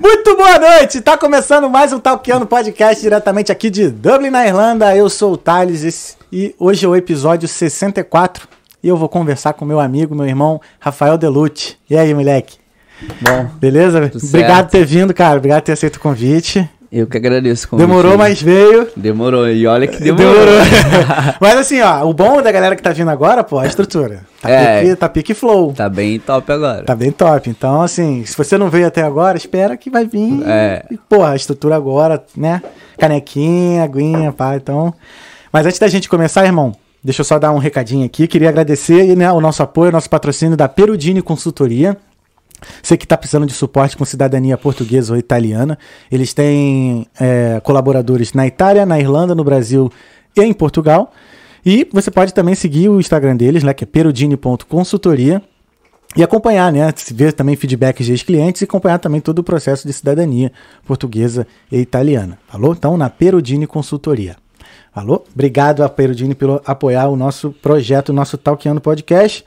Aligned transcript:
Muito 0.00 0.36
boa 0.36 0.58
noite! 0.58 1.00
Tá 1.00 1.16
começando 1.18 1.68
mais 1.68 1.92
um 1.92 1.98
Talkiano 1.98 2.46
Podcast 2.46 3.00
diretamente 3.02 3.50
aqui 3.50 3.68
de 3.68 3.90
Dublin, 3.90 4.30
na 4.30 4.46
Irlanda. 4.46 4.94
Eu 4.96 5.10
sou 5.10 5.32
o 5.32 5.36
Thales 5.36 6.16
e 6.32 6.54
hoje 6.58 6.86
é 6.86 6.88
o 6.88 6.94
episódio 6.94 7.48
64 7.48 8.48
e 8.82 8.88
eu 8.88 8.96
vou 8.96 9.08
conversar 9.08 9.54
com 9.54 9.64
meu 9.64 9.80
amigo, 9.80 10.14
meu 10.14 10.26
irmão 10.26 10.60
Rafael 10.78 11.18
Delucci. 11.18 11.76
E 11.90 11.96
aí, 11.96 12.14
moleque? 12.14 12.58
Bom, 13.20 13.50
Beleza? 13.58 14.10
Obrigado 14.22 14.66
por 14.66 14.70
ter 14.70 14.84
vindo, 14.84 15.12
cara. 15.12 15.38
Obrigado 15.38 15.60
por 15.62 15.66
ter 15.66 15.72
aceito 15.72 15.96
o 15.96 16.00
convite. 16.00 16.68
Eu 16.90 17.06
que 17.06 17.16
agradeço. 17.16 17.68
Demorou, 17.76 18.12
aí. 18.12 18.18
mas 18.18 18.40
veio. 18.40 18.88
Demorou, 18.96 19.48
e 19.48 19.66
olha 19.66 19.86
que 19.86 20.02
demorou. 20.02 20.34
mas 21.40 21.56
assim, 21.58 21.80
ó, 21.80 22.04
o 22.08 22.14
bom 22.14 22.40
da 22.40 22.50
galera 22.50 22.74
que 22.74 22.82
tá 22.82 22.92
vindo 22.92 23.10
agora, 23.10 23.44
pô, 23.44 23.60
é 23.60 23.64
a 23.64 23.68
estrutura. 23.68 24.22
Tá, 24.40 24.50
É. 24.50 24.80
pique, 24.82 24.96
tá 24.96 25.08
pique 25.08 25.34
flow. 25.34 25.72
Tá 25.74 25.88
bem 25.88 26.18
top 26.18 26.50
agora. 26.50 26.84
Tá 26.84 26.94
bem 26.94 27.10
top. 27.10 27.50
Então, 27.50 27.82
assim, 27.82 28.24
se 28.24 28.36
você 28.36 28.56
não 28.56 28.70
veio 28.70 28.86
até 28.86 29.02
agora, 29.02 29.36
espera 29.36 29.76
que 29.76 29.90
vai 29.90 30.06
vir. 30.06 30.42
É. 30.46 30.84
E, 30.90 30.96
porra, 30.96 31.32
a 31.32 31.36
estrutura 31.36 31.76
agora, 31.76 32.24
né? 32.36 32.62
Canequinha, 32.98 33.82
aguinha, 33.84 34.32
pá, 34.32 34.56
então. 34.56 34.92
Mas 35.52 35.66
antes 35.66 35.78
da 35.78 35.88
gente 35.88 36.08
começar, 36.08 36.44
irmão, 36.44 36.74
deixa 37.02 37.20
eu 37.20 37.24
só 37.24 37.38
dar 37.38 37.52
um 37.52 37.58
recadinho 37.58 38.04
aqui. 38.04 38.26
Queria 38.26 38.48
agradecer 38.48 39.14
né, 39.16 39.30
o 39.32 39.40
nosso 39.40 39.62
apoio, 39.62 39.88
o 39.90 39.92
nosso 39.92 40.10
patrocínio 40.10 40.56
da 40.56 40.68
Perudini 40.68 41.22
Consultoria. 41.22 41.96
Você 42.82 42.96
que 42.96 43.04
está 43.04 43.16
precisando 43.16 43.46
de 43.46 43.52
suporte 43.52 43.96
com 43.96 44.04
cidadania 44.04 44.56
portuguesa 44.56 45.12
ou 45.12 45.18
italiana, 45.18 45.78
eles 46.10 46.32
têm 46.32 47.06
é, 47.18 47.60
colaboradores 47.62 48.32
na 48.32 48.46
Itália, 48.46 48.84
na 48.84 48.98
Irlanda, 48.98 49.34
no 49.34 49.44
Brasil 49.44 49.90
e 50.36 50.40
em 50.40 50.52
Portugal. 50.52 51.12
E 51.64 51.88
você 51.92 52.10
pode 52.10 52.32
também 52.32 52.54
seguir 52.54 52.88
o 52.88 53.00
Instagram 53.00 53.36
deles, 53.36 53.62
né, 53.62 53.74
que 53.74 53.84
é 53.84 53.86
perudini.consultoria, 53.86 55.42
e 56.16 56.22
acompanhar, 56.22 56.72
né, 56.72 56.92
ver 57.12 57.32
também 57.32 57.54
feedbacks 57.54 58.08
dos 58.08 58.22
clientes 58.22 58.62
e 58.62 58.64
acompanhar 58.64 58.98
também 58.98 59.20
todo 59.20 59.40
o 59.40 59.44
processo 59.44 59.86
de 59.86 59.92
cidadania 59.92 60.50
portuguesa 60.86 61.46
e 61.70 61.78
italiana. 61.78 62.38
Falou? 62.48 62.72
Então, 62.72 62.96
na 62.96 63.10
Perudini 63.10 63.66
Consultoria. 63.66 64.36
Falou? 64.94 65.24
Obrigado 65.32 65.84
a 65.84 65.88
Perudini 65.88 66.34
por 66.34 66.62
apoiar 66.64 67.08
o 67.08 67.16
nosso 67.16 67.52
projeto, 67.52 68.08
o 68.08 68.12
nosso 68.12 68.38
Talkando 68.38 68.80
Podcast. 68.80 69.44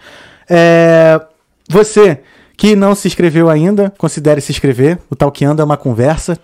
É, 0.49 1.19
você 1.67 2.21
que 2.61 2.75
não 2.75 2.93
se 2.93 3.07
inscreveu 3.07 3.49
ainda, 3.49 3.91
considere 3.97 4.39
se 4.39 4.51
inscrever. 4.51 4.99
O 5.09 5.15
Talkando 5.15 5.63
é 5.63 5.65
uma 5.65 5.77
conversa, 5.77 6.37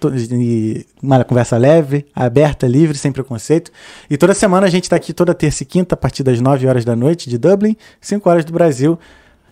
uma 0.99 1.23
conversa 1.23 1.57
leve, 1.57 2.07
aberta, 2.15 2.65
livre, 2.65 2.97
sem 2.97 3.11
preconceito. 3.11 3.71
E 4.09 4.17
toda 4.17 4.33
semana 4.33 4.65
a 4.65 4.69
gente 4.71 4.85
está 4.85 4.95
aqui 4.95 5.13
toda 5.13 5.31
terça 5.35 5.61
e 5.61 5.65
quinta, 5.67 5.93
a 5.93 5.97
partir 5.97 6.23
das 6.23 6.41
9 6.41 6.65
horas 6.65 6.83
da 6.83 6.95
noite 6.95 7.29
de 7.29 7.37
Dublin, 7.37 7.77
5 8.01 8.27
horas 8.27 8.43
do 8.43 8.51
Brasil. 8.51 8.97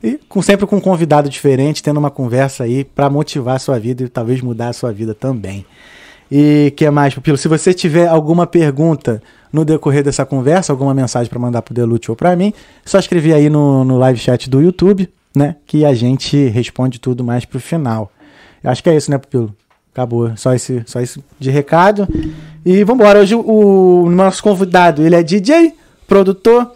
E 0.01 0.19
com, 0.27 0.41
sempre 0.41 0.65
com 0.65 0.77
um 0.77 0.81
convidado 0.81 1.29
diferente, 1.29 1.83
tendo 1.83 1.97
uma 1.99 2.09
conversa 2.09 2.63
aí 2.63 2.83
para 2.83 3.11
motivar 3.11 3.57
a 3.57 3.59
sua 3.59 3.77
vida 3.77 4.01
e 4.01 4.09
talvez 4.09 4.41
mudar 4.41 4.69
a 4.69 4.73
sua 4.73 4.91
vida 4.91 5.13
também. 5.13 5.67
E 6.31 6.73
que 6.75 6.89
mais, 6.89 7.13
Pupilo? 7.13 7.37
Se 7.37 7.47
você 7.47 7.75
tiver 7.75 8.07
alguma 8.07 8.47
pergunta 8.47 9.21
no 9.53 9.63
decorrer 9.63 10.03
dessa 10.03 10.25
conversa, 10.25 10.73
alguma 10.73 10.95
mensagem 10.95 11.29
para 11.29 11.37
mandar 11.37 11.61
pro 11.61 11.75
Delute 11.75 12.09
ou 12.09 12.17
para 12.17 12.35
mim, 12.35 12.51
é 12.83 12.89
só 12.89 12.97
escrever 12.97 13.33
aí 13.33 13.51
no, 13.51 13.85
no 13.85 13.99
live 13.99 14.17
chat 14.17 14.49
do 14.49 14.59
YouTube, 14.59 15.07
né? 15.37 15.55
Que 15.65 15.85
a 15.85 15.93
gente 15.93 16.47
responde 16.47 16.99
tudo 16.99 17.23
mais 17.23 17.45
pro 17.45 17.59
final. 17.59 18.11
Eu 18.63 18.71
acho 18.71 18.81
que 18.83 18.89
é 18.89 18.95
isso, 18.95 19.11
né, 19.11 19.17
Pupilo? 19.17 19.55
Acabou. 19.93 20.35
Só 20.35 20.53
esse, 20.53 20.83
só 20.85 20.99
isso 21.01 21.23
de 21.39 21.49
recado. 21.49 22.07
E 22.65 22.83
vambora. 22.83 23.19
Hoje 23.19 23.35
o, 23.35 24.03
o 24.03 24.09
nosso 24.09 24.43
convidado, 24.43 25.01
ele 25.03 25.15
é 25.15 25.23
DJ, 25.23 25.73
produtor, 26.07 26.71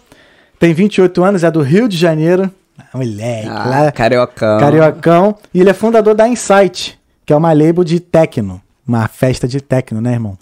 tem 0.60 0.74
28 0.74 1.24
anos, 1.24 1.44
é 1.44 1.52
do 1.52 1.62
Rio 1.62 1.88
de 1.90 1.98
Janeiro. 1.98 2.50
Ah, 2.78 2.98
Moleque, 2.98 3.48
Ah, 3.50 3.66
lá, 3.68 3.92
cariocão. 3.92 4.60
Cariocão. 4.60 5.36
E 5.54 5.60
ele 5.60 5.70
é 5.70 5.74
fundador 5.74 6.16
da 6.16 6.28
Insight, 6.28 6.98
que 7.26 7.34
é 7.34 7.36
uma 7.36 7.52
label 7.52 7.84
de 7.84 8.00
techno. 8.00 8.62
Uma 8.88 9.08
festa 9.08 9.48
de 9.48 9.62
techno, 9.62 10.00
né, 10.02 10.14
irmão? 10.14 10.38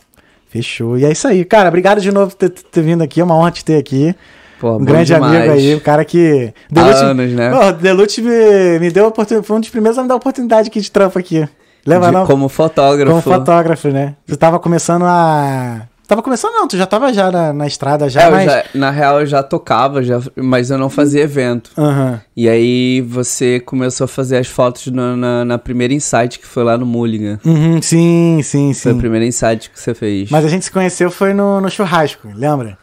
Fechou. 0.50 0.98
E 0.98 1.04
é 1.06 1.12
isso 1.12 1.28
aí. 1.28 1.44
Cara, 1.44 1.68
obrigado 1.70 2.00
de 2.00 2.12
novo 2.12 2.36
por 2.36 2.38
ter, 2.38 2.50
ter 2.50 2.82
vindo 2.82 3.02
aqui. 3.02 3.20
É 3.20 3.24
uma 3.24 3.36
honra 3.36 3.52
te 3.52 3.66
ter 3.66 3.78
aqui. 3.78 4.16
Pô, 4.60 4.78
um 4.78 4.84
grande 4.86 5.14
demais. 5.14 5.36
amigo 5.36 5.54
aí, 5.54 5.76
um 5.76 5.80
cara 5.80 6.04
que. 6.04 6.54
Há 6.76 6.82
anos, 7.06 7.32
né? 7.32 7.52
Pô, 7.52 7.72
Delute 7.74 8.22
me, 8.22 8.80
me 8.80 8.90
deu 8.92 9.06
a 9.06 9.08
oportunidade. 9.10 9.48
Foi 9.48 9.58
um 9.58 9.60
dos 9.60 9.70
primeiros 9.70 9.98
a 9.98 10.02
me 10.02 10.08
dar 10.08 10.16
a 10.16 10.18
oportunidade 10.18 10.68
aqui 10.70 10.82
de 10.82 10.90
trampo 10.92 11.18
aqui. 11.20 11.48
Leva 11.86 12.08
De- 12.08 12.12
não? 12.14 12.26
Como 12.26 12.50
fotógrafo. 12.50 13.10
Como 13.12 13.22
fotógrafo, 13.22 13.88
né? 13.90 14.16
Tu 14.26 14.36
tava 14.36 14.60
começando 14.60 15.04
a. 15.06 15.82
Tava 16.08 16.22
começando, 16.22 16.54
não, 16.54 16.70
tu 16.70 16.78
já 16.78 16.86
tava 16.86 17.12
já 17.12 17.30
na, 17.30 17.52
na 17.52 17.68
estrada 17.68 18.08
já, 18.10 18.22
É, 18.22 18.32
mas. 18.32 18.46
já- 18.46 18.64
na 18.74 18.90
real, 18.90 19.20
eu 19.20 19.26
já 19.26 19.44
tocava, 19.44 20.02
já, 20.02 20.18
mas 20.38 20.72
eu 20.72 20.78
não 20.78 20.90
fazia 20.90 21.22
evento. 21.24 21.70
Aham. 21.78 22.22
E 22.36 22.48
aí 22.48 23.02
você 23.02 23.60
começou 23.60 24.06
a 24.06 24.08
fazer 24.08 24.38
as 24.38 24.48
fotos 24.48 24.88
na, 24.88 25.18
na, 25.18 25.44
na 25.46 25.58
primeira 25.58 25.94
insight, 25.94 26.40
que 26.40 26.48
foi 26.48 26.64
lá 26.64 26.78
no 26.78 26.86
Mulligan. 26.86 27.38
Uhum, 27.46 27.82
sim, 27.82 28.40
sim, 28.42 28.74
Foi 28.74 28.92
a 28.92 28.96
sim. 28.96 29.00
primeira 29.02 29.26
insight 29.26 29.70
que 29.70 29.78
você 29.78 29.94
fez. 29.94 30.30
Mas 30.32 30.46
a 30.46 30.48
gente 30.48 30.64
se 30.64 30.72
conheceu 30.72 31.12
foi 31.12 31.34
no, 31.34 31.60
no 31.60 31.70
churrasco, 31.70 32.30
lembra? 32.34 32.78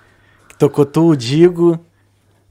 Tocou 0.58 0.84
tu, 0.84 1.08
o 1.08 1.16
Digo. 1.16 1.78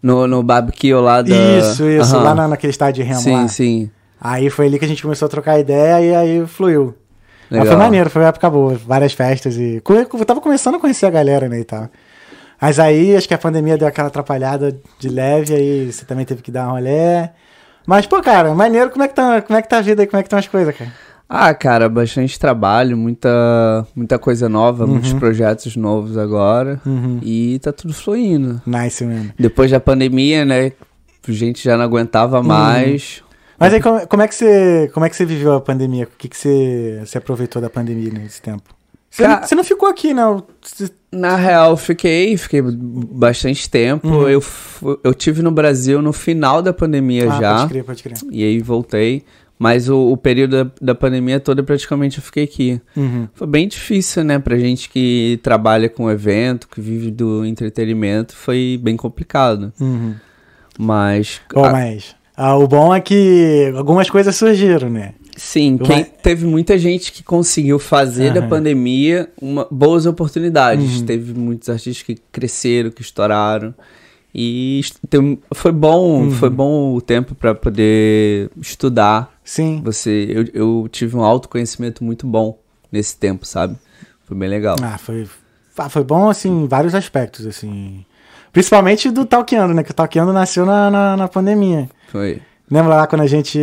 No, 0.02 0.28
no 0.28 0.44
barbecue 0.44 0.94
lá 0.94 1.22
da... 1.22 1.34
Isso, 1.34 1.88
isso, 1.88 2.16
Aham. 2.16 2.24
lá 2.24 2.36
na, 2.36 2.48
naquele 2.50 2.72
estádio 2.72 3.04
de 3.04 3.10
remo 3.10 3.22
Sim, 3.22 3.34
lá. 3.34 3.48
sim. 3.48 3.92
Aí 4.20 4.50
foi 4.50 4.68
ali 4.68 4.78
que 4.78 4.86
a 4.86 4.88
gente 4.88 5.02
começou 5.02 5.26
a 5.26 5.30
trocar 5.30 5.60
ideia 5.60 6.02
e 6.02 6.16
aí 6.16 6.48
fluiu. 6.48 6.94
Mas 7.50 7.60
Legal. 7.62 7.68
foi 7.68 7.76
maneiro, 7.76 8.10
foi 8.10 8.22
uma 8.22 8.30
época 8.30 8.50
boa, 8.50 8.76
várias 8.76 9.14
festas 9.14 9.58
e. 9.58 9.82
Eu 9.88 10.26
tava 10.26 10.42
começando 10.42 10.76
a 10.76 10.80
conhecer 10.80 11.06
a 11.06 11.10
galera, 11.10 11.48
né, 11.48 11.60
e 11.60 11.64
tal. 11.64 11.90
Mas 12.60 12.80
aí 12.80 13.16
acho 13.16 13.28
que 13.28 13.34
a 13.34 13.38
pandemia 13.38 13.78
deu 13.78 13.88
aquela 13.88 14.08
atrapalhada 14.08 14.76
de 14.98 15.10
leve, 15.10 15.54
aí 15.54 15.92
você 15.92 16.06
também 16.06 16.26
teve 16.26 16.42
que 16.42 16.52
dar 16.52 16.68
um 16.70 16.72
rolé. 16.72 17.34
Mas, 17.86 18.06
pô, 18.08 18.22
cara, 18.22 18.54
maneiro, 18.56 18.90
como 18.90 19.04
é 19.04 19.08
que 19.10 19.14
tá, 19.14 19.42
como 19.42 19.60
é 19.60 19.62
que 19.62 19.68
tá 19.68 19.80
a 19.80 19.82
vida 19.82 20.02
aí, 20.02 20.08
como 20.08 20.18
é 20.20 20.24
que 20.24 20.28
estão 20.28 20.40
as 20.40 20.48
coisas, 20.48 20.76
cara? 20.76 20.92
Ah, 21.36 21.52
cara, 21.54 21.90
bastante 21.90 22.38
trabalho, 22.38 22.96
muita, 22.96 23.88
muita 23.96 24.20
coisa 24.20 24.48
nova, 24.48 24.84
Uhum. 24.86 24.92
muitos 24.92 25.14
projetos 25.14 25.76
novos 25.76 26.16
agora. 26.16 26.80
E 27.24 27.58
tá 27.60 27.72
tudo 27.74 27.92
fluindo. 27.92 28.62
Nice, 28.68 29.04
mano. 29.04 29.32
Depois 29.40 29.72
da 29.72 29.80
pandemia, 29.80 30.46
né? 30.46 30.74
A 31.28 31.32
gente 31.32 31.64
já 31.64 31.76
não 31.76 31.86
aguentava 31.86 32.38
Uhum. 32.40 32.46
mais. 32.46 33.24
Mas 33.58 33.74
aí, 33.74 33.82
como, 33.82 34.06
como 34.08 34.22
é 34.22 34.28
que 34.28 34.36
você, 34.36 34.92
como 34.94 35.06
é 35.06 35.10
que 35.10 35.16
você 35.16 35.26
viveu 35.26 35.54
a 35.54 35.62
pandemia? 35.62 36.04
O 36.04 36.18
que, 36.18 36.28
que 36.30 36.38
você, 36.38 37.02
você 37.04 37.18
aproveitou 37.18 37.60
da 37.62 37.70
pandemia 37.70 38.12
nesse 38.12 38.40
tempo? 38.42 38.64
Você, 39.10 39.24
Ca- 39.24 39.30
não, 39.40 39.48
você 39.48 39.56
não 39.56 39.64
ficou 39.64 39.90
aqui, 39.90 40.14
não? 40.14 40.44
Você- 40.62 40.92
Na 41.12 41.36
real, 41.36 41.78
fiquei, 41.78 42.36
fiquei 42.38 42.62
bastante 42.64 43.70
tempo. 43.70 44.08
Uhum. 44.08 44.28
Eu, 44.30 44.44
eu 45.04 45.14
tive 45.14 45.42
no 45.44 45.52
Brasil 45.52 46.02
no 46.02 46.12
final 46.12 46.62
da 46.62 46.74
pandemia 46.74 47.32
Ah, 47.32 47.40
já. 47.40 47.56
Pode 47.58 47.70
crer, 47.70 47.84
pode 47.84 48.04
crer. 48.04 48.18
E 48.32 48.44
aí 48.44 48.60
voltei. 48.60 49.24
Mas 49.64 49.88
o, 49.88 50.12
o 50.12 50.18
período 50.18 50.66
da, 50.66 50.72
da 50.82 50.96
pandemia 50.96 51.40
toda 51.40 51.64
praticamente 51.64 52.18
eu 52.18 52.24
fiquei 52.24 52.44
aqui. 52.44 52.82
Uhum. 52.98 53.30
Foi 53.34 53.48
bem 53.48 53.66
difícil, 53.66 54.22
né? 54.22 54.38
Pra 54.38 54.58
gente 54.60 54.90
que 54.90 55.40
trabalha 55.42 55.88
com 55.88 56.12
evento, 56.12 56.68
que 56.68 56.82
vive 56.82 57.10
do 57.10 57.46
entretenimento, 57.46 58.36
foi 58.36 58.78
bem 58.84 58.98
complicado. 58.98 59.72
Uhum. 59.80 60.16
Mas. 60.78 61.40
Bom, 61.54 61.64
a- 61.64 61.72
mas 61.72 62.14
ah, 62.36 62.58
o 62.58 62.68
bom 62.68 62.94
é 62.94 63.00
que 63.00 63.72
algumas 63.78 64.10
coisas 64.10 64.36
surgiram, 64.36 64.90
né? 64.90 65.14
Sim, 65.38 65.78
quem, 65.78 66.04
teve 66.04 66.46
muita 66.46 66.78
gente 66.78 67.12
que 67.14 67.24
conseguiu 67.24 67.80
fazer 67.80 68.34
da 68.34 68.42
Aham. 68.42 68.50
pandemia 68.50 69.30
uma, 69.42 69.66
boas 69.72 70.06
oportunidades. 70.06 71.00
Uhum. 71.00 71.06
Teve 71.06 71.34
muitos 71.34 71.70
artistas 71.70 72.04
que 72.04 72.18
cresceram, 72.34 72.92
que 72.92 73.02
estouraram. 73.02 73.74
E 74.36 74.82
tem- 75.10 75.40
foi 75.54 75.72
bom, 75.72 76.24
Uhum. 76.24 76.32
foi 76.32 76.50
bom 76.50 76.94
o 76.96 77.02
tempo 77.02 77.34
para 77.34 77.56
poder 77.56 78.50
estudar. 78.60 79.33
Sim. 79.44 79.82
Você, 79.84 80.28
eu, 80.30 80.46
eu 80.54 80.90
tive 80.90 81.18
um 81.18 81.24
autoconhecimento 81.24 82.04
muito 82.04 82.26
bom 82.26 82.60
nesse 82.92 83.18
tempo, 83.18 83.46
sabe? 83.46 83.76
Foi 84.26 84.38
bem 84.38 84.50
legal. 84.50 84.76
Ah, 84.82 84.98
foi, 84.98 85.28
ah, 85.78 85.90
foi 85.90 86.04
bom, 86.04 86.30
assim, 86.30 86.50
em 86.64 86.68
vários 86.68 86.96
aspectos, 86.96 87.46
assim. 87.46 88.06
Principalmente 88.52 89.10
do 89.10 89.26
Talkeando, 89.26 89.74
né? 89.74 89.84
Que 89.84 89.92
o 89.92 89.94
Talkeando 89.94 90.32
nasceu 90.32 90.66
na, 90.66 90.90
na, 90.90 91.18
na 91.18 91.28
pandemia. 91.28 91.90
Foi. 92.10 92.42
Lembra 92.70 92.96
lá 92.96 93.08
quando 93.08 93.22
a 93.22 93.28
gente. 93.28 93.60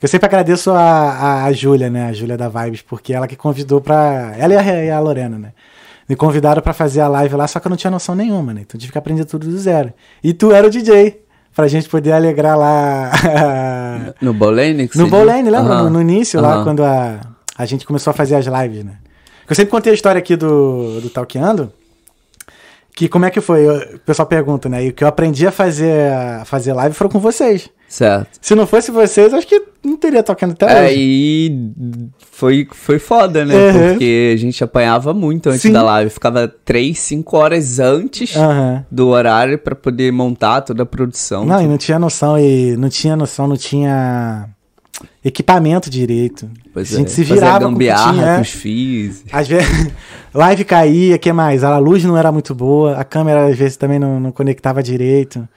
Eu 0.00 0.08
sempre 0.08 0.26
agradeço 0.26 0.70
a, 0.72 0.80
a, 0.80 1.44
a 1.44 1.52
Júlia, 1.52 1.90
né? 1.90 2.08
A 2.08 2.12
Júlia 2.12 2.36
da 2.36 2.48
Vibes, 2.48 2.82
porque 2.82 3.12
ela 3.12 3.28
que 3.28 3.36
convidou 3.36 3.80
pra. 3.80 4.34
Ela 4.38 4.54
e 4.54 4.56
a, 4.56 4.84
e 4.84 4.90
a 4.90 4.98
Lorena, 4.98 5.38
né? 5.38 5.52
Me 6.08 6.16
convidaram 6.16 6.60
pra 6.60 6.72
fazer 6.72 7.00
a 7.00 7.08
live 7.08 7.34
lá, 7.34 7.46
só 7.46 7.58
que 7.60 7.66
eu 7.66 7.70
não 7.70 7.76
tinha 7.76 7.90
noção 7.90 8.14
nenhuma, 8.14 8.52
né? 8.52 8.62
Então 8.62 8.76
eu 8.76 8.80
tive 8.80 8.92
que 8.92 8.98
aprender 8.98 9.24
tudo 9.24 9.46
do 9.46 9.58
zero. 9.58 9.92
E 10.22 10.34
tu 10.34 10.52
era 10.52 10.66
o 10.66 10.70
DJ, 10.70 11.22
pra 11.54 11.68
gente 11.68 11.88
poder 11.88 12.12
alegrar 12.12 12.58
lá. 12.58 13.10
No 14.20 14.32
Bolene? 14.34 14.88
que 14.88 14.98
no 14.98 15.06
Bolane, 15.08 15.48
lembra? 15.50 15.74
Aham. 15.74 15.82
No, 15.84 15.90
no 15.90 16.00
início, 16.02 16.40
lá, 16.40 16.54
Aham. 16.56 16.64
quando 16.64 16.84
a, 16.84 17.20
a 17.56 17.64
gente 17.66 17.86
começou 17.86 18.10
a 18.10 18.14
fazer 18.14 18.34
as 18.36 18.46
lives, 18.46 18.84
né? 18.84 18.94
Eu 19.48 19.54
sempre 19.54 19.70
contei 19.70 19.92
a 19.92 19.94
história 19.94 20.18
aqui 20.18 20.36
do, 20.36 21.00
do 21.00 21.10
Talkeando, 21.10 21.72
que 22.94 23.08
como 23.08 23.24
é 23.24 23.30
que 23.30 23.40
foi? 23.40 23.66
Eu- 23.66 23.96
o 23.96 23.98
pessoal 24.00 24.26
pergunta, 24.26 24.68
né? 24.68 24.84
E 24.86 24.88
o 24.90 24.92
que 24.92 25.02
eu 25.04 25.08
aprendi 25.08 25.46
a 25.46 25.50
fazer, 25.50 26.12
a 26.12 26.44
fazer 26.44 26.72
live 26.72 26.94
foram 26.94 27.10
com 27.10 27.18
vocês. 27.18 27.68
Certo. 27.88 28.28
Se 28.40 28.54
não 28.54 28.66
fosse 28.66 28.90
vocês, 28.90 29.32
acho 29.32 29.46
que 29.46 29.62
não 29.84 29.96
teria 29.96 30.22
Talkeando 30.22 30.54
até 30.54 30.66
É, 30.66 30.86
hoje. 30.86 30.94
e 30.98 31.68
foi, 32.32 32.66
foi 32.72 32.98
foda, 32.98 33.44
né? 33.44 33.54
Uhum. 33.54 33.88
Porque 33.90 34.32
a 34.34 34.36
gente 34.38 34.64
apanhava 34.64 35.14
muito 35.14 35.48
antes 35.48 35.62
Sim. 35.62 35.70
da 35.72 35.82
live. 35.82 36.10
Ficava 36.10 36.48
3, 36.64 36.98
5 36.98 37.36
horas 37.36 37.78
antes 37.78 38.34
Aham. 38.36 38.84
do 38.90 39.08
horário 39.08 39.58
pra 39.58 39.74
poder 39.76 40.10
montar 40.12 40.62
toda 40.62 40.82
a 40.82 40.86
produção. 40.86 41.44
Não, 41.44 41.62
e 41.62 41.66
não 41.68 41.76
tinha 41.78 41.98
noção, 41.98 42.36
e 42.38 42.76
não 42.76 42.88
tinha 42.88 43.14
noção, 43.14 43.46
não 43.46 43.56
tinha. 43.56 44.48
Equipamento 45.24 45.88
direito. 45.88 46.50
Pois 46.72 46.92
a 46.92 46.98
gente 46.98 47.08
é, 47.08 47.10
se 47.10 47.24
virava 47.24 47.66
com 47.66 47.78
tinha, 47.78 47.94
é. 47.94 48.34
com 48.36 48.42
os 48.42 48.50
fios. 48.50 49.24
Às 49.32 49.48
vezes, 49.48 49.92
live 50.34 50.64
caía, 50.64 51.18
que 51.18 51.32
mais? 51.32 51.64
A 51.64 51.78
luz 51.78 52.04
não 52.04 52.16
era 52.16 52.30
muito 52.30 52.54
boa, 52.54 52.96
a 52.96 53.04
câmera 53.04 53.46
às 53.46 53.56
vezes 53.56 53.76
também 53.76 53.98
não, 53.98 54.20
não 54.20 54.32
conectava 54.32 54.82
direito. 54.82 55.48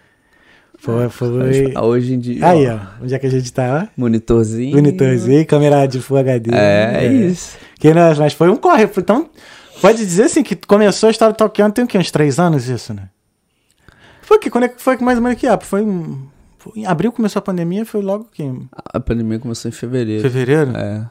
Foi, 0.80 1.10
foi. 1.10 1.74
Hoje 1.76 2.14
em 2.14 2.20
dia. 2.20 2.48
Aí, 2.48 2.68
ó, 2.68 2.80
onde 3.02 3.14
é 3.14 3.20
que 3.20 3.26
a 3.26 3.30
gente 3.30 3.52
tá? 3.52 3.90
Monitorzinho. 3.98 4.76
Monitorzinho, 4.76 5.46
câmera 5.46 5.86
de 5.88 6.00
Full 6.00 6.18
HD. 6.18 6.52
É, 6.54 7.06
é 7.06 7.08
isso. 7.08 7.58
Que, 7.80 7.94
né, 7.94 8.14
mas 8.16 8.34
foi 8.34 8.50
um 8.50 8.56
corre. 8.56 8.88
Então, 8.96 9.30
pode 9.82 9.98
dizer 9.98 10.24
assim 10.24 10.44
que 10.44 10.56
começou 10.56 11.08
a 11.08 11.12
história 11.12 11.34
do 11.34 11.38
Talkando 11.38 11.74
tem 11.74 11.84
o 11.84 11.88
quê? 11.88 11.98
Uns 11.98 12.12
três 12.12 12.40
anos 12.40 12.70
isso, 12.70 12.94
né? 12.94 13.10
Foi 14.22 14.38
que 14.40 14.50
quando 14.50 14.66
é 14.66 14.68
que 14.68 14.82
foi 14.82 14.98
mais 14.98 15.18
ou 15.18 15.24
menos 15.24 15.40
que 15.40 15.48
ah, 15.48 15.58
foi, 15.58 15.86
em- 16.76 16.86
abril 16.86 17.12
começou 17.12 17.40
a 17.40 17.44
pandemia, 17.44 17.86
foi 17.86 18.02
logo 18.02 18.26
que 18.26 18.44
A 18.94 19.00
pandemia 19.00 19.40
começou 19.40 19.70
em 19.70 19.72
fevereiro. 19.72 20.22
fevereiro. 20.22 20.72
É. 20.76 21.10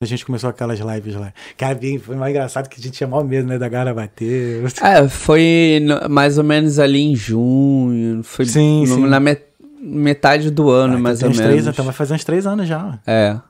A 0.00 0.06
gente 0.06 0.24
começou 0.24 0.48
aquelas 0.48 0.78
lives 0.78 1.16
lá. 1.16 1.32
Cara, 1.56 1.76
foi 2.00 2.14
mais 2.14 2.30
engraçado 2.30 2.68
que 2.68 2.78
a 2.78 2.82
gente 2.82 2.94
tinha 2.94 3.08
mal 3.08 3.24
medo, 3.24 3.48
né, 3.48 3.58
da 3.58 3.68
galera 3.68 3.92
bater. 3.92 4.62
É, 4.80 5.08
foi 5.08 5.80
no- 5.82 6.08
mais 6.08 6.38
ou 6.38 6.44
menos 6.44 6.78
ali 6.78 7.00
em 7.00 7.16
junho. 7.16 8.22
Foi 8.22 8.44
Sim, 8.46 8.82
no- 8.86 8.94
sim. 8.94 9.06
na 9.08 9.18
met- 9.18 9.46
metade 9.80 10.52
do 10.52 10.70
ano, 10.70 10.94
Ah, 10.96 10.98
mais 11.00 11.20
ou 11.22 11.30
menos. 11.30 11.42
Três, 11.44 11.66
então 11.66 11.84
vai 11.84 11.92
fazer 11.94 12.14
uns 12.14 12.22
três 12.22 12.46
anos 12.46 12.68
já. 12.68 13.00
ó. 13.04 13.10
É, 13.10 13.40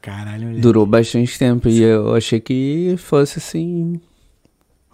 Caralho, 0.00 0.60
durou 0.60 0.86
bastante 0.86 1.36
tempo. 1.36 1.68
E 1.68 1.82
eu 1.82 2.14
achei 2.14 2.38
que 2.38 2.94
fosse 2.96 3.38
assim. 3.40 4.00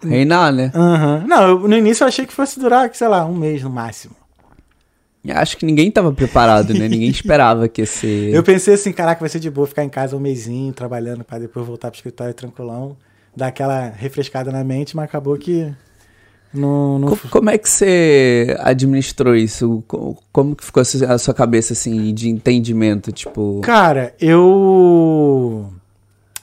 Reinar, 0.07 0.51
né? 0.53 0.71
Aham. 0.73 1.23
Não, 1.27 1.41
eu- 1.47 1.67
no 1.67 1.77
início 1.77 2.03
eu 2.03 2.07
achei 2.07 2.25
que 2.25 2.33
fosse 2.33 2.59
durar, 2.59 2.89
sei 2.93 3.07
lá, 3.07 3.25
um 3.25 3.35
mês 3.35 3.61
no 3.63 3.69
máximo. 3.69 4.15
Acho 5.29 5.55
que 5.55 5.65
ninguém 5.65 5.89
tava 5.89 6.11
preparado, 6.11 6.73
né? 6.73 6.89
Ninguém 6.89 7.07
esperava 7.11 7.67
que 7.69 7.85
ser. 7.85 8.33
Eu 8.33 8.43
pensei 8.43 8.73
assim, 8.73 8.91
caraca, 8.91 9.21
vai 9.21 9.29
ser 9.29 9.39
de 9.39 9.49
boa 9.49 9.65
ficar 9.65 9.83
em 9.83 9.89
casa 9.89 10.17
um 10.17 10.19
mêsinho, 10.19 10.73
trabalhando, 10.73 11.23
pra 11.23 11.39
depois 11.39 11.65
voltar 11.65 11.89
pro 11.89 11.97
escritório 11.97 12.33
tranquilão, 12.33 12.97
dar 13.35 13.47
aquela 13.47 13.87
refrescada 13.87 14.51
na 14.51 14.63
mente, 14.65 14.95
mas 14.97 15.05
acabou 15.05 15.37
que 15.37 15.73
não... 16.53 16.99
não 16.99 17.07
Co- 17.15 17.29
Como 17.29 17.49
é 17.49 17.57
que 17.57 17.69
você 17.69 18.53
administrou 18.59 19.33
isso? 19.33 19.81
Co- 19.87 20.17
Como 20.31 20.57
que 20.57 20.65
ficou 20.65 20.81
a 20.81 20.83
sua 20.83 21.13
a 21.13 21.17
sua 21.17 21.33
cabeça, 21.33 21.71
assim, 21.71 22.13
de 22.13 22.27
entendimento? 22.29 23.09
Tipo, 23.13 23.61
Cara, 23.63 24.13
eu. 24.19 25.72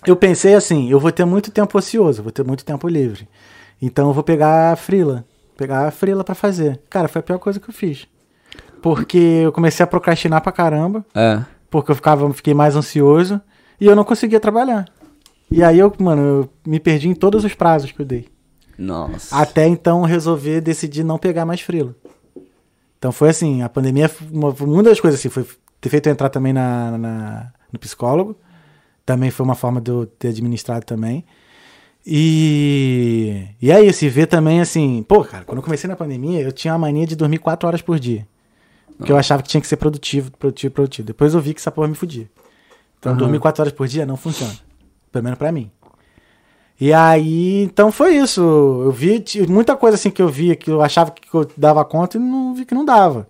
Eu 0.07 0.17
pensei 0.17 0.55
assim, 0.55 0.89
eu 0.91 0.99
vou 0.99 1.13
ter 1.13 1.25
muito 1.25 1.51
tempo 1.51 1.77
ocioso, 1.79 2.23
vou 2.23 2.33
ter 2.33 2.45
muito 2.45 2.65
tempo 2.65 2.89
livre. 2.89 3.29
Então 3.81 4.09
eu 4.09 4.15
vou 4.15 4.23
pegar 4.23 4.73
a 4.73 4.77
frila. 4.77 5.25
Pegar 5.57 5.87
a 5.87 5.91
frila 5.91 6.25
pra 6.25 6.35
fazer. 6.35 6.81
Cara, 6.89 7.07
foi 7.09 7.21
a 7.21 7.23
pior 7.23 7.39
coisa 7.39 7.61
que 7.61 7.69
eu 7.69 7.75
fiz. 7.75 8.07
Porque 8.81 9.19
eu 9.19 9.53
comecei 9.53 9.85
a 9.85 9.87
procrastinar 9.87 10.41
pra 10.41 10.53
caramba, 10.53 11.05
é. 11.15 11.43
porque 11.69 11.91
eu 11.91 11.95
ficava, 11.95 12.33
fiquei 12.33 12.55
mais 12.55 12.75
ansioso 12.77 13.41
e 13.79 13.87
eu 13.87 13.95
não 13.95 14.05
conseguia 14.05 14.41
trabalhar. 14.41 14.87
E 15.51 15.63
aí 15.63 15.79
eu, 15.79 15.93
mano, 15.99 16.23
eu 16.23 16.49
me 16.67 16.81
perdi 16.81 17.09
em 17.09 17.15
todos 17.15 17.45
os 17.45 17.55
prazos 17.55 17.93
que 17.93 18.01
eu 18.01 18.07
dei. 18.07 18.29
Nossa. 18.79 19.37
Até 19.37 19.67
então 19.67 20.03
resolver 20.03 20.63
decidir 20.63 21.05
não 21.05 21.19
pegar 21.19 21.45
mais 21.45 21.61
frila. 21.61 21.95
Então 22.99 23.13
foi 23.13 23.29
assim, 23.31 23.61
a 23.63 23.69
pandemia, 23.69 24.09
foi 24.09 24.27
uma, 24.31 24.49
uma 24.61 24.83
das 24.83 24.99
coisas 25.01 25.21
assim, 25.21 25.29
foi 25.29 25.47
ter 25.81 25.89
feito 25.91 26.07
eu 26.09 26.13
entrar 26.13 26.29
também 26.31 26.53
na, 26.53 26.97
na- 26.97 27.53
no 27.73 27.79
psicólogo. 27.79 28.37
Também 29.11 29.29
foi 29.33 29.45
uma 29.45 29.57
forma 29.57 29.81
de 29.81 29.91
eu 29.91 30.07
ter 30.07 30.29
administrado 30.29 30.87
também. 30.87 31.25
E, 32.07 33.45
e 33.61 33.73
é 33.73 33.83
isso, 33.83 34.05
e 34.05 34.09
ver 34.09 34.27
também 34.27 34.61
assim, 34.61 35.03
pô, 35.03 35.25
cara, 35.25 35.45
quando 35.45 35.59
eu 35.59 35.65
comecei 35.65 35.89
na 35.91 35.97
pandemia, 35.97 36.41
eu 36.41 36.53
tinha 36.53 36.75
a 36.75 36.79
mania 36.79 37.05
de 37.09 37.17
dormir 37.17 37.39
quatro 37.39 37.67
horas 37.67 37.83
por 37.83 37.99
dia. 37.99 38.25
Porque 38.97 39.11
eu 39.11 39.17
achava 39.17 39.43
que 39.43 39.49
tinha 39.49 39.61
que 39.61 39.67
ser 39.67 39.79
produtivo, 39.79 40.31
produtivo, 40.31 40.73
produtivo. 40.73 41.07
Depois 41.07 41.35
eu 41.35 41.41
vi 41.41 41.55
que 41.55 41.59
essa 41.59 41.73
porra 41.73 41.89
me 41.89 41.97
fudia. 41.97 42.31
Então 43.01 43.11
Aham. 43.11 43.19
dormir 43.19 43.41
quatro 43.41 43.63
horas 43.63 43.73
por 43.73 43.89
dia 43.89 44.07
não 44.07 44.17
funciona. 44.17 44.55
Pelo 45.11 45.25
menos 45.25 45.37
pra 45.37 45.51
mim. 45.51 45.73
E 46.81 46.93
aí, 46.93 47.65
então 47.65 47.91
foi 47.91 48.15
isso. 48.15 48.41
Eu 48.41 48.93
vi 48.93 49.25
muita 49.49 49.77
coisa 49.77 49.97
assim 49.97 50.13
que 50.13 50.23
eu 50.23 50.29
via 50.29 50.55
que 50.55 50.71
eu 50.71 50.81
achava 50.81 51.11
que 51.11 51.35
eu 51.35 51.51
dava 51.57 51.85
conta 51.85 52.17
e 52.17 52.21
não 52.21 52.55
vi 52.55 52.65
que 52.65 52.77
não 52.77 52.85
dava. 52.85 53.27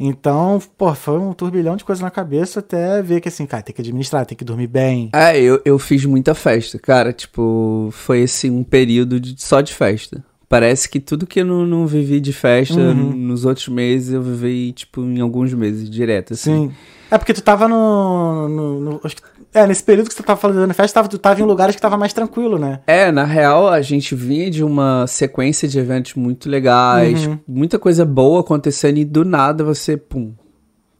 Então, 0.00 0.60
pô, 0.76 0.94
foi 0.94 1.18
um 1.18 1.32
turbilhão 1.32 1.76
de 1.76 1.84
coisas 1.84 2.00
na 2.02 2.10
cabeça 2.10 2.60
até 2.60 3.02
ver 3.02 3.20
que 3.20 3.28
assim, 3.28 3.46
cara, 3.46 3.62
tem 3.64 3.74
que 3.74 3.80
administrar, 3.80 4.24
tem 4.24 4.36
que 4.38 4.44
dormir 4.44 4.68
bem. 4.68 5.10
É, 5.12 5.40
eu, 5.40 5.60
eu 5.64 5.78
fiz 5.78 6.04
muita 6.04 6.34
festa, 6.34 6.78
cara. 6.78 7.12
Tipo, 7.12 7.88
foi 7.92 8.20
esse 8.20 8.48
um 8.48 8.62
período 8.62 9.18
de- 9.18 9.34
só 9.42 9.60
de 9.60 9.74
festa. 9.74 10.24
Parece 10.48 10.88
que 10.88 10.98
tudo 11.00 11.26
que 11.26 11.40
eu 11.40 11.44
não, 11.44 11.66
não 11.66 11.86
vivi 11.86 12.20
de 12.20 12.32
festa 12.32 12.78
Uhum. 12.78 13.12
nos 13.12 13.44
outros 13.44 13.68
meses, 13.68 14.12
eu 14.14 14.22
vivi, 14.22 14.72
tipo, 14.72 15.02
em 15.02 15.20
alguns 15.20 15.52
meses, 15.52 15.90
direto, 15.90 16.32
assim. 16.32 16.68
Sim. 16.68 16.74
É 17.10 17.18
porque 17.18 17.34
tu 17.34 17.42
tava 17.42 17.66
no. 17.66 18.48
no- 18.48 18.80
no- 18.80 19.00
acho 19.02 19.16
que- 19.16 19.22
é, 19.54 19.66
nesse 19.66 19.82
período 19.82 20.08
que 20.10 20.14
tu 20.16 20.22
tava 20.22 20.38
falando 20.40 20.72
festa, 20.74 20.94
tava, 20.94 21.08
tu 21.08 21.18
tava 21.18 21.40
em 21.40 21.44
lugares 21.44 21.74
que 21.74 21.80
tava 21.82 21.96
mais 21.96 22.12
tranquilo, 22.12 22.58
né? 22.58 22.80
É, 22.86 23.10
na 23.10 23.24
real, 23.24 23.68
a 23.68 23.80
gente 23.80 24.14
vinha 24.14 24.50
de 24.50 24.62
uma 24.62 25.06
sequência 25.06 25.66
de 25.68 25.78
eventos 25.78 26.14
muito 26.14 26.48
legais, 26.48 27.26
Uhum. 27.26 27.38
muita 27.46 27.78
coisa 27.78 28.04
boa 28.04 28.40
acontecendo 28.40 28.98
e 28.98 29.04
do 29.04 29.24
nada 29.24 29.64
você, 29.64 29.96
pum, 29.96 30.32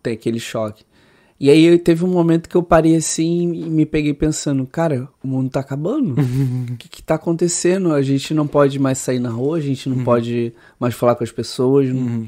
tem 0.02 0.12
aquele 0.14 0.40
choque. 0.40 0.84
E 1.40 1.50
aí 1.50 1.78
teve 1.78 2.04
um 2.04 2.08
momento 2.08 2.48
que 2.48 2.56
eu 2.56 2.62
parei 2.64 2.96
assim 2.96 3.52
e 3.54 3.70
me 3.70 3.86
peguei 3.86 4.12
pensando, 4.12 4.66
cara, 4.66 5.06
o 5.22 5.28
mundo 5.28 5.48
tá 5.48 5.60
acabando. 5.60 6.14
O 6.14 6.16
que 6.76 6.88
que 6.88 7.00
tá 7.00 7.14
acontecendo? 7.14 7.92
A 7.92 8.02
gente 8.02 8.34
não 8.34 8.44
pode 8.44 8.76
mais 8.80 8.98
sair 8.98 9.20
na 9.20 9.28
rua, 9.30 9.56
a 9.58 9.60
gente 9.60 9.88
não 9.88 10.02
pode 10.02 10.52
mais 10.80 10.94
falar 10.94 11.14
com 11.14 11.22
as 11.22 11.30
pessoas. 11.30 11.88
não- 11.90 12.26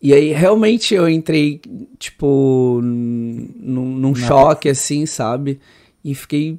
E 0.00 0.12
aí 0.12 0.32
realmente 0.32 0.94
eu 0.94 1.08
entrei, 1.08 1.60
tipo, 1.98 2.80
num, 2.82 3.86
num 3.96 4.14
choque 4.14 4.68
assim, 4.68 5.06
sabe? 5.06 5.58
E 6.04 6.14
fiquei 6.14 6.58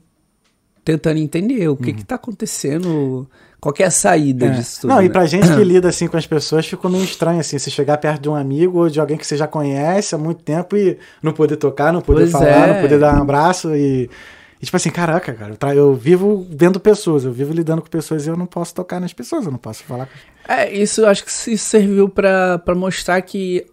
tentando 0.83 1.17
entender 1.19 1.67
o 1.67 1.75
que 1.77 1.93
que 1.93 2.03
tá 2.05 2.15
acontecendo, 2.15 3.29
qual 3.59 3.73
que 3.73 3.83
é 3.83 3.85
a 3.87 3.91
saída 3.91 4.45
É. 4.47 4.49
disso 4.49 4.81
tudo. 4.81 4.89
Não, 4.89 5.01
e 5.01 5.05
né? 5.07 5.09
pra 5.09 5.25
gente 5.25 5.47
que 5.47 5.63
lida 5.63 5.89
assim 5.89 6.07
com 6.07 6.17
as 6.17 6.25
pessoas, 6.25 6.65
ficou 6.65 6.89
meio 6.89 7.03
estranho 7.03 7.39
assim, 7.39 7.59
você 7.59 7.69
chegar 7.69 7.97
perto 7.97 8.21
de 8.21 8.29
um 8.29 8.35
amigo 8.35 8.79
ou 8.79 8.89
de 8.89 8.99
alguém 8.99 9.17
que 9.17 9.27
você 9.27 9.37
já 9.37 9.47
conhece 9.47 10.15
há 10.15 10.17
muito 10.17 10.41
tempo 10.43 10.75
e 10.75 10.97
não 11.21 11.33
poder 11.33 11.57
tocar, 11.57 11.91
não 11.93 12.01
poder 12.01 12.21
Pois 12.21 12.31
falar, 12.31 12.69
é. 12.69 12.73
não 12.73 12.81
poder 12.81 12.99
dar 12.99 13.17
um 13.17 13.21
abraço 13.21 13.75
e, 13.75 14.09
e 14.61 14.65
tipo 14.65 14.75
assim, 14.77 14.89
caraca, 14.89 15.33
cara, 15.33 15.55
eu, 15.73 15.77
eu 15.77 15.93
vivo 15.93 16.45
vendo 16.49 16.79
pessoas, 16.79 17.23
eu 17.25 17.31
vivo 17.31 17.53
lidando 17.53 17.81
com 17.81 17.87
pessoas 17.89 18.25
e 18.25 18.29
eu 18.29 18.35
não 18.37 18.45
posso 18.45 18.73
tocar 18.73 18.99
nas 18.99 19.13
pessoas, 19.13 19.45
eu 19.45 19.51
não 19.51 19.59
posso 19.59 19.83
falar 19.83 20.07
com 20.07 20.51
É, 20.51 20.73
isso 20.73 21.05
acho 21.05 21.23
que 21.23 21.29
isso 21.31 21.65
serviu 21.65 22.09
pra, 22.09 22.57
pra 22.59 22.73
mostrar 22.75 23.21
que 23.21 23.65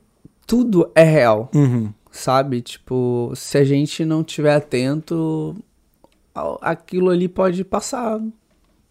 tudo 0.46 0.90
é 0.94 1.02
real, 1.04 1.50
Uhum. 1.54 1.90
sabe? 2.12 2.60
Tipo, 2.60 3.32
se 3.34 3.56
a 3.58 3.64
gente 3.64 4.04
não 4.04 4.22
tiver 4.22 4.54
atento, 4.54 5.56
aquilo 6.61 7.11
ali 7.11 7.28
pode 7.28 7.64
passar 7.64 8.20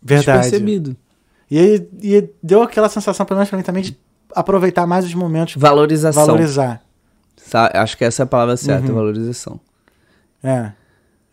Verdade. 0.02 0.40
despercebido. 0.42 0.96
E 1.52 1.60
aí 1.60 1.90
e 2.02 2.30
deu 2.42 2.62
aquela 2.64 2.90
sensação, 2.90 3.26
pelo 3.26 3.38
menos 3.38 3.50
pra 3.50 3.58
mim 3.58 3.64
também, 3.64 3.84
de 3.84 3.98
aproveitar 4.36 4.88
mais 4.88 5.06
os 5.06 5.14
momentos, 5.14 5.56
Valorização. 5.58 6.26
valorizar. 6.26 6.82
Acho 7.74 7.98
que 7.98 8.04
essa 8.06 8.24
é 8.24 8.26
a 8.26 8.28
palavra 8.28 8.58
certa, 8.58 8.88
Uhum. 8.88 8.96
valorização. 8.96 9.60
É. 10.42 10.72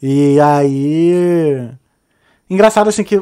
E 0.02 0.40
aí. 0.40 1.70
Engraçado 2.48 2.88
assim 2.88 3.04
que. 3.04 3.20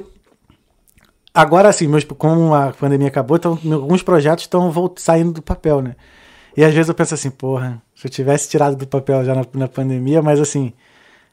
Agora 1.35 1.69
assim, 1.69 1.87
meus, 1.87 2.05
como 2.05 2.55
a 2.55 2.73
pandemia 2.73 3.09
acabou, 3.09 3.37
então 3.37 3.59
alguns 3.73 4.03
projetos 4.03 4.45
estão 4.45 4.73
saindo 4.97 5.33
do 5.33 5.43
papel, 5.43 5.81
né? 5.81 5.95
E 6.57 6.65
às 6.65 6.75
vezes 6.75 6.89
eu 6.89 6.95
penso 6.95 7.15
assim, 7.15 7.31
porra, 7.31 7.81
se 7.95 8.07
eu 8.07 8.11
tivesse 8.11 8.49
tirado 8.49 8.75
do 8.75 8.87
papel 8.87 9.25
já 9.25 9.35
na, 9.35 9.45
na 9.55 9.69
pandemia, 9.69 10.21
mas 10.21 10.41
assim. 10.41 10.73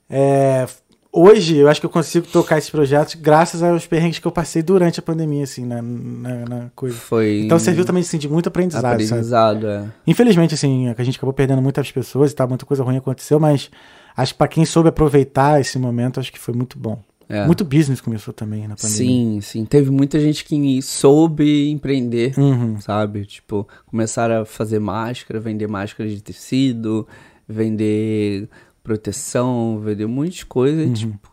é, 0.08 0.68
hoje 1.12 1.56
eu 1.56 1.70
acho 1.70 1.80
que 1.80 1.86
eu 1.86 1.90
consigo 1.90 2.28
tocar 2.28 2.58
esses 2.58 2.70
projetos 2.70 3.16
graças 3.16 3.64
aos 3.64 3.88
perrengues 3.88 4.20
que 4.20 4.28
eu 4.28 4.32
passei 4.32 4.62
durante 4.62 5.00
a 5.00 5.04
pandemia, 5.04 5.46
assim, 5.46 5.66
na, 5.66 5.82
na, 5.82 6.46
na 6.46 6.72
coisa. 6.76 6.96
Foi 6.96 7.42
Então 7.46 7.58
serviu 7.58 7.86
também 7.86 8.02
assim, 8.02 8.18
de 8.18 8.28
muito 8.28 8.48
aprendizado, 8.48 8.84
sabe? 8.84 9.04
aprendizado, 9.06 9.68
é. 9.68 9.86
Infelizmente, 10.06 10.54
assim, 10.54 10.94
a 10.96 11.04
gente 11.04 11.18
acabou 11.18 11.34
perdendo 11.34 11.62
muitas 11.62 11.90
pessoas 11.92 12.32
e 12.32 12.36
tá, 12.36 12.46
muita 12.46 12.66
coisa 12.66 12.84
ruim 12.84 12.98
aconteceu, 12.98 13.40
mas 13.40 13.72
acho 14.16 14.34
que 14.34 14.38
pra 14.38 14.48
quem 14.48 14.66
soube 14.66 14.90
aproveitar 14.90 15.60
esse 15.60 15.78
momento, 15.78 16.20
acho 16.20 16.32
que 16.32 16.40
foi 16.40 16.54
muito 16.54 16.78
bom. 16.78 17.02
É. 17.28 17.46
Muito 17.46 17.66
business 17.66 18.00
começou 18.00 18.34
também 18.34 18.68
na 18.68 18.76
pandemia. 18.76 18.98
Sim, 18.98 19.40
sim. 19.42 19.66
Teve 19.66 19.90
muita 19.90 20.20
gente 20.20 20.46
que 20.46 20.82
soube 20.82 21.70
empreender, 21.72 22.38
Uhum. 22.38 22.80
sabe? 22.80 23.26
Tipo, 23.26 23.68
começaram 23.88 24.42
a 24.42 24.46
fazer 24.46 24.80
máscara, 24.80 25.40
vender 25.40 25.68
máscara 25.68 26.08
de 26.08 26.22
tecido, 26.22 27.08
vender 27.48 28.48
proteção, 28.84 29.80
vender 29.80 30.06
um 30.06 30.10
monte 30.10 30.38
de 30.38 30.46
coisa. 30.46 30.84
Uhum. 30.84 30.94
Tipo, 30.94 31.32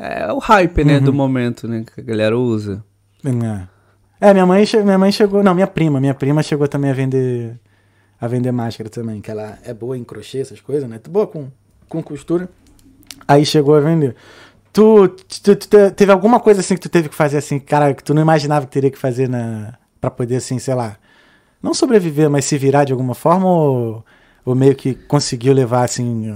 é 0.00 0.32
o 0.32 0.38
hype, 0.38 0.84
né, 0.84 0.98
do 1.00 1.12
momento, 1.12 1.68
né, 1.68 1.84
que 1.84 2.00
a 2.00 2.04
galera 2.04 2.36
usa. 2.36 2.84
É, 4.20 4.32
minha 4.32 4.46
mãe, 4.46 4.64
minha 4.84 4.98
mãe 4.98 5.12
chegou, 5.12 5.42
não, 5.44 5.54
minha 5.54 5.66
prima, 5.66 6.00
minha 6.00 6.14
prima 6.14 6.42
chegou 6.42 6.66
também 6.66 6.90
a 6.90 6.94
vender 6.94 7.58
a 8.20 8.26
vender 8.26 8.50
máscara 8.50 8.90
também, 8.90 9.20
que 9.20 9.30
ela 9.30 9.58
é 9.64 9.72
boa 9.72 9.96
em 9.96 10.02
crochê, 10.02 10.38
essas 10.40 10.60
coisas, 10.60 10.90
né? 10.90 11.00
Boa 11.08 11.24
com, 11.28 11.46
com 11.88 12.02
costura. 12.02 12.48
Aí 13.26 13.44
chegou 13.44 13.74
a 13.74 13.80
vender. 13.80 14.14
Tu, 14.72 15.08
tu, 15.08 15.56
tu 15.56 15.56
te- 15.56 15.90
teve 15.92 16.12
alguma 16.12 16.38
coisa 16.40 16.60
assim 16.60 16.74
que 16.74 16.80
tu 16.80 16.88
teve 16.88 17.08
que 17.08 17.14
fazer 17.14 17.38
assim, 17.38 17.58
cara, 17.58 17.92
que 17.94 18.04
tu 18.04 18.14
não 18.14 18.22
imaginava 18.22 18.66
que 18.66 18.72
teria 18.72 18.90
que 18.90 18.98
fazer 18.98 19.28
na 19.28 19.74
para 20.00 20.10
poder 20.10 20.36
assim, 20.36 20.58
sei 20.60 20.74
lá, 20.74 20.96
Não 21.62 21.74
sobreviver, 21.74 22.30
mas 22.30 22.44
se 22.44 22.56
virar 22.56 22.84
de 22.84 22.92
alguma 22.92 23.14
forma 23.14 23.46
ou, 23.46 24.04
ou 24.44 24.54
meio 24.54 24.76
que 24.76 24.94
conseguiu 24.94 25.52
levar 25.52 25.82
assim 25.84 26.32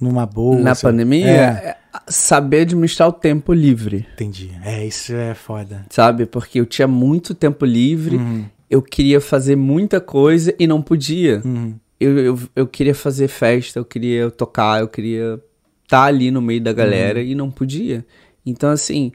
numa 0.00 0.26
boa? 0.26 0.60
Na 0.60 0.72
assim? 0.72 0.86
pandemia, 0.88 1.26
É, 1.26 1.68
é 1.70 1.76
saber 2.08 2.62
administrar 2.62 3.08
o 3.08 3.12
tempo 3.12 3.52
livre, 3.54 4.06
entendi. 4.12 4.50
É, 4.62 4.84
isso 4.84 5.14
é 5.14 5.32
foda. 5.34 5.86
sabe? 5.88 6.26
Porque 6.26 6.60
eu 6.60 6.66
tinha 6.66 6.86
muito 6.86 7.34
tempo 7.34 7.64
livre, 7.64 8.16
Uhum, 8.16 8.44
eu 8.68 8.82
queria 8.82 9.20
fazer 9.20 9.56
muita 9.56 10.00
coisa 10.00 10.54
e 10.58 10.66
não 10.66 10.82
podia. 10.82 11.40
uhum, 11.44 11.74
Eu, 12.02 12.18
eu, 12.18 12.38
eu 12.56 12.66
queria 12.66 12.94
fazer 12.94 13.28
festa, 13.28 13.78
eu 13.78 13.84
queria 13.84 14.30
tocar, 14.30 14.80
eu 14.80 14.88
queria 14.88 15.40
estar 15.84 16.04
ali 16.04 16.30
no 16.30 16.40
meio 16.42 16.60
da 16.62 16.72
galera 16.72 17.18
Uhum. 17.20 17.24
e 17.26 17.34
não 17.34 17.50
podia. 17.50 18.04
Então, 18.44 18.70
assim, 18.70 19.12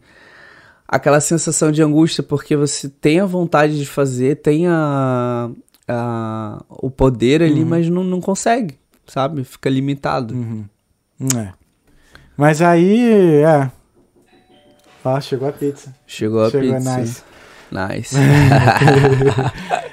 aquela 0.87 1.19
sensação 1.19 1.71
de 1.71 1.81
angústia, 1.81 2.23
porque 2.23 2.55
você 2.55 2.87
tem 2.89 3.19
a 3.19 3.25
vontade 3.25 3.77
de 3.77 3.85
fazer, 3.85 4.37
tem 4.37 4.67
a, 4.67 5.49
a- 5.87 6.63
o 6.69 6.89
poder 6.89 7.41
ali, 7.41 7.65
mas 7.65 7.89
não, 7.89 8.03
não 8.03 8.21
consegue, 8.21 8.75
sabe? 9.05 9.43
Fica 9.43 9.69
limitado. 9.69 10.33
uhum. 10.33 10.65
É. 11.35 11.51
Mas 12.37 12.61
aí, 12.61 13.41
é. 13.43 13.71
Ó, 15.03 15.19
chegou 15.19 15.47
a 15.47 15.51
pizza. 15.51 15.95
Chegou 16.05 16.43
a 16.45 16.51
chegou 16.51 16.75
pizza. 16.75 16.97
nice. 16.99 17.23
Nice. 17.71 18.15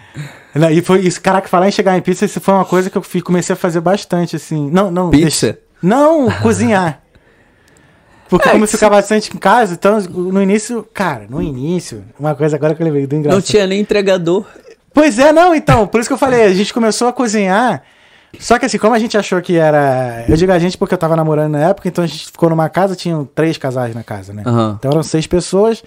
Não, 0.55 0.71
E 0.71 0.81
foi 0.83 1.01
isso, 1.01 1.21
caraca, 1.21 1.49
falar 1.49 1.69
em 1.69 1.73
chegar 1.73 1.97
em 1.97 2.01
pizza, 2.01 2.25
isso 2.25 2.41
foi 2.41 2.55
uma 2.55 2.65
coisa 2.65 2.89
que 2.89 2.97
eu 2.97 3.03
fui- 3.03 3.21
comecei 3.21 3.53
a 3.55 3.57
fazer 3.57 3.81
bastante, 3.81 4.37
assim. 4.37 4.71
Não, 4.71 4.91
não. 4.91 5.11
Pizza? 5.11 5.25
deixa- 5.25 5.59
Não, 5.83 6.31
cozinhar. 6.43 7.01
Porque 8.29 8.49
É, 8.49 8.53
como 8.53 8.65
eu 8.65 8.69
ficava 8.69 8.97
bastante 8.97 9.35
em 9.35 9.39
casa, 9.39 9.75
então 9.75 10.01
no 10.01 10.43
início, 10.43 10.87
cara, 10.95 11.27
no 11.29 11.43
início, 11.43 12.05
uma 12.19 12.35
coisa 12.35 12.57
agora 12.57 12.75
que 12.75 12.83
eu 12.83 12.85
lembrei 12.87 13.07
do 13.07 13.15
engraçado. 13.15 13.39
não 13.39 13.43
tinha 13.47 13.67
nem 13.67 13.81
entregador. 13.81 14.45
Pois 14.93 15.19
é, 15.19 15.33
não, 15.33 15.55
então, 15.55 15.87
por 15.87 16.01
isso 16.01 16.09
que 16.09 16.15
eu 16.15 16.19
falei, 16.19 16.45
a 16.45 16.55
gente 16.55 16.73
começou 16.73 17.07
a 17.09 17.13
cozinhar. 17.13 17.83
Só 18.41 18.59
que 18.59 18.67
assim, 18.67 18.79
como 18.79 18.95
a 18.95 18.99
gente 18.99 19.17
achou 19.17 19.41
que 19.41 19.57
era. 19.57 20.25
Eu 20.29 20.37
digo 20.37 20.51
a 20.51 20.59
gente 20.59 20.77
porque 20.79 20.95
eu 20.95 20.99
tava 20.99 21.15
namorando 21.15 21.53
na 21.53 21.69
época, 21.69 21.87
então 21.89 22.03
a 22.03 22.07
gente 22.07 22.27
ficou 22.27 22.49
numa 22.49 22.69
casa, 22.69 22.97
tinham 22.97 23.25
três 23.25 23.57
casais 23.59 23.95
na 23.95 24.03
casa, 24.03 24.33
né? 24.33 24.43
Aham. 24.47 24.77
Então 24.79 24.91
eram 24.91 25.03
seis 25.05 25.27
pessoas. 25.27 25.85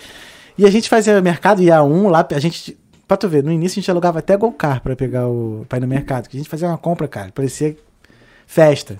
E 0.57 0.65
a 0.65 0.69
gente 0.71 0.87
fazia 0.89 1.21
mercado, 1.21 1.61
ia 1.61 1.83
um 1.83 2.07
lá, 2.07 2.25
a 2.33 2.39
gente. 2.39 2.77
Pra 3.07 3.15
tu 3.15 3.29
ver, 3.29 3.43
no 3.43 3.51
início 3.51 3.79
a 3.79 3.81
gente 3.81 3.89
alugava 3.89 4.19
até 4.19 4.35
Golcar 4.35 4.81
pra 4.81 4.95
pegar 4.95 5.27
o. 5.27 5.65
pra 5.69 5.77
ir 5.77 5.81
no 5.81 5.87
mercado. 5.87 6.27
Que 6.27 6.35
a 6.35 6.39
gente 6.39 6.49
fazia 6.49 6.67
uma 6.67 6.77
compra, 6.77 7.07
cara. 7.07 7.31
Parecia 7.33 7.75
festa. 8.45 8.99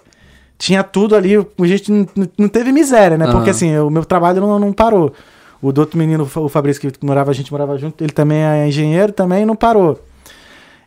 Tinha 0.58 0.84
tudo 0.84 1.16
ali, 1.16 1.36
a 1.36 1.68
gente 1.68 1.92
não, 1.92 2.08
não 2.38 2.48
teve 2.48 2.72
miséria, 2.72 3.18
né? 3.18 3.26
Aham. 3.26 3.34
Porque 3.34 3.50
assim, 3.50 3.78
o 3.78 3.90
meu 3.90 4.04
trabalho 4.04 4.42
não, 4.42 4.58
não 4.58 4.74
parou. 4.74 5.14
O 5.62 5.72
do 5.72 5.82
outro 5.82 5.98
menino, 5.98 6.30
o 6.36 6.50
Fabrício, 6.50 6.92
que 6.92 7.06
morava, 7.06 7.32
a 7.32 7.34
gente 7.34 7.52
morava 7.52 7.78
junto, 7.78 8.04
ele 8.04 8.14
também 8.14 8.40
é 8.40 8.68
engenheiro, 8.68 9.12
também 9.12 9.46
não 9.46 9.56
parou. 9.56 10.00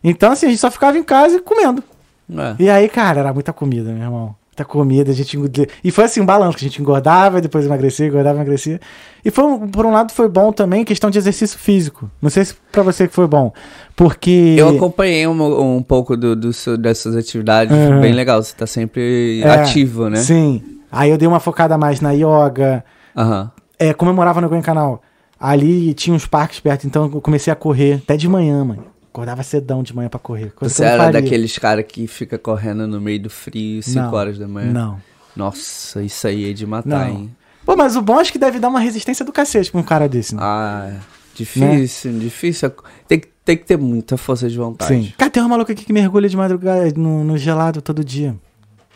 Então, 0.03 0.31
assim, 0.31 0.47
a 0.47 0.49
gente 0.49 0.59
só 0.59 0.71
ficava 0.71 0.97
em 0.97 1.03
casa 1.03 1.37
e 1.37 1.41
comendo. 1.41 1.83
É. 2.29 2.55
E 2.57 2.69
aí, 2.69 2.89
cara, 2.89 3.19
era 3.19 3.33
muita 3.33 3.53
comida, 3.53 3.91
meu 3.91 4.03
irmão. 4.03 4.35
Muita 4.51 4.65
comida, 4.65 5.11
a 5.11 5.13
gente. 5.13 5.39
E 5.81 5.91
foi 5.91 6.03
assim, 6.03 6.19
um 6.19 6.25
balanço, 6.25 6.57
que 6.57 6.65
a 6.65 6.67
gente 6.67 6.81
engordava, 6.81 7.39
depois 7.39 7.65
emagrecia, 7.65 8.05
engordava, 8.07 8.37
emagrecia. 8.37 8.81
E 9.23 9.31
foi, 9.31 9.45
por 9.69 9.85
um 9.85 9.91
lado 9.91 10.11
foi 10.11 10.27
bom 10.27 10.51
também, 10.51 10.83
questão 10.83 11.09
de 11.09 11.17
exercício 11.17 11.57
físico. 11.57 12.11
Não 12.21 12.29
sei 12.29 12.43
se 12.43 12.55
pra 12.69 12.83
você 12.83 13.07
que 13.07 13.13
foi 13.13 13.27
bom. 13.27 13.53
Porque. 13.95 14.55
Eu 14.57 14.67
acompanhei 14.67 15.25
um, 15.25 15.75
um 15.77 15.81
pouco 15.81 16.17
do, 16.17 16.35
do 16.35 16.51
seu- 16.51 16.77
dessas 16.77 17.15
atividades, 17.15 17.73
Uhum. 17.77 18.01
bem 18.01 18.11
legal. 18.11 18.43
Você 18.43 18.53
tá 18.53 18.67
sempre 18.67 19.41
É, 19.41 19.49
ativo, 19.53 20.09
né? 20.09 20.17
Sim. 20.17 20.61
Aí 20.91 21.09
eu 21.09 21.17
dei 21.17 21.29
uma 21.29 21.39
focada 21.39 21.77
mais 21.77 22.01
na 22.01 22.11
yoga. 22.11 22.83
Aham. 23.15 23.49
É, 23.79 23.93
como 23.93 24.11
eu 24.11 24.15
morava 24.15 24.41
no 24.41 24.49
Goiânia 24.49 24.65
Canal, 24.65 25.01
ali 25.39 25.93
tinha 25.93 26.13
uns 26.13 26.27
parques 26.27 26.59
perto, 26.59 26.85
então 26.85 27.09
eu 27.13 27.21
comecei 27.21 27.53
a 27.53 27.55
correr 27.55 28.01
até 28.03 28.17
de 28.17 28.27
manhã, 28.27 28.65
mano. 28.65 28.83
Acordava 29.13 29.43
cedão 29.43 29.83
de 29.83 29.93
manhã 29.95 30.07
pra 30.09 30.19
correr. 30.19 30.53
Você 30.61 30.83
não 30.83 30.89
era 30.89 31.03
faria. 31.05 31.21
daqueles 31.21 31.57
caras 31.57 31.85
que 31.87 32.07
fica 32.07 32.37
correndo 32.37 32.87
no 32.87 33.01
meio 33.01 33.21
do 33.21 33.29
frio 33.29 33.83
5 33.83 33.99
Não, 33.99 34.13
horas 34.13 34.37
da 34.39 34.47
manhã? 34.47 34.71
Não. 34.71 34.97
Nossa, 35.35 36.01
isso 36.01 36.27
aí 36.27 36.49
é 36.49 36.53
de 36.53 36.65
matar, 36.65 37.07
Não. 37.07 37.07
hein? 37.09 37.35
Pô, 37.65 37.75
mas 37.75 37.95
o 37.95 38.01
bom 38.01 38.17
acho 38.19 38.31
que 38.31 38.39
deve 38.39 38.57
dar 38.59 38.69
uma 38.69 38.79
resistência 38.79 39.23
do 39.25 39.31
cacete 39.31 39.69
pra 39.71 39.79
um 39.79 39.83
cara 39.83 40.07
desse, 40.09 40.33
né? 40.35 40.41
Ah, 40.43 40.93
difícil, 41.35 42.17
difícil. 42.19 42.71
Tem, 43.07 43.19
que- 43.19 43.27
tem 43.43 43.57
que 43.57 43.65
ter 43.65 43.77
muita 43.77 44.15
força 44.17 44.49
de 44.49 44.57
vontade. 44.57 44.93
Sim. 44.93 45.13
Cara, 45.17 45.29
tem 45.29 45.43
um 45.43 45.49
maluco 45.49 45.71
aqui 45.71 45.83
que 45.85 45.93
mergulha 45.93 46.27
de 46.29 46.37
madrugada 46.37 46.91
no, 46.95 47.23
no 47.23 47.37
gelado 47.37 47.81
todo 47.81 48.03
dia. 48.03 48.35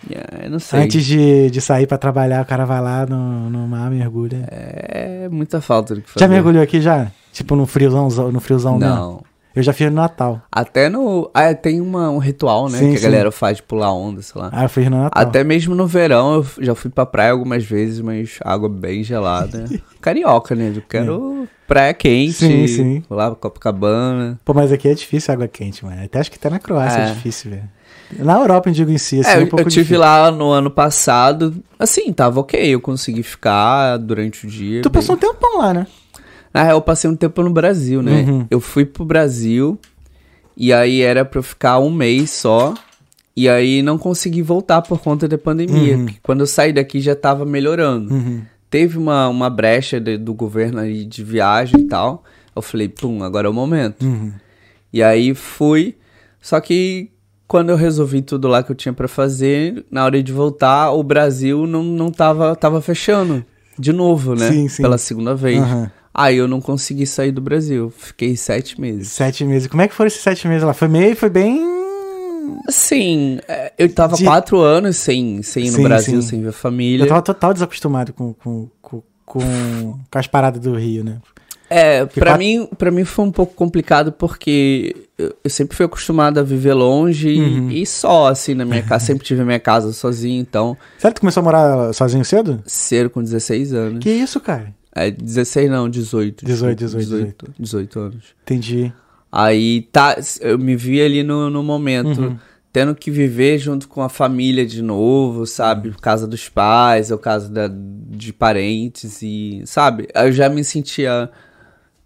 É, 0.10 0.46
eu 0.46 0.52
não 0.52 0.60
sei. 0.60 0.82
Antes 0.82 1.06
de, 1.06 1.50
de 1.50 1.62
sair 1.62 1.88
pra 1.88 1.98
trabalhar, 1.98 2.42
o 2.44 2.46
cara 2.46 2.66
vai 2.66 2.82
lá 2.82 3.06
no, 3.06 3.50
no 3.50 3.68
mar, 3.68 3.90
mergulha. 3.90 4.46
É 4.50 5.28
muita 5.30 5.60
falta 5.62 5.96
do 5.96 6.02
que 6.02 6.10
fazer. 6.10 6.24
já 6.26 6.28
mergulhou 6.28 6.62
aqui 6.64 6.80
já? 6.82 7.12
Tipo 7.34 7.56
no 7.56 7.66
friozão, 7.66 8.08
no 8.32 8.40
friozão 8.40 8.78
mesmo? 8.78 9.24
Eu 9.56 9.64
já 9.64 9.72
fiz 9.72 9.88
no 9.90 9.96
Natal. 9.96 10.42
Até 10.52 10.90
no. 10.90 11.30
Ah, 11.34 11.54
tem 11.54 11.80
uma, 11.80 12.10
um 12.10 12.18
ritual, 12.18 12.68
né? 12.70 12.78
Sim, 12.78 12.92
que 12.92 12.98
a 12.98 13.02
galera 13.02 13.32
faz 13.32 13.58
de 13.58 13.64
pular 13.64 13.94
onda, 13.94 14.22
sei 14.22 14.42
lá. 14.42 14.50
Ah, 14.52 14.64
eu 14.66 14.70
fiz 14.70 14.90
no 14.90 14.98
Natal. 15.04 15.24
Até 15.24 15.44
mesmo 15.44 15.74
no 15.74 15.88
verão, 15.88 16.36
eu 16.36 16.46
já 16.64 16.76
fui 16.76 16.90
pra 16.92 17.06
praia 17.06 17.32
algumas 17.32 17.64
vezes, 17.64 18.02
mas 18.02 18.38
água 18.44 18.68
bem 18.68 19.04
gelada. 19.04 19.66
Carioca, 20.02 20.54
né? 20.56 20.74
Eu 20.76 20.82
quero 20.88 21.48
praia 21.68 21.94
quente, 21.94 22.34
Sim, 22.34 22.68
sim. 22.68 23.04
lá 23.10 23.28
pra 23.32 23.36
Copacabana. 23.40 24.40
Pô, 24.44 24.54
mas 24.54 24.72
aqui 24.72 24.88
é 24.88 24.94
difícil 24.94 25.34
água 25.34 25.48
quente, 25.48 25.84
mano. 25.86 26.04
Até 26.04 26.20
acho 26.20 26.30
que 26.32 26.38
até 26.38 26.50
na 26.50 26.60
Croácia 26.60 27.00
é, 27.00 27.10
É. 27.10 27.14
difícil, 27.14 27.52
velho. 27.52 27.64
Na 28.20 28.36
Europa, 28.38 28.70
eu 28.70 28.74
digo 28.74 28.92
em 28.92 29.00
si, 29.00 29.20
assim, 29.22 29.30
é, 29.30 29.34
é 29.34 29.38
eu, 29.42 29.46
um 29.46 29.48
pouco 29.48 29.62
eu 29.62 29.70
tive 29.70 29.82
difícil. 29.84 30.00
lá 30.00 30.30
no 30.30 30.52
ano 30.52 30.70
passado, 30.70 31.56
assim, 31.80 32.14
tava 32.14 32.40
ok, 32.40 32.60
eu 32.76 32.80
consegui 32.80 33.24
ficar 33.24 33.98
durante 33.98 34.46
o 34.46 34.50
dia. 34.50 34.82
Tu 34.84 34.90
bem- 34.92 35.02
passou 35.02 35.16
um 35.16 35.18
tempão 35.18 35.58
lá, 35.58 35.74
né? 35.74 35.88
Na 36.56 36.64
real, 36.64 36.78
eu 36.78 36.82
passei 36.82 37.10
um 37.10 37.16
tempo 37.16 37.44
no 37.44 37.50
Brasil, 37.50 38.02
né? 38.02 38.22
Uhum. 38.28 38.48
Eu 38.50 38.62
fui 38.62 38.86
pro 38.86 39.04
Brasil 39.04 39.78
e 40.56 40.72
aí 40.72 41.02
era 41.02 41.26
pra 41.26 41.40
eu 41.40 41.44
ficar 41.44 41.80
um 41.80 41.92
mês 41.92 42.30
só. 42.32 42.74
E 43.36 43.50
aí 43.50 43.82
não 43.82 43.98
consegui 43.98 44.42
voltar 44.42 44.82
por 44.82 45.00
conta 45.02 45.28
da 45.28 45.38
pandemia. 45.38 45.98
Uhum. 45.98 46.06
Quando 46.24 46.40
eu 46.40 46.48
saí 46.48 46.72
daqui 46.72 47.02
já 47.02 47.14
tava 47.14 47.46
melhorando. 47.46 48.14
Uhum. 48.14 48.42
Teve 48.70 48.98
uma, 48.98 49.28
uma 49.28 49.50
brecha 49.50 50.00
de- 50.00 50.18
do 50.18 50.34
governo 50.34 50.80
aí 50.80 51.04
de 51.04 51.22
viagem 51.26 51.82
e 51.82 51.84
tal. 51.84 52.24
Eu 52.56 52.62
falei, 52.62 52.88
pum, 52.88 53.22
agora 53.22 53.48
é 53.48 53.50
o 53.50 53.54
momento. 53.54 54.06
Uhum. 54.06 54.32
E 54.94 55.04
aí 55.04 55.36
fui. 55.36 55.96
Só 56.42 56.62
que 56.62 57.10
quando 57.46 57.70
eu 57.70 57.76
resolvi 57.76 58.22
tudo 58.22 58.48
lá 58.48 58.64
que 58.64 58.72
eu 58.72 58.76
tinha 58.76 58.94
pra 58.94 59.10
fazer, 59.10 59.86
na 59.92 60.06
hora 60.06 60.24
de 60.24 60.32
voltar, 60.32 60.92
o 60.92 61.04
Brasil 61.04 61.68
não, 61.68 61.84
não 61.84 62.10
tava, 62.10 62.56
tava 62.56 62.82
fechando. 62.82 63.44
De 63.78 63.92
novo, 63.92 64.36
né? 64.36 64.50
Sim, 64.50 64.70
sim. 64.70 64.82
Pela 64.82 64.98
segunda 64.98 65.36
vez. 65.36 65.60
Aham. 65.62 65.92
Aí 66.18 66.38
eu 66.38 66.48
não 66.48 66.62
consegui 66.62 67.06
sair 67.06 67.32
do 67.32 67.42
Brasil. 67.42 67.92
Fiquei 67.96 68.38
sete 68.38 68.80
meses. 68.80 69.10
Sete 69.10 69.44
meses. 69.44 69.68
Como 69.68 69.82
é 69.82 69.88
que 69.88 69.94
foram 69.94 70.08
esses 70.08 70.22
sete 70.22 70.48
meses 70.48 70.64
lá? 70.64 70.74
Foi 70.74 70.88
meio, 70.88 71.14
foi 71.16 71.30
bem. 71.30 71.62
Assim, 72.68 73.40
é, 73.48 73.74
eu 73.78 73.92
tava 73.94 74.16
De- 74.16 74.24
quatro 74.24 74.60
anos 74.60 74.98
sem, 74.98 75.42
sem 75.44 75.66
ir 75.66 75.72
no 75.72 75.78
Sim, 75.78 75.84
Brasil, 75.84 76.22
sim. 76.22 76.28
sem 76.30 76.42
ver 76.42 76.52
família. 76.52 77.04
Eu 77.04 77.08
tava 77.10 77.22
total 77.22 77.54
desacostumado 77.54 78.14
com, 78.14 78.34
com, 78.34 78.70
com, 78.82 79.02
com, 79.26 79.40
com 80.10 80.18
as 80.20 80.28
paradas 80.28 80.62
do 80.62 80.74
Rio, 80.76 81.04
né? 81.04 81.18
É, 81.70 82.06
pra 82.06 82.26
quatro- 82.28 82.40
mim, 82.40 82.70
pra 82.78 82.92
mim 82.92 83.04
foi 83.04 83.26
um 83.26 83.32
pouco 83.32 83.54
complicado 83.56 84.12
porque 84.12 84.96
eu, 85.18 85.34
sempre 85.50 85.76
fui 85.76 85.86
acostumado 85.86 86.40
a 86.40 86.44
viver 86.44 86.76
longe 86.76 87.30
e- 87.30 87.40
Uhum. 87.60 87.72
e 87.72 87.86
só, 87.86 88.28
assim, 88.28 88.54
na 88.54 88.64
minha 88.64 88.84
casa. 88.84 89.06
sempre 89.08 89.26
tive 89.26 89.42
a 89.42 89.46
minha 89.46 89.60
casa 89.60 89.92
sozinho, 89.92 90.40
então, 90.40 90.78
Sério 91.00 91.14
que 91.16 91.20
tu 91.20 91.22
começou 91.22 91.42
a 91.42 91.44
morar 91.44 91.94
sozinho 91.94 92.24
cedo? 92.24 92.62
cedo 92.68 93.10
com 93.10 93.22
16 93.24 93.74
anos. 93.74 94.00
Que 94.00 94.12
isso, 94.12 94.40
cara? 94.40 94.74
É, 94.96 95.12
16 95.12 95.70
não, 95.70 95.90
18. 95.90 96.46
18, 96.46 96.78
desculpa, 96.80 97.04
18, 97.06 97.26
18, 97.52 97.54
18 97.60 98.00
anos. 98.00 98.24
Entendi. 98.44 98.94
Aí 99.32 99.82
tá, 99.92 100.16
eu 100.40 100.58
me 100.58 100.76
vi 100.78 101.02
ali 101.02 101.22
no, 101.22 101.50
no 101.50 101.62
momento, 101.62 102.22
Uhum. 102.22 102.38
tendo 102.72 102.96
que 102.96 103.12
viver 103.12 103.58
junto 103.58 103.88
com 103.90 104.02
a 104.02 104.08
família 104.08 104.66
de 104.66 104.82
novo, 104.82 105.46
sabe? 105.46 105.92
Casa 106.02 106.26
dos 106.26 106.48
pais, 106.48 107.12
ou 107.12 107.18
casa 107.18 107.50
da, 107.50 107.70
de 107.70 108.32
parentes, 108.32 109.22
e, 109.22 109.62
sabe? 109.66 110.08
Eu 110.16 110.32
já 110.32 110.48
me 110.48 110.64
sentia 110.64 111.30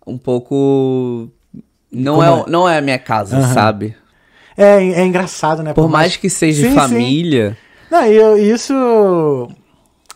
um 0.07 0.17
pouco. 0.17 1.29
Não, 1.91 2.15
Como 2.15 2.23
é, 2.23 2.39
é? 2.41 2.45
não 2.49 2.69
é 2.69 2.77
a 2.79 2.81
minha 2.81 2.99
casa, 2.99 3.37
Aham. 3.37 3.53
sabe? 3.53 3.95
É, 4.57 4.77
é 5.01 5.05
engraçado, 5.05 5.61
né? 5.61 5.73
Por 5.73 5.87
mais 5.87 6.15
que 6.17 6.29
seja 6.29 6.63
Sim, 6.63 6.69
sim. 6.69 6.75
família. 6.75 7.55
Não, 7.91 8.05
e 8.05 8.15
eu- 8.15 8.37
isso 8.37 8.73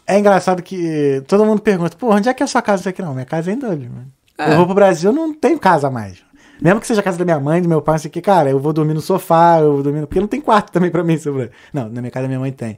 é 0.07 0.19
engraçado 0.19 0.61
que 0.61 1.21
todo 1.27 1.45
mundo 1.45 1.61
pergunta, 1.61 1.95
pô, 1.97 2.13
onde 2.13 2.27
é 2.29 2.33
que 2.33 2.43
é 2.43 2.45
a 2.45 2.47
sua 2.47 2.61
casa 2.61 2.89
aqui? 2.89 3.01
Não, 3.01 3.13
minha 3.13 3.25
casa 3.25 3.51
é 3.51 3.53
em 3.53 3.57
Dublin, 3.59 3.89
mano. 3.89 4.11
É. 4.37 4.51
Eu 4.53 4.57
vou 4.57 4.65
pro 4.65 4.75
Brasil, 4.75 5.11
eu 5.11 5.15
não 5.15 5.33
tenho 5.33 5.59
casa 5.59 5.89
mais. 5.89 6.17
Mesmo 6.61 6.79
que 6.79 6.87
seja 6.87 7.01
a 7.01 7.03
casa 7.03 7.17
da 7.17 7.25
minha 7.25 7.39
mãe, 7.39 7.61
do 7.61 7.67
meu 7.69 7.81
pai, 7.81 7.97
isso 7.97 8.07
aqui, 8.07 8.21
cara, 8.21 8.49
eu 8.49 8.59
vou 8.59 8.71
dormir 8.73 8.93
no 8.93 9.01
sofá, 9.01 9.59
eu 9.59 9.73
vou 9.73 9.83
dormir 9.83 10.01
no... 10.01 10.07
Porque 10.07 10.19
não 10.19 10.27
tem 10.27 10.39
quarto 10.41 10.71
também 10.73 10.89
pra 10.89 11.03
mim. 11.03 11.17
Sobre... 11.17 11.51
Não, 11.73 11.89
na 11.89 12.01
minha 12.01 12.11
casa 12.11 12.27
minha 12.27 12.39
mãe 12.39 12.51
tem. 12.51 12.77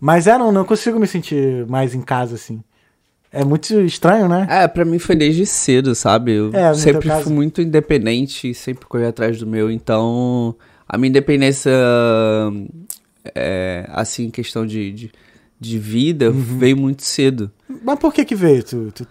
Mas 0.00 0.26
é, 0.26 0.36
não, 0.38 0.50
não 0.50 0.64
consigo 0.64 0.98
me 0.98 1.06
sentir 1.06 1.66
mais 1.66 1.94
em 1.94 2.00
casa, 2.00 2.34
assim. 2.34 2.62
É 3.32 3.44
muito 3.44 3.72
estranho, 3.82 4.28
né? 4.28 4.46
É, 4.50 4.66
pra 4.66 4.84
mim 4.84 4.98
foi 4.98 5.14
desde 5.14 5.46
cedo, 5.46 5.94
sabe? 5.94 6.32
Eu 6.32 6.50
É, 6.52 6.74
sempre 6.74 7.08
caso- 7.08 7.24
fui 7.24 7.32
muito 7.32 7.62
independente, 7.62 8.52
sempre 8.54 8.86
corri 8.86 9.04
atrás 9.06 9.38
do 9.38 9.46
meu, 9.46 9.70
então 9.70 10.56
a 10.88 10.98
minha 10.98 11.10
independência, 11.10 11.70
é, 13.34 13.86
assim, 13.92 14.30
questão 14.30 14.66
de, 14.66 14.92
de, 14.92 15.12
de 15.60 15.78
vida, 15.78 16.30
Uhum. 16.30 16.40
veio 16.58 16.76
muito 16.76 17.02
cedo. 17.02 17.50
Mas 17.84 17.98
por 17.98 18.12
que 18.14 18.24
que 18.24 18.34
veio? 18.34 18.62
Tu, 18.62 18.90
tu- 18.92 19.06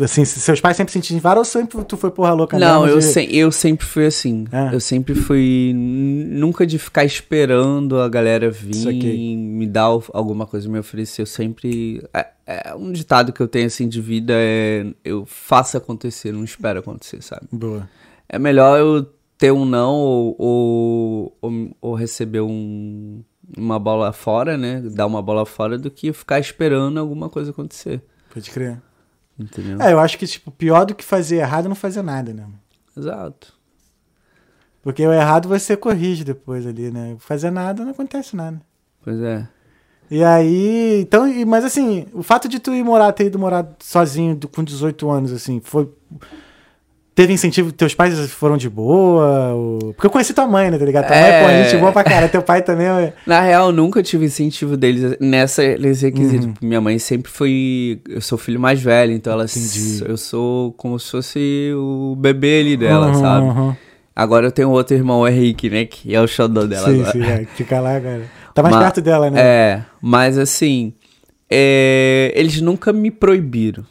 Assim, 0.00 0.24
se 0.24 0.40
seus 0.40 0.58
pais 0.58 0.74
sempre 0.74 0.90
se 0.90 0.98
incentivaram 0.98 1.40
ou 1.40 1.44
sempre 1.44 1.84
tu 1.84 1.98
foi 1.98 2.10
porra 2.10 2.32
louca 2.32 2.58
Não, 2.58 2.88
eu, 2.88 2.98
de- 2.98 3.04
se- 3.04 3.28
eu 3.36 3.52
sempre 3.52 3.84
fui 3.84 4.06
assim. 4.06 4.46
É. 4.50 4.74
Eu 4.74 4.80
sempre 4.80 5.14
fui. 5.14 5.74
Nunca 5.76 6.66
de 6.66 6.78
ficar 6.78 7.04
esperando 7.04 8.00
a 8.00 8.08
galera 8.08 8.50
vir 8.50 9.36
me 9.36 9.66
dar 9.66 9.82
al- 9.82 10.02
alguma 10.14 10.46
coisa, 10.46 10.66
me 10.66 10.78
oferecer. 10.78 11.20
Eu 11.20 11.26
sempre. 11.26 12.02
É, 12.14 12.26
é 12.46 12.74
um 12.74 12.90
ditado 12.90 13.34
que 13.34 13.40
eu 13.42 13.46
tenho 13.46 13.66
assim 13.66 13.86
de 13.86 14.00
vida 14.00 14.32
é. 14.34 14.86
Eu 15.04 15.26
faço 15.26 15.76
acontecer, 15.76 16.32
não 16.32 16.42
espero 16.42 16.78
acontecer, 16.80 17.22
sabe? 17.22 17.42
Boa. 17.52 17.86
É 18.30 18.38
melhor 18.38 18.78
eu 18.80 19.06
ter 19.36 19.52
um 19.52 19.66
não 19.66 19.92
ou, 19.92 20.36
ou, 20.38 21.36
ou, 21.42 21.76
ou 21.82 21.94
receber 21.94 22.40
um, 22.40 23.20
uma 23.56 23.78
bola 23.78 24.12
fora, 24.12 24.56
né? 24.56 24.80
Dar 24.80 25.06
uma 25.06 25.22
bola 25.22 25.44
fora 25.44 25.78
do 25.78 25.90
que 25.90 26.12
ficar 26.12 26.38
esperando 26.38 26.98
alguma 26.98 27.28
coisa 27.28 27.50
acontecer. 27.50 28.02
Pode 28.32 28.50
crer. 28.50 28.80
Entendeu? 29.38 29.80
É, 29.80 29.92
eu 29.92 29.98
acho 29.98 30.18
que, 30.18 30.26
tipo, 30.26 30.50
pior 30.50 30.84
do 30.84 30.94
que 30.94 31.04
fazer 31.04 31.36
errado 31.36 31.66
é 31.66 31.68
não 31.68 31.74
fazer 31.74 32.02
nada, 32.02 32.32
né? 32.32 32.46
Exato. 32.96 33.54
Porque 34.82 35.06
o 35.06 35.12
errado 35.12 35.48
você 35.48 35.76
corrige 35.76 36.24
depois 36.24 36.66
ali, 36.66 36.90
né? 36.90 37.16
Fazer 37.18 37.50
nada 37.50 37.84
não 37.84 37.92
acontece 37.92 38.34
nada. 38.34 38.60
Pois 39.02 39.20
é. 39.20 39.46
E 40.10 40.22
aí, 40.22 41.00
então, 41.00 41.24
mas 41.46 41.64
assim, 41.64 42.06
o 42.12 42.22
fato 42.22 42.48
de 42.48 42.58
tu 42.58 42.74
ir 42.74 42.84
morar, 42.84 43.12
ter 43.12 43.26
ido 43.26 43.38
morar 43.38 43.66
sozinho 43.80 44.38
com 44.54 44.62
18 44.62 45.10
anos, 45.10 45.32
assim, 45.32 45.60
foi. 45.64 45.90
Teve 47.14 47.32
incentivo, 47.34 47.70
teus 47.72 47.94
pais 47.94 48.18
foram 48.30 48.56
de 48.56 48.70
boa? 48.70 49.52
Ou... 49.52 49.78
Porque 49.92 50.06
eu 50.06 50.10
conheci 50.10 50.32
tua 50.32 50.46
mãe, 50.46 50.70
né, 50.70 50.78
tá 50.78 50.84
ligado? 50.86 51.06
Tua 51.06 51.14
mãe, 51.14 51.24
É. 51.24 51.42
pô, 51.42 51.48
gente 51.70 51.78
boa 51.78 51.92
pra 51.92 52.02
cara. 52.04 52.26
Teu 52.26 52.40
pai 52.42 52.62
também 52.62 52.86
é. 52.86 53.12
Na 53.26 53.40
real, 53.42 53.66
eu 53.66 53.72
nunca 53.72 54.02
tive 54.02 54.24
incentivo 54.24 54.78
deles 54.78 55.16
nessa, 55.20 55.62
nesse 55.76 56.06
requisito. 56.06 56.46
Uhum. 56.46 56.54
Minha 56.62 56.80
mãe 56.80 56.98
sempre 56.98 57.30
foi. 57.30 58.00
Eu 58.08 58.22
sou 58.22 58.36
o 58.36 58.40
filho 58.40 58.58
mais 58.58 58.80
velho, 58.80 59.12
então 59.12 59.30
ela. 59.32 59.44
Entendi. 59.44 60.02
Eu 60.06 60.16
sou 60.16 60.72
como 60.72 60.98
se 60.98 61.10
fosse 61.10 61.70
o 61.76 62.16
bebê 62.18 62.60
ali 62.60 62.76
dela, 62.78 63.08
Uhum, 63.08 63.14
sabe? 63.14 63.46
uhum. 63.46 63.76
Agora 64.16 64.46
eu 64.46 64.52
tenho 64.52 64.70
outro 64.70 64.96
irmão, 64.96 65.20
o 65.20 65.28
Henrique, 65.28 65.68
né? 65.68 65.84
Que 65.84 66.14
é 66.14 66.20
o 66.20 66.26
xodó 66.26 66.64
dela 66.64 66.88
Sim, 66.88 67.00
agora. 67.00 67.12
sim, 67.12 67.22
é, 67.22 67.44
fica 67.56 67.78
lá, 67.78 68.00
cara. 68.00 68.22
Tá 68.54 68.62
mais 68.62 68.74
Ma- 68.74 68.80
perto 68.82 69.02
dela, 69.02 69.30
né? 69.30 69.38
É, 69.40 69.82
mas 70.00 70.38
assim, 70.38 70.94
é, 71.50 72.32
eles 72.34 72.60
nunca 72.60 72.92
me 72.92 73.10
proibiram, 73.10 73.84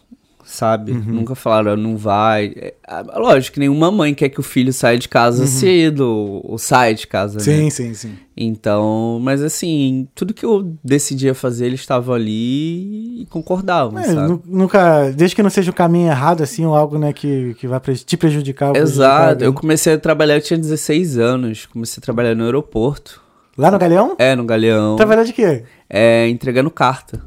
sabe? 0.51 0.91
Uhum. 0.91 1.03
Nunca 1.07 1.33
falaram, 1.35 1.75
não 1.77 1.95
vai. 1.97 2.53
É, 2.57 2.73
lógico 3.15 3.53
que 3.55 3.59
nenhuma 3.59 3.89
mãe 3.91 4.13
quer 4.13 4.29
que 4.29 4.39
o 4.39 4.43
filho 4.43 4.71
saia 4.73 4.97
de 4.97 5.07
casa 5.09 5.45
cedo, 5.47 6.01
ou, 6.01 6.51
ou 6.51 6.57
saia 6.57 6.93
de 6.93 7.07
casa, 7.07 7.39
né? 7.39 7.57
Uhum. 7.57 7.69
Sim, 7.69 7.69
sim, 7.69 7.93
sim. 7.93 8.13
Então, 8.35 9.19
mas 9.21 9.41
assim, 9.41 10.07
tudo 10.15 10.33
que 10.33 10.45
eu 10.45 10.75
decidia 10.83 11.33
fazer, 11.33 11.65
eles 11.67 11.79
estavam 11.81 12.15
ali 12.15 13.21
e 13.21 13.27
concordavam, 13.29 13.99
É, 13.99 14.03
sabe? 14.03 14.29
nu- 14.29 14.43
nunca, 14.45 15.11
desde 15.11 15.35
que 15.35 15.43
não 15.43 15.49
seja 15.49 15.69
o 15.71 15.73
caminho 15.73 16.07
errado, 16.09 16.41
assim, 16.41 16.65
ou 16.65 16.75
algo, 16.75 16.97
né, 16.97 17.13
que, 17.13 17.53
que 17.55 17.67
vai 17.67 17.79
te 17.79 18.17
prejudicar. 18.17 18.75
Exato, 18.75 19.43
eu 19.43 19.53
comecei 19.53 19.93
a 19.93 19.97
trabalhar, 19.97 20.35
eu 20.35 20.41
tinha 20.41 20.57
16 20.57 21.17
anos, 21.17 21.65
comecei 21.65 21.99
a 22.01 22.03
trabalhar 22.03 22.35
no 22.35 22.43
aeroporto, 22.45 23.21
Lá 23.57 23.69
no 23.69 23.77
Galeão? 23.77 24.15
é, 24.17 24.33
no 24.35 24.45
Galeão, 24.45 24.95
Trabalhar 24.95 25.23
de 25.23 25.33
quê? 25.33 25.63
é, 25.89 26.27
entregando 26.29 26.71
carta. 26.71 27.21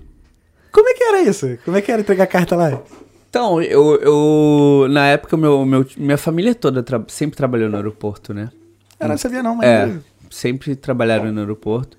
Como 0.73 0.89
é 0.89 0.95
que 0.95 1.05
era 1.05 1.23
isso? 1.23 1.57
Como 1.65 1.77
é 1.77 1.81
que 1.83 1.93
era 1.93 2.01
entregar 2.01 2.27
carta 2.27 2.57
lá? 2.57 2.83
Então, 3.35 3.61
eu, 3.61 3.97
eu 4.01 4.87
na 4.89 5.07
época, 5.09 5.37
meu, 5.37 5.67
meu, 5.67 5.85
minha 5.97 6.17
família 6.17 6.55
toda 6.55 6.85
tra- 6.85 7.03
sempre 7.09 7.37
trabalhou 7.37 7.69
no 7.69 7.75
aeroporto, 7.75 8.33
né? 8.33 8.49
Eu 9.01 9.09
não 9.09 9.19
sabia 9.19 9.43
não, 9.43 9.57
mas... 9.57 9.67
É, 9.67 9.93
sempre 10.31 10.77
trabalharam 10.77 11.33
no 11.33 11.41
aeroporto. 11.41 11.97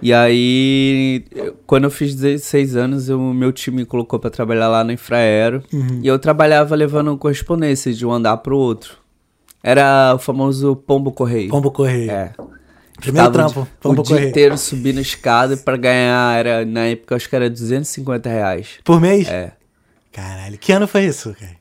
E 0.00 0.10
aí, 0.10 1.22
quando 1.66 1.84
eu 1.84 1.90
fiz 1.90 2.14
16 2.14 2.76
anos, 2.76 3.10
o 3.10 3.18
meu 3.34 3.52
time 3.52 3.78
me 3.78 3.84
colocou 3.84 4.18
pra 4.18 4.30
trabalhar 4.30 4.68
lá 4.68 4.82
no 4.82 4.90
Infraero. 4.90 5.62
Uhum. 5.70 6.00
E 6.02 6.06
eu 6.06 6.18
trabalhava 6.18 6.74
levando 6.74 7.14
correspondência 7.18 7.92
de 7.92 8.06
um 8.06 8.10
andar 8.10 8.38
pro 8.38 8.56
outro. 8.56 8.96
Era 9.62 10.14
o 10.14 10.18
famoso 10.18 10.74
pombo 10.74 11.12
correio. 11.12 11.50
Pombo 11.50 11.70
Correio. 11.70 12.10
É. 12.10 12.32
Primeiro 12.98 13.30
Ficava 13.30 13.32
trampo, 13.32 13.60
o, 13.60 13.66
pombo 13.82 14.00
o 14.00 14.04
dia 14.04 14.16
correio. 14.16 14.30
inteiro 14.30 14.56
subindo 14.56 14.98
escada 14.98 15.58
pra 15.58 15.76
ganhar, 15.76 16.38
era, 16.38 16.64
na 16.64 16.86
época, 16.86 17.16
acho 17.16 17.28
que 17.28 17.36
era 17.36 17.50
250 17.50 18.30
reais. 18.30 18.78
Por 18.82 18.98
mês? 18.98 19.28
É. 19.28 19.59
Caralho, 20.12 20.58
que 20.58 20.72
ano 20.72 20.86
foi 20.88 21.04
isso, 21.04 21.34
cara? 21.38 21.60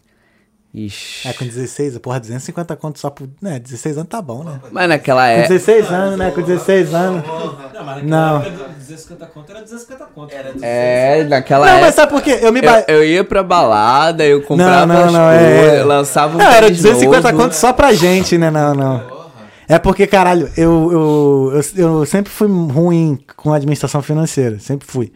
Ixi. 0.74 1.28
É, 1.28 1.34
com 1.34 1.46
16, 1.46 1.98
porra, 1.98 2.20
250 2.20 2.76
conto 2.76 3.00
só 3.00 3.10
por... 3.10 3.28
Né, 3.42 3.58
16 3.58 3.98
anos 3.98 4.10
tá 4.10 4.22
bom, 4.22 4.44
né? 4.44 4.60
Mas 4.72 4.88
naquela 4.88 5.24
Com 5.24 5.28
época... 5.32 5.48
16 5.50 5.92
anos, 5.92 6.18
né? 6.20 6.30
Com 6.32 6.42
16 6.44 6.94
anos. 6.94 7.24
Não, 7.26 7.84
mas 7.84 8.04
Não. 8.04 8.34
naquela 8.38 8.54
época, 8.54 8.70
250 8.78 9.26
conto 9.28 9.50
era 9.52 9.62
250 9.62 10.06
conto. 10.14 10.32
Era 10.34 10.54
É, 10.62 11.24
naquela 11.24 11.66
Não, 11.66 11.72
época... 11.74 11.86
mas 11.88 11.96
sabe 11.96 12.12
por 12.12 12.22
quê? 12.22 12.38
Eu 12.42 12.54
me... 12.54 12.62
Ba... 12.62 12.84
Eu, 12.88 12.98
eu 12.98 13.04
ia 13.06 13.24
pra 13.24 13.42
balada, 13.42 14.24
eu 14.24 14.44
comprava 14.44 14.86
não, 14.86 15.06
as 15.06 15.12
não, 15.14 15.28
coisas, 15.28 15.74
é- 15.80 15.84
lançava 15.84 16.36
um 16.36 16.38
Não, 16.38 16.46
era 16.52 16.68
tênis 16.68 16.82
250 16.84 17.32
novo. 17.32 17.44
conto 17.44 17.54
só 17.56 17.74
pra 17.74 17.92
gente, 17.94 18.38
né? 18.38 18.52
Não, 18.52 18.76
não. 18.76 19.20
É 19.68 19.80
porque, 19.80 20.06
caralho, 20.06 20.52
eu, 20.56 20.92
eu, 20.92 21.62
eu, 21.76 22.00
eu 22.00 22.06
sempre 22.06 22.32
fui 22.32 22.48
ruim 22.48 23.18
com 23.36 23.52
administração 23.54 24.04
financeira. 24.04 24.60
Sempre 24.60 24.88
fui. 24.88 25.12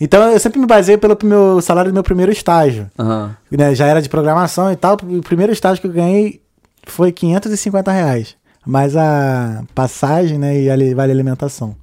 Então 0.00 0.30
eu 0.30 0.38
sempre 0.38 0.60
me 0.60 0.66
baseei 0.66 0.96
pelo 0.96 1.16
meu 1.24 1.60
salário 1.60 1.90
do 1.90 1.94
meu 1.94 2.02
primeiro 2.02 2.30
estágio. 2.30 2.88
Aham. 2.98 3.36
né, 3.50 3.74
já 3.74 3.86
era 3.86 4.00
de 4.00 4.08
programação 4.08 4.70
e 4.70 4.76
tal. 4.76 4.96
O 5.02 5.22
primeiro 5.22 5.52
estágio 5.52 5.80
que 5.80 5.86
eu 5.88 5.92
ganhei 5.92 6.40
foi 6.86 7.10
550 7.12 7.90
reais. 7.90 8.36
Mais 8.66 8.96
a 8.96 9.62
passagem, 9.74 10.38
né? 10.38 10.60
E 10.60 10.70
a 10.70 10.76
vale 10.94 11.12
alimentação. 11.12 11.74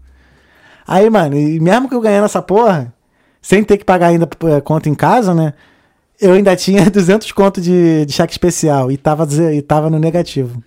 Aí, 0.88 1.10
mano, 1.10 1.36
e 1.36 1.60
mesmo 1.60 1.90
que 1.90 1.96
eu 1.96 2.02
ganhei 2.02 2.22
nessa 2.22 2.42
porra, 2.42 2.94
sem 3.42 3.64
ter 3.64 3.78
que 3.78 3.84
pagar 3.86 4.08
ainda 4.08 4.30
eh, 4.46 4.62
conta 4.62 4.88
em 4.88 4.94
casa, 4.94 5.34
né? 5.34 5.54
Eu 6.22 6.34
ainda 6.34 6.56
tinha 6.56 6.86
200 6.92 7.32
conto 7.32 7.60
de, 7.60 8.06
de 8.06 8.14
cheque 8.14 8.32
especial 8.34 8.92
e 8.92 8.98
tava, 8.98 9.28
e 9.52 9.62
tava 9.62 9.90
no 9.90 9.98
negativo. 10.00 10.62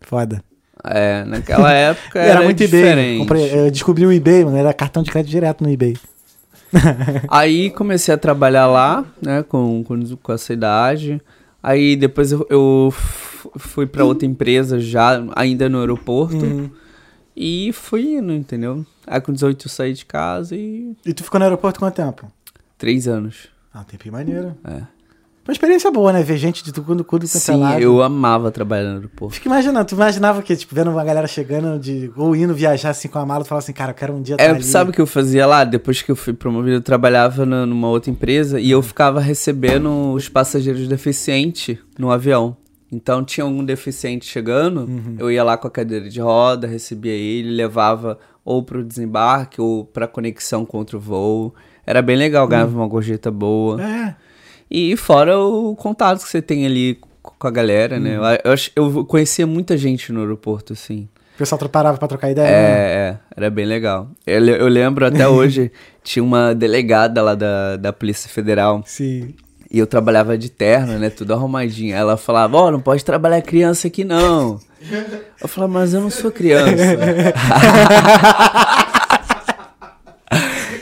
Foda. 0.00 0.42
É, 0.84 1.24
naquela 1.24 1.72
época 1.72 2.18
Era, 2.20 2.30
era, 2.38 2.42
muito 2.42 2.62
eBay. 2.62 2.80
diferente. 2.82 3.18
Comprei- 3.18 3.52
eu 3.66 3.70
descobri 3.70 4.06
o 4.06 4.12
eBay, 4.12 4.44
mano. 4.44 4.56
Era 4.56 4.72
cartão 4.72 5.02
de 5.02 5.10
crédito 5.10 5.30
direto 5.30 5.62
no 5.64 5.70
eBay. 5.70 5.96
Aí 7.28 7.70
comecei 7.70 8.14
a 8.14 8.18
trabalhar 8.18 8.66
lá, 8.66 9.04
né, 9.20 9.42
com, 9.42 9.82
com, 9.84 10.16
com 10.16 10.32
essa 10.32 10.52
idade. 10.52 11.20
Aí 11.62 11.96
depois 11.96 12.32
eu, 12.32 12.46
eu 12.50 12.92
fui 13.56 13.86
pra 13.86 14.04
outra 14.04 14.26
empresa 14.26 14.80
já, 14.80 15.22
ainda 15.34 15.68
no 15.68 15.80
aeroporto. 15.80 16.36
Uhum. 16.44 16.70
E 17.36 17.72
fui 17.72 18.16
indo, 18.16 18.32
entendeu? 18.32 18.84
Aí 19.06 19.20
com 19.20 19.32
18 19.32 19.66
eu 19.66 19.70
saí 19.70 19.92
de 19.94 20.04
casa 20.04 20.54
e... 20.54 20.94
E 21.04 21.14
tu 21.14 21.24
ficou 21.24 21.38
no 21.38 21.44
aeroporto 21.44 21.78
quanto 21.78 21.94
tempo? 21.94 22.30
Três 22.76 23.08
anos. 23.08 23.48
Ah, 23.72 23.80
um 23.80 23.84
tempinho 23.84 24.12
maneiro. 24.12 24.54
É. 24.64 24.82
Uma 25.44 25.52
experiência 25.52 25.90
boa, 25.90 26.12
né? 26.12 26.22
Ver 26.22 26.36
gente 26.36 26.62
de 26.62 26.72
tudo 26.72 26.86
quando 26.86 27.04
quando 27.04 27.26
Sim, 27.26 27.60
eu 27.82 28.00
amava 28.00 28.50
trabalhar 28.52 28.90
no 28.90 28.96
aeroporto. 28.96 29.34
Fica 29.34 29.48
imaginando, 29.48 29.84
tu 29.86 29.94
imaginava 29.96 30.40
que, 30.40 30.54
tipo, 30.54 30.72
vendo 30.72 30.90
uma 30.92 31.02
galera 31.04 31.26
chegando 31.26 31.80
de, 31.80 32.12
ou 32.16 32.36
indo 32.36 32.54
viajar 32.54 32.90
assim 32.90 33.08
com 33.08 33.18
a 33.18 33.26
mala, 33.26 33.42
tu 33.42 33.48
falava 33.48 33.64
assim, 33.64 33.72
cara, 33.72 33.90
eu 33.90 33.94
quero 33.94 34.14
um 34.14 34.22
dia 34.22 34.36
É, 34.38 34.60
sabe 34.60 34.90
o 34.90 34.92
que 34.92 35.00
eu 35.00 35.06
fazia 35.06 35.44
lá? 35.44 35.64
Depois 35.64 36.00
que 36.00 36.12
eu 36.12 36.16
fui 36.16 36.32
promovido, 36.32 36.76
eu 36.76 36.80
trabalhava 36.80 37.44
na- 37.44 37.66
numa 37.66 37.88
outra 37.88 38.08
empresa 38.10 38.60
e 38.60 38.70
eu 38.70 38.80
ficava 38.82 39.20
recebendo 39.20 40.12
os 40.12 40.28
passageiros 40.28 40.86
deficientes 40.86 41.76
no 41.98 42.12
avião. 42.12 42.56
Então 42.92 43.24
tinha 43.24 43.42
algum 43.44 43.64
deficiente 43.64 44.26
chegando, 44.26 44.86
eu 45.18 45.30
ia 45.30 45.42
lá 45.42 45.56
com 45.56 45.66
a 45.66 45.70
cadeira 45.70 46.08
de 46.08 46.20
roda, 46.20 46.66
recebia 46.68 47.12
ele, 47.14 47.50
levava 47.50 48.18
ou 48.44 48.62
pro 48.62 48.84
desembarque 48.84 49.60
ou 49.60 49.84
pra 49.84 50.06
conexão 50.06 50.64
com 50.64 50.76
outro 50.78 51.00
voo. 51.00 51.54
Era 51.86 52.00
bem 52.02 52.16
legal, 52.16 52.46
ganhava 52.46 52.76
uma 52.76 52.86
gorjeta 52.86 53.30
boa. 53.30 53.82
É. 53.82 54.14
E 54.74 54.96
fora 54.96 55.38
o 55.38 55.76
contato 55.76 56.22
que 56.22 56.28
você 56.30 56.40
tem 56.40 56.64
ali 56.64 56.98
com 57.22 57.46
a 57.46 57.50
galera, 57.50 57.98
né? 58.00 58.16
Eu, 58.16 58.22
eu, 58.44 58.52
ach- 58.52 58.70
eu 58.74 59.04
conhecia 59.04 59.46
muita 59.46 59.76
gente 59.76 60.10
no 60.12 60.20
aeroporto, 60.20 60.72
assim. 60.72 61.08
O 61.34 61.38
pessoal 61.38 61.58
parava 61.68 61.98
pra 61.98 62.08
trocar 62.08 62.30
ideia. 62.30 62.46
né? 62.46 62.54
É, 62.54 63.08
é, 63.10 63.16
era 63.36 63.50
bem 63.50 63.66
legal. 63.66 64.08
Eu, 64.26 64.44
eu 64.46 64.68
lembro 64.68 65.04
até 65.04 65.26
hoje, 65.28 65.70
tinha 66.02 66.22
uma 66.22 66.54
delegada 66.54 67.20
lá 67.22 67.34
da, 67.34 67.76
da 67.76 67.92
Polícia 67.92 68.28
Federal 68.30 68.82
Sim. 68.86 69.34
e 69.70 69.78
eu 69.78 69.86
trabalhava 69.86 70.36
de 70.38 70.48
terno, 70.50 70.98
né? 70.98 71.10
Tudo 71.10 71.32
arrumadinho. 71.34 71.94
Ela 71.94 72.16
falava: 72.16 72.56
Ó, 72.56 72.70
não 72.70 72.80
pode 72.80 73.04
trabalhar 73.04 73.40
criança 73.42 73.88
aqui 73.88 74.04
não. 74.04 74.58
Eu 75.40 75.48
falava: 75.48 75.72
Mas 75.72 75.92
eu 75.94 76.00
não 76.00 76.10
sou 76.10 76.30
criança. 76.30 76.72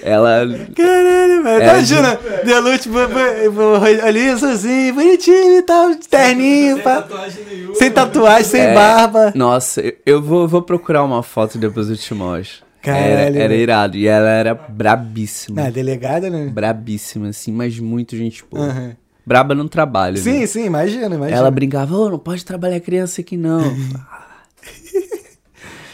Ela. 0.03 0.47
Caralho, 0.77 1.43
velho. 1.43 1.63
É, 1.63 1.69
Imagina, 1.71 2.19
Delute 2.45 2.89
bu- 2.89 3.09
bu- 3.53 3.85
ali 4.07 4.39
sozinho, 4.39 4.95
bonitinho 4.95 5.59
e 5.59 5.63
tal, 5.63 5.91
de 5.95 6.09
terninho, 6.09 6.79
pá. 6.83 7.03
Tatuagem 7.03 7.45
nenhuma. 7.45 7.75
sem 7.75 7.91
tatuagem, 7.91 8.45
sem 8.45 8.61
É, 8.63 8.75
barba. 8.75 9.33
Nossa, 9.35 9.83
eu- 10.07 10.23
vou, 10.23 10.49
vou 10.49 10.63
procurar 10.63 11.05
uma 11.05 11.23
foto 11.23 11.59
depois 11.59 11.89
eu 11.91 11.97
te 11.97 12.15
mostro. 12.15 12.65
Caralho, 12.83 13.05
Era, 13.05 13.39
era 13.39 13.55
irado. 13.55 13.97
E 13.99 14.07
ela 14.07 14.31
era 14.31 14.55
brabíssima. 14.55 15.67
Ah, 15.67 15.71
delegada, 15.71 16.31
né? 16.31 16.47
Brabíssima, 16.47 17.29
assim, 17.29 17.53
mas 17.53 17.79
muito 17.79 18.17
gente 18.17 18.43
boa. 18.51 18.65
Aham. 18.67 18.97
Braba 19.27 19.55
no 19.55 19.69
trabalho. 19.69 20.17
né? 20.17 20.23
Sim, 20.23 20.47
sim, 20.47 20.65
imagina, 20.65 21.15
imagina. 21.15 21.37
Ela 21.39 21.51
brincava, 21.51 21.95
ô, 21.95 22.09
não 22.09 22.19
pode 22.19 22.43
trabalhar 22.45 22.81
criança 22.81 23.21
aqui 23.21 23.37
não. 23.37 23.61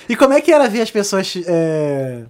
E 0.08 0.14
como 0.14 0.32
é 0.34 0.40
que 0.40 0.52
era 0.52 0.68
ver 0.68 0.82
as 0.82 0.90
pessoas. 0.90 1.34
é, 1.46 2.22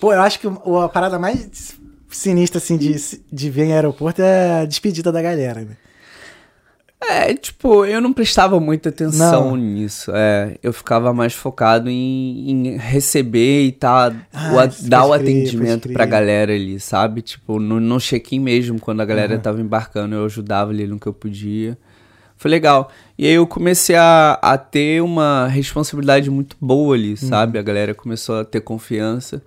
Pô, 0.00 0.12
eu 0.12 0.22
acho 0.22 0.40
que 0.40 0.46
a 0.46 0.88
parada 0.88 1.18
mais 1.18 1.78
sinistra, 2.08 2.58
assim, 2.58 2.76
de, 2.76 2.96
de 3.30 3.50
ver 3.50 3.64
em 3.66 3.72
aeroporto 3.74 4.22
é 4.22 4.62
a 4.62 4.64
despedida 4.64 5.12
da 5.12 5.20
galera, 5.22 5.60
né? 5.60 5.76
É, 7.02 7.32
tipo, 7.32 7.84
eu 7.86 8.00
não 8.00 8.12
prestava 8.12 8.60
muita 8.60 8.90
atenção 8.90 9.50
Não. 9.50 9.56
nisso. 9.56 10.12
É, 10.14 10.58
eu 10.62 10.72
ficava 10.72 11.12
mais 11.14 11.32
focado 11.32 11.88
em, 11.88 12.50
em 12.50 12.76
receber 12.76 13.64
e 13.64 13.72
tá, 13.72 14.12
Ah, 14.32 14.52
o 14.52 14.88
dar 14.88 15.06
o 15.06 15.10
crer, 15.10 15.22
atendimento 15.22 15.88
pra 15.88 16.04
galera 16.04 16.52
ali, 16.52 16.78
sabe? 16.78 17.22
Tipo, 17.22 17.58
no, 17.58 17.80
no 17.80 17.98
check-in 17.98 18.38
mesmo, 18.38 18.78
quando 18.78 19.00
a 19.00 19.04
galera 19.04 19.34
Aham. 19.34 19.42
tava 19.42 19.60
embarcando, 19.60 20.14
eu 20.14 20.24
ajudava 20.26 20.70
ali 20.70 20.86
no 20.86 20.98
que 21.00 21.06
eu 21.06 21.14
podia. 21.14 21.76
Foi 22.36 22.50
legal. 22.50 22.90
E 23.18 23.26
aí 23.26 23.34
eu 23.34 23.46
comecei 23.46 23.96
a, 23.96 24.38
a 24.40 24.56
ter 24.58 25.02
uma 25.02 25.46
responsabilidade 25.46 26.30
muito 26.30 26.56
boa 26.60 26.94
ali, 26.94 27.16
sabe? 27.16 27.58
A 27.58 27.62
galera 27.62 27.94
começou 27.94 28.40
a 28.40 28.44
ter 28.44 28.60
confiança. 28.60 29.42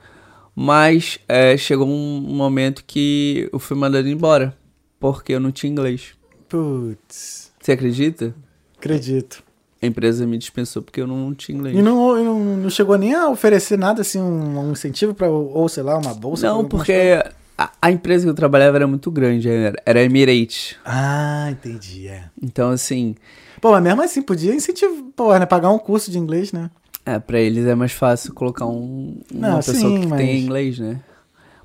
Mas 0.55 1.19
é, 1.27 1.57
chegou 1.57 1.87
um 1.87 2.21
momento 2.21 2.83
que 2.85 3.49
eu 3.51 3.59
fui 3.59 3.75
mandado 3.75 4.07
embora, 4.07 4.55
porque 4.99 5.33
eu 5.33 5.39
não 5.39 5.51
tinha 5.51 5.71
inglês. 5.71 6.13
Putz, 6.47 7.51
Você 7.59 7.71
acredita? 7.71 8.35
acredito. 8.77 9.43
A 9.81 9.85
empresa 9.85 10.25
me 10.25 10.37
dispensou 10.37 10.81
porque 10.81 11.01
eu 11.01 11.07
não 11.07 11.33
tinha 11.33 11.57
inglês. 11.57 11.75
E 11.77 11.81
não, 11.81 12.23
não, 12.23 12.39
não 12.57 12.69
chegou 12.69 12.97
nem 12.97 13.13
a 13.13 13.27
oferecer 13.27 13.77
nada, 13.77 14.01
assim, 14.01 14.19
um, 14.21 14.59
um 14.59 14.71
incentivo 14.71 15.13
pra, 15.13 15.27
ou 15.27 15.67
sei 15.67 15.83
lá, 15.83 15.97
uma 15.97 16.13
bolsa? 16.13 16.47
Não, 16.47 16.63
porque 16.63 17.21
a, 17.57 17.71
a 17.81 17.91
empresa 17.91 18.23
que 18.23 18.29
eu 18.29 18.33
trabalhava 18.33 18.77
era 18.77 18.87
muito 18.87 19.11
grande, 19.11 19.49
era, 19.49 19.81
era 19.85 20.03
Emirates. 20.03 20.75
Ah, 20.85 21.47
entendi, 21.51 22.07
é. 22.07 22.25
Então, 22.41 22.69
assim, 22.69 23.15
Pô, 23.63 23.71
mas 23.71 23.81
mesmo 23.81 24.01
assim, 24.01 24.21
podia 24.21 24.53
incentivar, 24.53 24.93
pô, 25.15 25.37
né? 25.37 25.45
Pagar 25.45 25.71
um 25.71 25.79
curso 25.79 26.11
de 26.11 26.19
inglês, 26.19 26.51
né? 26.51 26.69
É, 27.05 27.19
pra 27.19 27.39
eles 27.39 27.65
é 27.65 27.75
mais 27.75 27.91
fácil 27.91 28.33
colocar 28.33 28.65
um, 28.65 29.17
uma 29.33 29.47
Não, 29.49 29.55
pessoa 29.57 29.75
sim, 29.77 30.01
que 30.01 30.07
mas- 30.07 30.19
tem 30.19 30.39
inglês, 30.39 30.79
né? 30.79 30.99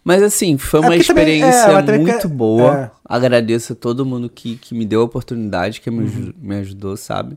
Mas 0.05 0.22
assim, 0.22 0.57
foi 0.57 0.79
É 0.79 0.81
uma 0.81 0.87
também, 0.87 0.98
é, 0.98 1.03
experiência 1.03 1.68
eu 1.70 1.77
até 1.77 1.98
muito 1.98 2.29
boa. 2.29 2.77
é. 2.77 2.90
Agradeço 3.05 3.74
a 3.74 3.77
todo 3.77 4.07
mundo 4.07 4.29
que, 4.31 4.57
que 4.57 4.74
me 4.74 4.87
deu 4.87 5.03
a 5.03 5.05
oportunidade, 5.05 5.81
que 5.81 5.90
me, 5.90 6.05
Uhum. 6.05 6.33
me 6.40 6.57
ajudou, 6.57 6.96
sabe? 6.96 7.37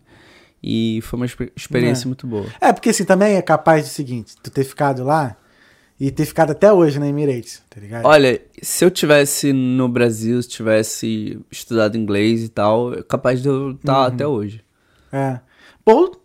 E 0.64 1.00
foi 1.04 1.18
uma 1.18 1.26
exper- 1.26 1.52
experiência 1.56 2.06
É. 2.06 2.08
muito 2.08 2.26
boa. 2.28 2.46
É, 2.62 2.72
porque 2.72 2.90
assim, 2.90 3.04
também 3.04 3.36
é 3.36 3.42
capaz 3.42 3.84
de 3.86 3.90
seguinte, 3.90 4.36
tu 4.42 4.50
ter 4.50 4.64
ficado 4.64 5.04
lá 5.04 5.36
e 6.00 6.12
ter 6.12 6.24
ficado 6.26 6.52
até 6.52 6.72
hoje 6.72 6.98
na 7.00 7.08
Emirates, 7.08 7.62
tá 7.70 7.80
ligado? 7.82 8.06
Olha, 8.06 8.40
se 8.62 8.86
eu 8.86 8.92
tivesse 8.92 9.52
no 9.52 9.90
Brasil, 9.90 10.42
se 10.42 10.48
tivesse 10.50 11.40
estudado 11.52 11.98
inglês 11.98 12.44
e 12.44 12.50
tal, 12.50 12.94
é 12.94 13.04
capaz 13.04 13.42
de 13.42 13.50
eu 13.50 13.72
estar 13.72 14.00
Uhum. 14.00 14.06
até 14.06 14.26
hoje. 14.28 14.64
É. 15.12 15.40
Ou 15.86 16.21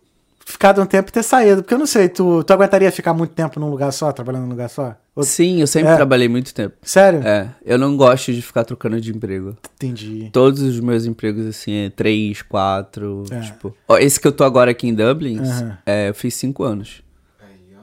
ficado 0.49 0.81
um 0.81 0.85
tempo 0.85 1.09
e 1.09 1.11
ter 1.11 1.23
saído, 1.23 1.61
porque 1.61 1.73
eu 1.73 1.77
não 1.77 1.85
sei, 1.85 2.07
tu, 2.07 2.41
tu 2.41 2.53
aguentaria 2.53 2.89
ficar 2.89 3.13
muito 3.13 3.31
tempo 3.33 3.59
num 3.59 3.69
lugar 3.69 3.91
só, 3.91 4.11
trabalhando 4.13 4.43
num 4.43 4.49
lugar 4.51 4.69
só? 4.69 4.95
Ou- 5.13 5.23
Sim, 5.23 5.59
eu 5.59 5.67
sempre 5.67 5.91
É. 5.91 5.95
trabalhei 5.97 6.29
muito 6.29 6.53
tempo. 6.53 6.73
Sério? 6.81 7.19
É, 7.21 7.49
eu 7.65 7.77
não 7.77 7.97
gosto 7.97 8.31
de 8.33 8.41
ficar 8.41 8.63
trocando 8.63 8.99
de 9.01 9.11
emprego. 9.11 9.57
Entendi. 9.75 10.29
Todos 10.31 10.61
os 10.61 10.79
meus 10.79 11.05
empregos, 11.05 11.45
assim, 11.45 11.73
é 11.85 11.89
três, 11.89 12.41
quatro, 12.41 13.23
É. 13.29 13.41
tipo... 13.41 13.75
Ó, 13.87 13.97
esse 13.97 14.19
que 14.19 14.27
eu 14.27 14.31
tô 14.31 14.45
agora 14.45 14.71
aqui 14.71 14.87
em 14.87 14.93
Dublin, 14.93 15.39
Aham. 15.39 15.77
é, 15.85 16.09
eu 16.09 16.13
fiz 16.13 16.33
cinco 16.35 16.63
anos. 16.63 17.03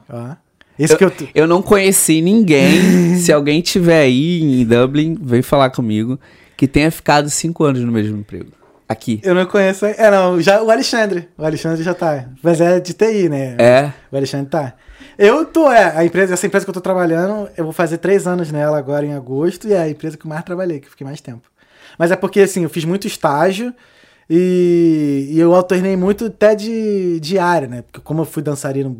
Ó. 0.09 0.35
Esse 0.77 0.97
que 0.97 1.05
eu. 1.05 1.11
tu- 1.11 1.27
Eu 1.33 1.47
não 1.47 1.61
conheci 1.61 2.21
ninguém, 2.21 3.15
se 3.17 3.31
alguém 3.31 3.61
tiver 3.61 4.01
aí 4.01 4.41
em 4.61 4.65
Dublin, 4.65 5.15
vem 5.21 5.41
falar 5.41 5.69
comigo, 5.69 6.19
que 6.57 6.67
tenha 6.67 6.89
ficado 6.91 7.29
cinco 7.29 7.63
anos 7.63 7.81
no 7.81 7.91
mesmo 7.91 8.17
emprego. 8.17 8.51
Aqui. 8.87 9.19
Eu 9.23 9.33
não 9.33 9.45
conheço. 9.45 9.85
É, 9.85 10.11
não, 10.11 10.39
já, 10.39 10.61
o 10.61 10.69
Alexandre. 10.69 11.27
O 11.37 11.43
Alexandre 11.43 11.81
já 11.83 11.93
tá. 11.93 12.25
Mas 12.43 12.61
é 12.61 12.79
de 12.79 12.93
TI, 12.93 13.29
né? 13.29 13.55
É, 13.57 13.91
O 14.11 14.15
Alexandre 14.15 14.47
tá. 14.47 14.73
Eu 15.17 15.45
tô, 15.45 15.71
é, 15.71 15.97
a 15.97 16.05
empresa, 16.05 16.33
essa 16.33 16.45
empresa 16.45 16.65
que 16.65 16.69
eu 16.69 16.73
tô 16.73 16.81
trabalhando, 16.81 17.49
eu 17.57 17.63
vou 17.63 17.73
fazer 17.73 17.97
três 17.97 18.27
anos 18.27 18.51
nela 18.51 18.77
agora 18.77 19.05
em 19.05 19.13
agosto, 19.13 19.67
e 19.67 19.73
é 19.73 19.79
a 19.79 19.89
empresa 19.89 20.17
que 20.17 20.25
eu 20.25 20.29
mais 20.29 20.43
trabalhei, 20.43 20.79
que 20.79 20.87
eu 20.87 20.91
fiquei 20.91 21.05
mais 21.05 21.21
tempo. 21.21 21.49
Mas 21.97 22.11
é 22.11 22.15
porque, 22.15 22.41
assim, 22.41 22.63
eu 22.63 22.69
fiz 22.69 22.83
muito 22.85 23.07
estágio 23.07 23.73
e, 24.29 25.29
e 25.31 25.39
eu 25.39 25.55
alternei 25.55 25.95
muito 25.95 26.25
até 26.25 26.53
de, 26.53 27.19
de 27.19 27.39
área, 27.39 27.67
né? 27.67 27.81
Porque 27.83 28.01
como 28.01 28.21
eu 28.21 28.25
fui 28.25 28.43
dançarino 28.43 28.95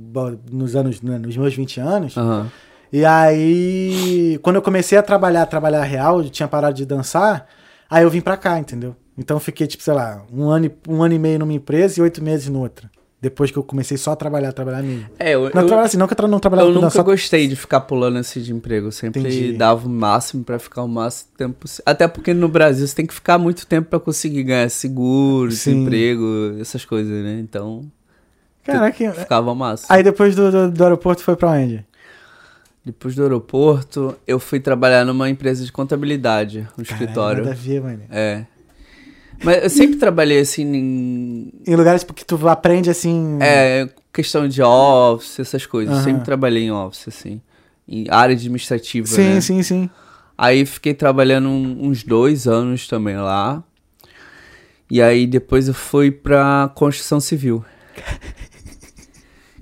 nos 0.52 0.76
anos, 0.76 1.02
né, 1.02 1.18
nos 1.18 1.36
meus 1.36 1.54
20 1.54 1.80
anos, 1.80 2.18
aham. 2.18 2.50
e 2.92 3.04
aí, 3.04 4.40
quando 4.42 4.56
eu 4.56 4.62
comecei 4.62 4.98
a 4.98 5.04
trabalhar, 5.04 5.46
trabalhar 5.48 5.84
real, 5.84 6.22
eu 6.22 6.30
tinha 6.30 6.48
parado 6.48 6.76
de 6.76 6.86
dançar, 6.86 7.46
aí 7.90 8.04
eu 8.04 8.10
vim 8.10 8.22
pra 8.22 8.38
cá, 8.38 8.58
entendeu? 8.58 8.96
Então 9.18 9.38
eu 9.38 9.42
fiquei, 9.42 9.66
tipo, 9.68 9.82
sei 9.84 9.94
lá, 9.94 10.24
um 10.32 10.50
ano, 10.50 10.66
e- 10.66 10.76
um 10.90 11.02
ano 11.02 11.14
e 11.14 11.20
meio 11.20 11.40
numa 11.40 11.54
empresa 11.54 12.00
e 12.00 12.04
oito 12.04 12.24
meses 12.24 12.50
noutra. 12.50 12.90
Depois 13.22 13.50
que 13.50 13.58
eu 13.58 13.64
comecei 13.64 13.98
só 13.98 14.12
a 14.12 14.16
trabalhar, 14.16 14.52
trabalhar 14.52 14.84
mesmo. 14.84 15.08
É, 15.18 15.32
eu, 15.34 15.50
Não, 15.54 15.68
eu, 15.68 15.80
assim, 15.80 15.98
não 15.98 16.06
que 16.06 16.14
eu 16.14 16.18
tra- 16.18 16.28
não 16.28 16.38
trabalhava 16.40 16.70
eu 16.70 16.74
nunca 16.74 16.88
dança. 16.88 17.02
gostei 17.02 17.48
de 17.48 17.56
ficar 17.56 17.80
pulando 17.82 18.20
esse 18.20 18.40
de 18.42 18.54
emprego. 18.54 18.88
Eu 18.88 18.92
sempre 18.92 19.22
Entendi. 19.22 19.54
dava 19.54 19.88
o 19.88 19.90
máximo 19.90 20.44
pra 20.44 20.60
ficar 20.60 20.84
o 20.84 20.88
máximo 20.88 21.32
tempo 21.36 21.54
possível. 21.62 21.84
Até 21.88 22.08
porque 22.08 22.34
no 22.36 22.48
Brasil 22.48 22.86
você 22.86 22.94
tem 22.94 23.06
que 23.06 23.14
ficar 23.14 23.38
muito 23.40 23.66
tempo 23.66 23.90
pra 23.90 24.00
conseguir 24.00 24.44
ganhar 24.44 24.70
seguro, 24.70 25.50
emprego, 25.66 26.58
essas 26.60 26.86
coisas, 26.86 27.12
né? 27.24 27.40
Então, 27.40 27.90
Caraca, 28.64 29.14
ficava 29.14 29.52
o 29.52 29.56
máximo. 29.56 29.88
aí 29.92 30.04
depois 30.04 30.36
do, 30.36 30.52
do, 30.52 30.72
do 30.72 30.84
aeroporto 30.84 31.24
foi 31.24 31.36
pra 31.36 31.50
onde? 31.52 31.84
Depois 32.86 33.16
do 33.16 33.24
aeroporto, 33.24 34.16
eu 34.28 34.40
fui 34.40 34.60
trabalhar 34.60 35.04
numa 35.04 35.28
empresa 35.30 35.66
de 35.66 35.72
contabilidade, 35.72 36.60
um 36.60 36.84
Caralho, 36.84 36.84
escritório. 36.84 37.44
Nada 37.44 37.56
a 37.56 37.58
ver, 37.60 37.82
mano. 37.82 38.02
É. 38.12 38.46
Mas 39.44 39.64
eu 39.64 39.70
sempre 39.70 39.98
trabalhei 39.98 40.40
assim 40.40 40.64
em. 40.64 41.54
Em 41.66 41.76
lugares 41.76 42.04
porque 42.04 42.24
tu 42.24 42.48
aprende 42.48 42.90
assim. 42.90 43.38
É, 43.42 43.88
questão 44.14 44.48
de 44.48 44.62
office, 44.62 45.40
essas 45.40 45.66
coisas. 45.66 45.96
Aham. 45.96 46.04
Sempre 46.04 46.24
trabalhei 46.24 46.64
em 46.64 46.72
office, 46.72 47.08
assim. 47.08 47.42
Em 47.88 48.06
área 48.10 48.34
administrativa, 48.34 49.08
sim, 49.08 49.36
né? 49.36 49.42
sim, 49.42 49.62
sim. 49.62 49.90
Aí 50.38 50.66
fiquei 50.66 50.94
trabalhando 50.94 51.50
uns 51.50 52.04
dois 52.04 52.48
anos 52.48 52.88
também 52.88 53.16
lá. 53.16 53.64
E 54.90 55.02
aí 55.02 55.26
depois 55.26 55.68
eu 55.68 55.74
fui 55.74 56.12
pra 56.12 56.72
construção 56.76 57.20
civil. 57.20 57.64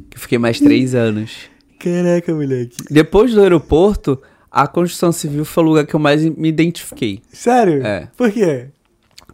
Que 0.09 0.19
fiquei 0.19 0.37
mais 0.37 0.59
três 0.59 0.93
anos. 0.93 1.49
Caraca, 1.79 2.33
moleque. 2.33 2.77
Depois 2.89 3.33
do 3.33 3.41
aeroporto, 3.41 4.21
a 4.51 4.67
construção 4.67 5.11
civil 5.11 5.43
foi 5.43 5.63
o 5.63 5.67
lugar 5.67 5.87
que 5.87 5.95
eu 5.95 5.99
mais 5.99 6.23
me 6.23 6.49
identifiquei. 6.49 7.21
Sério? 7.31 7.83
É. 7.83 8.07
Por 8.15 8.31
quê? 8.31 8.67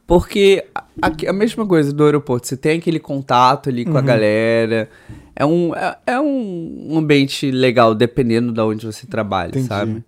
Porque 0.10 0.66
a, 0.74 0.84
a- 1.30 1.34
mesma 1.34 1.66
coisa 1.68 1.94
do 1.94 2.04
aeroporto, 2.04 2.48
você 2.48 2.58
tem 2.58 2.80
aquele 2.80 3.00
contato 3.00 3.70
ali 3.70 3.86
com 3.86 3.96
a 3.96 4.02
galera. 4.02 4.90
É 5.36 5.46
um, 5.46 5.74
é, 5.76 5.98
é 6.08 6.20
um 6.20 6.98
ambiente 6.98 7.50
legal, 7.52 7.94
dependendo 7.96 8.52
de 8.52 8.60
onde 8.60 8.86
você 8.86 9.06
trabalha, 9.08 9.50
Entendi. 9.52 9.68
sabe? 9.68 10.04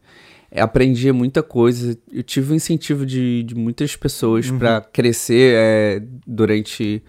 É, 0.52 0.60
aprendi 0.60 1.10
muita 1.12 1.42
coisa. 1.44 1.96
Eu 2.12 2.24
tive 2.24 2.52
o 2.52 2.56
incentivo 2.56 3.06
de, 3.06 3.44
de 3.44 3.54
muitas 3.56 3.96
pessoas 3.96 4.50
pra 4.52 4.82
crescer 4.82 5.54
é, 5.56 6.04
durante 6.28 7.02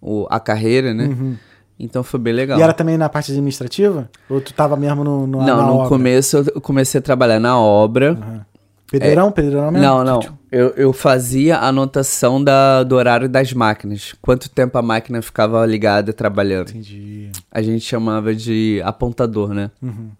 o- 0.00 0.26
a 0.30 0.38
carreira, 0.40 0.94
né? 0.94 1.06
Uhum. 1.08 1.36
Então 1.78 2.02
foi 2.02 2.18
bem 2.18 2.32
legal. 2.32 2.58
E 2.58 2.62
era 2.62 2.72
também 2.72 2.96
na 2.96 3.08
parte 3.08 3.32
administrativa? 3.32 4.08
Ou 4.30 4.40
tu 4.40 4.54
tava 4.54 4.76
mesmo 4.76 5.04
no, 5.04 5.26
no 5.26 5.42
Não, 5.44 5.66
no 5.66 5.74
obra? 5.74 5.88
começo 5.88 6.38
eu 6.54 6.60
comecei 6.60 7.00
a 7.00 7.02
trabalhar 7.02 7.38
na 7.40 7.58
obra. 7.60 8.46
Pedreirão? 8.90 9.32
Pedreirão 9.32 9.70
mesmo? 9.70 9.86
Não, 9.86 10.04
não. 10.04 10.20
Eu, 10.50 10.68
eu 10.76 10.92
fazia 10.92 11.56
a 11.56 11.68
anotação 11.68 12.42
da, 12.42 12.82
do 12.82 12.94
horário 12.94 13.28
das 13.28 13.52
máquinas. 13.52 14.14
Quanto 14.22 14.48
tempo 14.48 14.78
a 14.78 14.82
máquina 14.82 15.20
ficava 15.20 15.64
ligada 15.66 16.12
trabalhando. 16.12 16.70
Entendi. 16.70 17.30
A 17.50 17.60
gente 17.60 17.84
chamava 17.84 18.34
de 18.34 18.80
apontador, 18.84 19.52
né? 19.52 19.70
Uhum. 19.82 20.10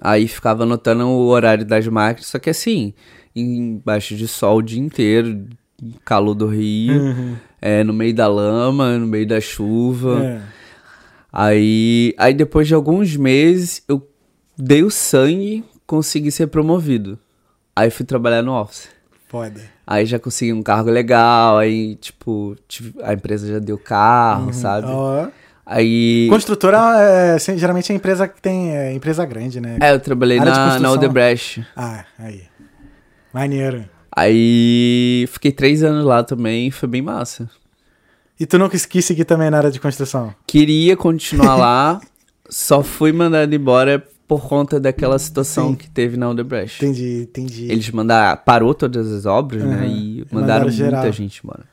Aí 0.00 0.28
ficava 0.28 0.62
anotando 0.62 1.06
o 1.06 1.26
horário 1.26 1.64
das 1.64 1.86
máquinas, 1.88 2.26
só 2.28 2.38
que 2.38 2.48
assim, 2.48 2.94
embaixo 3.34 4.14
de 4.14 4.28
sol 4.28 4.58
o 4.58 4.62
dia 4.62 4.80
inteiro, 4.80 5.46
calor 6.04 6.34
do 6.34 6.46
Rio, 6.46 7.02
Uhum. 7.02 7.36
é, 7.60 7.82
no 7.82 7.92
meio 7.92 8.14
da 8.14 8.28
lama, 8.28 8.96
no 8.96 9.06
meio 9.08 9.26
da 9.26 9.40
chuva. 9.40 10.22
É. 10.24 10.40
Aí, 11.32 12.14
aí 12.16 12.32
depois 12.32 12.68
de 12.68 12.74
alguns 12.74 13.16
meses, 13.16 13.82
eu 13.88 14.08
dei 14.56 14.82
o 14.84 14.90
sangue, 14.90 15.64
consegui 15.86 16.30
ser 16.30 16.46
promovido. 16.46 17.18
Aí 17.78 17.90
fui 17.90 18.04
trabalhar 18.04 18.42
no 18.42 18.60
office. 18.60 18.88
Foda. 19.28 19.60
Aí 19.86 20.04
já 20.04 20.18
consegui 20.18 20.52
um 20.52 20.64
cargo 20.64 20.90
legal, 20.90 21.58
aí, 21.58 21.94
tipo, 21.94 22.56
a 23.04 23.12
empresa 23.12 23.46
já 23.46 23.60
deu 23.60 23.78
carro, 23.78 24.52
sabe? 24.52 24.88
Ó. 24.90 25.28
Aí. 25.64 26.26
Construtora 26.28 26.78
é, 26.98 27.38
geralmente 27.56 27.92
é 27.92 27.94
empresa 27.94 28.26
que 28.26 28.42
tem. 28.42 28.74
É 28.74 28.92
empresa 28.92 29.24
grande, 29.24 29.60
né? 29.60 29.78
É, 29.80 29.92
eu 29.92 30.00
trabalhei 30.00 30.40
na, 30.40 30.80
na. 30.80 30.90
Odebrecht. 30.90 31.64
Ah, 31.76 32.04
aí. 32.18 32.42
Maneiro. 33.32 33.84
Aí 34.10 35.28
fiquei 35.30 35.52
três 35.52 35.84
anos 35.84 36.04
lá 36.04 36.24
também, 36.24 36.72
foi 36.72 36.88
bem 36.88 37.00
massa. 37.02 37.48
E 38.40 38.44
tu 38.44 38.68
quis, 38.68 38.86
quis 38.86 39.04
seguir 39.04 39.24
também 39.24 39.50
na 39.50 39.58
área 39.58 39.70
de 39.70 39.78
construção? 39.78 40.34
Queria 40.48 40.96
continuar 40.96 41.54
lá, 41.54 42.00
só 42.50 42.82
fui 42.82 43.12
mandado 43.12 43.54
embora 43.54 44.04
por 44.28 44.46
conta 44.46 44.78
daquela 44.78 45.18
situação 45.18 45.70
Sim. 45.70 45.74
que 45.76 45.88
teve 45.90 46.16
na 46.18 46.28
Odebrecht. 46.28 46.84
Entendi, 46.84 47.22
entendi. 47.22 47.72
Eles 47.72 47.90
mandaram, 47.90 48.38
parou 48.44 48.74
todas 48.74 49.10
as 49.10 49.24
obras, 49.24 49.64
né? 49.64 49.78
Uhum. 49.78 49.84
E 49.86 50.18
E 50.20 50.26
mandaram, 50.30 50.66
mandaram 50.68 50.92
muita 50.92 51.12
gente 51.12 51.40
embora. 51.42 51.64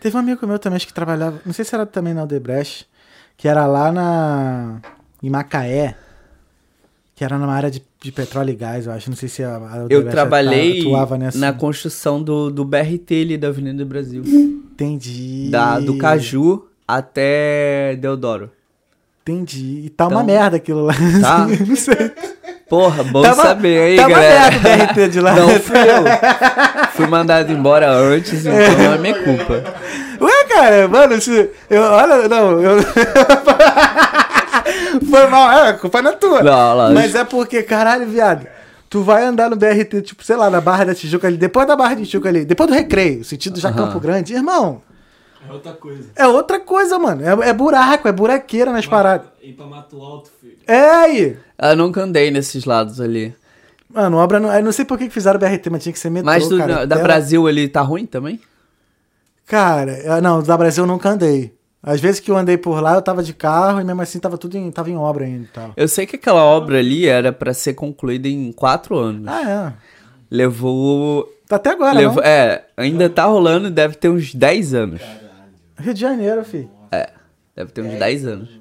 Teve 0.00 0.16
um 0.16 0.20
amigo 0.20 0.46
meu 0.46 0.58
também 0.58 0.76
acho 0.76 0.86
que 0.86 0.94
trabalhava, 0.94 1.40
não 1.44 1.52
sei 1.52 1.64
se 1.64 1.74
era 1.74 1.84
também 1.84 2.14
na 2.14 2.22
Odebrecht, 2.22 2.86
que 3.36 3.48
era 3.48 3.66
lá 3.66 3.90
na 3.90 4.80
em 5.22 5.28
Macaé. 5.28 5.96
Que 7.16 7.24
era 7.24 7.38
numa 7.38 7.52
área 7.54 7.70
de, 7.70 7.80
de 8.02 8.10
petróleo 8.10 8.50
e 8.50 8.56
gás, 8.56 8.86
eu 8.86 8.92
acho. 8.92 9.08
Não 9.08 9.16
sei 9.16 9.28
se 9.28 9.42
a, 9.42 9.56
a 9.56 9.76
Eu 9.78 9.84
Odebrecht 9.84 10.10
trabalhei 10.10 10.80
atuava 10.80 11.16
nessa. 11.16 11.38
na 11.38 11.52
construção 11.52 12.20
do, 12.22 12.50
do 12.50 12.64
BRT 12.64 13.12
ali 13.22 13.38
da 13.38 13.48
Avenida 13.48 13.84
do 13.84 13.86
Brasil. 13.88 14.22
Entendi. 14.24 15.48
Da, 15.50 15.78
do 15.78 15.96
Caju 15.96 16.66
até 16.86 17.96
Deodoro. 17.96 18.50
Entendi. 19.26 19.84
E 19.86 19.88
tá 19.90 20.04
uma 20.06 20.22
Então- 20.22 20.26
merda 20.26 20.56
aquilo 20.58 20.84
lá. 20.84 20.92
Tá? 21.22 21.46
não 21.66 21.76
sei. 21.76 22.12
Porra, 22.68 23.02
bom 23.04 23.22
Tava- 23.22 23.42
saber 23.42 23.78
aí, 23.80 23.96
tava 23.96 24.10
galera. 24.10 24.50
merda 24.50 24.56
o 24.56 24.86
BRT 24.86 25.08
de 25.08 25.20
lá. 25.20 25.34
Não 25.34 25.48
fui 25.60 25.76
eu. 25.78 26.04
Fui 26.92 27.06
mandado 27.06 27.50
embora 27.52 27.90
antes, 27.90 28.44
então 28.44 28.78
não 28.78 28.94
é 28.94 28.98
minha 28.98 29.22
culpa. 29.22 29.62
Ué, 30.20 30.44
cara, 30.48 30.88
mano, 30.88 31.20
se, 31.20 31.50
eu, 31.70 31.82
olha, 31.82 32.28
não, 32.28 32.60
eu... 32.60 32.78
Foi 35.10 35.26
mal, 35.28 35.50
é, 35.52 35.68
a 35.70 35.74
culpa 35.74 36.00
não 36.02 36.10
é 36.10 36.14
tua. 36.14 36.42
Não, 36.42 36.76
lógico. 36.76 37.00
Mas 37.00 37.14
é 37.14 37.24
porque, 37.24 37.62
caralho, 37.62 38.06
viado, 38.06 38.46
tu 38.88 39.02
vai 39.02 39.24
andar 39.24 39.50
no 39.50 39.56
BRT, 39.56 40.02
tipo, 40.02 40.24
sei 40.24 40.36
lá, 40.36 40.48
na 40.50 40.60
Barra 40.60 40.84
da 40.84 40.94
Tijuca 40.94 41.26
ali, 41.26 41.36
depois 41.36 41.66
da 41.66 41.76
Barra 41.76 41.94
de 41.94 42.06
Tijuca 42.06 42.28
ali, 42.28 42.44
depois 42.44 42.68
do 42.68 42.74
Recreio, 42.74 43.24
sentido 43.24 43.58
já 43.60 43.68
Aham. 43.70 43.76
Campo 43.86 44.00
Grande, 44.00 44.32
irmão, 44.34 44.80
É 45.48 45.52
outra 45.52 45.72
coisa. 45.72 46.10
é 46.16 46.26
outra 46.26 46.60
coisa, 46.60 46.98
mano, 46.98 47.22
é, 47.22 47.48
é 47.48 47.52
buraco, 47.52 48.08
é 48.08 48.12
buraqueira 48.12 48.72
nas 48.72 48.86
paradas. 48.86 49.26
Ir 49.42 49.52
pra 49.52 49.66
Mato 49.66 50.00
Alto, 50.00 50.30
filho. 50.40 50.56
É 50.66 50.80
aí. 50.90 51.36
Eu 51.60 51.76
nunca 51.76 52.02
andei 52.02 52.30
nesses 52.30 52.64
lados 52.64 53.00
ali. 53.00 53.34
Mano, 53.92 54.16
obra, 54.16 54.40
não, 54.40 54.52
eu 54.52 54.64
não 54.64 54.72
sei 54.72 54.84
por 54.84 54.98
que 54.98 55.04
que 55.06 55.12
fizeram 55.14 55.38
BRT, 55.38 55.70
mas 55.70 55.82
tinha 55.82 55.92
que 55.92 55.98
ser 55.98 56.10
metrô, 56.10 56.26
Mas 56.26 56.48
do- 56.48 56.58
cara. 56.58 56.86
da 56.86 56.96
Brasil 56.98 57.46
ali 57.46 57.68
tá 57.68 57.80
ruim 57.82 58.06
também? 58.06 58.40
Cara, 59.46 60.20
não, 60.20 60.42
da 60.42 60.56
Brasil 60.56 60.84
eu 60.84 60.88
nunca 60.88 61.10
andei. 61.10 61.52
Às 61.82 62.00
vezes 62.00 62.18
que 62.18 62.30
eu 62.30 62.36
andei 62.36 62.56
por 62.56 62.80
lá, 62.82 62.94
eu 62.94 63.02
tava 63.02 63.22
de 63.22 63.34
carro 63.34 63.78
e 63.80 63.84
mesmo 63.84 64.00
assim 64.00 64.18
tava 64.18 64.38
tudo 64.38 64.56
em, 64.56 64.70
tava 64.70 64.88
em 64.90 64.96
obra 64.96 65.26
ainda 65.26 65.44
e 65.44 65.48
tal. 65.48 65.72
Eu 65.76 65.86
sei 65.86 66.06
que 66.06 66.16
aquela 66.16 66.42
obra 66.42 66.78
ali 66.78 67.06
era 67.06 67.30
pra 67.30 67.52
ser 67.52 67.74
concluída 67.74 68.26
em 68.26 68.50
quatro 68.52 68.96
anos. 68.96 69.28
Ah, 69.28 69.50
é. 69.50 69.72
Levou. 70.30 71.30
Tá 71.46 71.56
até 71.56 71.70
agora, 71.70 71.94
levou 71.98 72.16
não? 72.16 72.28
é, 72.28 72.64
ainda 72.74 73.08
tá 73.10 73.26
rolando, 73.26 73.70
deve 73.70 73.96
ter 73.96 74.08
uns 74.08 74.34
10 74.34 74.72
anos. 74.72 75.02
Rio 75.78 75.94
de 75.94 76.00
Janeiro, 76.00 76.44
filho. 76.44 76.70
É, 76.92 77.10
deve 77.56 77.72
ter 77.72 77.82
uns 77.82 77.98
10 77.98 78.26
anos. 78.26 78.60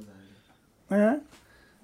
É. 0.92 1.16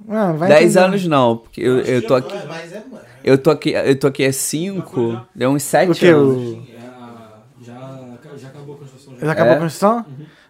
Não, 0.06 0.38
vai 0.38 0.50
10 0.50 0.64
entender. 0.76 0.80
anos 0.86 1.08
não, 1.08 1.38
porque 1.38 1.62
eu, 1.62 1.80
eu 1.82 2.06
tô 2.06 2.16
aqui. 2.16 2.34
É. 2.36 3.00
Eu 3.24 3.38
tô 3.38 3.52
aqui, 3.52 3.72
eu 3.72 4.00
tô 4.00 4.08
aqui 4.08 4.26
há 4.26 4.32
5, 4.32 5.28
deu 5.36 5.50
uns 5.52 5.64
O 5.64 5.66
7 5.68 6.00
que? 6.00 6.08
anos. 6.08 6.38
O... 6.38 6.64
É, 6.72 7.64
já, 7.66 8.18
já 8.38 8.48
acabou 8.48 8.76
a 8.76 8.78
construção. 8.80 9.18
Já 9.20 9.32
acabou 9.32 9.54
É? 9.54 9.56
a 9.58 9.60
construção? 9.60 10.06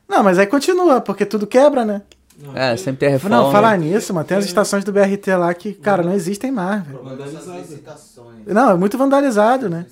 Não, 0.07 0.23
mas 0.23 0.37
aí 0.39 0.45
continua, 0.47 1.01
porque 1.01 1.25
tudo 1.25 1.47
quebra, 1.47 1.83
né? 1.83 2.01
É, 2.56 2.75
sempre 2.78 2.99
tem 2.99 3.10
reforma. 3.10 3.36
Não, 3.36 3.52
falar 3.52 3.78
nisso, 3.78 4.13
mano, 4.13 4.25
tem 4.25 4.38
as 4.38 4.45
estações 4.45 4.84
do 4.84 4.91
BRT 4.91 5.28
lá 5.38 5.54
que, 5.54 5.73
cara, 5.73 6.04
não 6.04 6.13
existem 6.13 6.52
mais, 6.52 6.84
velho. 6.84 6.99
Não, 8.47 8.71
é 8.71 8.75
muito 8.75 8.97
vandalizado, 8.97 9.69
né? 9.69 9.86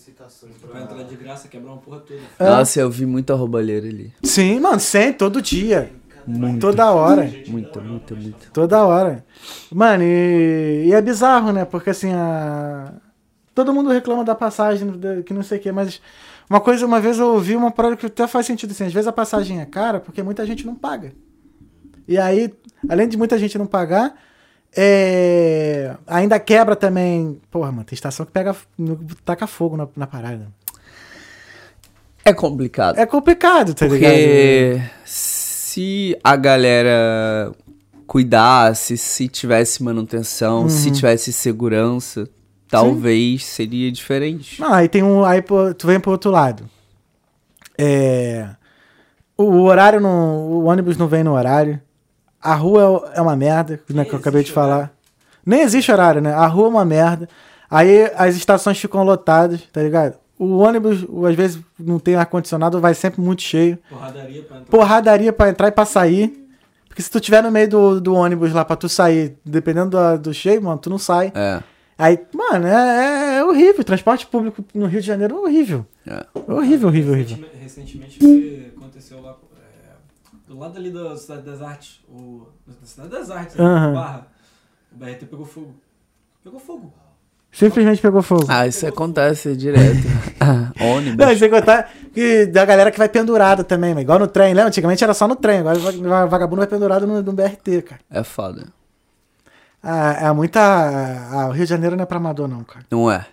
Pra 0.70 0.82
entrar 0.82 1.04
de 1.04 1.16
graça, 1.16 1.48
quebrar 1.48 1.72
uma 1.72 1.78
porra 1.78 2.00
toda. 2.00 2.20
É. 2.40 2.50
Nossa, 2.50 2.80
eu 2.80 2.90
vi 2.90 3.06
muita 3.06 3.34
roubalheira 3.34 3.88
ali. 3.88 4.14
Sim, 4.24 4.60
mano, 4.60 4.80
sempre, 4.80 5.14
todo 5.14 5.42
dia. 5.42 5.92
Muito. 6.26 6.60
Toda 6.60 6.92
hora. 6.92 7.32
Muita, 7.48 7.80
muita, 7.80 8.16
muita. 8.16 8.50
Toda 8.52 8.84
hora. 8.86 9.26
Mano, 9.72 10.04
e, 10.04 10.88
e 10.88 10.94
é 10.94 11.02
bizarro, 11.02 11.54
né? 11.54 11.64
Porque 11.64 11.90
assim, 11.90 12.12
a... 12.12 12.92
todo 13.56 13.74
mundo 13.74 13.90
reclama 13.90 14.26
da 14.26 14.36
passagem, 14.36 14.90
que 15.26 15.34
não 15.34 15.44
sei 15.44 15.58
o 15.58 15.62
quê, 15.62 15.72
mas 15.72 16.02
uma 16.50 16.60
coisa, 16.60 16.86
uma 16.86 17.00
vez 17.00 17.18
eu 17.18 17.28
ouvi 17.28 17.56
uma 17.56 17.72
parada 17.72 17.96
que 17.96 18.06
até 18.06 18.28
faz 18.28 18.46
sentido 18.46 18.72
assim, 18.72 18.86
às 18.86 18.94
vezes 18.94 19.08
a 19.08 19.12
passagem 19.12 19.62
é 19.62 19.66
cara 19.66 20.00
porque 20.00 20.22
muita 20.22 20.46
gente 20.46 20.66
não 20.66 20.76
paga. 20.76 21.14
E 22.08 22.18
aí, 22.18 22.54
além 22.88 23.08
de 23.08 23.18
muita 23.18 23.38
gente 23.38 23.58
não 23.58 23.66
pagar, 23.66 24.14
é... 24.76 25.96
ainda 26.06 26.40
quebra 26.40 26.76
também. 26.76 27.42
Porra, 27.52 27.72
mano, 27.72 27.84
tem 27.84 27.96
estação 27.96 28.26
que 28.26 28.32
pega, 28.32 28.56
taca 29.26 29.48
fogo 29.48 29.76
na, 29.76 29.88
na 29.96 30.08
parada. 30.08 30.48
É 32.24 32.34
complicado. 32.34 32.98
É 32.98 33.06
complicado, 33.06 33.74
tá 33.74 33.88
ligado? 33.88 34.12
Porque 34.12 34.82
se 35.06 36.18
a 36.24 36.36
galera 36.36 37.52
cuidasse, 38.06 38.98
se 38.98 39.28
tivesse 39.28 39.82
manutenção, 39.84 40.64
Uhum. 40.64 40.70
se 40.70 40.92
tivesse 40.92 41.32
segurança, 41.32 42.28
talvez 42.70 43.46
seria 43.46 43.92
diferente. 43.92 44.60
Não, 44.60 44.74
aí 44.74 44.90
tem 44.90 45.04
um. 45.04 45.24
Aí 45.24 45.42
tu 45.78 45.88
vem 45.88 46.00
pro 46.00 46.12
outro 46.12 46.32
lado. 46.32 46.70
É. 47.78 48.50
O, 49.38 49.44
o 49.44 49.62
horário 49.64 50.00
não. 50.02 50.48
O 50.50 50.66
ônibus 50.66 50.98
não 50.98 51.08
vem 51.08 51.24
no 51.24 51.34
horário. 51.34 51.80
A 52.42 52.54
rua 52.56 53.12
é, 53.16 53.20
é 53.20 53.22
uma 53.22 53.36
merda, 53.36 53.80
né, 53.90 54.06
que 54.06 54.14
eu 54.14 54.20
acabei 54.20 54.44
de 54.44 54.52
falar. 54.52 54.92
Nem 55.46 55.62
existe 55.62 55.92
horário, 55.92 56.22
né? 56.22 56.34
A 56.34 56.46
rua 56.48 56.66
é 56.68 56.70
uma 56.70 56.86
merda. 56.86 57.28
Aí 57.70 58.12
as 58.16 58.36
estações 58.36 58.80
ficam 58.80 59.04
lotadas, 59.04 59.62
tá 59.74 59.82
ligado? 59.82 60.16
O 60.40 60.58
ônibus, 60.60 61.06
às 61.28 61.36
vezes, 61.36 61.60
não 61.80 61.98
tem 62.00 62.16
ar-condicionado, 62.16 62.80
vai 62.80 62.94
sempre 62.94 63.20
muito 63.22 63.42
cheio. 63.42 63.78
Porradaria 63.90 64.44
pra 64.44 64.58
entrar. 64.58 64.70
Porradaria 64.70 65.34
pra 65.34 65.50
entrar 65.50 65.68
e 65.68 65.72
pra 65.72 65.86
sair. 65.86 66.48
Porque 66.88 67.02
se 67.02 67.10
tu 67.10 67.20
tiver 67.20 67.42
no 67.42 67.52
meio 67.52 67.68
do, 67.70 68.02
do 68.02 68.14
ônibus 68.14 68.54
lá 68.54 68.64
pra 68.64 68.76
tu 68.76 68.88
sair, 68.88 69.36
dependendo 69.44 69.92
do, 69.98 70.18
do 70.20 70.34
cheio, 70.34 70.62
mano, 70.62 70.78
tu 70.78 70.90
não 70.90 70.98
sai. 71.00 71.32
É. 71.34 71.62
Aí, 71.98 72.20
mano, 72.34 72.68
é, 72.68 73.38
é 73.40 73.44
horrível. 73.44 73.84
Transporte 73.84 74.28
público 74.28 74.64
no 74.74 74.86
Rio 74.86 75.02
de 75.02 75.08
Janeiro 75.08 75.36
é 75.36 75.40
horrível. 75.40 75.86
é. 76.06 76.26
Horrível, 76.48 76.90
horrível, 76.90 77.14
horrível. 77.14 77.38
Recentemente, 77.60 77.64
recentemente 77.64 78.20
foi- 78.20 78.74
aconteceu 78.78 79.22
lá 79.22 79.32
é, 79.32 80.36
do 80.48 80.58
lado 80.58 80.78
ali 80.78 80.92
da 80.92 81.16
Cidade 81.18 81.42
das 81.44 81.62
Artes. 81.62 82.00
O, 82.10 82.48
da 82.66 82.86
Cidade 82.88 83.10
das 83.10 83.30
Artes, 83.32 83.60
Aham. 83.60 83.94
Barra. 83.94 84.28
O 84.92 84.96
BRT 84.98 85.26
pegou 85.26 85.46
fogo. 85.46 85.76
Pegou 86.44 86.60
fogo. 86.60 86.94
Simplesmente 87.52 88.02
pegou 88.02 88.22
fogo. 88.22 88.46
Ah, 88.48 88.68
isso 88.68 88.86
acontece 88.86 89.56
direto. 89.56 89.98
Ônibus. 90.80 91.18
Não, 91.26 91.32
e 91.32 91.38
sem 91.38 91.50
contar 91.50 91.92
que 92.14 92.46
da 92.46 92.64
galera 92.66 92.92
que 92.92 92.98
vai 92.98 93.10
pendurada 93.10 93.64
também, 93.64 93.94
mas 93.94 94.04
igual 94.04 94.20
no 94.20 94.28
trem, 94.28 94.54
lembra? 94.54 94.68
Antigamente 94.68 95.04
era 95.04 95.14
só 95.14 95.28
no 95.28 95.36
trem, 95.36 95.60
agora 95.60 95.78
va- 95.80 96.26
vagabundo 96.26 96.58
vai 96.62 96.68
pendurado 96.68 97.08
no, 97.08 97.22
no 97.22 97.34
BRT, 97.34 97.82
cara. 97.84 98.02
É 98.12 98.24
foda. 98.24 98.66
Ah, 99.82 100.28
é 100.28 100.32
muita. 100.34 100.60
Ah, 100.62 101.48
o 101.48 101.52
Rio 101.52 101.64
de 101.64 101.70
Janeiro 101.70 101.96
não 101.96 102.04
é 102.04 102.06
pra 102.06 102.18
amador, 102.18 102.48
não, 102.48 102.64
cara. 102.64 102.86
Não 102.92 103.10
é? 103.10 103.26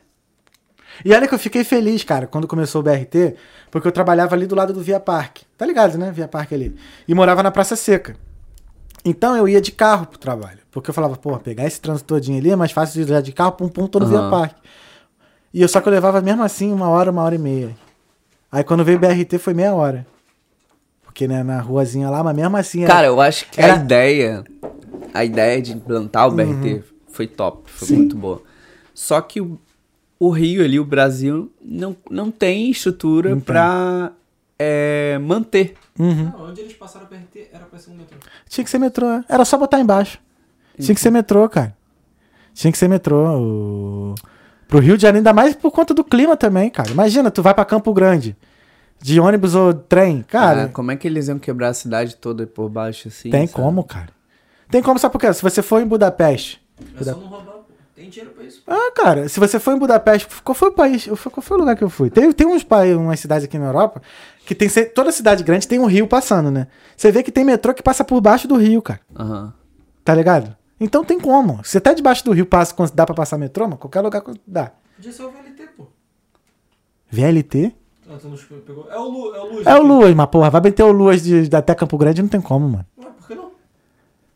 E 1.02 1.12
olha 1.12 1.26
que 1.26 1.34
eu 1.34 1.38
fiquei 1.38 1.64
feliz, 1.64 2.04
cara, 2.04 2.26
quando 2.26 2.46
começou 2.46 2.80
o 2.80 2.84
BRT, 2.84 3.34
porque 3.70 3.88
eu 3.88 3.92
trabalhava 3.92 4.34
ali 4.34 4.46
do 4.46 4.54
lado 4.54 4.72
do 4.72 4.80
Via 4.82 5.00
Parque. 5.00 5.44
Tá 5.56 5.64
ligado, 5.64 5.96
né? 5.96 6.12
Via 6.12 6.28
Parque 6.28 6.54
ali. 6.54 6.76
E 7.08 7.14
morava 7.14 7.42
na 7.42 7.50
Praça 7.50 7.74
Seca. 7.76 8.16
Então 9.04 9.36
eu 9.36 9.48
ia 9.48 9.60
de 9.60 9.72
carro 9.72 10.06
pro 10.06 10.18
trabalho. 10.18 10.58
Porque 10.70 10.90
eu 10.90 10.94
falava, 10.94 11.16
pô, 11.16 11.36
pegar 11.38 11.66
esse 11.66 11.80
trânsito 11.80 12.06
todinho 12.14 12.38
ali 12.38 12.50
é 12.50 12.56
mais 12.56 12.72
fácil 12.72 13.04
de 13.04 13.12
ir 13.12 13.22
de 13.22 13.32
carro 13.32 13.52
pra 13.52 13.66
um 13.66 13.68
ponto 13.68 13.98
no 14.00 14.06
Via 14.06 14.18
Aham. 14.18 14.30
Parque. 14.30 14.56
E 15.52 15.62
eu 15.62 15.68
só 15.68 15.80
que 15.80 15.88
eu 15.88 15.92
levava 15.92 16.20
mesmo 16.20 16.42
assim 16.42 16.72
uma 16.72 16.88
hora, 16.88 17.10
uma 17.10 17.22
hora 17.22 17.34
e 17.34 17.38
meia. 17.38 17.76
Aí 18.50 18.62
quando 18.64 18.84
veio 18.84 18.98
o 18.98 19.00
BRT 19.00 19.38
foi 19.38 19.54
meia 19.54 19.74
hora. 19.74 20.06
Porque 21.04 21.28
né, 21.28 21.42
na 21.42 21.60
ruazinha 21.60 22.10
lá, 22.10 22.22
mas 22.24 22.34
mesmo 22.34 22.56
assim. 22.56 22.82
era- 22.84 22.92
Cara, 22.92 23.06
eu 23.06 23.20
acho 23.20 23.48
que 23.50 23.60
Era- 23.60 23.74
a 23.74 23.76
ideia. 23.76 24.44
A 25.12 25.24
ideia 25.24 25.62
de 25.62 25.72
implantar 25.72 26.26
o 26.26 26.32
BRT 26.32 26.82
foi 27.12 27.26
top, 27.28 27.70
foi 27.70 27.86
Sim. 27.88 27.96
muito 27.98 28.16
boa. 28.16 28.42
Só 28.92 29.20
que 29.20 29.40
o, 29.40 29.58
o 30.26 30.30
Rio 30.30 30.64
ali, 30.64 30.80
o 30.80 30.84
Brasil, 30.84 31.52
não, 31.62 31.94
não 32.10 32.30
tem 32.30 32.70
estrutura 32.70 33.30
tem. 33.30 33.40
pra 33.40 34.12
é, 34.58 35.18
manter. 35.18 35.74
Uhum. 35.98 36.32
Ah, 36.34 36.42
onde 36.42 36.62
eles 36.62 36.72
passaram 36.72 37.06
o 37.06 37.08
BRT 37.08 37.48
era 37.52 37.64
pra 37.66 37.78
ser 37.78 37.90
um 37.90 37.94
metrô. 37.94 38.16
Tinha 38.48 38.64
que 38.64 38.70
ser 38.70 38.78
metrô, 38.78 39.06
é. 39.06 39.24
era 39.28 39.44
só 39.44 39.58
botar 39.58 39.78
embaixo. 39.80 40.18
Tinha 40.78 40.94
que 40.94 41.00
ser 41.00 41.10
metrô, 41.10 41.48
cara. 41.48 41.76
Tinha 42.54 42.72
que 42.72 42.78
ser 42.78 42.88
metrô. 42.88 43.38
O... 43.38 44.14
Pro 44.66 44.78
Rio 44.78 44.96
de 44.96 45.02
Janeiro, 45.02 45.18
ainda 45.18 45.32
mais 45.32 45.54
por 45.54 45.70
conta 45.70 45.92
do 45.92 46.02
clima 46.02 46.36
também, 46.36 46.70
cara. 46.70 46.90
Imagina, 46.90 47.30
tu 47.30 47.42
vai 47.42 47.52
pra 47.52 47.64
Campo 47.64 47.92
Grande, 47.92 48.34
de 49.00 49.20
ônibus 49.20 49.54
ou 49.54 49.74
trem, 49.74 50.22
cara. 50.22 50.64
Ah, 50.64 50.68
como 50.68 50.90
é 50.90 50.96
que 50.96 51.06
eles 51.06 51.28
iam 51.28 51.38
quebrar 51.38 51.68
a 51.68 51.74
cidade 51.74 52.16
toda 52.16 52.46
por 52.46 52.70
baixo 52.70 53.08
assim? 53.08 53.30
tem 53.30 53.46
sabe? 53.46 53.62
como, 53.62 53.84
cara. 53.84 54.08
Tem 54.70 54.82
como, 54.82 54.98
sabe 54.98 55.12
por 55.12 55.20
quê? 55.20 55.32
Se 55.32 55.42
você 55.42 55.60
for 55.60 55.82
em 55.82 55.86
Budapeste. 55.86 56.60
É 56.98 57.04
só 57.04 57.12
não 57.12 57.26
roubar. 57.26 57.53
Tem 58.04 58.10
dinheiro 58.10 58.34
pra 58.34 58.44
isso. 58.44 58.62
Ah, 58.66 58.92
cara, 58.94 59.28
se 59.30 59.40
você 59.40 59.58
for 59.58 59.74
em 59.74 59.78
Budapeste, 59.78 60.28
qual 60.44 60.54
foi 60.54 60.68
o 60.68 60.72
país? 60.72 61.06
Qual 61.06 61.40
foi 61.40 61.56
o 61.56 61.60
lugar 61.60 61.74
que 61.74 61.82
eu 61.82 61.88
fui? 61.88 62.10
Tem, 62.10 62.30
tem 62.32 62.46
uns 62.46 62.62
países, 62.62 62.98
umas 62.98 63.18
cidades 63.18 63.46
aqui 63.46 63.58
na 63.58 63.64
Europa 63.66 64.02
que 64.44 64.54
tem. 64.54 64.68
se- 64.68 64.84
Toda 64.84 65.10
cidade 65.10 65.42
grande 65.42 65.66
tem 65.66 65.78
um 65.78 65.86
rio 65.86 66.06
passando, 66.06 66.50
né? 66.50 66.66
Você 66.94 67.10
vê 67.10 67.22
que 67.22 67.32
tem 67.32 67.44
metrô 67.46 67.72
que 67.72 67.82
passa 67.82 68.04
por 68.04 68.20
baixo 68.20 68.46
do 68.46 68.56
rio, 68.56 68.82
cara. 68.82 69.00
Aham. 69.18 69.54
Tá 70.04 70.14
ligado? 70.14 70.54
Então 70.78 71.02
tem 71.02 71.18
como. 71.18 71.64
Você 71.64 71.80
tá 71.80 71.94
debaixo 71.94 72.22
do 72.26 72.32
rio, 72.32 72.44
passa, 72.44 72.74
dá 72.94 73.06
pra 73.06 73.14
passar 73.14 73.38
metrô, 73.38 73.64
mano? 73.64 73.78
Qualquer 73.78 74.02
lugar 74.02 74.22
dá. 74.46 74.72
Podia 74.96 75.10
ser 75.10 75.22
o 75.22 75.30
VLT, 75.30 75.66
pô. 75.74 75.86
VLT? 77.10 77.72
Ah, 78.10 78.16
tu 78.20 78.28
não 78.28 78.36
pegou. 78.60 78.86
É 78.90 78.98
o 78.98 79.04
Lu, 79.08 79.34
é 79.34 79.40
o 79.40 79.46
Luz. 79.54 79.66
É 79.66 79.72
o 79.72 79.76
aqui. 79.78 79.86
Luas, 79.86 80.14
mas 80.14 80.26
porra, 80.26 80.50
vai 80.50 80.60
meter 80.60 80.82
o 80.82 80.92
Luas 80.92 81.22
de, 81.22 81.48
de 81.48 81.56
até 81.56 81.74
Campo 81.74 81.96
Grande, 81.96 82.20
não 82.20 82.28
tem 82.28 82.40
como, 82.42 82.68
mano. 82.68 82.86
Ué, 82.98 83.06
por 83.16 83.26
que 83.26 83.34
não? 83.34 83.50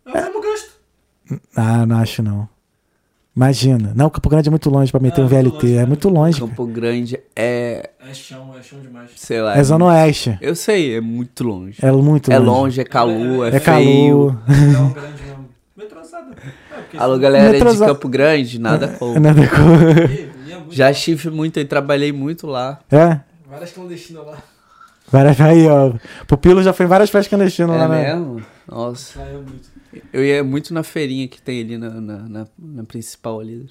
É 0.07 0.11
o 0.11 0.15
mesmo 0.25 0.41
gasto. 0.41 0.71
Ah, 1.55 1.85
não 1.85 1.99
acho 1.99 2.23
não. 2.23 2.49
Imagina. 3.39 3.93
Não, 3.95 4.11
Campo 4.11 4.29
Grande 4.29 4.49
é 4.49 4.51
muito 4.51 4.69
longe 4.69 4.91
pra 4.91 4.99
meter 5.01 5.21
É, 5.21 5.25
um 5.25 5.29
muito 5.29 5.37
VLT. 5.53 5.67
longe, 5.67 5.75
é 5.77 5.79
né? 5.81 5.87
muito 5.87 6.09
longe. 6.09 6.41
cara. 6.41 6.51
Campo 6.51 6.67
Grande 6.67 7.21
é. 7.37 7.91
É 8.11 8.13
chão, 8.13 8.53
é 8.59 8.63
chão 8.65 8.81
demais. 8.81 9.11
Sei 9.15 9.41
lá. 9.41 9.57
É 9.57 9.63
Zona 9.63 9.85
Oeste. 9.85 10.37
Eu 10.41 10.57
sei, 10.57 10.97
é 10.97 11.01
muito 11.01 11.45
longe. 11.45 11.79
É 11.81 11.93
muito 11.93 12.33
É 12.33 12.39
longe. 12.39 12.51
longe, 12.51 12.81
é 12.81 12.85
calor, 12.85 13.45
é, 13.47 13.57
É 13.57 13.61
feio. 13.61 13.63
calor. 13.63 14.39
É 14.49 14.79
um 14.81 14.91
grande 14.93 15.23
mesmo. 15.23 15.49
Metrô 15.77 16.01
assado. 16.01 16.33
É, 16.93 16.99
Alô, 16.99 17.17
galera 17.17 17.47
de 17.47 17.53
Metroza- 17.53 17.87
Campo 17.87 18.09
Grande, 18.09 18.59
nada 18.59 18.89
contra. 18.89 19.21
Nada 19.21 19.43
com-. 19.47 20.71
Já 20.71 20.91
estive 20.91 21.31
muito 21.31 21.61
e 21.61 21.65
trabalhei 21.65 22.11
muito 22.11 22.45
lá. 22.49 22.81
É? 22.91 23.21
Várias 23.49 23.71
clandestinas 23.71 24.27
lá. 24.27 24.39
Várias, 25.13 25.41
aí, 25.41 25.65
ó. 25.69 25.93
Pupilo 26.27 26.61
já 26.61 26.73
foi 26.73 26.87
em 26.87 26.89
várias 26.89 27.09
festas 27.09 27.29
clandestinas 27.29 27.77
É 27.77 27.79
lá, 27.79 27.89
né? 27.89 28.15
mesmo? 28.17 28.43
Nossa. 28.69 29.15
Saia 29.19 29.35
muito. 29.39 29.69
Eu 30.13 30.25
ia 30.25 30.45
muito 30.45 30.73
na 30.75 30.83
feirinha 30.83 31.27
que 31.27 31.41
tem 31.41 31.61
ali 31.63 31.79
na, 31.79 31.89
na, 31.91 32.19
na- 32.29 32.47
na 32.59 32.85
principal 32.85 33.41
ali. 33.41 33.69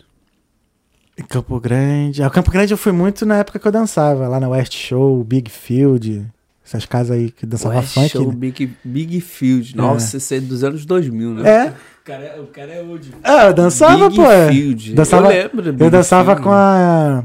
Campo 1.29 1.59
Grande. 1.59 2.21
Ah, 2.23 2.29
Campo 2.29 2.51
Grande 2.51 2.73
eu 2.73 2.77
fui 2.77 2.91
muito 2.91 3.25
na 3.25 3.37
época 3.37 3.57
que 3.59 3.67
eu 3.67 3.71
dançava, 3.71 4.27
lá 4.27 4.39
na 4.39 4.47
West 4.49 4.75
Show, 4.75 5.23
Big 5.23 5.49
Field. 5.49 6.25
Essas 6.65 6.85
casas 6.85 7.17
aí 7.17 7.31
que 7.31 7.45
dançava 7.45 7.75
West 7.79 7.93
funk. 7.93 8.09
Show 8.09 8.27
né? 8.27 8.35
Big, 8.35 8.71
Big 8.83 9.21
Field. 9.21 9.75
Nossa, 9.75 10.17
isso 10.17 10.33
é 10.33 10.39
dos 10.39 10.63
anos 10.63 10.85
2000, 10.85 11.33
né? 11.35 11.49
É. 11.49 11.67
O 11.69 11.73
cara 12.03 12.23
é, 12.23 12.39
o 12.39 12.47
cara 12.47 12.71
é 12.73 12.83
old. 12.83 13.13
Ah, 13.23 13.45
eu 13.47 13.53
dançava, 13.53 14.09
Big 14.09 14.21
pô. 14.21 14.29
é. 14.29 14.49
Field. 14.49 14.93
Dançava- 14.93 15.33
eu 15.33 15.43
lembro. 15.43 15.67
Eu 15.69 15.73
Big 15.73 15.89
dançava 15.89 16.31
Field. 16.31 16.43
com 16.43 16.51
a. 16.53 17.23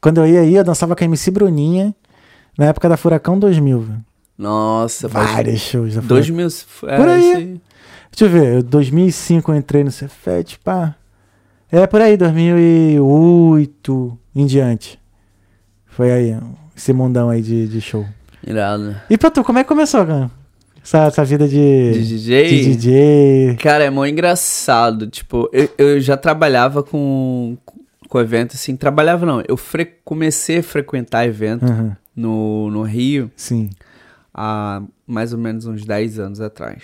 Quando 0.00 0.18
eu 0.18 0.26
ia 0.26 0.40
aí, 0.40 0.54
eu 0.56 0.64
dançava 0.64 0.96
com 0.96 1.04
a 1.04 1.06
MC 1.06 1.30
Bruninha. 1.30 1.94
Na 2.58 2.66
época 2.66 2.88
da 2.88 2.96
Furacão 2.96 3.38
2000. 3.38 3.80
velho. 3.80 4.04
Nossa, 4.36 5.08
Vários 5.08 5.60
shows 5.60 5.94
da 5.94 6.02
Furacão. 6.02 6.16
2000. 6.16 6.46
É, 6.88 6.96
Por 6.96 7.08
aí. 7.08 7.60
Deixa 8.10 8.24
eu 8.24 8.28
ver, 8.28 8.54
eu- 8.56 8.62
2005 8.62 9.52
eu 9.52 9.56
entrei 9.56 9.84
no 9.84 9.90
Cefet, 9.90 10.58
pá. 10.62 10.94
É 11.70 11.86
por 11.86 12.00
aí, 12.02 12.16
2008 12.16 14.18
em 14.34 14.46
diante. 14.46 14.98
Foi 15.86 16.10
aí, 16.10 16.36
esse 16.76 16.92
mundão 16.92 17.30
aí 17.30 17.40
de, 17.42 17.68
de 17.68 17.80
show. 17.80 18.04
Irado. 18.46 18.96
E 19.08 19.16
pra 19.16 19.30
tu, 19.30 19.42
como 19.44 19.58
é 19.58 19.62
que 19.64 19.68
começou, 19.68 20.04
cara? 20.04 20.30
Essa, 20.82 21.04
essa 21.04 21.24
vida 21.24 21.46
de, 21.46 21.92
De 21.92 22.08
DJ? 22.08 22.48
de 22.48 22.76
DJ. 22.76 23.56
Cara, 23.60 23.84
é 23.84 23.90
mó 23.90 24.04
engraçado. 24.04 25.06
Tipo, 25.06 25.48
eu, 25.52 25.68
eu 25.78 26.00
já 26.00 26.16
trabalhava 26.16 26.82
com, 26.82 27.56
com 28.08 28.20
evento, 28.20 28.54
assim. 28.54 28.74
Trabalhava 28.76 29.24
não, 29.24 29.42
eu 29.46 29.58
comecei 30.04 30.58
a 30.58 30.62
frequentar 30.62 31.24
evento 31.26 31.64
Aham, 31.64 31.96
no, 32.16 32.70
no 32.70 32.82
Rio 32.82 33.30
sim. 33.36 33.70
Há 34.34 34.82
mais 35.06 35.32
ou 35.32 35.38
menos 35.38 35.66
uns 35.66 35.84
10 35.84 36.18
anos 36.18 36.40
atrás. 36.40 36.82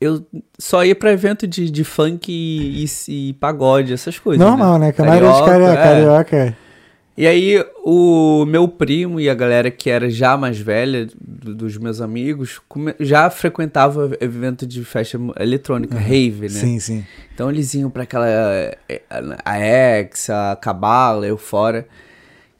Eu 0.00 0.26
só 0.58 0.84
ia 0.84 0.94
pra 0.94 1.10
evento 1.12 1.46
de, 1.46 1.70
de 1.70 1.82
funk 1.84 2.30
e, 2.30 2.84
e- 2.84 3.30
e 3.30 3.32
pagode, 3.34 3.92
essas 3.94 4.18
coisas. 4.18 4.44
Normal, 4.46 4.78
né? 4.78 4.92
Que 4.92 5.00
a 5.00 5.04
maioria 5.04 5.32
de 5.32 5.38
Carioca, 5.38 5.52
carioca. 5.52 5.80
é. 5.80 5.82
carioca. 5.82 6.56
E 7.18 7.26
aí, 7.26 7.64
o 7.82 8.44
meu 8.44 8.68
primo 8.68 9.18
e 9.18 9.30
a 9.30 9.34
galera 9.34 9.70
que 9.70 9.88
era 9.88 10.10
já 10.10 10.36
mais 10.36 10.58
velha, 10.58 11.08
do- 11.18 11.54
dos 11.54 11.78
meus 11.78 12.02
amigos, 12.02 12.60
já 13.00 13.30
frequentava 13.30 14.14
evento 14.20 14.66
de 14.66 14.84
festa 14.84 15.18
eletrônica, 15.40 15.96
rave, 15.98 16.42
né? 16.42 16.48
Sim, 16.50 16.78
sim. 16.78 17.06
Então 17.34 17.48
eles 17.50 17.72
iam 17.72 17.88
pra 17.88 18.02
aquela. 18.02 18.26
eh, 18.28 18.76
A 19.42 19.56
X, 19.58 20.28
a 20.28 20.56
Cabala, 20.60 21.26
eu 21.26 21.38
fora. 21.38 21.88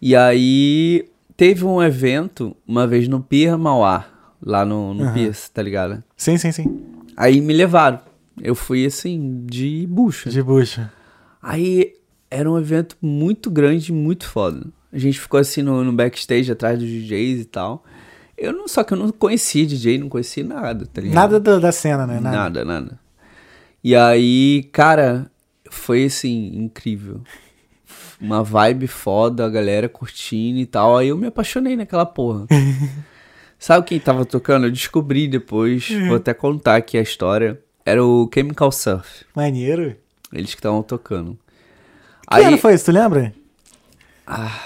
E 0.01 0.17
aí 0.17 1.05
teve 1.37 1.65
um 1.65 1.83
evento 1.83 2.57
uma 2.67 2.87
vez 2.87 3.09
no 3.09 3.21
Pier 3.21 3.57
Mauá, 3.59 4.07
lá 4.43 4.65
no, 4.65 4.95
no 4.95 5.05
Aham. 5.05 5.13
Pier, 5.15 5.37
tá 5.53 5.63
ligado? 5.63 6.03
Sim, 6.17 6.39
sim, 6.39 6.53
sim. 6.53 6.85
Aí 7.17 7.41
me 7.41 7.53
levaram. 7.53 8.01
Eu 8.41 8.55
fui 8.55 8.85
assim, 8.85 9.45
de 9.47 9.87
bucha. 9.89 10.29
De 10.29 10.43
bucha. 10.43 10.93
Aí 11.43 11.95
era 12.31 12.51
um 12.51 12.59
evento 12.59 12.97
muito 13.01 13.51
grande, 13.51 13.93
muito 13.93 14.27
foda. 14.27 14.67
A 14.93 14.99
gente 14.99 15.21
ficou 15.21 15.39
assim 15.39 15.63
no, 15.63 15.85
no 15.85 15.93
backstage 15.93 16.51
atrás 16.51 16.79
dos 16.79 16.89
DJs 16.89 17.41
e 17.41 17.45
tal. 17.45 17.85
Eu 18.37 18.53
não, 18.53 18.69
só 18.69 18.85
que 18.85 18.93
eu 18.93 18.99
não 18.99 19.11
conhecia 19.11 19.67
DJ, 19.67 19.99
não 19.99 20.09
conhecia 20.09 20.45
nada, 20.45 20.87
tá 20.87 21.01
ligado? 21.01 21.15
Nada 21.15 21.41
da, 21.41 21.59
da 21.59 21.73
cena, 21.73 22.07
né? 22.07 22.21
Nada. 22.21 22.37
Nada, 22.37 22.65
nada. 22.65 23.01
E 23.83 23.95
aí, 23.95 24.69
cara, 24.73 25.31
foi 25.71 26.05
assim, 26.05 26.51
incrível 26.55 27.23
uma 28.21 28.43
vibe 28.43 28.87
foda, 28.87 29.45
a 29.45 29.49
galera 29.49 29.89
curtindo 29.89 30.59
e 30.59 30.67
tal. 30.67 30.97
Aí 30.97 31.09
eu 31.09 31.17
me 31.17 31.27
apaixonei 31.27 31.77
naquela 31.77 32.07
porra. 32.07 32.47
Sabe 33.59 33.87
quem 33.87 33.99
tava 33.99 34.25
tocando? 34.25 34.67
Eu 34.67 34.71
descobri 34.71 35.27
depois, 35.27 35.91
uhum. 35.91 36.09
vou 36.09 36.17
até 36.17 36.35
contar 36.35 36.77
aqui 36.77 36.99
a 36.99 37.03
história. 37.03 37.61
Era 37.85 38.05
o 38.05 38.31
Chemical 38.33 38.71
Surf. 38.71 39.25
Maneiro. 39.35 39.97
Eles 40.33 40.51
que 40.51 40.59
estavam 40.59 40.83
tocando. 40.83 41.39
Que 42.29 42.37
Aí... 42.37 42.45
ano 42.45 42.59
foi 42.59 42.75
isso, 42.75 42.85
tu 42.87 42.93
lembra? 42.93 43.33
Ah. 44.27 44.61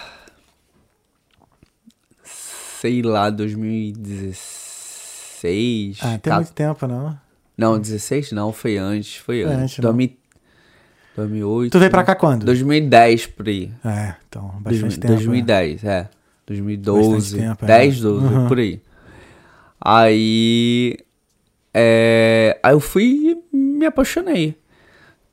Sei 2.25 3.03
lá, 3.03 3.31
2016. 3.31 5.99
Ah, 6.01 6.19
tem 6.19 6.19
tá... 6.19 6.37
muito 6.37 6.53
tempo, 6.53 6.87
não? 6.87 7.19
Não, 7.57 7.79
16 7.79 8.33
não, 8.33 8.53
foi 8.55 8.79
antes, 8.79 9.17
foi 9.17 9.43
antes. 9.43 9.59
antes 9.59 9.79
2013. 9.81 10.20
2008. 11.21 11.71
Tu 11.73 11.79
veio 11.79 11.91
pra 11.91 12.05
cá 12.05 12.15
quando? 12.15 12.45
2010 12.45 13.27
por 13.29 13.49
aí. 13.49 13.71
É, 13.85 14.15
então, 14.29 14.49
bastante 14.61 14.99
2000 14.99 15.01
tempo. 15.01 15.15
2010, 15.15 15.85
é. 15.85 16.09
2012. 16.47 17.11
Bastante 17.37 17.41
tempo, 17.49 17.65
é. 17.65 17.67
10, 17.69 18.01
12, 18.01 18.27
Uhum. 18.27 18.49
por 18.49 18.59
aí. 18.59 18.81
Aí. 19.81 20.97
É, 21.73 22.59
aí 22.63 22.73
eu 22.75 22.81
fui 22.81 23.37
e 23.53 23.57
me 23.57 23.87
apaixonei. 23.87 24.57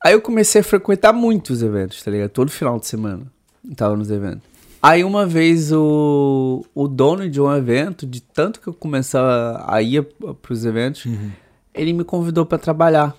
Aí 0.04 0.14
eu 0.14 0.22
comecei 0.22 0.62
a 0.62 0.64
frequentar 0.64 1.12
muitos 1.12 1.64
eventos, 1.64 2.02
tá 2.04 2.12
ligado? 2.12 2.30
Todo 2.30 2.52
final 2.52 2.80
de 2.80 2.86
semana. 2.86 3.24
eu 3.68 3.76
Tava 3.76 3.96
nos 3.98 4.12
eventos. 4.12 4.42
Aí 4.82 5.04
uma 5.04 5.26
vez 5.26 5.72
o, 5.74 6.64
o 6.74 6.88
dono 6.88 7.28
de 7.30 7.42
um 7.42 7.54
evento, 7.54 8.06
de 8.06 8.22
tanto 8.22 8.62
que 8.62 8.68
eu 8.68 8.74
começava 8.74 9.66
a 9.68 9.82
ir 9.82 10.04
pros 10.42 10.64
eventos, 10.66 11.06
Uhum. 11.06 11.32
ele 11.74 11.92
me 11.94 12.04
convidou 12.04 12.46
pra 12.46 12.60
trabalhar 12.60 13.16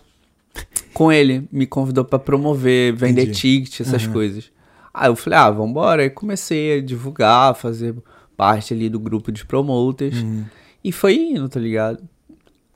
com 0.95 1.11
ele. 1.13 1.49
Me 1.53 1.67
convidou 1.67 2.05
pra 2.05 2.19
promover, 2.19 2.95
vender 2.95 3.23
Entendi. 3.23 3.39
ticket, 3.39 3.81
essas 3.81 4.07
Uhum. 4.07 4.13
coisas. 4.13 4.51
Aí 4.93 5.09
eu 5.09 5.17
falei, 5.17 5.39
ah, 5.39 5.51
vambora. 5.51 6.03
Aí 6.03 6.11
comecei 6.11 6.79
a 6.79 6.83
divulgar, 6.83 7.55
fazer 7.55 7.95
parte 8.37 8.73
ali 8.75 8.89
do 8.89 8.99
grupo 8.99 9.31
de 9.33 9.45
promoters. 9.45 10.23
Uhum. 10.23 10.45
E 10.83 10.91
foi 10.93 11.17
indo, 11.17 11.49
tá 11.49 11.59
ligado? 11.61 12.03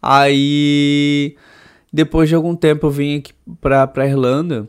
Aí, 0.00 1.36
depois 1.92 2.28
de 2.28 2.34
algum 2.34 2.54
tempo, 2.56 2.86
eu 2.86 2.90
vim 2.90 3.18
aqui 3.18 3.32
pra, 3.60 3.86
pra 3.86 4.06
Irlanda. 4.06 4.68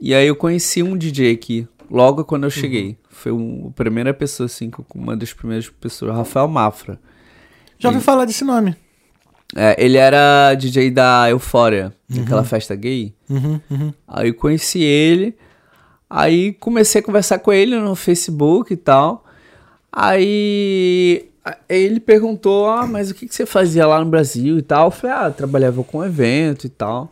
E 0.00 0.14
aí 0.14 0.26
eu 0.26 0.36
conheci 0.36 0.82
um 0.82 0.96
DJ 0.96 1.32
aqui, 1.32 1.66
logo 1.90 2.24
quando 2.24 2.44
eu 2.44 2.50
cheguei. 2.50 2.96
Foi 3.10 3.32
um- 3.32 3.68
a 3.68 3.70
primeira 3.72 4.12
pessoa, 4.14 4.44
assim, 4.46 4.70
uma 4.94 5.16
das 5.16 5.32
primeiras 5.32 5.68
pessoas, 5.68 6.14
Rafael 6.14 6.46
Mafra. 6.48 7.00
Já 7.78 7.88
ouvi 7.88 8.00
falar 8.00 8.24
desse 8.24 8.44
nome. 8.44 8.74
É, 9.58 9.74
ele 9.82 9.96
era 9.96 10.52
DJ 10.54 10.90
da 10.90 11.30
Eufória, 11.30 11.90
daquela 12.06 12.44
festa 12.44 12.74
gay. 12.74 13.14
Uhum, 13.28 13.58
uhum. 13.70 13.92
Aí 14.06 14.28
eu 14.28 14.34
conheci 14.34 14.82
ele, 14.82 15.34
aí 16.10 16.52
comecei 16.52 17.00
a 17.00 17.04
conversar 17.04 17.38
com 17.38 17.50
ele 17.50 17.74
no 17.78 17.96
Facebook 17.96 18.74
e 18.74 18.76
tal. 18.76 19.24
Aí 19.90 21.30
ele 21.66 22.00
perguntou, 22.00 22.68
ah, 22.68 22.86
mas 22.86 23.10
o 23.10 23.14
que, 23.14 23.26
que 23.26 23.34
você 23.34 23.46
fazia 23.46 23.86
lá 23.86 23.98
no 23.98 24.10
Brasil 24.10 24.58
e 24.58 24.62
tal? 24.62 24.88
Eu 24.88 24.90
falei, 24.90 25.16
ah, 25.16 25.26
eu 25.28 25.32
trabalhava 25.32 25.82
com 25.82 26.04
evento 26.04 26.66
e 26.66 26.68
tal. 26.68 27.10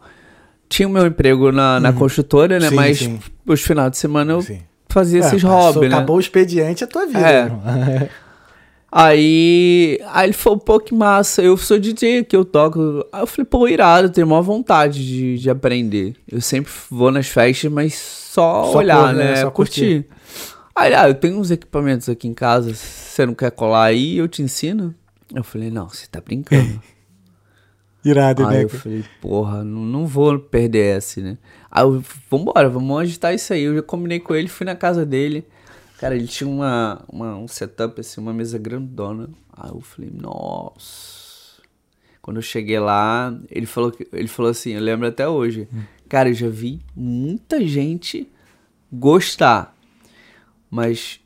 Tinha 0.68 0.87
o 0.87 0.90
meu 0.90 1.07
emprego 1.07 1.50
na, 1.50 1.80
na 1.80 1.92
construtora, 1.94 2.59
né? 2.59 2.68
Sim, 2.68 2.74
mas 2.74 2.98
sim. 2.98 3.20
os 3.46 3.62
finais 3.62 3.92
de 3.92 3.96
semana 3.96 4.33
eu 4.33 4.42
Sim. 4.42 4.61
fazia 4.88 5.20
esses 5.20 5.42
É, 5.42 5.46
passou, 5.46 5.72
hobbies, 5.72 5.90
né? 5.90 5.96
Acabou 5.96 6.16
o 6.16 6.20
expediente, 6.20 6.85
é 6.85 6.87
a 6.87 6.90
tua 6.90 7.07
vida. 7.07 7.20
É. 7.20 8.09
Aí, 8.96 9.98
aí 10.07 10.26
ele 10.26 10.33
falou, 10.33 10.57
pô, 10.57 10.78
que 10.78 10.94
massa, 10.94 11.42
eu 11.42 11.57
sou 11.57 11.80
DJ 11.80 12.20
aqui, 12.20 12.37
eu 12.37 12.44
toco. 12.44 13.04
Aí 13.12 13.22
eu 13.22 13.26
falei, 13.26 13.44
pô, 13.44 13.66
irado, 13.66 14.07
eu 14.07 14.12
tenho 14.12 14.24
maior 14.24 14.42
vontade 14.42 15.04
de, 15.04 15.37
de 15.37 15.50
aprender. 15.50 16.14
Eu 16.30 16.40
sempre 16.40 16.72
vou 16.88 17.11
nas 17.11 17.26
festas, 17.26 17.72
mas 17.72 17.94
só, 17.94 18.70
Só 18.70 18.78
olhar, 18.78 19.09
por, 19.09 19.16
né? 19.16 19.24
né? 19.30 19.37
Só 19.38 19.50
curtir. 19.50 20.07
Aí, 20.76 20.90
ele, 20.90 20.94
ah, 20.94 21.09
eu 21.09 21.14
tenho 21.16 21.40
uns 21.40 21.50
equipamentos 21.50 22.09
aqui 22.09 22.28
em 22.28 22.35
casa, 22.35 22.72
você 22.72 23.26
não 23.26 23.35
quer 23.35 23.50
colar 23.50 23.87
aí, 23.87 24.16
eu 24.16 24.28
te 24.28 24.42
ensino? 24.42 24.94
Eu 25.35 25.42
falei, 25.42 25.72
não, 25.72 25.88
você 25.88 26.07
tá 26.07 26.20
brincando. 26.20 26.80
Irado, 28.04 28.46
Aí 28.46 28.59
né? 28.59 28.64
eu 28.64 28.68
falei, 28.68 29.04
porra, 29.20 29.64
não, 29.64 29.80
não 29.80 30.07
vou 30.07 30.38
perder 30.38 30.98
essa, 30.98 31.20
né? 31.20 31.37
Aí 31.68 31.83
eu, 31.83 32.04
vambora, 32.30 32.68
vamos 32.68 33.00
agitar 33.00 33.35
isso 33.35 33.52
aí. 33.52 33.64
Eu 33.64 33.74
já 33.74 33.83
combinei 33.83 34.20
com 34.20 34.37
ele, 34.37 34.46
fui 34.46 34.64
na 34.64 34.76
casa 34.76 35.04
dele. 35.04 35.44
Cara, 35.98 36.14
ele 36.16 36.26
tinha 36.26 36.48
uma, 36.48 37.02
uma- 37.09 37.37
um 37.37 37.48
setup, 37.48 38.00
assim, 38.00 38.20
uma 38.20 38.33
mesa 38.33 38.59
grandona. 38.59 39.28
Aí 39.57 39.70
eu 39.70 39.80
falei, 39.80 40.11
nossa. 40.11 41.62
Quando 42.20 42.37
eu 42.38 42.42
cheguei 42.42 42.79
lá, 42.81 43.37
ele 43.50 43.66
falou, 43.66 43.90
que- 43.92 44.08
ele 44.12 44.29
falou 44.29 44.50
assim, 44.50 44.71
eu 44.73 44.81
lembro 44.81 45.06
até 45.06 45.29
hoje. 45.29 45.68
Cara, 46.08 46.29
eu 46.31 46.35
já 46.35 46.48
vi 46.48 46.81
muita 46.96 47.64
gente 47.66 48.29
gostar. 48.92 49.75
Mas 50.71 51.21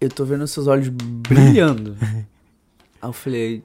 eu 0.00 0.08
tô 0.08 0.24
vendo 0.24 0.46
seus 0.46 0.66
olhos 0.66 0.88
brilhando. 0.92 1.96
Aí 2.00 3.08
eu 3.08 3.12
falei, 3.12 3.64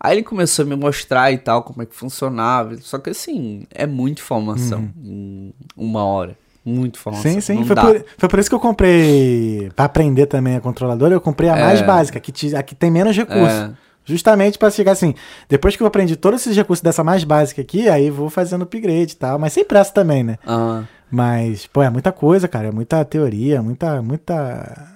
Aí 0.00 0.16
ele 0.16 0.24
começou 0.24 0.64
a 0.64 0.68
me 0.68 0.74
mostrar 0.74 1.30
e 1.30 1.38
tal 1.38 1.62
como 1.62 1.82
é 1.82 1.86
que 1.86 1.94
funcionava. 1.94 2.76
Só 2.78 2.98
que 2.98 3.10
assim, 3.10 3.66
é 3.70 3.86
muita 3.86 4.20
informação 4.20 4.90
em 4.96 5.54
uma 5.76 6.02
hora. 6.04 6.36
Muita 6.64 6.98
informação. 6.98 7.30
Sim, 7.30 7.40
sim. 7.40 7.64
Foi 7.64 7.74
por, 7.76 8.04
foi 8.18 8.28
por 8.28 8.38
isso 8.38 8.48
que 8.48 8.54
eu 8.54 8.60
comprei, 8.60 9.70
pra 9.74 9.84
aprender 9.86 10.26
também 10.26 10.56
a 10.56 10.60
controladora, 10.60 11.14
eu 11.14 11.20
comprei 11.20 11.48
a 11.50 11.56
mais 11.56 11.80
É. 11.80 11.84
básica, 11.84 12.20
que 12.20 12.30
te- 12.30 12.54
a 12.54 12.62
que 12.62 12.74
tem 12.74 12.90
menos 12.90 13.16
recurso. 13.16 13.40
É. 13.54 13.70
Justamente 14.04 14.58
pra 14.58 14.68
chegar 14.70 14.92
assim, 14.92 15.14
depois 15.48 15.76
que 15.76 15.82
eu 15.82 15.86
aprendi 15.86 16.16
todos 16.16 16.40
esses 16.40 16.56
recursos 16.56 16.82
dessa 16.82 17.04
mais 17.04 17.22
básica 17.22 17.60
aqui, 17.62 17.88
aí 17.88 18.10
vou 18.10 18.28
fazendo 18.28 18.62
upgrade 18.62 19.12
e 19.12 19.16
tal, 19.16 19.38
mas 19.38 19.52
sem 19.52 19.64
pressa 19.64 19.92
também, 19.92 20.24
né? 20.24 20.38
Ah, 20.46 20.82
Mas, 21.10 21.66
pô, 21.66 21.82
é 21.82 21.90
muita 21.90 22.10
coisa, 22.10 22.48
cara, 22.48 22.68
é 22.68 22.70
muita 22.72 23.04
teoria, 23.04 23.60
muita, 23.62 24.00
muita... 24.02 24.88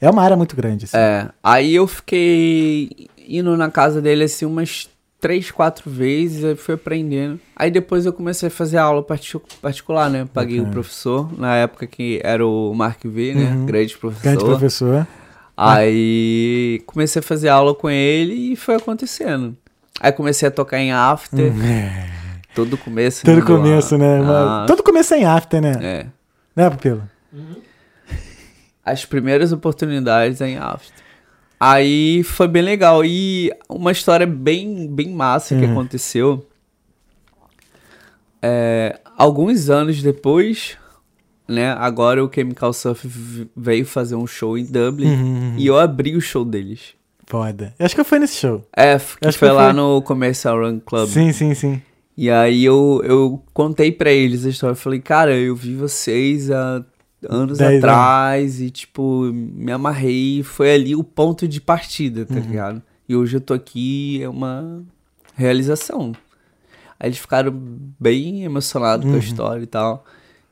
É 0.00 0.10
uma 0.10 0.22
área 0.22 0.36
muito 0.36 0.56
grande, 0.56 0.86
assim. 0.86 0.96
é. 0.96 1.28
Aí 1.42 1.74
eu 1.74 1.86
fiquei 1.86 3.08
indo 3.28 3.56
na 3.56 3.70
casa 3.70 4.00
dele 4.02 4.24
assim 4.24 4.44
umas 4.44 4.88
três, 5.20 5.50
quatro 5.50 5.90
vezes, 5.90 6.44
aí 6.44 6.56
fui 6.56 6.74
aprendendo. 6.74 7.38
Aí 7.54 7.70
depois 7.70 8.06
eu 8.06 8.12
comecei 8.12 8.48
a 8.48 8.50
fazer 8.50 8.78
aula 8.78 9.02
parti- 9.02 9.38
particular, 9.60 10.08
né? 10.08 10.26
Paguei 10.32 10.56
o 10.58 10.62
Bacana. 10.62 10.72
professor, 10.72 11.38
na 11.38 11.56
época 11.56 11.86
que 11.86 12.20
era 12.24 12.46
o 12.46 12.72
Mark 12.74 13.00
V, 13.04 13.34
né? 13.34 13.50
Uhum. 13.52 13.66
Grande 13.66 13.96
professor. 13.98 14.22
Grande 14.22 14.44
professor. 14.44 15.06
Aí 15.56 16.82
comecei 16.86 17.20
a 17.20 17.22
fazer 17.22 17.48
aula 17.48 17.74
com 17.74 17.90
ele 17.90 18.52
e 18.52 18.56
foi 18.56 18.76
acontecendo. 18.76 19.56
Aí 20.00 20.10
comecei 20.10 20.48
a 20.48 20.50
tocar 20.50 20.78
em 20.78 20.90
after, 20.92 21.52
É. 21.64 22.06
todo 22.54 22.78
começo. 22.78 23.24
Todo 23.24 23.34
né, 23.34 23.40
do 23.42 23.46
começo, 23.46 23.98
né? 23.98 24.20
Ah, 24.24 24.64
Todo 24.66 24.82
começo 24.82 25.12
é 25.12 25.18
em 25.18 25.24
after, 25.26 25.60
né? 25.60 25.72
É. 25.82 26.06
Né, 26.56 26.70
Pupilo? 26.70 27.02
As 28.84 29.04
primeiras 29.04 29.52
oportunidades 29.52 30.40
em 30.40 30.56
after. 30.56 30.99
Aí 31.62 32.22
foi 32.22 32.48
bem 32.48 32.62
legal. 32.62 33.04
E 33.04 33.52
uma 33.68 33.92
história 33.92 34.26
bem, 34.26 34.88
bem 34.88 35.10
massa 35.10 35.54
que 35.54 35.64
Uhum. 35.66 35.72
aconteceu. 35.72 36.46
É, 38.42 38.98
alguns 39.18 39.68
anos 39.68 40.02
depois, 40.02 40.76
né? 41.46 41.72
Agora 41.72 42.24
o 42.24 42.30
Chemical 42.32 42.72
Surf 42.72 43.06
veio 43.56 43.84
fazer 43.84 44.14
um 44.16 44.26
show 44.26 44.56
em 44.56 44.64
Dublin. 44.64 45.10
Uhum. 45.12 45.54
E 45.58 45.66
eu 45.66 45.78
abri 45.78 46.16
o 46.16 46.20
show 46.20 46.44
deles. 46.44 46.94
Foda. 47.26 47.74
Eu 47.78 47.86
acho 47.86 47.94
que 47.94 48.00
eu 48.00 48.04
fui 48.04 48.18
nesse 48.18 48.36
show. 48.38 48.64
É, 48.76 48.98
que 48.98 49.28
Acho 49.28 49.38
foi 49.38 49.48
que 49.48 49.54
lá 49.54 49.64
foi. 49.66 49.72
no 49.74 50.02
Commercial 50.02 50.58
Run 50.58 50.80
Club. 50.80 51.08
Sim, 51.08 51.32
sim, 51.32 51.54
sim. 51.54 51.82
E 52.16 52.28
aí 52.28 52.64
eu, 52.64 53.00
eu 53.04 53.42
contei 53.54 53.92
pra 53.92 54.10
eles 54.10 54.44
a 54.44 54.48
história. 54.48 54.72
Eu 54.72 54.76
falei, 54.76 55.00
cara, 55.00 55.36
eu 55.36 55.54
vi 55.54 55.76
vocês 55.76 56.50
há 56.50 56.82
anos 57.28 57.58
Dez 57.58 57.78
atrás 57.78 58.60
e, 58.60 58.70
tipo, 58.70 59.22
me 59.32 59.72
amarrei. 59.72 60.42
Foi 60.42 60.72
ali 60.74 60.94
o 60.96 61.04
ponto 61.04 61.46
de 61.48 61.60
partida, 61.60 62.20
Uhum. 62.20 62.26
tá 62.26 62.34
ligado? 62.40 62.82
E 63.08 63.16
hoje 63.16 63.36
eu 63.36 63.40
tô 63.40 63.54
aqui, 63.54 64.22
é 64.22 64.28
uma 64.28 64.82
realização. 65.34 66.12
Aí 66.98 67.08
eles 67.08 67.18
ficaram 67.18 67.50
bem 67.98 68.44
emocionados 68.44 69.08
com 69.08 69.14
a 69.16 69.18
história 69.18 69.62
e 69.62 69.66
tal. 69.66 70.04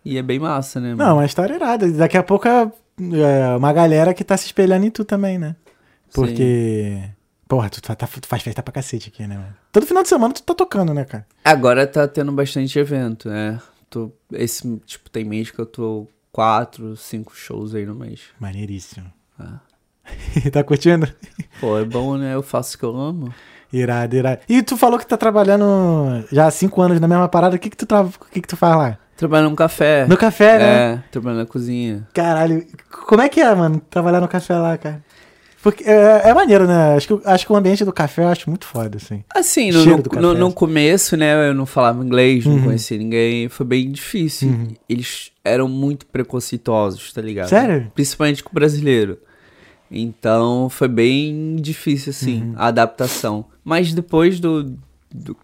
E 0.05 0.17
é 0.19 0.23
bem 0.23 0.39
massa, 0.39 0.81
né? 0.81 0.91
Uhum. 0.93 0.97
Não, 0.97 1.05
mano? 1.07 1.17
uma 1.19 1.27
história 1.27 1.55
irada. 1.55 1.91
Daqui 1.93 2.17
a 2.17 2.23
pouco 2.23 2.49
é 2.49 2.71
é 3.13 3.55
uma 3.57 3.73
galera 3.73 4.13
que 4.13 4.25
tá 4.25 4.37
se 4.37 4.47
espelhando 4.47 4.85
em 4.85 4.91
tu 4.91 5.05
também, 5.05 5.39
né? 5.39 5.55
Porque. 6.13 7.01
Porra, 7.47 7.71
tu, 7.71 7.81
tá- 7.81 7.95
tá- 7.95 8.07
tu 8.09 8.27
faz 8.27 8.43
festa 8.43 8.63
pra 8.63 8.73
cacete 8.73 9.09
aqui, 9.09 9.27
né, 9.27 9.37
mano? 9.37 9.55
Todo 9.73 9.87
final 9.87 10.03
de 10.03 10.09
semana 10.09 10.35
tu 10.35 10.43
tá 10.43 10.53
tocando, 10.55 10.93
né, 10.93 11.05
cara? 11.05 11.27
Agora 11.45 11.87
tá 11.87 12.07
tendo 12.07 12.31
bastante 12.33 12.79
evento, 12.79 13.29
né? 13.29 13.59
Tô, 13.89 14.11
esse, 14.33 14.77
tipo, 14.85 15.09
tem 15.09 15.25
mês 15.25 15.51
que 15.51 15.59
eu 15.59 15.65
tô 15.65 16.07
quatro, 16.39 16.97
cinco 16.97 17.35
shows 17.35 17.75
aí 17.75 17.85
no 17.85 17.97
mês. 17.97 18.21
Maneiríssimo. 18.39 19.13
Ah. 19.37 19.59
tá 20.53 20.63
curtindo? 20.63 21.13
Pô, 21.61 21.77
é 21.77 21.85
bom, 21.85 22.17
né? 22.17 22.33
Eu 22.33 22.45
faço 22.45 22.77
o 22.77 22.79
que 22.79 22.85
eu 22.85 22.97
amo. 22.97 23.35
Irado, 23.73 24.15
irado. 24.15 24.43
E 24.49 24.63
tu 24.63 24.77
falou 24.77 25.01
que 25.01 25.07
tá 25.07 25.17
trabalhando 25.17 26.25
já 26.31 26.47
há 26.47 26.51
cinco 26.53 26.81
anos 26.81 27.01
na 27.01 27.09
mesma 27.09 27.29
parada. 27.29 27.57
O 27.57 27.59
que 27.59 27.69
que 27.69 27.77
tu, 27.77 27.85
tra... 27.87 28.03
o 28.03 28.11
que 28.31 28.41
que 28.41 28.47
tu 28.47 28.57
faz 28.57 28.77
lá? 28.77 28.99
Trabalho 29.17 29.51
num 29.51 29.57
café. 29.57 30.07
No 30.07 30.17
café, 30.17 30.59
né? 30.61 30.93
É, 30.93 31.03
trabalho 31.11 31.39
na 31.39 31.45
cozinha. 31.45 32.07
Caralho. 32.15 32.65
Como 32.89 33.21
é 33.21 33.29
que 33.29 33.41
é, 33.41 33.53
mano, 33.53 33.83
trabalhar 33.91 34.21
no 34.21 34.29
café 34.29 34.55
lá, 34.55 34.79
cara? 34.79 35.03
Porque 35.71 35.85
é, 35.85 36.23
é 36.31 36.35
maneiro, 36.35 36.67
né? 36.67 36.95
Acho 36.95 37.09
que, 37.19 37.29
acho 37.29 37.47
que 37.47 37.53
o 37.53 37.57
ambiente 37.57 37.85
do 37.85 37.93
café 37.93 38.23
eu 38.23 38.29
acho 38.29 38.49
muito 38.49 38.67
foda, 38.67 38.97
assim. 38.97 39.23
Assim, 39.35 39.71
no, 39.71 39.85
no, 39.85 40.03
no- 40.21 40.35
no 40.35 40.53
começo, 40.53 41.17
né, 41.17 41.49
eu 41.51 41.55
não 41.55 41.67
falava 41.67 42.03
inglês, 42.05 42.45
não 42.47 42.55
Uhum. 42.55 42.65
conhecia 42.65 42.97
ninguém, 42.99 43.49
foi 43.49 43.67
bem 43.67 43.91
difícil. 43.91 44.49
Uhum. 44.49 44.69
Eles 44.89 45.31
eram 45.45 45.69
muito 45.69 46.07
preconceituosos, 46.07 47.13
tá 47.13 47.21
ligado? 47.21 47.49
Sério? 47.49 47.91
Principalmente 47.95 48.43
com 48.43 48.51
o 48.51 48.55
brasileiro. 48.55 49.19
Então, 49.91 50.69
foi 50.69 50.89
bem 50.89 51.57
difícil, 51.57 52.11
assim, 52.11 52.43
Uhum. 52.43 52.55
a 52.57 52.67
adaptação. 52.67 53.45
Mas 53.65 53.93
depois 53.95 54.39
do, 54.39 54.65
do- 55.11 55.37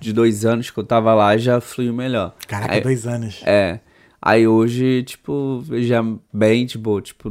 de 0.00 0.12
dois 0.12 0.44
anos 0.44 0.70
que 0.70 0.78
eu 0.78 0.84
tava 0.84 1.14
lá, 1.14 1.36
já 1.36 1.60
fluiu 1.60 1.94
melhor. 1.94 2.34
Caraca, 2.46 2.74
Aí- 2.74 2.80
dois 2.82 3.06
anos. 3.06 3.40
É. 3.44 3.80
Aí 4.20 4.46
hoje, 4.46 5.04
tipo, 5.04 5.64
já 5.78 6.04
bem 6.32 6.66
boa, 6.78 7.00
tipo, 7.00 7.30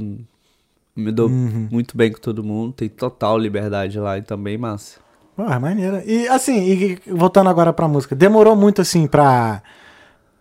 me 0.97 1.11
dou 1.11 1.29
Uhum. 1.29 1.67
muito 1.71 1.95
bem 1.95 2.11
com 2.11 2.19
todo 2.19 2.43
mundo, 2.43 2.73
tem 2.73 2.89
total 2.89 3.37
liberdade 3.37 3.99
lá, 3.99 4.17
então 4.17 4.37
bem 4.37 4.57
massa. 4.57 4.99
Porra, 5.35 5.59
maneiro. 5.59 6.01
E 6.05 6.27
assim, 6.27 6.57
e, 6.65 6.99
voltando 7.11 7.49
agora 7.49 7.71
pra 7.71 7.87
música, 7.87 8.15
demorou 8.15 8.55
muito 8.55 8.81
assim 8.81 9.05
pra, 9.05 9.61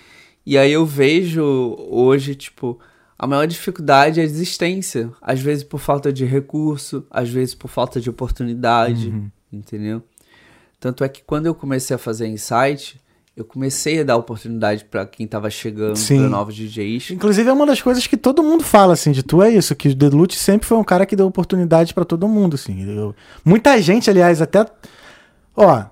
E 0.47 0.59
aí 0.59 0.71
eu 0.73 0.85
vejo 0.85 1.43
hoje, 1.89 2.35
tipo, 2.35 2.79
a 3.19 3.27
maior 3.27 3.47
dificuldade 3.47 4.21
é 4.21 4.23
a 4.23 4.27
existência. 4.27 5.11
Às 5.23 5.41
vezes 5.41 5.65
por 5.65 5.79
falta 5.79 6.13
de 6.13 6.27
recurso, 6.27 7.07
às 7.11 7.31
vezes 7.31 7.55
por 7.55 7.69
falta 7.69 7.99
de 7.99 8.11
oportunidade, 8.11 9.09
Uhum. 9.09 9.31
entendeu? 9.51 10.03
Tanto 10.79 11.03
é 11.03 11.09
que 11.09 11.23
quando 11.23 11.47
eu 11.47 11.55
comecei 11.55 11.95
a 11.97 11.99
fazer 11.99 12.27
insight, 12.27 13.01
eu 13.37 13.45
comecei 13.45 14.01
a 14.01 14.05
dar 14.05 14.17
oportunidade 14.17 14.85
pra 14.85 15.05
quem 15.05 15.27
tava 15.27 15.51
chegando, 15.51 15.97
pra 16.21 16.29
novos 16.29 16.55
DJs. 16.55 17.11
Inclusive 17.11 17.49
é 17.49 17.53
uma 17.53 17.67
das 17.67 17.83
coisas 17.83 18.07
que 18.07 18.17
todo 18.17 18.43
mundo 18.43 18.63
fala 18.63 18.93
assim 18.93 19.11
de 19.11 19.23
tu 19.23 19.43
é 19.43 19.51
isso, 19.51 19.75
que 19.75 19.89
o 19.89 19.95
Delute 19.95 20.39
sempre 20.39 20.67
foi 20.67 20.79
um 20.79 20.85
cara 20.85 21.05
que 21.05 21.17
deu 21.17 21.27
oportunidade 21.27 21.93
pra 21.93 22.05
todo 22.05 22.29
mundo, 22.29 22.55
assim. 22.55 22.85
Eu- 22.97 23.15
muita 23.45 23.81
gente, 23.83 24.09
aliás, 24.09 24.41
até 24.41 24.65
ó, 25.57 25.85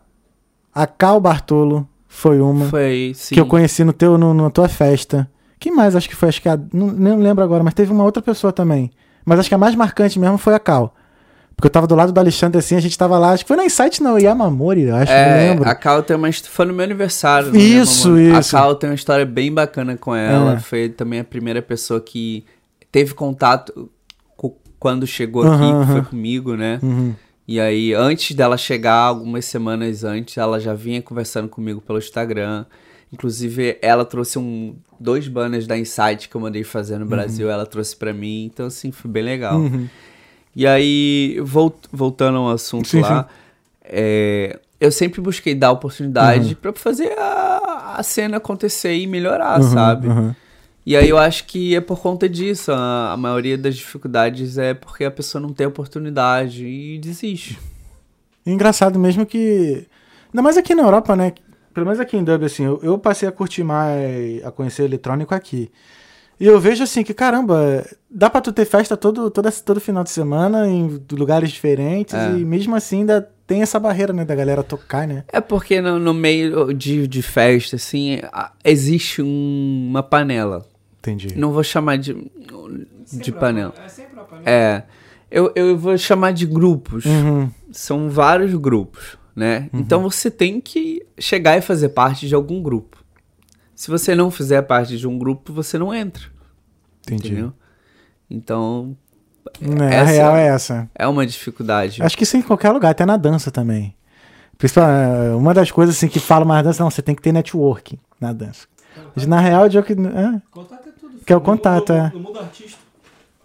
a 0.75 0.87
Cal 0.87 1.21
Bartolo 1.21 1.89
foi 2.07 2.41
uma 2.41 2.67
Foi, 2.69 3.13
que 3.31 3.41
eu 3.41 3.47
conheci 3.47 3.83
no 3.85 3.93
teu 3.93 4.17
no, 4.17 4.33
na 4.35 4.51
tua 4.51 4.69
festa, 4.69 5.29
Quem 5.59 5.73
mais? 5.75 5.95
Acho 5.97 6.09
que 6.09 6.17
foi, 6.17 6.29
acho 6.29 6.43
que 6.43 6.49
a, 6.49 6.59
não, 6.73 6.89
nem 6.89 7.17
lembro 7.17 7.43
agora, 7.45 7.63
mas 7.63 7.73
teve 7.75 7.93
uma 7.93 8.03
outra 8.05 8.21
pessoa 8.23 8.53
também. 8.53 8.91
Mas 9.25 9.39
acho 9.39 9.49
que 9.49 9.55
a 9.55 9.59
mais 9.59 9.75
marcante 9.77 10.19
mesmo 10.19 10.37
foi 10.37 10.55
a 10.55 10.59
Cal. 10.59 10.95
Porque 11.63 11.69
eu 11.69 11.71
tava 11.71 11.87
do 11.87 11.95
lado 11.95 12.11
do 12.11 12.19
Alexandre 12.19 12.59
assim, 12.59 12.75
a 12.75 12.81
gente 12.81 12.99
tava 12.99 13.17
lá, 13.21 13.31
acho 13.31 13.45
que 13.45 13.49
foi 13.49 13.57
na 13.57 13.65
Insight 13.65 14.03
não, 14.03 14.19
Yamamori, 14.19 14.83
eu 14.83 14.97
acho, 14.97 15.13
não 15.13 15.17
É, 15.19 15.51
lembro. 15.51 15.69
a 15.69 15.73
Cal 15.77 16.03
tem 16.03 16.17
uma 16.17 16.29
foi 16.33 16.67
no 16.67 16.75
meu 16.75 16.83
aniversário. 16.85 17.53
né, 17.53 17.59
Isso, 17.61 18.19
isso. 18.19 18.57
A 18.57 18.61
Cal 18.61 18.75
tem 18.75 18.91
uma 18.91 18.97
história 18.97 19.25
bem 19.25 19.53
bacana 19.55 19.97
com 19.97 20.13
ela. 20.13 20.55
É. 20.55 20.59
Foi 20.59 20.89
também 20.89 21.21
a 21.21 21.25
primeira 21.25 21.63
pessoa 21.63 22.01
que 22.01 22.45
teve 22.91 23.15
contato 23.15 23.89
co- 24.37 24.57
quando 24.81 25.07
chegou 25.07 25.45
aqui, 25.45 25.87
que 25.87 25.93
foi 25.93 26.03
comigo, 26.03 26.57
né? 26.57 26.81
Uhum. 26.83 27.15
E 27.47 27.61
aí, 27.61 27.95
antes 27.95 28.35
dela 28.35 28.57
chegar, 28.57 28.95
algumas 28.97 29.45
semanas 29.45 30.03
antes, 30.03 30.37
ela 30.39 30.59
já 30.59 30.75
vinha 30.75 31.01
conversando 31.01 31.49
comigo 31.49 31.81
pelo 31.81 31.99
Instagram. 32.01 32.65
Inclusive, 33.13 33.79
ela 33.81 34.05
trouxe 34.05 34.37
um, 34.37 34.75
dois 34.99 35.29
banners 35.29 35.69
da 35.69 35.79
Insight 35.79 36.29
que 36.29 36.35
eu 36.35 36.41
mandei 36.41 36.65
fazer 36.65 36.99
no 36.99 37.07
Brasil, 37.07 37.49
ela 37.49 37.67
trouxe 37.67 37.95
pra 37.95 38.13
mim. 38.13 38.47
Então, 38.53 38.67
assim, 38.67 38.91
foi 38.91 39.09
bem 39.09 39.23
legal. 39.23 39.61
Uhum. 40.55 40.63
E 40.63 40.67
aí, 40.67 41.41
vol- 41.43 41.75
voltando 41.93 42.39
ao 42.39 42.51
assunto 42.51 42.87
Sim, 42.89 43.01
lá, 43.01 43.29
é, 43.85 44.59
eu 44.81 44.93
sempre 44.93 45.21
busquei 45.21 45.55
dar 45.55 45.73
oportunidade 45.73 46.55
pra 46.55 46.73
fazer 46.73 47.13
a, 47.19 47.97
a 47.99 48.03
cena 48.03 48.37
acontecer 48.39 48.95
e 48.97 49.07
melhorar, 49.07 49.61
Uhum, 49.61 49.69
sabe? 49.71 50.09
uhum. 50.09 50.35
E 50.85 50.97
aí 50.97 51.09
eu 51.09 51.17
acho 51.17 51.45
que 51.47 51.77
é 51.77 51.81
por 51.81 52.01
conta 52.01 52.29
disso. 52.29 52.73
A, 52.73 53.13
a 53.13 53.17
maioria 53.17 53.57
das 53.57 53.77
dificuldades 53.77 54.59
é 54.59 54.75
porque 54.75 55.05
a 55.05 55.11
pessoa 55.11 55.41
não 55.41 55.53
tem 55.53 55.67
oportunidade 55.67 56.67
e 56.67 56.99
desiste. 56.99 57.59
Engraçado 58.45 58.99
mesmo 58.99 59.25
que. 59.25 59.87
Ainda 60.33 60.43
mais 60.43 60.57
aqui 60.57 60.75
na 60.75 60.83
Europa, 60.83 61.15
né? 61.15 61.33
Pelo 61.73 61.87
menos 61.87 62.01
aqui 62.01 62.17
em 62.17 62.25
Dublin, 62.25 62.47
assim, 62.47 62.65
eu, 62.65 62.81
eu 62.83 62.99
passei 62.99 63.29
a 63.29 63.33
curtir 63.33 63.63
mais, 63.63 64.45
a 64.45 64.51
conhecer 64.51 64.83
eletrônico 64.85 65.35
aqui. 65.35 65.71
E 66.43 66.47
eu 66.47 66.59
vejo 66.59 66.83
assim 66.83 67.05
que, 67.05 67.15
caramba, 67.15 67.87
dá 68.11 68.29
pra 68.29 68.41
tu 68.41 68.53
ter 68.53 68.65
festa 68.65 68.97
todo, 68.97 69.31
todo, 69.31 69.49
todo 69.65 69.81
final 69.81 70.03
de 70.03 70.11
semana 70.11 70.67
em 70.69 71.01
lugares 71.13 71.53
diferentes 71.53 72.15
É. 72.15 72.33
e 72.37 72.45
mesmo 72.45 72.75
assim 72.75 72.99
ainda 73.01 73.31
tem 73.47 73.63
essa 73.63 73.79
barreira, 73.79 74.13
né, 74.13 74.25
da 74.25 74.35
galera 74.35 74.63
tocar, 74.65 75.07
né? 75.07 75.23
É 75.29 75.41
porque 75.41 75.81
no, 75.81 76.01
no 76.01 76.13
meio 76.13 76.75
de, 76.75 77.07
de 77.07 77.23
festa, 77.23 77.77
assim, 77.77 78.19
a- 78.33 78.51
existe 78.65 79.23
um- 79.23 79.87
uma 79.89 80.03
panela. 80.03 80.67
Entendi. 80.99 81.29
Não 81.39 81.53
vou 81.53 81.63
chamar 81.63 81.97
de, 81.99 82.13
de 83.13 83.31
a- 83.31 83.35
panela. 83.35 83.75
É 83.85 83.89
sempre 83.89 84.19
a 84.19 84.25
panela. 84.25 84.51
É. 84.51 84.83
Eu, 85.31 85.53
eu 85.55 85.79
vou 85.79 85.97
chamar 85.97 86.33
de 86.33 86.45
grupos. 86.45 87.05
Uhum. 87.05 87.49
São 87.71 88.11
vários 88.11 88.53
grupos, 88.57 89.17
né? 89.37 89.71
Então 89.73 90.03
você 90.03 90.29
tem 90.29 90.61
que 90.61 91.07
chegar 91.19 91.57
e 91.57 91.63
fazer 91.63 91.91
parte 91.91 92.27
de 92.27 92.35
algum 92.35 92.61
grupo. 92.61 92.99
Se 93.75 93.91
você 93.91 94.15
não 94.15 94.31
fizer 94.31 94.63
parte 94.63 94.97
de 94.99 95.07
um 95.09 95.19
grupo, 95.19 95.53
você 95.53 95.79
não 95.79 95.93
entra. 95.95 96.32
Entendi. 97.03 97.29
Entendeu? 97.29 97.53
Então, 98.31 98.97
Né, 99.61 99.87
a 99.89 99.91
Essa- 99.95 100.11
real 100.13 100.37
é 100.37 100.47
essa. 100.47 100.91
é 100.95 101.07
uma 101.07 101.27
dificuldade. 101.27 102.03
Acho 102.03 102.17
que 102.17 102.23
isso 102.23 102.37
em 102.37 102.43
qualquer 102.43 102.71
lugar, 102.71 102.91
até 102.91 103.05
na 103.05 103.17
dança 103.17 103.51
também. 103.51 103.95
Principalmente, 104.57 105.35
uma 105.37 105.53
das 105.53 105.71
coisas 105.71 105.97
assim 105.97 106.07
que 106.09 106.21
fala 106.21 106.45
mais 106.45 106.63
dança, 106.65 106.83
não, 106.83 106.91
você 106.91 107.03
tem 107.03 107.15
que 107.15 107.21
ter 107.23 107.33
networking 107.33 107.99
na 108.21 108.33
dança. 108.33 108.67
Mas 109.15 109.27
na 109.27 109.41
real, 109.41 109.67
eu 109.67 109.83
que. 109.83 109.93
É, 109.93 110.41
Contato 110.51 110.89
é 110.89 110.93
tudo. 110.93 111.19
Que 111.27 111.33
é 111.33 111.37
o 111.37 111.41
No 111.41 111.45
contato, 111.45 111.93
mundo, 111.93 112.01
é. 112.07 112.11
No 112.15 112.21
mundo 112.21 112.39
artístico. 112.39 112.81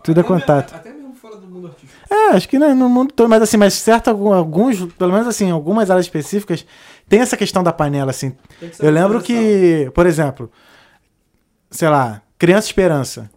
Tudo 0.03 0.19
é 0.19 0.21
Até 0.21 0.33
me- 0.33 0.39
contato. 0.39 0.75
Até 0.75 0.91
mesmo 0.93 1.13
fora 1.15 1.35
do 1.37 1.47
mundo 1.47 1.67
artístico. 1.67 1.93
É, 2.13 2.29
acho 2.35 2.47
que 2.47 2.59
né, 2.59 2.73
no 2.75 2.87
mundo 2.87 3.11
todo, 3.11 3.27
mas 3.27 3.41
assim, 3.41 3.57
mas 3.57 3.73
certo, 3.73 4.09
alguns, 4.09 4.85
pelo 4.93 5.11
menos 5.11 5.27
assim, 5.27 5.49
algumas 5.49 5.89
áreas 5.89 6.05
específicas, 6.05 6.65
tem 7.09 7.19
essa 7.21 7.35
questão 7.35 7.63
da 7.63 7.73
panela, 7.73 8.11
assim. 8.11 8.35
Eu 8.79 8.91
lembro 8.91 9.19
que, 9.21 9.91
por 9.95 10.05
exemplo, 10.05 10.51
sei 11.71 11.89
lá, 11.89 12.21
Criança 12.37 12.67
Esperança. 12.67 13.29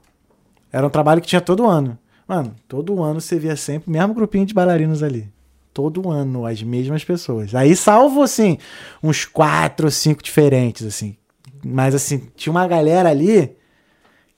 Era 0.73 0.87
um 0.87 0.91
trabalho 0.91 1.21
que 1.21 1.27
tinha 1.27 1.41
todo 1.41 1.66
ano. 1.66 1.99
Mano, 2.27 2.55
todo 2.68 3.03
ano 3.03 3.21
você 3.21 3.39
via 3.39 3.57
sempre 3.57 3.89
o 3.89 3.93
mesmo 3.93 4.14
grupinho 4.14 4.47
de 4.47 4.55
bailarinos 4.55 5.03
ali. 5.03 5.29
Todo 5.73 6.11
ano, 6.11 6.47
as 6.47 6.62
mesmas 6.62 7.05
pessoas. 7.05 7.55
Aí, 7.55 7.75
salvo, 7.77 8.23
assim, 8.23 8.59
uns 9.03 9.25
quatro 9.25 9.87
ou 9.87 9.91
cinco 9.91 10.23
diferentes, 10.23 10.87
assim. 10.87 11.16
Mas, 11.64 11.95
assim, 11.95 12.29
tinha 12.37 12.51
uma 12.53 12.66
galera 12.66 13.09
ali 13.09 13.57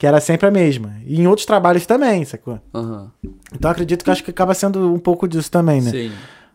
que 0.03 0.07
era 0.07 0.19
sempre 0.19 0.47
a 0.47 0.51
mesma. 0.51 0.95
E 1.05 1.21
em 1.21 1.27
outros 1.27 1.45
trabalhos 1.45 1.85
também, 1.85 2.25
sacou? 2.25 2.59
Aham. 2.73 3.09
Então 3.53 3.71
acredito 3.71 4.03
que 4.03 4.11
acho 4.11 4.23
que 4.23 4.31
acaba 4.31 4.53
sendo 4.53 4.93
um 4.93 4.99
pouco 4.99 5.27
disso 5.27 5.49
também, 5.49 5.81
né? 5.81 5.91
Sim. 5.91 6.11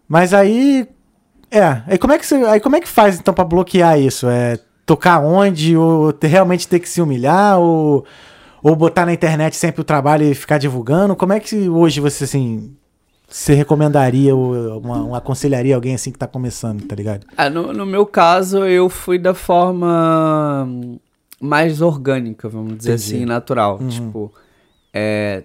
Mas 0.06 0.34
aí. 0.34 0.86
É. 1.50 1.82
Aí 1.86 1.96
como 1.96 2.12
é 2.12 2.18
que 2.18 2.26
você. 2.26 2.34
Aí 2.34 2.60
como 2.60 2.76
é 2.76 2.80
que 2.80 2.86
faz 2.88 3.18
então 3.18 3.32
pra 3.32 3.44
bloquear 3.44 3.98
isso? 3.98 4.28
É 4.28 4.58
tocar 4.84 5.20
onde? 5.20 5.74
Ou 5.76 6.14
realmente 6.20 6.68
ter 6.68 6.78
que 6.78 6.88
se 6.88 7.00
humilhar? 7.00 7.58
Ou, 7.58 8.04
ou 8.62 8.74
botar 8.76 9.06
na 9.06 9.12
internet 9.12 9.56
sempre 9.56 9.80
o 9.80 9.84
trabalho 9.84 10.24
e 10.24 10.34
ficar 10.34 10.58
divulgando? 10.58 11.16
Como 11.16 11.32
é 11.32 11.40
que 11.40 11.68
hoje 11.68 12.00
você 12.00 12.24
assim. 12.24 12.76
Você 13.30 13.52
recomendaria 13.52 14.34
ou 14.34 14.78
uma, 14.78 15.02
uma 15.02 15.18
aconselharia 15.18 15.74
alguém 15.74 15.94
assim 15.94 16.10
que 16.10 16.18
tá 16.18 16.26
começando, 16.26 16.86
tá 16.86 16.96
ligado? 16.96 17.26
Ah, 17.36 17.50
no, 17.50 17.74
no 17.74 17.84
meu 17.84 18.06
caso, 18.06 18.64
eu 18.64 18.88
fui 18.88 19.18
da 19.18 19.34
forma 19.34 20.66
mais 21.38 21.82
orgânica, 21.82 22.48
vamos 22.48 22.78
dizer 22.78 22.94
Entendi. 22.94 23.16
assim, 23.16 23.24
natural. 23.26 23.80
Tipo, 23.86 24.32
é, 24.94 25.44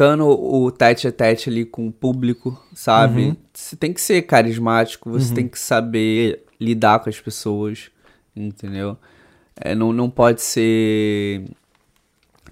estando 0.00 0.26
o 0.26 0.70
tete 0.70 1.06
a 1.06 1.12
tete 1.12 1.50
ali 1.50 1.66
com 1.66 1.86
o 1.86 1.92
público, 1.92 2.58
sabe? 2.74 3.26
Uhum. 3.26 3.36
Você 3.52 3.76
tem 3.76 3.92
que 3.92 4.00
ser 4.00 4.22
carismático, 4.22 5.10
você 5.10 5.34
tem 5.34 5.46
que 5.46 5.58
saber 5.58 6.46
lidar 6.58 7.00
com 7.00 7.10
as 7.10 7.20
pessoas, 7.20 7.90
entendeu? 8.34 8.96
É, 9.54 9.74
não, 9.74 9.92
não 9.92 10.08
pode 10.08 10.40
ser. 10.40 11.44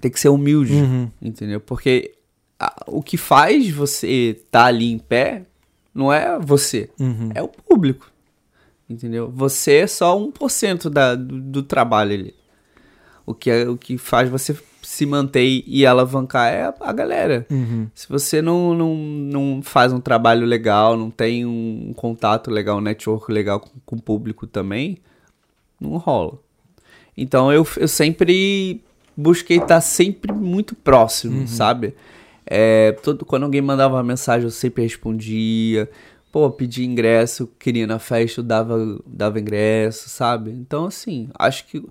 Tem 0.01 0.09
que 0.09 0.19
ser 0.19 0.29
humilde, 0.29 0.73
Uhum. 0.73 1.09
entendeu? 1.21 1.59
Porque 1.59 2.13
a- 2.59 2.83
o 2.87 3.01
que 3.03 3.17
faz 3.17 3.69
você 3.69 4.35
estar 4.37 4.65
ali 4.65 4.91
em 4.91 4.97
pé 4.97 5.43
não 5.93 6.11
é 6.11 6.37
você, 6.39 6.89
Uhum. 6.99 7.29
é 7.33 7.41
o 7.41 7.47
público. 7.47 8.11
Entendeu? 8.89 9.29
Você 9.35 9.73
é 9.77 9.87
só 9.87 10.17
1% 10.17 10.89
da, 10.89 11.13
do, 11.15 11.39
do 11.39 11.63
trabalho 11.63 12.13
ali. 12.13 12.35
O 13.25 13.33
que, 13.35 13.51
é, 13.51 13.69
o 13.69 13.77
que 13.77 13.97
faz 13.99 14.27
você 14.29 14.57
se 14.81 15.05
manter 15.05 15.63
e 15.67 15.85
alavancar 15.85 16.51
é 16.51 16.63
a, 16.63 16.73
a 16.79 16.91
galera. 16.91 17.45
Uhum. 17.51 17.87
Se 17.93 18.09
você 18.09 18.41
não, 18.41 18.73
não, 18.73 18.95
não 18.95 19.61
faz 19.61 19.93
um 19.93 19.99
trabalho 19.99 20.45
legal, 20.47 20.97
não 20.97 21.11
tem 21.11 21.45
um 21.45 21.93
contato 21.95 22.49
legal, 22.49 22.77
um 22.77 22.81
network 22.81 23.31
legal 23.31 23.59
com, 23.59 23.69
com 23.85 23.95
o 23.97 24.01
público 24.01 24.47
também, 24.47 24.97
não 25.79 25.97
rola. 25.97 26.39
Então 27.15 27.51
eu, 27.53 27.67
eu 27.77 27.87
sempre 27.87 28.81
busquei 29.19 29.57
estar 29.57 29.81
sempre 29.81 30.31
muito 30.31 30.73
próximo, 30.75 31.47
sabe? 31.47 31.93
É, 32.45 32.93
todo, 33.03 33.25
quando 33.25 33.43
alguém 33.43 33.61
mandava 33.61 33.95
uma 33.95 34.03
mensagem, 34.03 34.45
eu 34.45 34.51
sempre 34.51 34.83
respondia. 34.83 35.89
Pô, 36.31 36.49
pedi 36.49 36.85
ingresso, 36.85 37.49
queria 37.59 37.85
na 37.87 37.99
festa, 37.99 38.39
eu 38.39 38.43
dava, 38.43 38.99
dava 39.05 39.39
ingresso, 39.39 40.09
sabe? 40.09 40.51
Então, 40.51 40.85
assim, 40.85 41.29
acho 41.37 41.65
que 41.65 41.83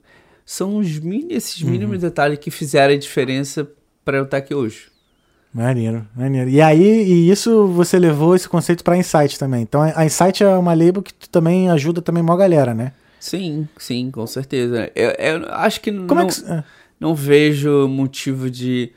são 0.47 0.77
os 0.79 0.99
mini, 0.99 1.35
esses 1.35 1.61
mínimos 1.63 2.01
detalhes 2.01 2.39
que 2.39 2.51
fizeram 2.51 2.95
a 2.95 2.97
diferença 2.97 3.69
para 4.05 4.19
eu 4.19 4.25
estar 4.25 4.39
aqui 4.39 4.55
hoje. 4.55 4.87
Maneiro, 5.53 6.07
maneiro. 6.15 6.49
E 6.51 6.61
aí, 6.61 6.81
e 6.81 7.31
isso 7.31 7.67
você 7.69 7.99
levou 7.99 8.35
esse 8.35 8.49
conceito 8.49 8.85
pra 8.85 8.97
Insight 8.97 9.39
também. 9.39 9.63
Então 9.63 9.83
a 9.83 10.05
Insight 10.05 10.45
é 10.45 10.49
uma 10.57 10.75
label 10.75 11.03
que 11.03 11.13
tu 11.13 11.29
também 11.29 11.71
ajuda 11.71 12.01
também 12.01 12.23
mó 12.23 12.37
galera, 12.37 12.75
né? 12.75 12.93
Sim, 13.19 13.67
sim, 13.77 14.11
com 14.11 14.27
certeza. 14.27 14.91
Eu, 14.95 15.11
eu 15.11 15.47
acho 15.51 15.81
que 15.81 15.91
Como 15.91 16.15
não, 16.15 16.23
é 16.23 16.27
que. 16.27 16.65
Não 17.01 17.15
vejo 17.15 17.87
motivo 17.89 18.51
de 18.51 18.93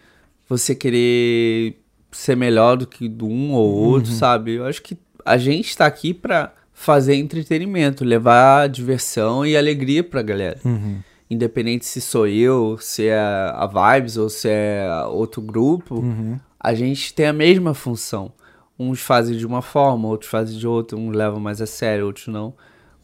você 0.47 0.74
querer 0.76 1.80
ser 2.12 2.36
melhor 2.36 2.76
do 2.78 2.86
que 2.88 3.08
do 3.08 3.26
um 3.28 3.54
ou 3.54 3.74
outro, 3.74 4.12
sabe? 4.12 4.54
Eu 4.56 4.66
acho 4.66 4.82
que 4.82 4.97
a 5.26 5.38
gente 5.38 5.76
tá 5.78 5.86
aqui 5.86 6.14
pra 6.14 6.54
fazer 6.74 7.16
entretenimento, 7.16 8.04
levar 8.04 8.68
diversão 8.68 9.45
e 9.45 9.56
alegria 9.56 10.04
pra 10.04 10.22
galera. 10.22 10.60
Uhum. 10.66 10.99
Independente 11.30 11.86
se 11.86 12.02
sou 12.02 12.28
eu, 12.28 12.78
se 12.80 13.08
é 13.08 13.18
a 13.20 13.66
Vibes 13.68 14.18
ou 14.18 14.30
se 14.30 14.49
é 14.49 14.86
outro 15.10 15.41
grupo, 15.41 15.99
Uhum. 16.02 16.38
a 16.60 16.74
gente 16.74 17.14
tem 17.14 17.28
a 17.28 17.34
mesma 17.34 17.74
função. 17.74 18.34
Uns 18.78 18.99
fazem 18.99 19.38
de 19.38 19.45
uma 19.45 19.62
forma, 19.62 20.08
outros 20.08 20.30
fazem 20.30 20.58
de 20.58 20.68
outra, 20.68 20.97
uns 20.97 21.16
levam 21.16 21.39
mais 21.39 21.62
a 21.62 21.68
sério, 21.68 22.08
outros 22.08 22.28
não. 22.28 22.54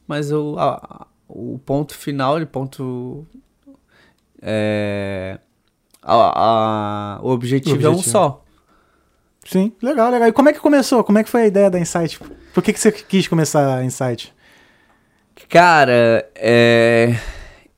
Mas 0.08 0.32
o, 0.32 0.56
a- 0.58 1.06
o 1.30 1.60
ponto 1.60 1.94
final, 1.94 2.42
o 2.42 2.48
ponto. 2.48 3.26
É, 4.42 5.40
a- 6.02 7.18
a- 7.18 7.20
o 7.22 7.30
objetivo, 7.30 7.86
é 7.86 7.90
um 7.90 8.02
só. 8.02 8.44
Sim, 9.46 9.72
legal, 9.82 10.12
legal. 10.12 10.28
E 10.28 10.32
como 10.34 10.50
é 10.50 10.54
que 10.54 10.60
começou? 10.60 11.04
Como 11.04 11.18
é 11.18 11.24
que 11.24 11.30
foi 11.30 11.44
a 11.44 11.48
ideia 11.48 11.70
da 11.70 11.80
Insight? 11.80 12.20
Por 12.54 12.62
que, 12.64 12.74
que 12.74 12.80
você 12.80 12.92
quis 12.92 13.28
começar 13.28 13.78
a 13.78 13.84
Insight? 13.84 14.34
Cara, 15.50 16.30
é, 16.36 17.16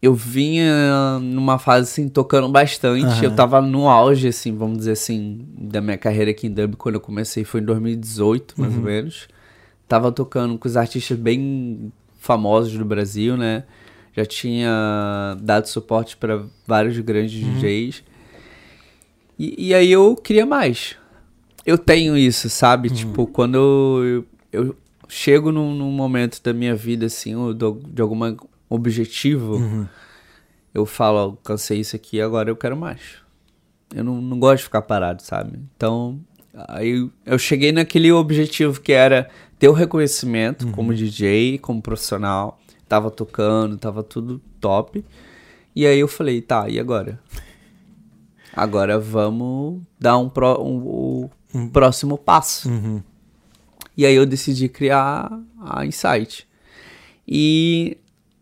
eu 0.02 0.14
vinha 0.14 1.20
numa 1.22 1.60
fase 1.60 1.90
assim, 1.92 2.08
tocando 2.10 2.50
bastante. 2.50 3.06
Aham. 3.06 3.24
Eu 3.24 3.36
tava 3.36 3.62
no 3.62 3.88
auge, 3.88 4.28
assim, 4.30 4.56
vamos 4.56 4.80
dizer 4.80 4.94
assim, 4.94 5.46
da 5.58 5.82
minha 5.82 5.98
carreira 5.98 6.32
aqui 6.32 6.48
em 6.48 6.52
Dublin. 6.52 6.76
Quando 6.78 6.96
eu 6.96 7.02
comecei 7.02 7.44
foi 7.44 7.62
em 7.62 7.66
2018, 7.66 8.56
mais 8.58 8.74
Uhum. 8.74 8.80
ou 8.80 8.86
menos. 8.86 9.28
Tava 9.88 10.12
tocando 10.12 10.58
com 10.58 10.68
os 10.68 10.78
artistas 10.78 11.18
bem 11.18 11.92
famosos 12.20 12.74
do 12.74 12.86
Brasil, 12.86 13.36
né? 13.38 13.64
Já 14.20 14.26
tinha 14.26 15.38
dado 15.42 15.68
suporte 15.68 16.18
para 16.18 16.44
vários 16.68 16.98
grandes 17.00 17.42
Uhum. 17.44 17.54
DJs. 17.54 18.04
E, 19.38 19.68
e 19.70 19.74
aí 19.74 19.92
eu 19.92 20.16
queria 20.16 20.46
mais. 20.46 20.96
Eu 21.66 21.78
tenho 21.78 22.18
isso, 22.18 22.50
sabe? 22.50 22.90
Uhum. 22.90 22.96
Tipo, 22.96 23.28
quando 23.28 24.02
eu, 24.04 24.26
eu 24.52 24.76
chego 25.08 25.52
num, 25.52 25.74
num 25.74 25.92
momento 25.92 26.42
da 26.44 26.54
minha 26.54 26.76
vida, 26.76 27.06
assim, 27.06 27.34
do- 27.54 27.82
de 27.88 28.02
algum 28.02 28.36
objetivo, 28.70 29.56
Uhum. 29.56 29.88
eu 30.74 30.86
falo, 30.86 31.18
ó, 31.18 31.32
cansei 31.44 31.80
isso 31.80 31.96
aqui, 31.96 32.20
agora 32.20 32.50
eu 32.50 32.56
quero 32.56 32.76
mais. 32.76 33.00
Eu 33.96 34.04
não, 34.04 34.22
não 34.22 34.38
gosto 34.40 34.58
de 34.58 34.64
ficar 34.66 34.82
parado, 34.84 35.24
sabe? 35.24 35.58
Então, 35.76 36.20
aí 36.68 37.10
eu 37.26 37.40
cheguei 37.40 37.72
naquele 37.72 38.12
objetivo 38.12 38.80
que 38.82 38.92
era 38.92 39.30
ter 39.58 39.68
o 39.70 39.74
reconhecimento 39.74 40.68
como 40.72 40.94
DJ, 40.94 41.58
como 41.60 41.82
profissional. 41.82 42.59
Tava 42.90 43.10
tocando, 43.12 43.78
tava 43.78 44.02
tudo 44.04 44.42
top. 44.60 45.06
E 45.76 45.86
aí 45.86 46.00
eu 46.00 46.08
falei, 46.08 46.42
tá, 46.42 46.68
e 46.68 46.80
agora? 46.80 47.20
Agora 48.54 49.00
vamos 49.00 49.82
dar 50.00 50.18
um, 50.18 50.28
pró- 50.28 50.62
um- 50.62 51.30
o 51.54 51.70
próximo 51.72 52.18
passo. 52.18 52.68
Uhum. 52.70 53.02
E 53.96 54.06
aí 54.06 54.16
eu 54.16 54.26
decidi 54.26 54.68
criar 54.68 55.32
a 55.62 55.86
Insight. 55.86 56.48
E 57.28 57.98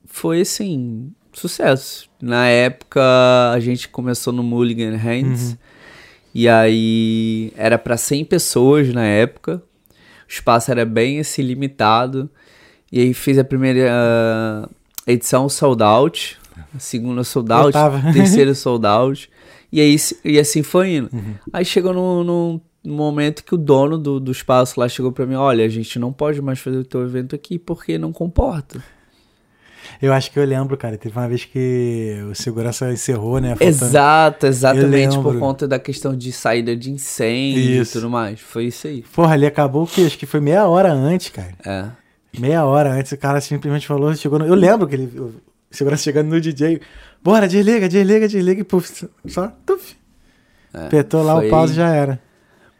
foi 0.05 0.41
assim, 0.41 1.11
sucesso. 1.33 2.09
Na 2.21 2.47
época 2.47 3.01
a 3.53 3.59
gente 3.59 3.89
começou 3.89 4.31
no 4.31 4.41
Mulligan 4.43 4.95
Hands. 4.95 5.57
E 6.33 6.47
aí 6.47 7.51
era 7.57 7.77
para 7.77 7.97
100 7.97 8.23
pessoas 8.25 8.93
na 8.93 9.03
época. 9.05 9.61
O 10.27 10.31
espaço 10.31 10.71
era 10.71 10.85
bem 10.85 11.19
assim 11.19 11.41
limitado. 11.41 12.29
E 12.91 12.99
aí 13.01 13.13
fiz 13.13 13.37
a 13.37 13.43
primeira 13.43 13.89
ah, 13.91 14.69
edição 15.05 15.49
sold 15.49 15.83
out, 15.83 16.37
a 16.75 16.79
segunda 16.79 17.23
sold 17.23 17.51
out, 17.51 17.77
terceira 18.13 18.53
sold 18.53 18.85
out. 18.85 19.29
E 19.71 19.81
aí 19.81 19.95
e 20.23 20.39
assim 20.39 20.63
foi 20.63 20.95
indo. 20.95 21.09
Aí 21.51 21.65
chegou 21.65 21.93
num, 21.93 22.23
num 22.23 22.61
momento 22.95 23.43
que 23.43 23.53
o 23.53 23.57
dono 23.57 23.97
do, 23.97 24.19
do 24.19 24.31
espaço 24.31 24.79
lá 24.79 24.87
chegou 24.87 25.11
pra 25.11 25.25
mim, 25.25 25.35
olha, 25.35 25.65
a 25.65 25.69
gente 25.69 25.99
não 25.99 26.13
pode 26.13 26.41
mais 26.41 26.59
fazer 26.59 26.77
o 26.77 26.85
teu 26.85 27.03
evento 27.03 27.35
aqui 27.35 27.59
porque 27.59 27.97
não 27.97 28.13
comporta. 28.13 28.81
Eu 30.01 30.13
acho 30.13 30.31
que 30.31 30.37
eu 30.39 30.45
lembro, 30.45 30.77
cara. 30.77 30.97
Teve 30.97 31.17
uma 31.17 31.27
vez 31.27 31.45
que 31.45 32.17
o 32.29 32.35
segurança 32.35 32.91
encerrou, 32.91 33.39
né? 33.39 33.49
faltando- 33.49 33.69
Exato, 33.69 34.45
exatamente 34.45 35.17
por 35.19 35.39
conta 35.39 35.67
da 35.67 35.79
questão 35.79 36.15
de 36.15 36.31
saída 36.31 36.75
de 36.75 36.91
incêndio 36.91 37.81
Isso. 37.81 37.91
e 37.97 38.01
tudo 38.01 38.09
mais. 38.09 38.39
Foi 38.39 38.65
isso 38.65 38.87
aí. 38.87 39.03
Porra, 39.13 39.33
ali 39.33 39.45
acabou 39.45 39.83
o 39.83 39.87
quê? 39.87 40.01
Acho 40.01 40.17
que 40.17 40.25
foi 40.25 40.39
meia 40.39 40.67
hora 40.67 40.91
antes, 40.91 41.29
cara. 41.29 41.53
É. 41.65 41.85
Meia 42.37 42.65
hora 42.65 42.91
antes, 42.91 43.11
o 43.11 43.17
cara 43.17 43.39
simplesmente 43.41 43.87
falou, 43.87 44.13
chegou 44.15 44.37
no... 44.39 44.45
Eu 44.45 44.55
lembro 44.55 44.87
que 44.87 44.95
ele... 44.95 45.05
O 45.19 45.33
segurança 45.69 46.03
chegando 46.03 46.29
no 46.29 46.39
DJ. 46.39 46.79
Bora, 47.23 47.47
desliga, 47.47 47.89
desliga, 47.89 48.27
desliga. 48.27 48.61
E 48.61 48.63
puf, 48.63 49.07
só... 49.27 49.51
Tuf, 49.65 49.95
é. 50.73 50.85
apertou 50.85 51.21
lá 51.23 51.35
Foi- 51.35 51.47
o 51.47 51.49
pause 51.49 51.73
e 51.73 51.75
já 51.75 51.89
era. 51.93 52.19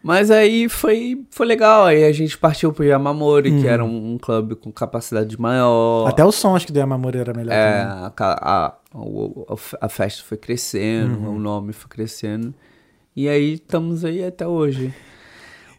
Mas 0.01 0.32
aí 0.32 0.70
foi, 0.70 1.26
foi 1.32 1.45
legal. 1.45 1.86
Aí 1.86 2.05
a 2.05 2.12
gente 2.14 2.38
partiu 2.38 2.72
pro 2.72 2.86
Yamamori, 2.86 3.51
Uhum. 3.51 3.62
que 3.62 3.68
era 3.68 3.84
um, 3.84 4.14
um 4.14 4.18
clube 4.18 4.55
com 4.55 4.72
capacidade 4.72 5.38
maior. 5.39 6.08
Até 6.08 6.24
o 6.24 6.32
som, 6.32 6.55
acho 6.55 6.66
que 6.68 6.72
do 6.72 6.80
Yamamori 6.80 7.18
era 7.18 7.34
melhor 7.34 7.51
É, 7.51 7.82
a, 7.82 8.14
a, 8.20 8.74
o- 8.95 9.45
a 9.82 9.89
festa 9.89 10.24
foi 10.24 10.38
crescendo, 10.38 11.18
Uhum. 11.20 11.36
o 11.36 11.39
nome 11.39 11.74
foi 11.74 11.89
crescendo. 11.89 12.53
E 13.16 13.28
aí 13.28 13.55
estamos 13.55 14.05
aí 14.05 14.24
até 14.24 14.47
hoje. 14.47 14.93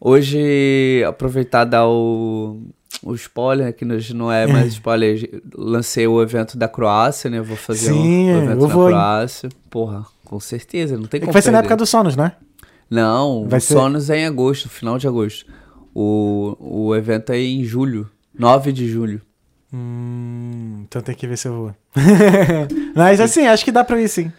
Hoje, 0.00 1.02
aproveitar 1.06 1.64
dar 1.64 1.88
o, 1.88 2.60
o 3.02 3.14
spoiler, 3.14 3.72
que 3.74 3.84
hoje 3.84 4.14
não 4.14 4.30
é 4.32 4.46
mais 4.46 4.72
spoiler, 4.72 5.40
lancei 5.54 6.06
o 6.06 6.20
evento 6.22 6.56
da 6.56 6.68
Croácia, 6.68 7.28
né? 7.30 7.40
Vou 7.40 7.56
fazer 7.56 7.88
Sim, 7.92 8.30
um, 8.30 8.34
o 8.34 8.38
evento 8.38 8.62
eu 8.62 8.68
da 8.68 8.74
vou, 8.74 8.82
hein? 8.88 8.94
Croácia. 8.94 9.48
Porra, 9.70 10.06
com 10.24 10.40
certeza, 10.40 10.96
não 10.96 11.04
tem 11.06 11.18
É 11.18 11.20
que 11.20 11.26
como 11.26 11.32
vai 11.32 11.42
ser 11.42 11.50
na 11.50 11.58
época 11.58 11.76
do 11.76 11.86
Sonos, 11.86 12.16
né? 12.16 12.32
Não, 12.90 13.46
Vai 13.48 13.58
o 13.58 13.62
ser- 13.62 13.74
Sonos 13.74 14.08
é 14.10 14.18
em 14.20 14.26
agosto, 14.26 14.68
final 14.68 14.98
de 14.98 15.06
agosto. 15.06 15.46
O, 15.94 16.56
o 16.58 16.94
evento 16.96 17.30
é 17.32 17.38
em 17.38 17.62
julho, 17.64 18.08
9 18.38 18.72
de 18.72 18.88
julho. 18.88 19.20
Hum, 19.72 20.84
então 20.88 21.02
tem 21.02 21.14
que 21.14 21.26
ver 21.26 21.36
se 21.36 21.46
eu 21.48 21.52
vou. 21.54 21.74
Mas 22.96 23.20
assim, 23.20 23.46
acho 23.46 23.64
que 23.64 23.72
dá 23.72 23.84
pra 23.84 24.00
ir 24.00 24.08
sim. 24.08 24.32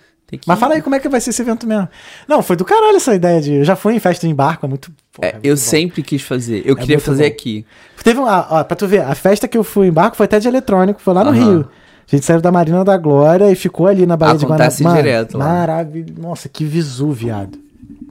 Mas 0.46 0.60
fala 0.60 0.76
aí 0.76 0.82
como 0.82 0.96
é 0.96 1.00
que 1.00 1.10
vai 1.10 1.20
ser 1.22 1.30
esse 1.32 1.42
evento 1.42 1.66
mesmo. 1.68 1.88
Não, 2.28 2.42
foi 2.42 2.56
do 2.56 2.64
caralho 2.66 2.96
essa 2.98 3.14
ideia 3.16 3.42
de. 3.42 3.54
Eu 3.56 3.64
já 3.64 3.76
fui 3.76 3.96
em 3.96 4.00
festa 4.00 4.28
em 4.28 4.34
barco, 4.36 4.66
é 4.66 4.70
muito. 4.70 4.92
porra, 5.14 5.28
É, 5.30 5.34
muito 5.34 5.46
eu 5.46 5.56
bom. 5.56 5.62
sempre 5.62 6.04
quis 6.04 6.22
fazer, 6.22 6.62
eu 6.66 6.76
É 6.76 6.80
queria 6.80 7.00
fazer 7.00 7.24
bom. 7.24 7.30
aqui. 7.30 7.66
Teve 8.04 8.20
uma. 8.20 8.48
Ó, 8.50 8.64
pra 8.64 8.76
tu 8.76 8.88
ver, 8.88 9.02
a 9.02 9.16
festa 9.16 9.48
que 9.48 9.58
eu 9.58 9.64
fui 9.64 9.88
em 9.88 9.92
barco 9.92 10.16
foi 10.18 10.26
até 10.26 10.40
de 10.40 10.48
eletrônico, 10.48 11.02
foi 11.02 11.14
lá 11.14 11.24
no 11.24 11.32
Aham. 11.32 11.40
Rio. 11.52 11.70
A 12.12 12.16
gente 12.16 12.26
saiu 12.26 12.42
da 12.42 12.52
Marina 12.52 12.84
da 12.84 12.98
Glória 12.98 13.52
e 13.52 13.56
ficou 13.56 13.86
ali 13.86 14.06
na 14.06 14.18
Baía 14.18 14.34
Acontece 14.34 14.78
de 14.78 14.84
Guanabara. 14.84 15.04
direto 15.04 15.38
lá. 15.38 15.46
Maravilhoso. 15.46 16.14
Nossa, 16.20 16.50
que 16.50 16.66
visu, 16.66 17.12
viado. 17.12 17.60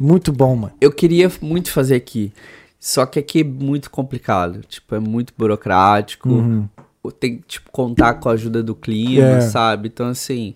Muito 0.01 0.31
bom, 0.33 0.55
mano. 0.55 0.73
Eu 0.81 0.93
queria 0.93 1.31
muito 1.43 1.73
fazer 1.73 1.97
aqui. 1.97 2.33
Só 2.79 3.05
que 3.07 3.19
aqui 3.19 3.41
é 3.41 3.45
muito 3.45 3.91
complicado. 3.91 4.61
Tipo, 4.69 4.95
é 4.95 5.01
muito 5.01 5.33
burocrático. 5.37 6.69
Tem 7.19 7.39
que, 7.39 7.43
tipo, 7.49 7.71
contar 7.73 8.15
com 8.15 8.29
a 8.29 8.33
ajuda 8.33 8.63
do 8.63 8.75
clima, 8.75 9.27
Uhum. 9.27 9.37
É. 9.39 9.41
sabe? 9.41 9.89
Então, 9.89 10.07
assim, 10.09 10.55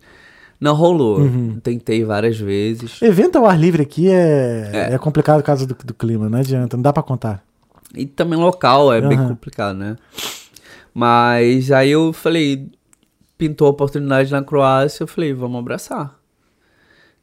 não 0.63 0.75
rolou. 0.75 1.19
Uhum. 1.19 1.59
Tentei 1.63 2.05
várias 2.05 2.39
vezes. 2.39 3.03
Evento 3.03 3.37
ao 3.37 3.47
ar 3.47 3.59
livre 3.59 3.83
aqui 3.83 4.09
é, 4.09 4.71
É. 4.73 4.95
é. 4.95 4.99
complicado 4.99 5.39
por 5.41 5.45
causa 5.47 5.67
do, 5.67 5.75
do 5.75 5.93
clima, 5.93 6.29
não 6.29 6.39
adianta, 6.39 6.77
não 6.77 6.83
dá 6.83 6.93
pra 6.93 7.03
contar. 7.03 7.43
E 7.95 8.07
também 8.07 8.39
local 8.39 8.93
é 8.93 9.01
bem 9.01 9.19
Aham. 9.19 9.29
complicado, 9.29 9.77
né? 9.77 9.97
Mas 10.95 11.71
aí 11.71 11.91
eu 11.91 12.13
falei, 12.13 12.71
pintou 13.37 13.67
a 13.67 13.71
oportunidade 13.71 14.31
na 14.31 14.43
Croácia, 14.43 15.03
eu 15.03 15.07
falei, 15.09 15.33
vamos 15.33 15.59
abraçar. 15.59 16.17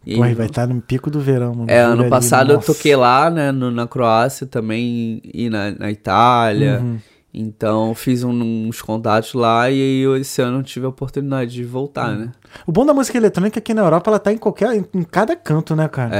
E 0.05 0.15
e 0.19 0.33
vai 0.33 0.45
estar 0.47 0.65
no 0.67 0.81
pico 0.81 1.09
do 1.11 1.19
verão, 1.19 1.53
mano. 1.53 1.69
É, 1.69 1.79
ano 1.81 2.01
ali, 2.01 2.09
passado 2.09 2.51
eu 2.51 2.55
nossa. 2.55 2.73
toquei 2.73 2.95
lá, 2.95 3.29
né, 3.29 3.51
no- 3.51 3.69
na 3.71 3.85
Croácia 3.85 4.47
também 4.47 5.21
e 5.23 5.49
na, 5.49 5.71
na 5.71 5.91
Itália. 5.91 6.79
Uhum. 6.81 6.97
Então 7.33 7.93
fiz 7.93 8.23
um- 8.23 8.67
uns 8.67 8.81
contatos 8.81 9.33
lá 9.33 9.69
e 9.69 9.73
aí 9.73 9.99
eu, 10.01 10.17
esse 10.17 10.41
ano 10.41 10.59
eu 10.59 10.63
tive 10.63 10.85
a 10.85 10.89
oportunidade 10.89 11.51
de 11.51 11.63
voltar, 11.63 12.15
né? 12.15 12.31
O 12.65 12.71
bom 12.71 12.85
da 12.85 12.93
música 12.93 13.17
eletrônica 13.17 13.59
é 13.59 13.61
que 13.61 13.73
na 13.73 13.81
Europa 13.83 14.09
ela 14.09 14.19
tá 14.19 14.33
em 14.33 14.37
qualquer. 14.37 14.73
em, 14.75 14.85
em 14.93 15.03
cada 15.03 15.35
canto, 15.35 15.75
né, 15.75 15.87
cara? 15.87 16.15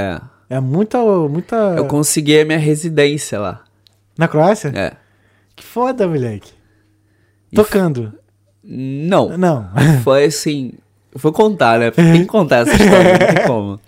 É. 0.49 0.55
É, 0.55 0.60
muita. 0.60 0.97
muita... 1.28 1.55
Eu 1.78 1.86
consegui 1.86 2.39
a 2.39 2.45
minha 2.45 2.57
residência 2.60 3.39
lá. 3.39 3.64
Na 4.18 4.28
Croácia? 4.28 4.70
É. 4.76 4.93
Que 5.55 5.64
foda, 5.64 6.07
moleque. 6.07 6.51
E 7.51 7.55
Tocando. 7.55 8.14
Não. 8.64 9.36
Não. 9.38 9.70
Foi 10.03 10.26
assim. 10.26 10.74
Vou 11.14 11.32
contar, 11.34 11.80
né? 11.80 11.89
Tem 11.91 12.22
que 12.22 12.26
contar 12.26 12.57
essa 12.68 12.72
história, 12.74 13.18
não 13.18 13.28
tem 13.36 13.45
como. 13.47 13.80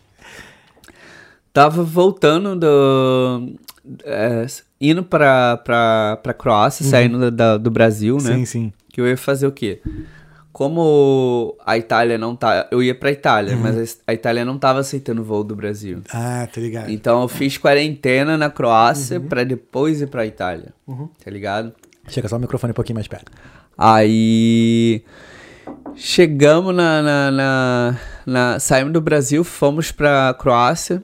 Tava 1.53 1.83
voltando 1.83 2.55
do. 2.55 3.53
é, 4.05 4.45
indo 4.81 5.03
pra, 5.03 5.57
pra, 5.57 6.17
pra 6.23 6.33
Croácia, 6.33 6.83
saindo 6.89 7.19
da- 7.19 7.29
da- 7.29 7.57
do 7.57 7.69
Brasil, 7.71 8.15
né? 8.17 8.33
Sim, 8.35 8.45
sim. 8.45 8.73
Que 8.91 8.99
eu 8.99 9.07
ia 9.07 9.15
fazer 9.15 9.45
o 9.47 9.51
quê? 9.51 9.79
Como 10.51 11.55
a 11.65 11.77
Itália 11.77 12.17
não 12.17 12.35
tá. 12.35 12.67
Eu 12.69 12.83
ia 12.83 12.93
pra 12.93 13.09
Itália, 13.11 13.55
mas 13.55 13.99
a 14.05 14.13
Itália 14.13 14.43
não 14.43 14.57
tava 14.57 14.79
aceitando 14.79 15.23
voo 15.23 15.45
do 15.45 15.55
Brasil. 15.55 15.99
Ah, 16.13 16.45
tá 16.53 16.59
ligado. 16.59 16.89
Então 16.91 17.21
eu 17.21 17.27
fiz 17.29 17.57
quarentena 17.57 18.37
na 18.37 18.49
Croácia 18.49 19.19
pra 19.19 19.43
depois 19.45 20.01
ir 20.01 20.07
pra 20.07 20.25
Itália. 20.25 20.73
Tá 21.23 21.31
ligado? 21.31 21.71
Chega 22.09 22.27
só 22.27 22.35
o 22.35 22.39
microfone 22.39 22.71
um 22.71 22.73
pouquinho 22.73 22.95
mais 22.95 23.07
perto. 23.07 23.31
Aí 23.77 25.03
chegamos 25.95 26.75
na, 26.75 27.01
na, 27.01 27.31
na, 27.31 27.97
na- 28.25 28.59
saímos 28.59 28.91
do 28.93 28.99
Brasil, 29.01 29.43
fomos 29.43 29.91
pra 29.91 30.35
Croácia. 30.37 31.01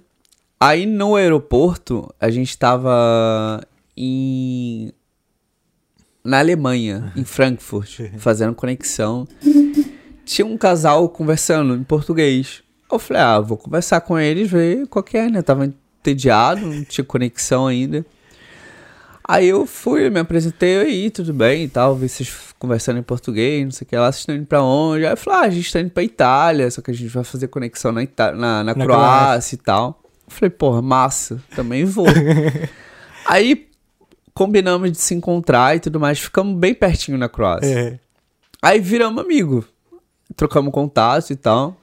Aí 0.60 0.86
no 0.86 1.16
aeroporto 1.16 2.14
a 2.20 2.30
gente 2.30 2.58
tava 2.58 3.62
em 3.96 4.92
na 6.24 6.40
Alemanha, 6.40 7.14
em 7.16 7.24
Frankfurt, 7.26 8.02
fazendo 8.18 8.54
conexão. 8.54 9.28
Tinha 10.26 10.46
um 10.46 10.58
casal 10.58 11.08
conversando 11.08 11.74
em 11.76 11.84
português. 11.84 12.62
Eu 12.92 13.00
falei, 13.00 13.24
ah, 13.24 13.40
vou 13.40 13.58
conversar 13.58 14.02
com 14.02 14.20
eles, 14.20 14.50
ver 14.50 14.88
qual 14.88 15.04
que 15.04 15.18
é, 15.18 15.30
né? 15.30 15.42
Tava 15.42 15.66
entediado, 15.66 16.62
não 16.66 16.84
tinha 16.84 17.06
conexão 17.06 17.68
ainda. 17.68 18.06
Aí 19.24 19.48
eu 19.48 19.66
fui, 19.66 20.10
me 20.10 20.22
apresentei 20.22 20.78
aí, 20.80 21.10
tudo 21.12 21.34
bem 21.34 21.66
e 21.66 21.68
tal, 21.68 21.96
vi 21.96 22.08
vocês 22.08 22.34
conversando 22.58 22.98
em 22.98 23.04
português, 23.04 23.64
não 23.64 23.72
sei 23.72 23.86
o 23.86 23.90
que 23.90 23.96
lá, 23.98 24.10
vocês 24.10 24.22
estão 24.22 24.36
indo 24.36 24.46
pra 24.46 24.64
onde? 24.64 25.06
Aí 25.06 25.12
eu 25.12 25.18
falei, 25.18 25.40
ah, 25.40 25.44
a 25.44 25.50
gente 25.50 25.72
tá 25.72 25.82
indo 25.82 25.92
pra 25.92 26.02
Itália, 26.02 26.72
só 26.72 26.82
que 26.82 26.92
a 26.92 26.94
gente 26.94 27.10
vai 27.10 27.26
fazer 27.26 27.50
conexão 27.50 27.92
na, 27.92 28.04
Ita 28.04 28.32
na, 28.32 28.64
na, 28.64 28.74
Na 28.74 28.86
Croácia 28.86 29.56
e 29.56 29.58
tal. 29.58 30.02
Falei, 30.28 30.50
porra, 30.50 30.82
massa, 30.82 31.42
também 31.56 31.86
vou. 31.86 32.06
aí 33.26 33.68
combinamos 34.34 34.92
de 34.92 34.98
se 35.00 35.16
encontrar 35.16 35.76
e 35.76 35.80
tudo 35.80 36.00
mais, 36.00 36.20
ficamos 36.20 36.58
bem 36.58 36.74
pertinho 36.74 37.18
na 37.18 37.28
Croácia. 37.30 37.68
É. 37.68 38.00
Aí 38.62 38.80
viramos 38.80 39.24
amigo. 39.24 39.66
Trocamos 40.36 40.72
contato 40.74 41.32
e 41.32 41.36
tal. 41.36 41.76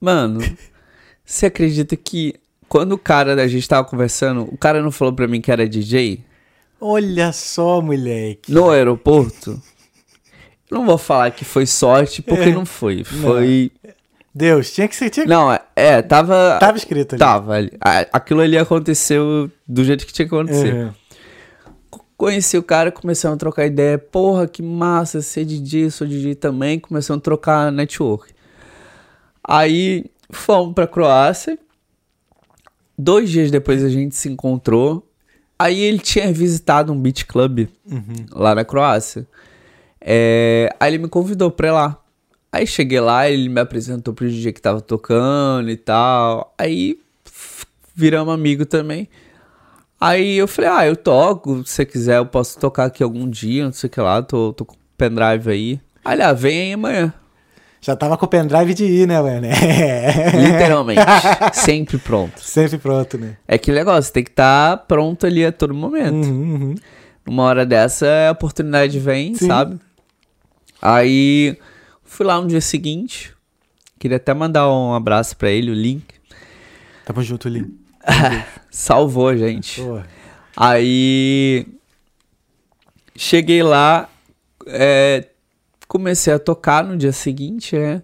Mano, 0.00 0.40
você 1.24 1.46
acredita 1.46 1.96
que 1.96 2.34
quando 2.68 2.92
o 2.92 2.98
cara 2.98 3.36
da 3.36 3.46
gente 3.46 3.68
tava 3.68 3.86
conversando, 3.86 4.42
o 4.44 4.56
cara 4.56 4.82
não 4.82 4.90
falou 4.90 5.12
pra 5.12 5.28
mim 5.28 5.40
que 5.40 5.52
era 5.52 5.68
DJ? 5.68 6.24
Olha 6.80 7.32
só, 7.32 7.80
moleque. 7.80 8.50
No 8.50 8.70
aeroporto? 8.70 9.60
Não 10.70 10.86
vou 10.86 10.96
falar 10.96 11.30
que 11.32 11.44
foi 11.44 11.66
sorte, 11.66 12.22
porque 12.22 12.48
É. 12.48 12.52
não 12.52 12.64
foi. 12.64 13.04
Foi. 13.04 13.70
Deus, 14.34 14.72
tinha 14.72 14.88
que 14.88 14.96
ser. 14.96 15.10
Tinha... 15.10 15.26
Não, 15.26 15.52
é, 15.52 15.60
é, 15.76 16.02
tava. 16.02 16.56
Tava 16.58 16.76
escrito 16.78 17.14
ali. 17.14 17.18
Tava 17.18 17.54
ali. 17.54 17.72
Aquilo 18.12 18.40
ali 18.40 18.56
aconteceu 18.56 19.50
do 19.66 19.84
jeito 19.84 20.06
que 20.06 20.12
tinha 20.12 20.26
que 20.28 20.34
acontecer. 20.34 20.74
Uhum. 20.74 20.92
Conheci 22.16 22.56
o 22.56 22.62
cara, 22.62 22.90
começamos 22.92 23.34
a 23.34 23.38
trocar 23.38 23.66
ideia. 23.66 23.98
Porra, 23.98 24.46
que 24.46 24.62
massa, 24.62 25.20
ser 25.20 25.44
DJ, 25.44 25.90
sou 25.90 26.06
DJ 26.06 26.34
também. 26.34 26.78
Começamos 26.78 27.18
a 27.18 27.22
trocar 27.22 27.72
network. 27.72 28.32
Aí 29.44 30.06
fomos 30.30 30.74
pra 30.74 30.86
Croácia. 30.86 31.58
Dois 32.96 33.28
dias 33.28 33.50
depois 33.50 33.82
a 33.84 33.88
gente 33.88 34.14
se 34.14 34.28
encontrou. 34.28 35.06
Aí 35.58 35.80
ele 35.80 35.98
tinha 35.98 36.32
visitado 36.32 36.92
um 36.92 36.98
beach 36.98 37.26
club 37.26 37.68
Uhum. 37.90 38.26
lá 38.32 38.54
na 38.54 38.64
Croácia. 38.64 39.26
É, 40.00 40.74
aí 40.80 40.94
ele 40.94 41.02
me 41.02 41.08
convidou 41.08 41.50
pra 41.50 41.68
ir 41.68 41.72
lá. 41.72 42.01
Aí 42.52 42.66
cheguei 42.66 43.00
lá, 43.00 43.28
ele 43.28 43.48
me 43.48 43.60
apresentou 43.60 44.12
pro 44.12 44.28
DJ 44.28 44.52
que 44.52 44.60
tava 44.60 44.82
tocando 44.82 45.70
e 45.70 45.76
tal. 45.76 46.54
Aí 46.58 46.98
viramos 47.94 48.34
amigo 48.34 48.66
também. 48.66 49.08
Aí 49.98 50.36
eu 50.36 50.46
falei, 50.46 50.70
ah, 50.70 50.86
eu 50.86 50.96
toco, 50.96 51.64
se 51.64 51.74
você 51.74 51.86
quiser 51.86 52.18
eu 52.18 52.26
posso 52.26 52.58
tocar 52.58 52.86
aqui 52.86 53.02
algum 53.02 53.28
dia, 53.30 53.64
não 53.64 53.72
sei 53.72 53.88
o 53.88 53.90
que 53.90 54.00
lá, 54.00 54.20
tô, 54.20 54.52
tô 54.52 54.64
com 54.64 54.74
o 54.74 54.78
pendrive 54.98 55.50
aí. 55.50 55.80
Ele, 56.04 56.22
ah, 56.22 56.32
vem 56.32 56.60
aí 56.60 56.72
amanhã. 56.72 57.14
Já 57.80 57.96
tava 57.96 58.16
com 58.16 58.26
o 58.26 58.28
pendrive 58.28 58.74
de 58.74 58.84
ir, 58.84 59.08
né, 59.08 59.20
mano? 59.20 59.46
Literalmente, 60.40 61.00
sempre 61.54 61.98
pronto. 61.98 62.40
Sempre 62.40 62.78
pronto, 62.78 63.16
né? 63.16 63.36
É 63.46 63.56
que 63.56 63.72
negócio, 63.72 64.12
tem 64.12 64.22
que 64.22 64.30
estar 64.30 64.76
pronto 64.86 65.26
ali 65.26 65.44
a 65.44 65.50
todo 65.50 65.72
momento. 65.72 66.26
Uhum, 66.26 66.52
uhum. 66.52 66.74
Uma 67.26 67.44
hora 67.44 67.64
dessa, 67.64 68.06
a 68.28 68.32
oportunidade 68.32 68.98
vem, 68.98 69.34
Sim. 69.34 69.46
sabe? 69.46 69.78
Aí, 70.80 71.56
fui 72.12 72.26
lá 72.26 72.40
no 72.40 72.46
dia 72.46 72.60
seguinte. 72.60 73.34
Queria 73.98 74.18
até 74.18 74.34
mandar 74.34 74.70
um 74.70 74.92
abraço 74.92 75.36
pra 75.36 75.50
ele, 75.50 75.70
o 75.70 75.74
link. 75.74 76.04
Tamo 77.06 77.22
junto, 77.22 77.48
Lin. 77.48 77.78
Salvou 78.70 79.28
a 79.28 79.36
gente. 79.36 79.80
Pô. 79.80 80.00
Aí, 80.54 81.66
cheguei 83.16 83.62
lá, 83.62 84.10
é, 84.66 85.26
comecei 85.88 86.32
a 86.32 86.38
tocar 86.38 86.84
no 86.84 86.96
dia 86.96 87.12
seguinte, 87.12 87.76
né? 87.76 88.02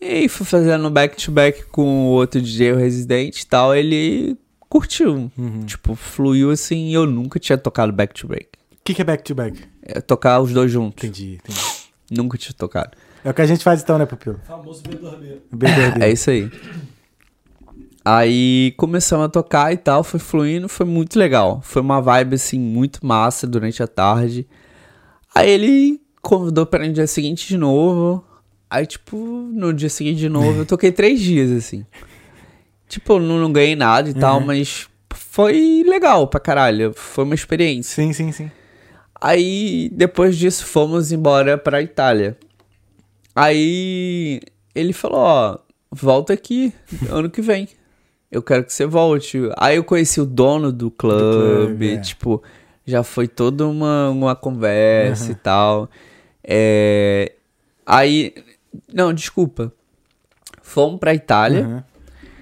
E 0.00 0.28
fui 0.28 0.46
fazendo 0.46 0.88
back-to-back 0.90 1.66
com 1.66 2.06
o 2.06 2.08
outro 2.08 2.40
DJ, 2.40 2.72
o 2.72 2.76
Residente 2.76 3.40
e 3.40 3.46
tal. 3.46 3.74
Ele 3.74 4.36
curtiu. 4.68 5.30
Uhum. 5.36 5.64
Tipo, 5.66 5.94
fluiu 5.94 6.50
assim. 6.50 6.92
Eu 6.92 7.06
nunca 7.06 7.38
tinha 7.38 7.58
tocado 7.58 7.92
back-to-back. 7.92 8.48
O 8.72 8.76
que, 8.84 8.94
que 8.94 9.02
é 9.02 9.04
back 9.04 9.24
to 9.24 9.34
back? 9.34 9.60
É 9.82 10.00
tocar 10.00 10.40
os 10.40 10.52
dois 10.52 10.70
juntos. 10.70 11.04
Entendi, 11.04 11.34
entendi. 11.42 11.60
Nunca 12.10 12.38
tinha 12.38 12.54
tocado. 12.54 12.96
É 13.26 13.30
o 13.30 13.34
que 13.34 13.42
a 13.42 13.46
gente 13.46 13.64
faz 13.64 13.82
então, 13.82 13.98
né, 13.98 14.06
Pupilo? 14.06 14.38
Famoso 14.44 14.84
B2B. 14.84 15.38
BBB. 15.50 16.04
É 16.04 16.12
isso 16.12 16.30
aí. 16.30 16.48
Aí 18.04 18.72
começamos 18.76 19.26
a 19.26 19.28
tocar 19.28 19.72
e 19.72 19.76
tal, 19.76 20.04
foi 20.04 20.20
fluindo, 20.20 20.68
foi 20.68 20.86
muito 20.86 21.18
legal. 21.18 21.60
Foi 21.64 21.82
uma 21.82 22.00
vibe 22.00 22.36
assim 22.36 22.56
muito 22.58 23.04
massa 23.04 23.44
durante 23.44 23.82
a 23.82 23.86
tarde. 23.88 24.46
Aí 25.34 25.50
ele 25.50 26.00
convidou 26.22 26.64
para 26.64 26.86
no 26.86 26.92
dia 26.92 27.06
seguinte 27.08 27.48
de 27.48 27.56
novo. 27.58 28.24
Aí, 28.70 28.86
tipo, 28.86 29.16
no 29.16 29.72
dia 29.74 29.88
seguinte 29.88 30.18
de 30.18 30.28
novo, 30.28 30.60
eu 30.60 30.66
toquei 30.66 30.92
três 30.92 31.20
dias, 31.20 31.50
assim. 31.50 31.84
Tipo, 32.88 33.14
eu 33.14 33.20
não, 33.20 33.38
não 33.38 33.52
ganhei 33.52 33.74
nada 33.74 34.08
e 34.08 34.14
tal, 34.14 34.38
Uhum. 34.38 34.46
mas 34.46 34.88
foi 35.12 35.84
legal 35.86 36.28
pra 36.28 36.38
caralho. 36.38 36.92
Foi 36.94 37.24
uma 37.24 37.34
experiência. 37.34 37.94
Sim, 38.04 38.12
sim, 38.12 38.30
sim. 38.30 38.50
Aí, 39.20 39.88
depois 39.92 40.36
disso, 40.36 40.64
fomos 40.64 41.10
embora 41.10 41.58
pra 41.58 41.82
Itália. 41.82 42.36
Aí, 43.36 44.40
ele 44.74 44.92
falou, 44.92 45.18
ó, 45.20 45.58
volta 45.90 46.32
aqui 46.32 46.72
ano 47.10 47.28
que 47.30 47.42
vem. 47.42 47.68
Eu 48.32 48.42
quero 48.42 48.64
que 48.64 48.72
você 48.72 48.86
volte. 48.86 49.38
Aí 49.56 49.76
eu 49.76 49.84
conheci 49.84 50.20
o 50.20 50.26
dono 50.26 50.72
do 50.72 50.90
clube, 50.90 51.94
é. 51.94 52.00
tipo, 52.00 52.42
já 52.84 53.02
foi 53.02 53.28
toda 53.28 53.68
uma, 53.68 54.08
uma 54.10 54.34
conversa 54.34 55.26
Aham. 55.26 55.32
e 55.32 55.34
tal. 55.36 55.90
É, 56.42 57.32
Aí, 57.86 58.34
não, 58.92 59.14
desculpa. 59.14 59.72
Fomos 60.60 60.98
pra 60.98 61.14
Itália. 61.14 61.62
Uhum. 61.64 61.82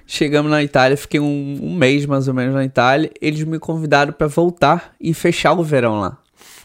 Chegamos 0.06 0.50
na 0.50 0.62
Itália, 0.62 0.96
fiquei 0.96 1.20
um, 1.20 1.58
um 1.62 1.74
mês 1.74 2.06
mais 2.06 2.26
ou 2.28 2.34
menos 2.34 2.54
na 2.54 2.64
Itália. 2.64 3.10
Eles 3.20 3.44
me 3.44 3.58
convidaram 3.58 4.12
pra 4.12 4.26
voltar 4.26 4.94
e 4.98 5.12
fechar 5.12 5.52
o 5.52 5.62
verão 5.62 6.00
lá. 6.00 6.18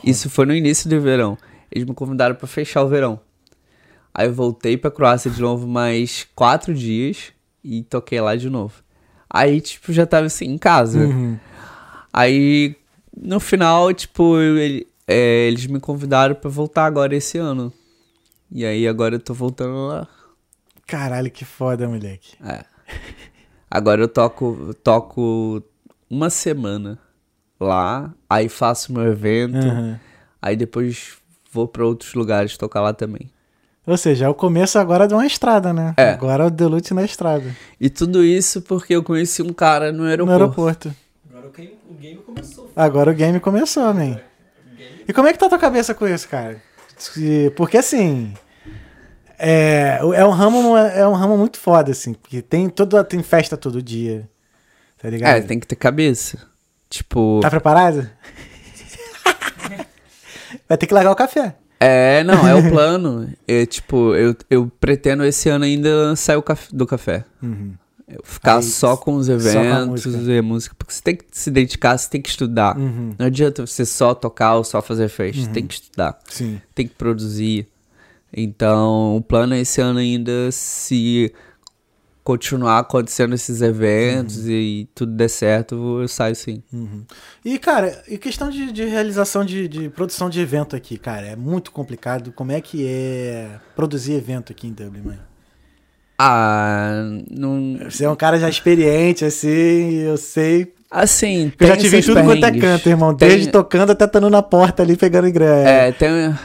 Isso 0.04 0.30
foi 0.30 0.46
no 0.46 0.54
início 0.54 0.90
do 0.90 1.00
verão. 1.02 1.38
Eles 1.70 1.88
me 1.88 1.94
convidaram 1.94 2.36
pra 2.36 2.48
fechar 2.48 2.84
o 2.84 2.88
verão. 2.88 3.20
Aí 4.20 4.28
eu 4.28 4.34
voltei 4.34 4.76
pra 4.76 4.92
Croácia 4.92 5.32
de 5.32 5.40
novo 5.42 5.66
mais 5.66 6.28
quatro 6.36 6.74
dias 6.74 7.32
e 7.64 7.84
toquei 7.84 8.20
lá 8.20 8.36
de 8.36 8.50
novo. 8.50 8.84
Aí, 9.30 9.62
tipo, 9.62 9.94
já 9.94 10.06
tava 10.06 10.26
assim, 10.26 10.44
em 10.46 10.58
casa. 10.58 11.00
Uhum. 11.00 11.40
Aí, 12.12 12.76
no 13.16 13.40
final, 13.40 13.94
tipo, 13.94 14.38
ele- 14.38 14.86
é, 15.08 15.48
eles 15.48 15.66
me 15.68 15.80
convidaram 15.80 16.36
pra 16.36 16.50
voltar 16.50 16.84
agora 16.86 17.16
esse 17.16 17.38
ano. 17.38 17.72
E 18.52 18.66
aí, 18.66 18.86
agora 18.90 19.16
eu 19.16 19.20
tô 19.22 19.34
voltando 19.34 19.88
lá. 19.88 20.06
Caralho, 20.86 21.32
que 21.32 21.46
foda, 21.46 21.88
moleque. 21.88 22.36
É. 22.44 22.66
Agora 23.72 24.02
eu 24.02 24.08
toco, 24.10 24.66
eu 24.68 24.74
toco 24.74 25.64
uma 26.10 26.30
semana 26.30 27.00
lá, 27.58 28.14
aí 28.30 28.50
faço 28.50 28.92
meu 28.92 29.04
evento, 29.04 29.66
Uhum. 29.66 29.98
aí 30.42 30.58
depois 30.58 31.14
vou 31.54 31.70
pra 31.70 31.86
outros 31.86 32.14
lugares 32.16 32.58
tocar 32.58 32.82
lá 32.82 32.92
também. 32.94 33.30
Ou 33.90 33.98
seja, 33.98 34.26
é 34.26 34.30
o 34.30 34.36
começo 34.36 34.78
agora 34.78 35.08
de 35.08 35.14
uma 35.16 35.26
estrada, 35.26 35.74
né? 35.74 35.96
É. 35.98 36.12
Agora 36.12 36.44
é 36.44 36.48
o 36.48 36.52
Delute 36.52 36.94
na 36.94 37.04
estrada. 37.04 37.56
E 37.80 37.90
tudo 37.90 38.24
isso 38.24 38.62
porque 38.62 38.96
eu 38.96 39.02
conheci 39.04 39.42
um 39.42 39.52
cara 39.52 39.92
no 39.92 40.04
No 40.04 40.06
aeroporto. 40.06 40.62
aeroporto. 40.90 40.96
Agora 41.30 41.48
o 41.48 41.52
game, 41.52 41.74
o 41.90 41.94
game 41.96 42.18
começou. 42.20 42.72
Agora 42.76 43.12
o 43.12 43.14
game 43.16 43.40
começou, 43.40 43.92
man. 43.94 44.20
Game 44.78 45.04
E 45.08 45.12
como 45.14 45.28
é 45.28 45.34
que 45.34 45.40
tá 45.40 45.48
a 45.48 45.50
tua 45.50 45.58
cabeça 45.58 45.96
com 45.96 46.08
isso, 46.08 46.28
cara? 46.30 46.62
Porque 47.56 47.78
assim. 47.78 48.34
É, 49.40 50.00
é 50.16 50.26
um 50.26 50.30
ramo 50.32 50.78
é 50.78 51.08
um 51.08 51.14
ramo 51.14 51.38
muito 51.38 51.58
foda 51.58 51.92
assim, 51.92 52.14
porque 52.14 52.42
tem 52.42 52.70
toda 52.70 53.04
tem 53.04 53.24
festa 53.24 53.58
todo 53.58 53.82
dia. 53.82 54.30
Tá 55.02 55.10
ligado? 55.10 55.38
É, 55.38 55.42
tem 55.42 55.60
que 55.60 55.66
ter 55.66 55.78
cabeça. 55.78 56.38
Tipo, 56.90 57.40
Tá 57.42 57.50
preparado? 57.50 58.08
Vai 60.68 60.78
ter 60.78 60.88
que 60.88 60.94
largar 60.94 61.12
o 61.12 61.16
café. 61.16 61.56
É, 61.80 62.24
não, 62.24 62.48
é 62.48 62.56
o 62.56 62.68
plano. 62.70 63.32
É, 63.48 63.66
tipo, 63.66 64.14
eu, 64.16 64.36
eu 64.50 64.72
pretendo 64.80 65.24
esse 65.24 65.50
ano 65.50 65.66
ainda 65.66 66.16
sair 66.16 66.42
do 66.74 66.86
café. 66.86 67.26
Uhum. 67.42 67.74
Ficar 68.24 68.58
Aí, 68.58 68.64
só 68.64 68.98
com 68.98 69.16
os 69.16 69.28
só 69.28 69.34
com 69.34 69.40
eventos 69.40 70.06
música. 70.06 70.32
e 70.34 70.42
música. 70.42 70.76
Porque 70.78 70.94
você 70.94 71.02
tem 71.02 71.16
que 71.16 71.26
se 71.32 71.52
dedicar, 71.52 71.98
você 71.98 72.10
tem 72.10 72.22
que 72.22 72.30
estudar. 72.30 72.78
Uhum. 72.78 73.14
Não 73.18 73.26
adianta 73.28 73.66
você 73.66 73.86
só 73.86 74.14
tocar 74.16 74.56
ou 74.56 74.64
só 74.64 74.82
fazer 74.82 75.08
festa. 75.10 75.48
Tem 75.52 75.66
que 75.66 75.76
estudar, 75.76 76.18
Sim. 76.28 76.60
tem 76.74 76.88
que 76.88 76.96
produzir. 76.96 77.68
Então, 78.34 79.16
o 79.16 79.22
plano 79.22 79.54
é 79.54 79.60
esse 79.62 79.80
ano 79.82 80.00
ainda 80.00 80.52
se 80.52 81.34
continuar 82.30 82.78
acontecendo 82.78 83.34
esses 83.34 83.60
eventos 83.60 84.48
e 84.48 84.88
tudo 84.94 85.14
der 85.14 85.28
certo, 85.28 86.00
eu 86.00 86.08
saio 86.08 86.36
sim. 86.36 86.62
Uhum. 86.72 87.04
E, 87.44 87.58
cara, 87.58 88.04
e 88.08 88.20
questão 88.20 88.52
de, 88.52 88.72
de 88.72 88.86
realização 88.86 89.44
de, 89.44 89.68
de 89.68 89.90
produção 89.90 90.30
de 90.30 90.40
evento 90.40 90.76
aqui, 90.76 90.96
cara, 90.96 91.26
é 91.26 91.36
muito 91.36 91.72
complicado. 91.72 92.32
Como 92.32 92.52
é 92.52 92.62
que 92.62 92.86
é 92.88 93.50
produzir 93.76 94.14
evento 94.14 94.52
aqui 94.52 94.68
em 94.68 94.74
Dublin, 94.74 95.02
mãe? 95.02 95.20
Ah, 96.20 97.02
não. 97.32 97.80
Você 97.90 98.06
é 98.06 98.10
um 98.12 98.16
cara 98.16 98.38
já 98.38 98.48
experiente, 98.48 99.26
assim, 99.26 99.96
eu 99.96 100.16
sei. 100.16 100.72
Assim, 100.92 101.52
Eu 101.60 101.68
já 101.68 101.78
te 101.78 101.90
vi 101.90 102.04
tudo 102.04 102.22
quanto 102.22 102.46
é 102.46 102.60
canto, 102.60 102.90
irmão. 102.90 103.16
Tem- 103.16 103.28
Desde 103.28 103.50
tocando 103.52 103.92
até 103.92 104.06
estando 104.06 104.30
na 104.30 104.44
porta 104.44 104.84
ali 104.84 104.96
pegando 104.96 105.28
ingresso. 105.28 105.68
É, 105.68 105.92
tem. 105.94 106.36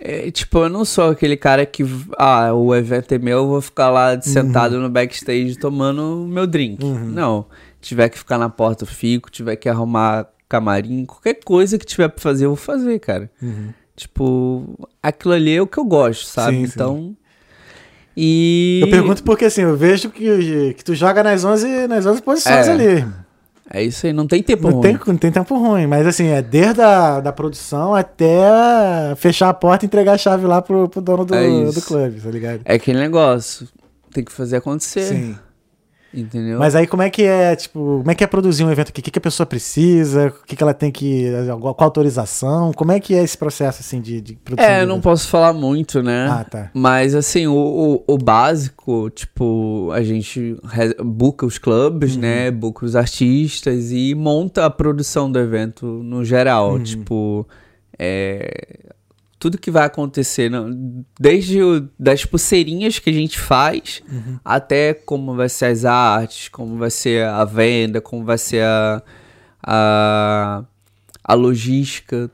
É, 0.00 0.30
tipo, 0.30 0.58
eu 0.60 0.68
não 0.70 0.84
sou 0.84 1.10
aquele 1.10 1.36
cara 1.36 1.66
que. 1.66 1.84
Ah, 2.16 2.54
o 2.54 2.74
evento 2.74 3.12
é 3.12 3.18
meu, 3.18 3.38
eu 3.38 3.46
vou 3.48 3.60
ficar 3.60 3.90
lá 3.90 4.18
sentado 4.22 4.80
no 4.80 4.88
backstage 4.88 5.56
tomando 5.58 6.26
meu 6.26 6.46
drink. 6.46 6.82
Uhum. 6.82 7.04
Não. 7.10 7.46
Tiver 7.82 8.08
que 8.08 8.18
ficar 8.18 8.38
na 8.38 8.48
porta, 8.48 8.84
eu 8.84 8.88
fico. 8.88 9.30
Tiver 9.30 9.56
que 9.56 9.68
arrumar 9.68 10.26
camarim, 10.48 11.04
qualquer 11.04 11.34
coisa 11.44 11.78
que 11.78 11.84
tiver 11.84 12.08
pra 12.08 12.20
fazer, 12.20 12.46
eu 12.46 12.50
vou 12.50 12.56
fazer, 12.56 12.98
cara. 12.98 13.30
Uhum. 13.40 13.68
Tipo, 13.94 14.88
aquilo 15.02 15.34
ali 15.34 15.54
é 15.54 15.60
o 15.62 15.66
que 15.66 15.78
eu 15.78 15.84
gosto, 15.84 16.24
sabe? 16.26 16.56
Sim, 16.56 16.66
sim. 16.66 16.72
então. 16.74 17.16
E. 18.16 18.80
Eu 18.82 18.90
pergunto 18.90 19.22
porque 19.22 19.44
assim, 19.44 19.62
eu 19.62 19.76
vejo 19.76 20.10
que, 20.10 20.74
que 20.74 20.82
tu 20.84 20.94
joga 20.94 21.22
nas 21.22 21.44
11, 21.44 21.86
nas 21.86 22.06
11 22.06 22.22
posições 22.22 22.66
É, 22.68 22.72
ali. 22.72 23.06
É 23.72 23.82
isso 23.84 24.04
aí, 24.04 24.12
não 24.12 24.26
tem 24.26 24.42
tempo 24.42 24.64
Não 24.64 24.78
ruim. 24.80 24.82
tem, 24.82 24.98
não 25.06 25.16
tem 25.16 25.30
tempo 25.30 25.56
ruim, 25.56 25.86
mas 25.86 26.04
assim, 26.04 26.26
é 26.26 26.42
desde 26.42 26.80
a 26.80 27.20
da 27.20 27.32
produção 27.32 27.94
até 27.94 29.14
fechar 29.16 29.48
a 29.48 29.54
porta 29.54 29.84
e 29.84 29.86
entregar 29.86 30.14
a 30.14 30.18
chave 30.18 30.44
lá 30.44 30.60
pro, 30.60 30.88
pro 30.88 31.00
dono 31.00 31.24
do, 31.24 31.34
É 31.34 31.64
do 31.70 31.80
clube, 31.82 32.20
tá 32.20 32.30
ligado? 32.30 32.62
É 32.64 32.74
aquele 32.74 32.98
negócio. 32.98 33.68
Tem 34.12 34.24
que 34.24 34.32
fazer 34.32 34.56
acontecer. 34.56 35.02
Sim. 35.04 35.38
Entendeu? 36.12 36.58
Mas 36.58 36.74
aí 36.74 36.86
como 36.86 37.02
é 37.02 37.08
que 37.10 37.22
é, 37.22 37.54
tipo, 37.54 37.98
como 37.98 38.10
é 38.10 38.14
que 38.14 38.24
é 38.24 38.26
produzir 38.26 38.64
um 38.64 38.70
evento 38.70 38.88
aqui? 38.88 39.00
O 39.00 39.04
que, 39.04 39.10
que 39.12 39.18
a 39.18 39.22
pessoa 39.22 39.46
precisa? 39.46 40.26
O 40.28 40.44
que, 40.44 40.56
que 40.56 40.62
ela 40.62 40.74
tem 40.74 40.90
que. 40.90 41.26
Qual 41.60 41.76
autorização? 41.78 42.72
Como 42.72 42.90
é 42.90 42.98
que 42.98 43.14
é 43.14 43.22
esse 43.22 43.38
processo, 43.38 43.80
assim, 43.80 44.00
de, 44.00 44.20
de 44.20 44.34
produção? 44.34 44.68
É, 44.68 44.76
de 44.78 44.82
eu 44.82 44.86
não 44.88 45.00
posso 45.00 45.28
falar 45.28 45.52
muito, 45.52 46.02
né? 46.02 46.28
Ah, 46.28 46.44
tá. 46.44 46.70
Mas 46.74 47.14
assim, 47.14 47.46
o, 47.46 47.54
o, 48.06 48.14
o 48.14 48.18
básico, 48.18 49.08
tipo, 49.10 49.90
a 49.92 50.02
gente 50.02 50.56
buca 51.04 51.46
os 51.46 51.58
clubes, 51.58 52.14
Uhum. 52.16 52.22
né? 52.22 52.50
Buca 52.50 52.84
os 52.84 52.96
artistas 52.96 53.92
e 53.92 54.14
monta 54.14 54.66
a 54.66 54.70
produção 54.70 55.30
do 55.30 55.38
evento 55.38 55.86
no 55.86 56.24
geral. 56.24 56.72
Uhum. 56.72 56.82
Tipo, 56.82 57.46
é, 57.98 58.89
tudo 59.40 59.56
que 59.58 59.70
vai 59.70 59.84
acontecer, 59.86 60.50
desde 61.18 61.60
o- 61.62 61.88
das 61.98 62.24
pulseirinhas 62.24 62.98
que 63.00 63.08
a 63.10 63.12
gente 63.12 63.40
faz, 63.40 64.02
Uhum. 64.08 64.38
até 64.44 64.92
como 64.94 65.34
vai 65.34 65.48
ser 65.48 65.64
as 65.64 65.84
artes, 65.86 66.48
como 66.48 66.76
vai 66.76 66.90
ser 66.90 67.24
a 67.24 67.44
venda, 67.44 68.00
como 68.02 68.22
vai 68.24 68.36
ser 68.38 68.62
a, 68.62 69.02
a, 69.62 70.64
a 71.24 71.34
logística, 71.34 72.30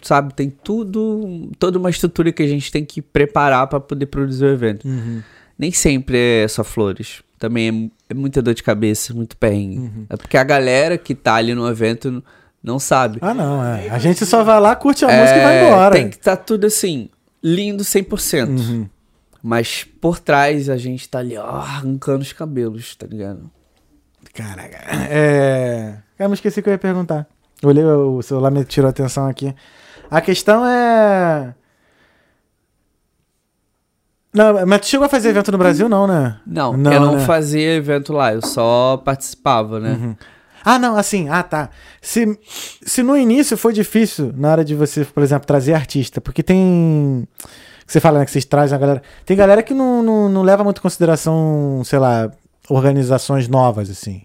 sabe? 0.00 0.34
Tem 0.34 0.50
tudo, 0.50 1.50
toda 1.58 1.78
uma 1.78 1.90
estrutura 1.90 2.32
que 2.32 2.42
a 2.42 2.46
gente 2.48 2.70
tem 2.70 2.84
que 2.84 3.00
preparar 3.00 3.66
para 3.66 3.80
poder 3.80 4.06
produzir 4.06 4.44
o 4.44 4.48
evento. 4.52 4.86
Uhum. 4.86 5.22
Nem 5.58 5.72
sempre 5.72 6.18
é 6.44 6.48
só 6.48 6.62
flores. 6.64 7.22
Também 7.38 7.90
é, 8.08 8.12
é 8.12 8.14
muita 8.14 8.40
dor 8.42 8.54
de 8.54 8.62
cabeça, 8.62 9.14
muito 9.14 9.36
perrengue. 9.36 9.78
Uhum. 9.78 10.06
É 10.08 10.16
porque 10.16 10.36
a 10.36 10.44
galera 10.44 10.98
que 10.98 11.14
tá 11.14 11.34
ali 11.36 11.54
no 11.54 11.68
evento 11.68 12.22
não 12.62 12.78
sabe. 12.78 13.18
Ah, 13.20 13.34
não, 13.34 13.64
é. 13.64 13.88
A 13.90 13.98
gente 13.98 14.24
só 14.24 14.44
vai 14.44 14.60
lá, 14.60 14.74
curte 14.76 15.04
a 15.04 15.08
música 15.08 15.38
e 15.38 15.42
vai 15.42 15.56
É, 15.58 15.66
embora. 15.68 15.94
Tem 15.94 16.08
que 16.08 16.16
estar 16.16 16.36
tudo 16.36 16.66
assim, 16.66 17.08
lindo 17.42 17.82
100%. 17.82 18.48
Uhum. 18.48 18.88
Mas 19.42 19.84
por 20.00 20.20
trás 20.20 20.68
a 20.70 20.76
gente 20.76 21.08
tá 21.08 21.18
ali, 21.18 21.36
ó, 21.36 21.44
arrancando 21.44 22.22
os 22.22 22.32
cabelos, 22.32 22.94
tá 22.94 23.06
ligado? 23.06 23.50
Caraca. 24.32 24.78
É. 25.10 25.98
Eu 26.18 26.28
me 26.28 26.34
esqueci 26.34 26.62
que 26.62 26.68
eu 26.68 26.72
ia 26.72 26.78
perguntar. 26.78 27.26
Olhei, 27.64 27.84
o 27.84 28.22
celular 28.22 28.50
me 28.50 28.64
tirou 28.64 28.86
a 28.86 28.90
atenção 28.90 29.26
aqui. 29.28 29.54
A 30.10 30.20
questão 30.20 30.64
é. 30.66 31.54
Não, 34.32 34.64
mas 34.66 34.80
tu 34.80 34.86
chegou 34.86 35.04
a 35.04 35.08
fazer 35.08 35.28
evento 35.28 35.52
no 35.52 35.58
Brasil, 35.58 35.88
não, 35.88 36.06
né? 36.06 36.40
Não, 36.46 36.74
Não, 36.76 36.92
eu 36.92 37.00
não 37.00 37.14
né? 37.16 37.24
fazia 37.26 37.74
evento 37.74 38.12
lá, 38.14 38.32
eu 38.32 38.40
só 38.40 38.96
participava, 38.96 39.78
né? 39.78 39.90
Uhum. 39.92 40.16
Ah, 40.64 40.78
não, 40.78 40.96
assim, 40.96 41.28
ah, 41.28 41.42
tá. 41.42 41.70
Se, 42.00 42.38
se 42.84 43.02
no 43.02 43.16
início 43.16 43.56
foi 43.56 43.72
difícil, 43.72 44.32
na 44.36 44.50
hora 44.52 44.64
de 44.64 44.74
você, 44.74 45.04
por 45.04 45.22
exemplo, 45.22 45.46
trazer 45.46 45.74
artista, 45.74 46.20
porque 46.20 46.42
tem. 46.42 47.26
Você 47.86 48.00
fala, 48.00 48.20
né, 48.20 48.24
que 48.24 48.30
vocês 48.30 48.44
trazem 48.44 48.74
a 48.76 48.78
galera. 48.78 49.02
Tem 49.26 49.36
galera 49.36 49.62
que 49.62 49.74
não, 49.74 50.02
não, 50.02 50.28
não 50.28 50.42
leva 50.42 50.64
muito 50.64 50.78
em 50.78 50.82
consideração, 50.82 51.82
sei 51.84 51.98
lá, 51.98 52.30
organizações 52.68 53.48
novas, 53.48 53.90
assim. 53.90 54.22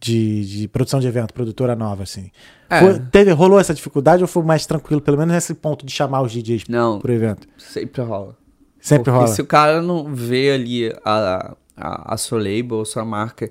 De, 0.00 0.44
de 0.60 0.68
produção 0.68 0.98
de 0.98 1.06
evento, 1.06 1.32
produtora 1.32 1.76
nova, 1.76 2.02
assim. 2.02 2.30
É. 2.68 2.80
Foi- 2.80 2.98
teve, 3.12 3.30
rolou 3.30 3.60
essa 3.60 3.72
dificuldade 3.72 4.20
ou 4.22 4.26
foi 4.26 4.42
mais 4.42 4.66
tranquilo, 4.66 5.00
pelo 5.00 5.16
menos 5.16 5.32
nesse 5.32 5.54
ponto 5.54 5.86
de 5.86 5.92
chamar 5.92 6.22
os 6.22 6.32
DJs 6.32 6.64
Não, 6.68 6.98
pro 6.98 7.12
evento? 7.12 7.46
sempre 7.56 8.02
rola. 8.02 8.36
Sempre 8.80 9.04
Porque 9.04 9.16
rola. 9.16 9.28
se 9.28 9.40
o 9.40 9.46
cara 9.46 9.80
não 9.80 10.12
vê 10.12 10.50
ali 10.50 10.92
a, 11.04 11.54
a, 11.76 12.14
a 12.14 12.16
sua 12.16 12.38
label 12.38 12.78
ou 12.78 12.84
sua 12.84 13.04
marca 13.04 13.48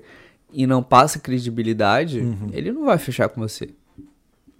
e 0.52 0.66
não 0.66 0.82
passa 0.82 1.18
credibilidade, 1.18 2.20
Uhum. 2.20 2.50
ele 2.52 2.70
não 2.72 2.84
vai 2.84 2.98
fechar 2.98 3.28
com 3.28 3.40
você. 3.40 3.70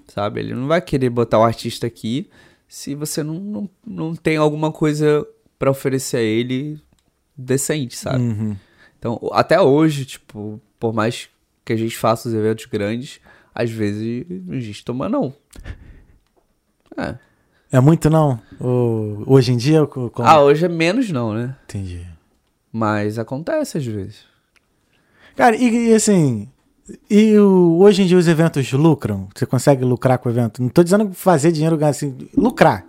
Sabe? 0.08 0.40
Ele 0.40 0.54
não 0.54 0.66
vai 0.66 0.80
querer 0.80 1.10
botar 1.10 1.38
o 1.38 1.42
artista 1.44 1.86
aqui 1.86 2.28
se 2.68 2.94
você 2.94 3.22
não, 3.22 3.34
não, 3.34 3.70
não 3.86 4.14
tem 4.14 4.36
alguma 4.36 4.70
coisa 4.72 5.26
pra 5.58 5.70
oferecer 5.70 6.16
a 6.18 6.22
ele 6.22 6.80
decente, 7.36 7.96
sabe? 7.96 8.22
Uhum. 8.22 8.56
Então, 8.98 9.18
até 9.32 9.60
hoje, 9.60 10.04
tipo, 10.04 10.60
por 10.78 10.92
mais 10.92 11.28
que 11.64 11.72
a 11.72 11.76
gente 11.76 11.96
faça 11.96 12.28
os 12.28 12.34
eventos 12.34 12.66
grandes, 12.66 13.20
às 13.54 13.70
vezes 13.70 14.26
a 14.48 14.58
gente 14.60 14.84
toma 14.84 15.08
não. 15.08 15.32
É. 16.96 17.16
É 17.70 17.80
muito 17.80 18.10
não? 18.10 18.40
Ou, 18.60 19.22
hoje 19.26 19.52
em 19.52 19.56
dia? 19.56 19.86
co- 19.86 20.10
Como... 20.10 20.28
Ah, 20.28 20.42
hoje 20.42 20.64
é 20.64 20.68
menos 20.68 21.10
não, 21.10 21.32
né? 21.32 21.56
Entendi. 21.64 22.06
Mas 22.70 23.18
acontece 23.18 23.78
às 23.78 23.86
vezes. 23.86 24.24
Cara, 25.36 25.56
e, 25.56 25.90
e 25.90 25.94
assim, 25.94 26.48
e 27.10 27.36
o- 27.38 27.78
hoje 27.80 28.02
em 28.02 28.06
dia 28.06 28.16
os 28.18 28.28
eventos 28.28 28.70
lucram? 28.72 29.28
Você 29.34 29.46
consegue 29.46 29.84
lucrar 29.84 30.18
com 30.18 30.28
o 30.28 30.32
evento? 30.32 30.62
Não 30.62 30.68
tô 30.68 30.82
dizendo 30.82 31.10
fazer 31.12 31.52
dinheiro, 31.52 31.78
assim, 31.84 32.16
lucrar. 32.36 32.84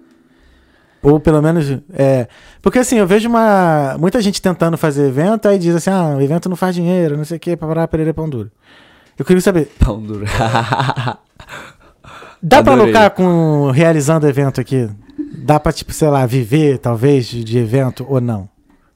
Ou 1.01 1.19
pelo 1.19 1.41
menos, 1.41 1.65
é... 1.93 2.27
Porque 2.61 2.79
assim, 2.79 2.97
eu 2.97 3.05
vejo 3.05 3.27
uma, 3.27 3.97
muita 3.99 4.21
gente 4.21 4.41
tentando 4.41 4.77
fazer 4.77 5.07
evento, 5.07 5.47
aí 5.49 5.59
diz 5.59 5.75
assim, 5.75 5.89
ah, 5.89 6.15
o 6.17 6.21
evento 6.21 6.47
não 6.47 6.55
faz 6.55 6.73
dinheiro, 6.73 7.17
não 7.17 7.25
sei 7.25 7.35
o 7.37 7.39
que, 7.39 7.57
parar 7.57 7.87
pereira 7.89 8.13
pão 8.13 8.29
duro. 8.29 8.49
Eu 9.19 9.25
queria 9.25 9.41
saber, 9.41 9.69
Pão 9.77 10.01
duro. 10.01 10.25
dá 12.41 12.63
pra 12.63 12.73
Adorei. 12.73 12.85
lucrar 12.85 13.09
com 13.11 13.69
realizando 13.71 14.27
evento 14.27 14.59
aqui? 14.59 14.89
Dá 15.37 15.59
pra, 15.59 15.71
tipo, 15.71 15.91
sei 15.93 16.07
lá, 16.09 16.25
viver, 16.25 16.77
talvez, 16.79 17.25
de 17.27 17.57
evento 17.57 18.05
ou 18.09 18.19
não? 18.21 18.49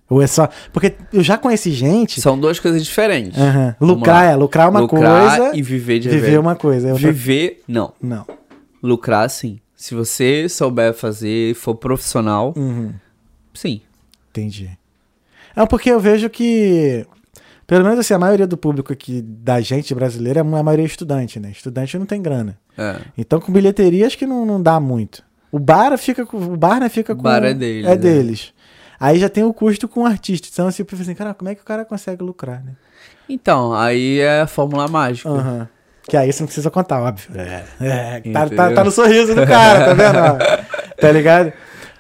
Ou 0.10 0.22
é 0.22 0.28
só... 0.28 0.48
Porque 0.72 0.96
eu 1.12 1.22
já 1.22 1.38
conheci 1.38 1.72
gente... 1.72 2.22
São 2.22 2.40
duas 2.40 2.60
coisas 2.60 2.84
diferentes. 2.86 3.38
Vamos 3.80 3.98
Lucrar 3.98 4.24
é 4.26 4.36
lucrar 4.36 4.70
uma 4.70 4.80
Lucrar 4.80 5.38
coisa 5.38 5.56
e 5.56 5.62
viver 5.62 6.00
de 6.00 6.08
viver 6.10 6.28
evento. 6.28 6.42
uma 6.42 6.56
coisa. 6.56 6.88
é 6.90 6.94
outra- 6.94 7.08
Viver, 7.12 7.62
não. 7.68 7.94
Não. 8.02 8.26
Lucrar, 8.82 9.30
sim. 9.30 9.60
Se 9.76 9.94
você 9.94 10.48
souber 10.48 10.94
fazer, 10.94 11.54
for 11.56 11.76
profissional, 11.76 12.54
Uhum. 12.56 12.94
sim. 13.54 13.82
Entendi. 14.30 14.70
É 15.56 15.66
porque 15.66 15.90
eu 15.90 16.00
vejo 16.00 16.30
que, 16.30 17.06
pelo 17.66 17.84
menos 17.84 18.00
assim, 18.00 18.14
a 18.14 18.20
maioria 18.20 18.48
do 18.48 18.56
público 18.56 18.94
aqui 18.94 19.22
da 19.22 19.60
gente 19.60 19.94
brasileira, 19.94 20.42
a 20.42 20.44
maioria 20.44 20.86
é 20.86 20.88
estudante, 20.88 21.40
né? 21.40 21.50
Estudante 21.52 21.98
não 21.98 22.06
tem 22.06 22.22
grana. 22.22 22.58
É. 22.78 22.96
Então 23.18 23.40
com 23.42 23.52
bilheteria 23.52 24.06
acho 24.08 24.18
que 24.18 24.26
não, 24.26 24.46
não 24.46 24.62
dá 24.62 24.80
muito. 24.80 25.24
O 25.52 25.58
bar 25.60 25.98
fica 25.98 26.26
com. 26.26 26.38
O 26.38 26.56
bar 26.58 26.80
né, 26.80 26.90
fica 26.90 27.14
O 27.14 27.16
com. 27.16 27.24
bar 27.24 27.44
é 27.44 27.54
deles, 27.54 27.86
É 27.86 27.90
né? 27.90 27.96
deles. 27.96 28.54
Aí 29.00 29.20
já 29.20 29.30
tem 29.30 29.44
o 29.44 29.54
custo 29.54 29.88
com 29.88 30.02
o 30.02 30.06
artista. 30.06 30.48
Então 30.52 30.68
assim, 30.68 30.82
eu 30.82 30.86
penso 30.86 31.02
assim, 31.02 31.16
cara, 31.16 31.34
como 31.34 31.50
é 31.50 31.56
que 31.56 31.62
o 31.62 31.66
cara 31.66 31.86
consegue 31.86 32.24
lucrar, 32.24 32.64
né? 32.64 32.74
Então, 33.30 33.74
aí 33.74 34.20
é 34.20 34.42
a 34.42 34.48
fórmula 34.48 34.88
mágica. 34.88 35.30
Aham. 35.30 35.68
Que 36.08 36.16
aí 36.16 36.32
você 36.32 36.42
não 36.42 36.48
precisa 36.48 36.72
contar, 36.72 37.02
óbvio. 37.02 37.30
É, 37.36 37.64
é, 37.82 38.22
tá, 38.32 38.50
tá, 38.50 38.72
tá 38.72 38.84
no 38.84 38.92
sorriso 38.92 39.36
do 39.36 39.46
cara, 39.46 39.86
tá 39.86 39.94
vendo? 39.94 40.38
tá 40.98 41.12
ligado? 41.12 41.52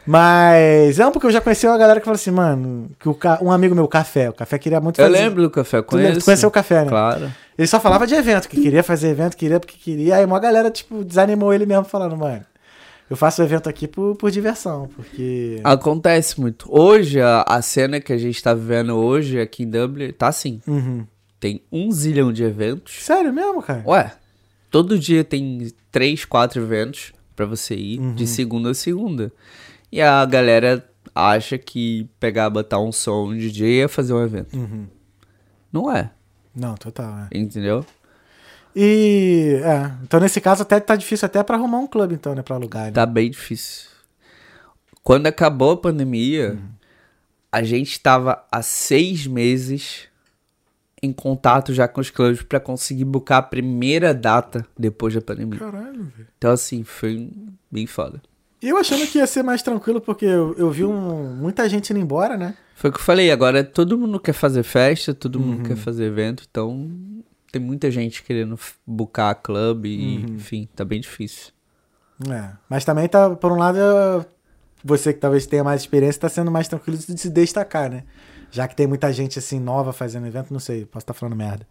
Mas 0.05 0.97
é 0.97 1.11
porque 1.11 1.27
eu 1.27 1.31
já 1.31 1.41
conheci 1.41 1.67
uma 1.67 1.77
galera 1.77 1.99
que 1.99 2.05
falou 2.05 2.15
assim, 2.15 2.31
mano, 2.31 2.89
que 2.97 3.09
o 3.09 3.17
um 3.41 3.51
amigo 3.51 3.75
meu, 3.75 3.83
o 3.83 3.87
Café, 3.89 4.29
o 4.29 4.33
Café 4.33 4.57
queria 4.57 4.79
muito 4.79 5.01
Eu 5.01 5.05
fazer. 5.05 5.21
lembro 5.21 5.41
do 5.41 5.49
café, 5.49 5.81
conheço. 5.81 6.19
tu 6.19 6.25
conheceu 6.25 6.47
o 6.47 6.51
Café, 6.51 6.83
né? 6.83 6.89
Claro. 6.89 7.29
Ele 7.57 7.67
só 7.67 7.77
falava 7.77 8.07
de 8.07 8.15
evento, 8.15 8.47
que 8.47 8.61
queria 8.61 8.81
fazer 8.81 9.09
evento, 9.09 9.35
queria 9.35 9.59
porque 9.59 9.75
queria. 9.77 10.15
Aí 10.15 10.23
uma 10.23 10.39
galera, 10.39 10.71
tipo, 10.71 11.03
desanimou 11.03 11.53
ele 11.53 11.65
mesmo, 11.65 11.83
falando, 11.83 12.15
mano, 12.15 12.45
eu 13.09 13.15
faço 13.17 13.41
evento 13.41 13.67
aqui 13.69 13.87
por, 13.87 14.15
por 14.15 14.29
diversão, 14.31 14.89
porque. 14.95 15.59
Acontece 15.63 16.39
muito. 16.39 16.67
Hoje, 16.69 17.21
a, 17.21 17.43
a 17.47 17.61
cena 17.61 17.99
que 18.01 18.11
a 18.13 18.17
gente 18.17 18.41
tá 18.41 18.53
vivendo 18.53 18.95
hoje 18.95 19.39
aqui 19.39 19.63
em 19.63 19.69
Dublin 19.69 20.11
tá 20.11 20.27
assim. 20.27 20.61
Uhum. 20.67 21.05
Tem 21.39 21.61
um 21.71 21.91
zilhão 21.91 22.33
de 22.33 22.43
eventos. 22.43 22.95
Sério 23.03 23.31
mesmo, 23.31 23.61
cara? 23.61 23.83
Ué, 23.85 24.11
todo 24.71 24.97
dia 24.97 25.23
tem 25.23 25.71
três, 25.91 26.25
quatro 26.25 26.61
eventos 26.61 27.13
pra 27.35 27.45
você 27.45 27.75
ir, 27.75 27.99
Uhum. 27.99 28.15
de 28.15 28.25
segunda 28.25 28.71
a 28.71 28.73
segunda. 28.73 29.31
E 29.91 30.01
a 30.01 30.25
galera 30.25 30.83
acha 31.13 31.57
que 31.57 32.09
pegar, 32.19 32.49
botar 32.49 32.79
um 32.79 32.91
som, 32.91 33.27
um 33.29 33.37
DJ 33.37 33.83
é 33.83 33.87
fazer 33.87 34.13
um 34.13 34.23
evento. 34.23 34.57
Uhum. 34.57 34.87
Não 35.71 35.91
é, 35.91 36.09
Não, 36.55 36.73
total, 36.75 37.27
é. 37.31 37.37
entendeu? 37.37 37.85
E. 38.79 39.59
É, 39.63 39.91
então 40.03 40.19
nesse 40.19 40.39
caso 40.39 40.61
até 40.61 40.79
tá 40.79 40.95
difícil 40.95 41.25
até 41.25 41.41
pra 41.41 41.57
arrumar 41.57 41.79
um 41.79 41.87
clube, 41.87 42.13
então, 42.13 42.35
né? 42.35 42.43
Pra 42.43 42.55
alugar. 42.55 42.85
Né? 42.85 42.91
Tá 42.91 43.05
bem 43.05 43.31
difícil. 43.31 43.87
Quando 45.03 45.25
acabou 45.25 45.71
a 45.71 45.77
pandemia, 45.77 46.59
a 47.51 47.63
gente 47.63 47.99
tava 47.99 48.43
há 48.51 48.61
seis 48.61 49.25
meses 49.25 50.07
em 51.01 51.11
contato 51.13 51.73
já 51.73 51.87
com 51.87 52.01
os 52.01 52.09
clubes 52.09 52.41
pra 52.43 52.59
conseguir 52.59 53.05
buscar 53.05 53.37
a 53.37 53.41
primeira 53.41 54.13
data 54.13 54.65
depois 54.77 55.13
da 55.13 55.21
pandemia. 55.21 55.59
Caralho, 55.59 56.03
velho. 56.03 56.27
Então, 56.37 56.51
assim, 56.51 56.83
foi 56.83 57.31
bem 57.71 57.87
foda. 57.87 58.21
E 58.61 58.69
eu 58.69 58.77
achando 58.77 59.05
que 59.07 59.19
ia 59.19 59.27
ser 59.27 59.43
mais 59.43 59.61
tranquilo, 59.61 60.01
porque 60.01 60.25
eu, 60.25 60.55
eu 60.57 60.69
vi 60.71 60.83
um- 60.83 61.35
muita 61.35 61.69
gente 61.69 61.91
indo 61.91 61.99
embora, 61.99 62.35
né? 62.35 62.55
Foi 62.75 62.89
o 62.89 62.93
que 62.93 62.99
eu 62.99 63.03
falei, 63.03 63.31
agora 63.31 63.63
todo 63.63 63.97
mundo 63.97 64.19
quer 64.19 64.33
fazer 64.33 64.63
festa, 64.63 65.13
todo 65.13 65.39
mundo 65.39 65.59
Uhum. 65.59 65.63
quer 65.63 65.75
fazer 65.77 66.05
evento, 66.05 66.43
então 66.49 66.89
tem 67.51 67.61
muita 67.61 67.89
gente 67.91 68.23
querendo 68.23 68.57
bucar 68.85 69.35
clube 69.35 69.89
e, 69.89 70.17
Uhum. 70.25 70.35
enfim, 70.35 70.67
tá 70.75 70.83
bem 70.85 70.99
difícil. 70.99 71.51
É. 72.29 72.49
Mas 72.69 72.83
também 72.83 73.07
tá, 73.07 73.29
por 73.35 73.51
um 73.51 73.57
lado, 73.57 73.79
você 74.83 75.13
que 75.13 75.19
talvez 75.19 75.45
tenha 75.45 75.63
mais 75.63 75.81
experiência, 75.81 76.21
tá 76.21 76.29
sendo 76.29 76.49
mais 76.51 76.67
tranquilo 76.67 76.97
de 76.97 77.17
se 77.17 77.29
destacar, 77.29 77.89
né? 77.89 78.03
Já 78.51 78.67
que 78.67 78.75
tem 78.75 78.87
muita 78.87 79.11
gente 79.11 79.37
assim 79.37 79.59
nova 79.59 79.91
fazendo 79.93 80.25
evento, 80.27 80.51
não 80.53 80.59
sei, 80.59 80.85
posso 80.85 81.03
estar 81.03 81.13
falando 81.13 81.35
merda. 81.35 81.67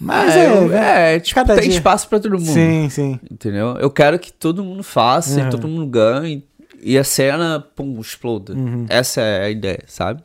Mas 0.00 0.34
é, 0.36 0.44
é, 0.46 0.60
né? 0.68 1.14
é, 1.16 1.20
tipo, 1.20 1.34
cada 1.34 1.54
tem 1.56 1.64
dia. 1.68 1.72
espaço 1.78 2.08
pra 2.08 2.20
todo 2.20 2.38
mundo. 2.38 2.52
Sim, 2.52 2.88
sim. 2.88 3.20
Entendeu? 3.30 3.76
Eu 3.78 3.90
quero 3.90 4.18
que 4.18 4.32
todo 4.32 4.62
mundo 4.64 4.82
faça 4.82 5.40
Uhum. 5.40 5.46
e 5.46 5.50
todo 5.50 5.66
mundo 5.68 5.86
ganhe 5.86 6.46
e 6.80 6.96
a 6.96 7.02
cena, 7.04 7.58
pum, 7.74 8.00
exploda. 8.00 8.54
Uhum. 8.54 8.86
Essa 8.88 9.20
é 9.20 9.44
a 9.46 9.50
ideia, 9.50 9.82
sabe? 9.88 10.22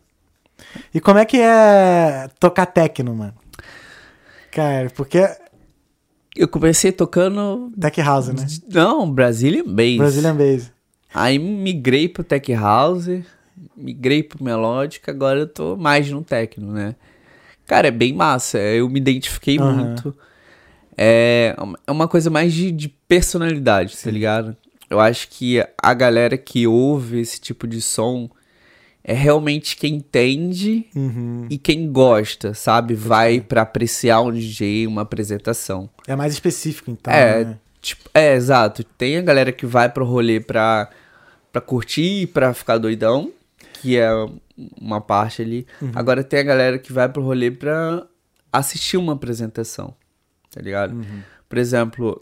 E 0.93 0.99
como 1.01 1.17
é 1.19 1.25
que 1.25 1.37
é 1.39 2.29
tocar 2.39 2.67
techno, 2.67 3.15
mano? 3.15 3.33
Cara, 4.53 4.89
porque 4.91 5.19
Eu 6.35 6.47
comecei 6.47 6.91
tocando. 6.91 7.71
Tech 7.79 8.01
House, 8.01 8.27
né? 8.29 8.45
Não, 8.69 9.11
Brazilian 9.11 9.65
Bass. 9.65 9.97
Brazilian 9.97 10.35
Bass. 10.35 10.71
Aí 11.13 11.37
migrei 11.37 12.09
pro 12.09 12.23
Tech 12.23 12.51
House, 12.53 13.07
migrei 13.77 14.23
pro 14.23 14.43
Melódica, 14.43 15.11
agora 15.11 15.39
eu 15.41 15.47
tô 15.47 15.75
mais 15.77 16.09
no 16.09 16.23
Tecno, 16.23 16.71
né? 16.71 16.95
Cara, 17.67 17.87
é 17.87 17.91
bem 17.91 18.13
massa, 18.13 18.57
eu 18.57 18.89
me 18.89 18.99
identifiquei 18.99 19.59
Aham. 19.59 19.73
muito. 19.73 20.15
É 20.97 21.55
é 21.87 21.91
uma 21.91 22.07
coisa 22.07 22.29
mais 22.29 22.53
de, 22.53 22.71
de 22.71 22.89
personalidade, 22.89 23.95
tá 23.97 24.09
ligado? 24.09 24.55
Eu 24.89 24.99
acho 24.99 25.27
que 25.29 25.63
a 25.81 25.93
galera 25.93 26.37
que 26.37 26.67
ouve 26.67 27.19
esse 27.19 27.39
tipo 27.39 27.67
de 27.67 27.81
som 27.81 28.29
é 29.03 29.13
realmente 29.13 29.75
quem 29.75 29.95
entende 29.95 30.87
Uhum. 30.95 31.45
e 31.49 31.57
quem 31.57 31.91
gosta, 31.91 32.53
sabe? 32.53 32.93
Vai 32.95 33.41
pra 33.41 33.63
apreciar 33.63 34.21
um 34.21 34.31
DJ, 34.31 34.87
uma 34.87 35.01
apresentação. 35.01 35.89
É 36.07 36.15
mais 36.15 36.33
específico, 36.33 36.89
então. 36.89 37.11
É, 37.13 37.43
né? 37.45 37.59
tipo, 37.81 38.09
é, 38.13 38.33
exato. 38.33 38.83
Tem 38.83 39.17
a 39.17 39.21
galera 39.21 39.51
que 39.51 39.65
vai 39.65 39.89
pro 39.89 40.05
rolê 40.05 40.39
pra, 40.39 40.89
pra 41.51 41.61
curtir, 41.61 42.27
pra 42.27 42.53
ficar 42.53 42.77
doidão, 42.77 43.31
que 43.81 43.97
é 43.97 44.09
uma 44.79 45.01
parte 45.01 45.41
ali. 45.41 45.67
Uhum. 45.81 45.91
Agora 45.93 46.23
tem 46.23 46.39
a 46.39 46.43
galera 46.43 46.79
que 46.79 46.93
vai 46.93 47.09
pro 47.09 47.21
rolê 47.23 47.51
pra 47.51 48.05
assistir 48.51 48.95
uma 48.97 49.13
apresentação, 49.13 49.93
tá 50.49 50.61
ligado? 50.61 50.93
Uhum. 50.93 51.21
Por 51.49 51.57
exemplo, 51.57 52.21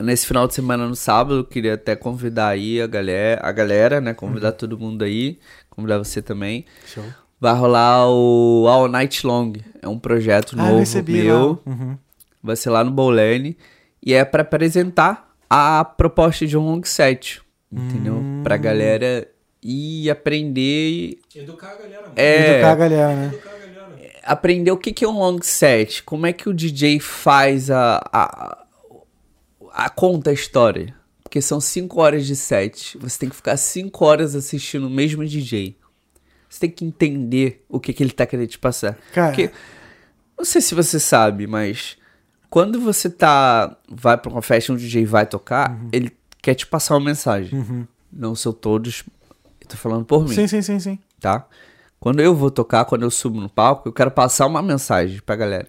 nesse 0.00 0.26
final 0.26 0.46
de 0.48 0.54
semana 0.54 0.88
no 0.88 0.96
sábado, 0.96 1.36
eu 1.40 1.44
queria 1.44 1.74
até 1.74 1.94
convidar 1.94 2.48
aí 2.48 2.80
a 2.80 2.86
galera, 2.86 3.40
a 3.44 3.52
galera, 3.52 4.00
né? 4.00 4.10
Uhum. 4.10 4.16
Convidar 4.16 4.52
todo 4.52 4.78
mundo 4.78 5.04
aí, 5.04 5.38
convidar 5.80 5.98
você 5.98 6.20
também. 6.22 6.64
Show. 6.86 7.04
Vai 7.40 7.54
rolar 7.54 8.08
o 8.10 8.66
All 8.68 8.86
Night 8.88 9.26
Long. 9.26 9.52
É 9.80 9.88
um 9.88 9.98
projeto 9.98 10.54
Ah, 10.58 10.62
novo 10.64 10.78
recebi 10.78 11.22
meu. 11.22 11.58
Uhum. 11.66 11.96
vai 12.42 12.54
ser 12.56 12.70
lá 12.70 12.84
no 12.84 12.90
Bowlane 12.90 13.56
e 14.04 14.12
é 14.14 14.24
pra 14.24 14.42
apresentar 14.42 15.34
a 15.48 15.84
proposta 15.84 16.46
de 16.46 16.56
um 16.56 16.64
long 16.64 16.82
set, 16.84 17.40
entendeu? 17.72 18.14
Hum. 18.14 18.40
Pra 18.44 18.56
galera 18.56 19.26
ir 19.62 20.08
aprender 20.10 21.18
Educar 21.34 21.70
a 21.72 21.74
galera, 21.76 22.02
mano. 22.02 22.12
é 22.16 22.50
Educar 22.54 22.70
a 22.72 22.74
galera, 22.74 23.14
né? 23.16 23.26
Educar 23.26 23.50
a 23.50 23.58
galera. 23.58 24.12
aprender 24.22 24.70
o 24.70 24.76
que 24.78 24.92
que 24.92 25.04
é 25.04 25.08
um 25.08 25.18
long 25.18 25.38
set, 25.42 26.02
como 26.02 26.26
é 26.26 26.32
que 26.32 26.48
o 26.48 26.54
DJ 26.54 27.00
faz 27.00 27.70
a 27.70 28.00
a, 28.12 28.64
a 29.72 29.90
conta 29.90 30.30
a 30.30 30.32
história, 30.32 30.94
porque 31.30 31.40
são 31.40 31.60
cinco 31.60 32.00
horas 32.00 32.26
de 32.26 32.34
set, 32.34 32.98
você 32.98 33.20
tem 33.20 33.28
que 33.28 33.36
ficar 33.36 33.56
cinco 33.56 34.04
horas 34.04 34.34
assistindo 34.34 34.88
o 34.88 34.90
mesmo 34.90 35.24
DJ. 35.24 35.76
Você 36.48 36.58
tem 36.58 36.70
que 36.70 36.84
entender 36.84 37.64
o 37.68 37.78
que 37.78 37.92
que 37.92 38.02
ele 38.02 38.10
tá 38.10 38.26
querendo 38.26 38.48
te 38.48 38.58
passar. 38.58 38.98
Cara, 39.14 39.28
Porque, 39.28 39.52
não 40.36 40.44
sei 40.44 40.60
se 40.60 40.74
você 40.74 40.98
sabe, 40.98 41.46
mas 41.46 41.96
quando 42.50 42.80
você 42.80 43.08
tá. 43.08 43.78
Vai 43.88 44.18
pra 44.18 44.28
uma 44.32 44.42
festa 44.42 44.72
onde 44.72 44.82
o 44.84 44.88
DJ 44.88 45.04
vai 45.04 45.24
tocar, 45.24 45.78
ele 45.92 46.10
quer 46.42 46.54
te 46.54 46.66
passar 46.66 46.94
uma 46.94 47.04
mensagem. 47.04 47.56
Uhum. 47.56 47.86
Não 48.12 48.34
sou 48.34 48.52
todos. 48.52 49.04
Eu 49.60 49.68
tô 49.68 49.76
falando 49.76 50.04
por 50.04 50.26
mim, 50.26 50.34
Sim, 50.34 50.48
sim, 50.48 50.60
sim, 50.62 50.80
sim. 50.80 50.98
tá? 51.20 51.46
Quando 52.00 52.18
eu 52.18 52.34
vou 52.34 52.50
tocar, 52.50 52.84
quando 52.86 53.02
eu 53.02 53.10
subo 53.10 53.40
no 53.40 53.48
palco, 53.48 53.88
eu 53.88 53.92
quero 53.92 54.10
passar 54.10 54.46
uma 54.46 54.60
mensagem 54.60 55.20
pra 55.24 55.36
galera. 55.36 55.68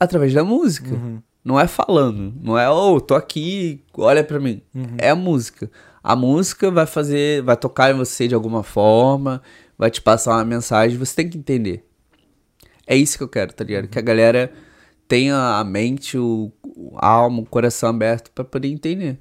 Através 0.00 0.34
da 0.34 0.42
música. 0.42 0.92
Uhum. 0.92 1.22
Não 1.46 1.60
é 1.60 1.68
falando. 1.68 2.34
Não 2.42 2.58
é, 2.58 2.68
ô, 2.68 3.00
tô 3.00 3.14
aqui, 3.14 3.80
olha 3.96 4.24
pra 4.24 4.40
mim. 4.40 4.60
Uhum. 4.74 4.96
É 4.98 5.10
a 5.10 5.14
música. 5.14 5.70
A 6.02 6.16
música 6.16 6.72
vai 6.72 6.86
fazer, 6.86 7.40
vai 7.42 7.56
tocar 7.56 7.92
em 7.92 7.96
você 7.96 8.26
de 8.26 8.34
alguma 8.34 8.64
forma, 8.64 9.40
vai 9.78 9.88
te 9.88 10.02
passar 10.02 10.32
uma 10.32 10.44
mensagem, 10.44 10.98
você 10.98 11.14
tem 11.14 11.30
que 11.30 11.38
entender. 11.38 11.86
É 12.84 12.96
isso 12.96 13.16
que 13.16 13.22
eu 13.22 13.28
quero, 13.28 13.52
tá 13.52 13.62
ligado? 13.62 13.86
Que 13.86 13.96
a 13.96 14.02
galera 14.02 14.52
tenha 15.06 15.36
a 15.36 15.62
mente, 15.62 16.18
o, 16.18 16.50
a 16.96 17.06
alma, 17.06 17.42
o 17.42 17.46
coração 17.46 17.90
aberto 17.90 18.32
pra 18.32 18.42
poder 18.42 18.66
entender. 18.66 19.16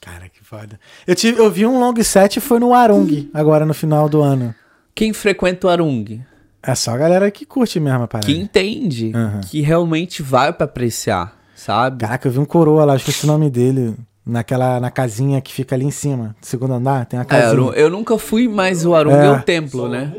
Cara, 0.00 0.28
que 0.28 0.44
foda. 0.44 0.78
Eu, 1.04 1.16
tive, 1.16 1.40
eu 1.40 1.50
vi 1.50 1.66
um 1.66 1.80
long 1.80 2.00
set 2.04 2.40
foi 2.40 2.60
no 2.60 2.72
Arung, 2.72 3.28
agora 3.34 3.66
no 3.66 3.74
final 3.74 4.08
do 4.08 4.22
ano. 4.22 4.54
Quem 4.94 5.12
frequenta 5.12 5.66
o 5.66 5.70
Arung, 5.70 6.22
É 6.66 6.74
só 6.74 6.92
a 6.92 6.96
galera 6.96 7.30
que 7.30 7.44
curte 7.44 7.78
mesmo 7.78 8.04
a 8.04 8.08
parada. 8.08 8.26
que 8.26 8.38
entende, 8.38 9.12
Aham. 9.14 9.40
que 9.42 9.60
realmente 9.60 10.22
vai 10.22 10.52
pra 10.52 10.64
apreciar, 10.64 11.36
sabe? 11.54 11.98
Caraca, 11.98 12.26
eu 12.28 12.32
vi 12.32 12.38
um 12.38 12.44
coroa 12.44 12.84
lá, 12.84 12.96
esqueci 12.96 13.24
o 13.24 13.26
nome 13.26 13.50
dele. 13.50 13.94
Naquela, 14.26 14.80
na 14.80 14.90
casinha 14.90 15.38
que 15.42 15.52
fica 15.52 15.74
ali 15.74 15.84
em 15.84 15.90
cima, 15.90 16.34
do 16.40 16.46
segundo 16.46 16.72
andar, 16.72 17.04
tem 17.04 17.20
É, 17.20 17.24
casinha. 17.24 17.50
Aru- 17.50 17.72
eu 17.74 17.90
nunca 17.90 18.16
fui, 18.16 18.48
mas 18.48 18.86
o 18.86 18.94
Arung 18.94 19.12
é, 19.12 19.26
É. 19.26 19.30
o 19.30 19.42
templo, 19.42 19.86
né? 19.86 20.14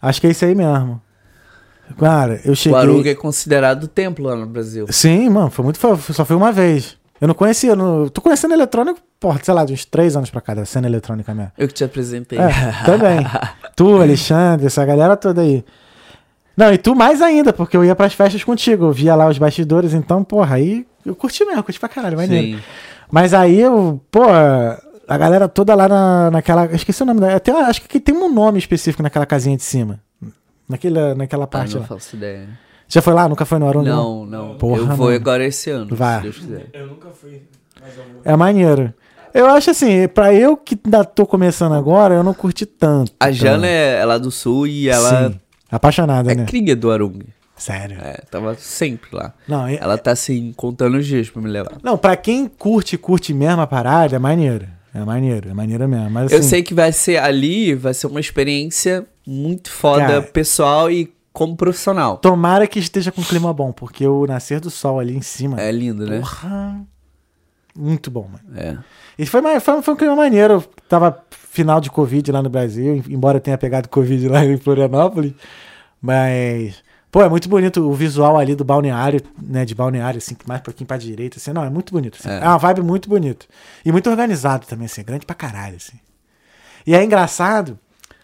Acho 0.00 0.20
que 0.20 0.28
é 0.28 0.30
isso 0.30 0.44
aí 0.44 0.54
mesmo. 0.54 1.02
Cara, 1.98 2.40
eu 2.44 2.52
O 2.52 2.56
cheguei... 2.56 2.78
Arung 2.78 3.04
é 3.08 3.14
considerado 3.16 3.88
templo 3.88 4.26
lá 4.26 4.36
no 4.36 4.46
Brasil. 4.46 4.86
Sim, 4.90 5.28
mano, 5.30 5.50
foi 5.50 5.64
muito 5.64 5.78
Só 6.12 6.24
foi 6.24 6.36
uma 6.36 6.52
vez. 6.52 6.96
Eu 7.20 7.26
não 7.26 7.34
conhecia. 7.34 7.70
eu 7.70 7.76
Não... 7.76 8.08
Tô 8.08 8.20
conhecendo 8.20 8.54
eletrônico, 8.54 9.00
porra, 9.18 9.40
sei 9.42 9.52
lá, 9.52 9.64
de 9.64 9.72
uns 9.72 9.84
três 9.84 10.14
anos 10.16 10.30
pra 10.30 10.40
cá, 10.40 10.54
da 10.54 10.64
cena 10.64 10.86
eletrônica 10.86 11.34
mesmo. 11.34 11.50
Eu 11.58 11.66
que 11.66 11.74
te 11.74 11.82
apresentei. 11.84 12.38
É, 12.38 12.52
também. 12.86 13.18
tu, 13.80 14.00
Alexandre, 14.02 14.66
essa 14.66 14.84
galera 14.84 15.16
toda 15.16 15.40
aí. 15.40 15.64
Não, 16.54 16.70
e 16.70 16.76
tu 16.76 16.94
mais 16.94 17.22
ainda, 17.22 17.50
porque 17.50 17.74
eu 17.74 17.82
ia 17.82 17.94
pras 17.96 18.12
festas 18.12 18.44
contigo, 18.44 18.84
eu 18.86 18.92
via 18.92 19.14
lá 19.14 19.26
os 19.26 19.38
bastidores, 19.38 19.94
então, 19.94 20.22
porra, 20.22 20.56
aí 20.56 20.86
eu 21.06 21.14
curti 21.16 21.42
mesmo, 21.46 21.62
curti 21.62 21.80
pra 21.80 21.88
caralho, 21.88 22.18
maneiro. 22.18 22.58
Sim. 22.58 22.62
Mas 23.10 23.32
aí 23.32 23.58
eu, 23.58 23.98
pô, 24.10 24.24
a 24.24 25.16
galera 25.16 25.48
toda 25.48 25.74
lá 25.74 25.88
na, 25.88 26.30
naquela. 26.30 26.66
Esqueci 26.66 27.02
o 27.02 27.06
nome 27.06 27.20
da. 27.20 27.36
Até, 27.36 27.52
acho 27.52 27.80
que 27.82 27.98
tem 27.98 28.14
um 28.14 28.30
nome 28.32 28.58
específico 28.58 29.02
naquela 29.02 29.24
casinha 29.24 29.56
de 29.56 29.62
cima. 29.62 29.98
Naquela, 30.68 31.14
naquela 31.14 31.44
Ah, 31.44 31.48
parte 31.48 31.74
não 31.74 31.80
lá. 31.80 31.86
faço 31.88 32.16
ideia. 32.16 32.48
Já 32.86 33.00
foi 33.00 33.14
lá? 33.14 33.28
Nunca 33.28 33.44
foi 33.46 33.58
no 33.58 33.66
Arung? 33.66 33.82
Não, 33.84 34.26
não. 34.26 34.54
Porra, 34.56 34.78
eu 34.80 34.86
vou 34.88 35.06
mano. 35.06 35.16
agora 35.16 35.44
esse 35.44 35.70
ano, 35.70 35.96
Vai. 35.96 36.16
se 36.18 36.22
Deus 36.24 36.38
quiser. 36.38 36.66
Eu 36.72 36.86
nunca 36.86 37.08
fui, 37.10 37.42
mas 37.80 37.96
eu 37.96 38.04
vou. 38.04 38.20
É 38.24 38.36
maneiro. 38.36 38.92
Eu 39.34 39.46
acho 39.46 39.70
assim, 39.70 40.06
pra 40.08 40.32
eu 40.34 40.56
que 40.56 40.78
ainda 40.84 41.04
tô 41.04 41.24
começando 41.26 41.72
agora, 41.74 42.14
eu 42.14 42.22
não 42.22 42.34
curti 42.34 42.66
tanto. 42.66 43.12
A 43.20 43.30
Jana 43.30 43.66
é, 43.66 43.98
é 44.00 44.04
lá 44.04 44.18
do 44.18 44.30
sul 44.30 44.66
e 44.66 44.88
ela 44.88 45.30
Sim. 45.30 45.40
Apaixonada, 45.70 46.32
é 46.32 46.34
né? 46.34 46.44
cria 46.46 46.74
do 46.74 46.90
Arung. 46.90 47.20
Sério. 47.56 47.98
É, 48.00 48.22
tava 48.30 48.54
sempre 48.54 49.10
lá. 49.12 49.34
Não, 49.46 49.68
e- 49.68 49.76
Ela 49.76 49.98
tá 49.98 50.12
assim, 50.12 50.52
contando 50.56 50.96
os 50.96 51.06
dias 51.06 51.28
pra 51.28 51.42
me 51.42 51.48
levar. 51.48 51.72
não, 51.82 51.96
pra 51.98 52.16
quem 52.16 52.48
curte, 52.48 52.96
curte 52.96 53.34
mesmo 53.34 53.60
a 53.60 53.66
parada, 53.66 54.16
é 54.16 54.18
maneiro. 54.18 54.66
É 54.94 55.04
maneiro, 55.04 55.50
é 55.50 55.54
maneiro 55.54 55.86
mesmo. 55.88 56.10
Mas, 56.10 56.32
Eu 56.32 56.38
assim, 56.40 56.48
sei 56.48 56.62
que 56.62 56.74
vai 56.74 56.90
ser 56.90 57.18
ali, 57.18 57.74
vai 57.74 57.94
ser 57.94 58.06
uma 58.08 58.18
experiência 58.18 59.06
muito 59.26 59.70
foda, 59.70 60.04
Cara. 60.06 60.22
pessoal 60.22 60.90
e 60.90 61.12
como 61.32 61.54
profissional. 61.54 62.16
Tomara 62.16 62.66
que 62.66 62.78
esteja 62.80 63.12
com 63.12 63.22
clima 63.22 63.52
bom, 63.52 63.70
porque 63.70 64.04
o 64.06 64.26
nascer 64.26 64.58
do 64.58 64.68
sol 64.70 64.98
ali 64.98 65.14
em 65.16 65.22
cima. 65.22 65.60
É 65.60 65.70
lindo, 65.70 66.06
né? 66.06 66.18
Porra. 66.18 66.80
Muito 67.76 68.10
bom, 68.10 68.28
mano. 68.32 68.58
É. 68.58 68.76
E 69.20 69.26
foi, 69.26 69.42
foi, 69.60 69.82
foi 69.82 69.94
um 69.94 69.96
clima 69.96 70.16
maneiro. 70.16 70.64
Tava 70.88 71.22
final 71.50 71.80
de 71.80 71.90
Covid 71.90 72.32
lá 72.32 72.42
no 72.42 72.48
Brasil, 72.48 73.02
embora 73.08 73.36
eu 73.36 73.40
tenha 73.40 73.58
pegado 73.58 73.88
Covid 73.88 74.28
lá 74.28 74.42
em 74.46 74.56
Florianópolis. 74.56 75.32
Mas, 76.00 76.76
pô, 77.10 77.22
é 77.22 77.28
muito 77.28 77.48
bonito 77.48 77.86
o 77.86 77.92
visual 77.92 78.38
ali 78.38 78.54
do 78.54 78.64
balneário, 78.64 79.20
né? 79.42 79.64
De 79.64 79.74
balneário, 79.74 80.18
assim, 80.18 80.36
mais 80.46 80.60
um 80.60 80.64
pouquinho 80.64 80.86
pra 80.86 80.96
direita, 80.96 81.36
assim. 81.38 81.52
Não, 81.52 81.62
é 81.64 81.70
muito 81.70 81.92
bonito. 81.92 82.16
assim. 82.18 82.30
É. 82.30 82.38
É. 82.42 82.48
uma 82.48 82.58
vibe 82.58 82.82
muito 82.82 83.08
bonita. 83.08 83.46
E 83.84 83.92
muito 83.92 84.08
organizado 84.08 84.66
também, 84.66 84.86
assim. 84.86 85.02
Grande 85.04 85.26
pra 85.26 85.34
caralho, 85.34 85.76
assim. 85.76 85.98
E 86.86 86.94
é 86.94 87.04
engraçado, 87.04 87.78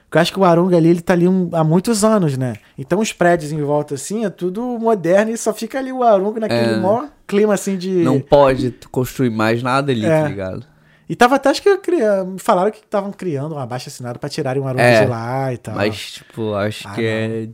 porque 0.04 0.16
eu 0.16 0.22
acho 0.22 0.32
que 0.32 0.40
o 0.40 0.44
Arunga 0.44 0.78
ali, 0.78 0.88
ele 0.88 1.02
tá 1.02 1.12
ali 1.12 1.28
um- 1.28 1.50
há 1.52 1.62
muitos 1.62 2.02
anos, 2.04 2.38
né? 2.38 2.54
Então 2.78 3.00
os 3.00 3.12
prédios 3.12 3.52
em 3.52 3.60
volta, 3.60 3.94
assim, 3.96 4.24
é 4.24 4.30
tudo 4.30 4.62
moderno 4.78 5.30
e 5.30 5.36
só 5.36 5.52
fica 5.52 5.78
ali 5.78 5.92
o 5.92 6.02
Arunga 6.02 6.40
naquele 6.40 6.72
É. 6.72 6.76
maior 6.78 7.08
clima, 7.26 7.52
assim, 7.52 7.76
de... 7.76 7.90
Não 8.02 8.18
pode 8.18 8.74
construir 8.90 9.28
mais 9.28 9.62
nada 9.62 9.92
ali, 9.92 10.06
É. 10.06 10.22
tá 10.22 10.28
ligado? 10.28 10.66
E 11.08 11.14
tava 11.14 11.36
até, 11.36 11.50
acho 11.50 11.62
que 11.62 11.70
me 12.26 12.38
falaram 12.38 12.70
que 12.70 12.78
estavam 12.78 13.12
criando 13.12 13.54
um 13.54 13.58
abaixo 13.58 13.88
assinado 13.88 14.18
pra 14.18 14.28
tirarem 14.28 14.60
o 14.62 14.66
Arunga 14.66 14.82
É, 14.82 15.04
de 15.04 15.10
lá 15.10 15.52
e 15.52 15.58
tal. 15.58 15.74
Mas, 15.74 16.12
tipo, 16.12 16.54
acho 16.54 16.86
Ah, 16.88 16.94
que 16.94 17.04
é. 17.04 17.48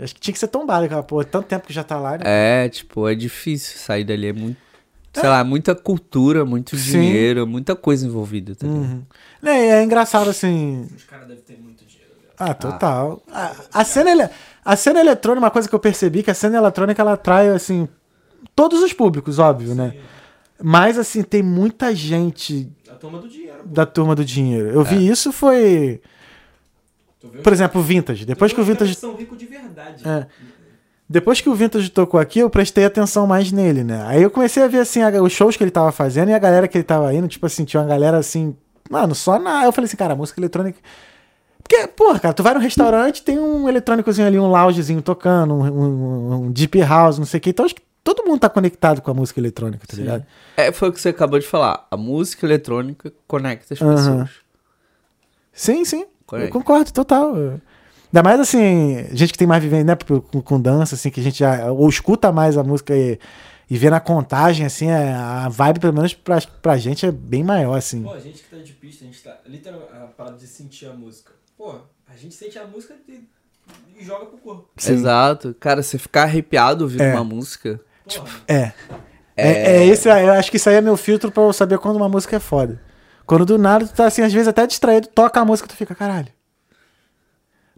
Acho 0.00 0.14
que 0.14 0.20
tinha 0.20 0.32
que 0.32 0.38
ser 0.38 0.48
tombado, 0.48 0.84
aquela 0.84 1.02
porra. 1.02 1.24
Tanto 1.24 1.46
tempo 1.46 1.66
que 1.66 1.72
já 1.72 1.82
tá 1.84 1.98
lá, 1.98 2.12
né? 2.18 2.24
É, 2.24 2.68
tipo, 2.68 3.08
é 3.08 3.14
difícil 3.14 3.78
sair 3.78 4.04
dali. 4.04 4.28
É 4.28 4.32
muito. 4.32 4.58
Sei 5.12 5.28
lá, 5.28 5.42
muita 5.42 5.74
cultura, 5.74 6.44
muito 6.44 6.76
Sim. 6.76 6.92
dinheiro, 6.92 7.46
muita 7.46 7.74
coisa 7.74 8.06
envolvida, 8.06 8.54
tá 8.54 8.66
ligado? 8.66 8.82
Uhum. 8.82 9.02
É, 9.42 9.66
é 9.80 9.82
engraçado, 9.82 10.30
assim... 10.30 10.86
Os 10.94 11.02
caras 11.04 11.26
devem 11.26 11.42
ter 11.42 11.58
muito 11.60 11.84
dinheiro, 11.84 12.12
velho. 12.20 12.32
Ah, 12.38 12.54
total. 12.54 13.20
A, 13.32 13.52
a 13.72 13.84
cena, 13.84 14.10
ele- 14.12 14.28
a 14.64 14.76
cena 14.76 15.00
eletrônica, 15.00 15.44
uma 15.44 15.50
coisa 15.50 15.68
que 15.68 15.74
eu 15.74 15.80
percebi, 15.80 16.22
que 16.22 16.30
a 16.30 16.34
cena 16.34 16.58
eletrônica, 16.58 17.00
ela 17.02 17.14
atrai, 17.14 17.48
assim, 17.48 17.88
todos 18.54 18.80
os 18.80 18.92
públicos, 18.92 19.40
óbvio, 19.40 19.74
né? 19.74 19.94
Mas, 20.62 20.98
assim, 20.98 21.22
tem 21.22 21.42
muita 21.42 21.92
gente 21.94 22.70
turma 22.98 23.18
do 23.18 23.28
dinheiro. 23.28 23.58
pô. 23.62 23.68
da 23.68 23.86
turma 23.86 24.14
do 24.14 24.24
dinheiro. 24.24 24.68
Eu 24.68 24.82
É. 24.82 24.84
vi 24.84 25.08
isso, 25.08 25.32
foi... 25.32 26.00
Por 27.42 27.52
exemplo, 27.52 27.80
o 27.80 27.84
Vintage. 27.84 28.24
Depois 28.24 28.52
que 28.52 28.60
o 28.60 28.64
Vintage... 28.64 28.94
são 28.94 29.14
ricos 29.14 29.38
de 29.38 29.46
verdade. 29.46 30.06
É. 30.08 30.26
Depois 31.08 31.40
que 31.40 31.48
o 31.48 31.54
Vintage 31.54 31.88
tocou 31.90 32.20
aqui, 32.20 32.38
eu 32.40 32.50
prestei 32.50 32.84
atenção 32.84 33.26
mais 33.26 33.50
nele, 33.50 33.82
né? 33.82 34.04
Aí 34.06 34.22
eu 34.22 34.30
comecei 34.30 34.62
a 34.62 34.68
ver, 34.68 34.80
assim, 34.80 35.02
os 35.04 35.32
shows 35.32 35.56
que 35.56 35.64
ele 35.64 35.70
tava 35.70 35.90
fazendo 35.90 36.28
e 36.28 36.34
a 36.34 36.38
galera 36.38 36.68
que 36.68 36.76
ele 36.76 36.84
tava 36.84 37.12
indo, 37.14 37.26
tipo 37.26 37.46
assim, 37.46 37.64
tinha 37.64 37.80
uma 37.80 37.88
galera, 37.88 38.18
assim... 38.18 38.54
Mano, 38.90 39.14
só 39.14 39.38
na... 39.38 39.64
Eu 39.64 39.72
falei 39.72 39.86
assim, 39.86 39.96
cara, 39.96 40.14
música 40.14 40.38
eletrônica... 40.40 40.78
Porque, 41.62 41.86
porra, 41.88 42.18
cara, 42.18 42.32
tu 42.32 42.42
vai 42.42 42.54
no 42.54 42.60
restaurante, 42.60 43.22
tem 43.22 43.38
um 43.38 43.68
eletrônicozinho 43.68 44.26
ali, 44.26 44.38
um 44.38 44.48
loungezinho 44.48 45.02
tocando, 45.02 45.52
um, 45.52 45.64
um, 45.64 46.34
um 46.44 46.50
deep 46.50 46.80
house, 46.80 47.18
não 47.18 47.26
sei 47.26 47.38
o 47.38 47.40
que. 47.42 47.50
Então 47.50 47.66
acho 47.66 47.74
que 47.74 47.82
todo 48.14 48.26
mundo 48.26 48.40
tá 48.40 48.48
conectado 48.48 49.00
com 49.02 49.10
a 49.10 49.14
música 49.14 49.40
eletrônica, 49.40 49.86
tá 49.86 49.96
ligado? 49.96 50.24
É, 50.56 50.72
foi 50.72 50.88
o 50.88 50.92
que 50.92 51.00
você 51.00 51.10
acabou 51.10 51.38
de 51.38 51.46
falar. 51.46 51.86
A 51.90 51.96
música 51.96 52.46
eletrônica 52.46 53.12
conecta 53.26 53.74
as 53.74 53.78
pessoas. 53.80 54.30
Sim, 55.52 55.84
sim. 55.84 56.06
Conecta. 56.26 56.48
Eu 56.48 56.52
concordo, 56.52 56.92
total. 56.92 57.34
Ainda 57.36 58.22
mais 58.22 58.40
assim, 58.40 59.06
gente 59.12 59.32
que 59.32 59.38
tem 59.38 59.46
mais 59.46 59.62
vivendo, 59.62 59.86
né, 59.86 59.96
com, 59.96 60.40
com 60.42 60.60
dança, 60.60 60.94
assim, 60.94 61.10
que 61.10 61.20
a 61.20 61.22
gente 61.22 61.38
já 61.40 61.70
ou 61.70 61.88
escuta 61.88 62.32
mais 62.32 62.56
a 62.56 62.62
música 62.64 62.96
e, 62.96 63.18
e 63.68 63.76
vê 63.76 63.90
na 63.90 64.00
contagem, 64.00 64.64
assim, 64.64 64.88
é- 64.88 65.12
a 65.12 65.48
vibe, 65.48 65.80
pelo 65.80 65.92
menos 65.94 66.14
pra, 66.14 66.40
pra 66.62 66.76
gente, 66.78 67.04
é 67.04 67.10
bem 67.12 67.42
maior, 67.44 67.74
assim. 67.74 68.04
Pô, 68.04 68.14
a 68.14 68.20
gente 68.20 68.42
que 68.42 68.48
tá 68.48 68.56
de 68.62 68.72
pista, 68.72 69.04
a 69.04 69.06
gente 69.08 69.22
tá. 69.22 69.38
Literalmente, 69.46 69.92
a 69.92 70.06
parada 70.06 70.36
de 70.36 70.46
sentir 70.46 70.86
a 70.86 70.92
música. 70.94 71.32
Pô, 71.56 71.74
a 72.08 72.16
gente 72.16 72.34
sente 72.34 72.58
a 72.58 72.66
música 72.66 72.94
e, 73.08 73.24
e 73.98 74.04
joga 74.04 74.26
pro 74.26 74.38
corpo. 74.38 74.70
Sim. 74.76 74.92
Exato. 74.94 75.54
Cara, 75.60 75.82
você 75.82 75.98
ficar 75.98 76.22
arrepiado 76.22 76.84
ouvindo 76.84 77.02
É. 77.02 77.12
uma 77.14 77.24
música. 77.24 77.78
Porra. 78.16 78.30
É. 78.48 78.72
É, 79.36 79.76
é 79.76 79.86
esse, 79.86 80.08
eu 80.08 80.32
acho 80.32 80.50
que 80.50 80.56
isso 80.56 80.68
aí 80.68 80.74
é 80.76 80.80
meu 80.80 80.96
filtro 80.96 81.30
pra 81.30 81.42
eu 81.44 81.52
saber 81.52 81.78
quando 81.78 81.96
uma 81.96 82.08
música 82.08 82.36
é 82.36 82.40
foda. 82.40 82.80
Quando 83.24 83.44
do 83.44 83.58
nada 83.58 83.86
tu 83.86 83.94
tá 83.94 84.06
assim, 84.06 84.22
às 84.22 84.32
vezes 84.32 84.48
até 84.48 84.66
distraído, 84.66 85.08
toca 85.08 85.38
a 85.38 85.44
música, 85.44 85.68
tu 85.68 85.76
fica, 85.76 85.94
caralho. 85.94 86.28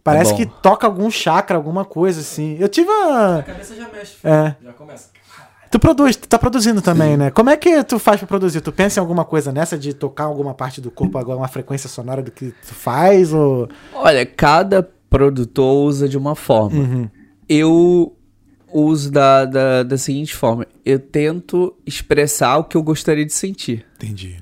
Parece 0.03 0.31
bom. 0.31 0.37
que 0.37 0.45
toca 0.47 0.87
algum 0.87 1.11
chakra, 1.11 1.57
alguma 1.57 1.85
coisa 1.85 2.21
assim. 2.21 2.57
Eu 2.59 2.67
tive 2.67 2.89
A 2.89 3.07
uma. 3.07 3.43
cabeça 3.43 3.75
já 3.75 3.87
mexe, 3.89 4.15
filho. 4.15 4.33
É. 4.33 4.55
Já 4.63 4.73
começa. 4.73 5.09
Tu 5.69 5.79
produz, 5.79 6.15
tu 6.17 6.27
tá 6.27 6.37
produzindo 6.37 6.81
também, 6.81 7.15
né? 7.15 7.31
Como 7.31 7.49
é 7.49 7.55
que 7.55 7.81
tu 7.83 7.97
faz 7.97 8.19
pra 8.19 8.27
produzir? 8.27 8.59
Tu 8.59 8.71
pensa 8.73 8.99
em 8.99 9.01
alguma 9.01 9.23
coisa 9.23 9.53
nessa 9.53 9.77
de 9.77 9.93
tocar 9.93 10.25
alguma 10.25 10.53
parte 10.53 10.81
do 10.81 10.91
corpo, 10.91 11.17
alguma 11.17 11.47
frequência 11.47 11.87
sonora 11.87 12.21
do 12.21 12.31
que 12.31 12.51
tu 12.67 12.73
faz? 12.73 13.31
Ou. 13.31 13.69
Olha, 13.93 14.25
cada 14.25 14.83
produtor 15.09 15.85
usa 15.85 16.09
de 16.09 16.17
uma 16.17 16.35
forma. 16.35 16.77
Uhum. 16.77 17.09
Eu 17.47 18.17
uso 18.73 19.11
da, 19.11 19.45
da, 19.45 19.83
da 19.83 19.97
seguinte 19.97 20.35
forma: 20.35 20.65
eu 20.85 20.99
tento 20.99 21.75
expressar 21.85 22.57
o 22.57 22.63
que 22.63 22.75
eu 22.77 22.83
gostaria 22.83 23.25
de 23.25 23.33
sentir. 23.33 23.85
Entendi. 23.95 24.41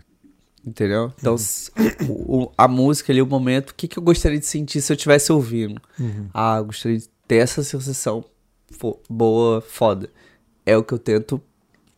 Entendeu? 0.65 1.11
Então, 1.19 1.37
se- 1.37 1.71
o- 2.07 2.43
o- 2.43 2.51
a 2.57 2.67
música 2.67 3.11
ali, 3.11 3.21
o 3.21 3.25
momento, 3.25 3.69
o 3.71 3.75
que, 3.75 3.87
que 3.87 3.97
eu 3.97 4.03
gostaria 4.03 4.37
de 4.39 4.45
sentir 4.45 4.81
se 4.81 4.91
eu 4.91 4.95
estivesse 4.95 5.31
ouvindo? 5.31 5.81
Ah, 6.33 6.57
eu 6.57 6.65
gostaria 6.65 6.97
de 6.97 7.07
ter 7.27 7.37
essa 7.37 7.63
sensação 7.63 8.23
fo- 8.77 8.99
boa, 9.09 9.61
foda. 9.61 10.09
É 10.65 10.75
o 10.77 10.83
que 10.83 10.93
eu 10.93 10.99
tento 10.99 11.41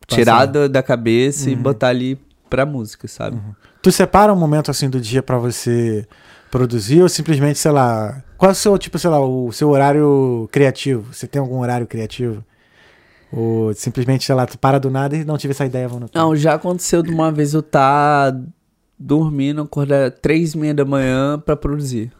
tirar 0.06 0.46
da, 0.46 0.68
da 0.68 0.82
cabeça 0.82 1.50
e 1.50 1.56
botar 1.56 1.88
ali 1.88 2.18
pra 2.48 2.64
música, 2.64 3.06
sabe? 3.08 3.36
Tu 3.82 3.90
separa 3.90 4.32
um 4.32 4.36
momento 4.36 4.70
assim 4.70 4.88
do 4.88 5.00
dia 5.00 5.22
pra 5.22 5.38
você 5.38 6.06
produzir 6.50 7.02
ou 7.02 7.08
simplesmente, 7.08 7.58
sei 7.58 7.70
lá, 7.72 8.22
qual 8.42 8.50
é 8.50 8.52
o 8.54 8.56
seu, 8.56 8.76
tipo, 8.76 8.98
sei 8.98 9.08
lá, 9.08 9.24
o 9.24 9.52
seu 9.52 9.70
horário 9.70 10.48
criativo? 10.50 11.14
Você 11.14 11.28
tem 11.28 11.38
algum 11.40 11.60
horário 11.60 11.86
criativo? 11.86 12.44
Ou 13.32 13.72
simplesmente, 13.72 14.24
sei 14.24 14.34
lá, 14.34 14.44
tu 14.46 14.58
para 14.58 14.80
do 14.80 14.90
nada 14.90 15.16
e 15.16 15.24
não 15.24 15.38
tive 15.38 15.52
essa 15.52 15.64
ideia, 15.64 15.86
vamos 15.86 16.10
Não, 16.12 16.34
já 16.34 16.54
aconteceu 16.54 17.04
de 17.04 17.10
uma 17.12 17.30
vez 17.30 17.54
eu 17.54 17.62
tá 17.62 18.36
dormindo, 18.98 19.62
acordar 19.62 20.10
três 20.10 20.54
e 20.54 20.58
meia 20.58 20.74
da 20.74 20.84
manhã 20.84 21.38
pra 21.38 21.54
produzir. 21.54 22.10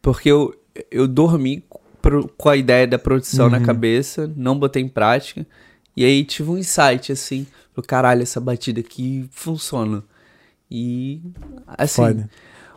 Porque 0.00 0.30
eu, 0.30 0.58
eu 0.90 1.06
dormi 1.06 1.62
pro- 2.00 2.26
com 2.34 2.48
a 2.48 2.56
ideia 2.56 2.86
da 2.86 2.98
produção 2.98 3.50
na 3.50 3.60
cabeça, 3.60 4.32
não 4.34 4.58
botei 4.58 4.82
em 4.82 4.88
prática. 4.88 5.46
E 5.94 6.02
aí 6.02 6.24
tive 6.24 6.50
um 6.50 6.56
insight, 6.56 7.12
assim, 7.12 7.46
pro 7.74 7.82
caralho, 7.82 8.22
essa 8.22 8.40
batida 8.40 8.80
aqui 8.80 9.28
funciona. 9.30 10.02
E 10.70 11.20
assim. 11.76 11.96
Foda. 12.06 12.30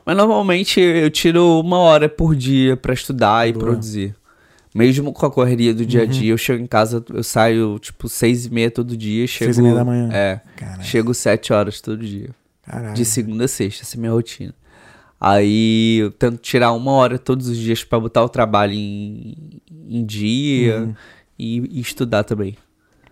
Mas 0.05 0.15
normalmente 0.15 0.79
eu 0.79 1.09
tiro 1.09 1.59
uma 1.59 1.79
hora 1.79 2.07
por 2.07 2.35
dia 2.35 2.77
pra 2.77 2.93
estudar 2.93 3.47
e 3.49 3.53
Boa. 3.53 3.65
produzir. 3.65 4.15
Mesmo 4.73 5.13
com 5.13 5.25
a 5.25 5.31
correria 5.31 5.73
do 5.73 5.85
dia 5.85 6.03
a 6.03 6.05
dia, 6.05 6.31
eu 6.31 6.37
chego 6.37 6.61
em 6.61 6.67
casa, 6.67 7.03
eu 7.13 7.23
saio 7.23 7.79
tipo 7.79 8.09
seis 8.09 8.45
e 8.45 8.53
meia 8.53 8.69
todo 8.69 8.95
dia, 8.97 9.25
chego. 9.25 9.45
Seis 9.53 9.57
e 9.57 9.61
meia 9.61 9.75
da 9.75 9.85
manhã. 9.85 10.09
É. 10.11 10.41
Caralho. 10.57 10.83
Chego 10.83 11.13
sete 11.13 11.53
horas 11.53 11.79
todo 11.79 12.05
dia. 12.05 12.29
Caralho. 12.61 12.93
De 12.93 13.05
segunda 13.05 13.45
a 13.45 13.47
sexta, 13.47 13.83
essa 13.83 13.95
é 13.95 13.99
minha 13.99 14.11
rotina. 14.11 14.53
Aí 15.19 15.99
eu 15.99 16.11
tento 16.11 16.37
tirar 16.39 16.73
uma 16.73 16.91
hora 16.91 17.17
todos 17.17 17.47
os 17.47 17.57
dias 17.57 17.83
pra 17.83 17.99
botar 17.99 18.21
o 18.23 18.29
trabalho 18.29 18.73
em, 18.73 19.61
em 19.89 20.05
dia 20.05 20.81
Uhum. 20.81 20.95
e, 21.39 21.77
e 21.77 21.79
estudar 21.79 22.23
também. 22.25 22.57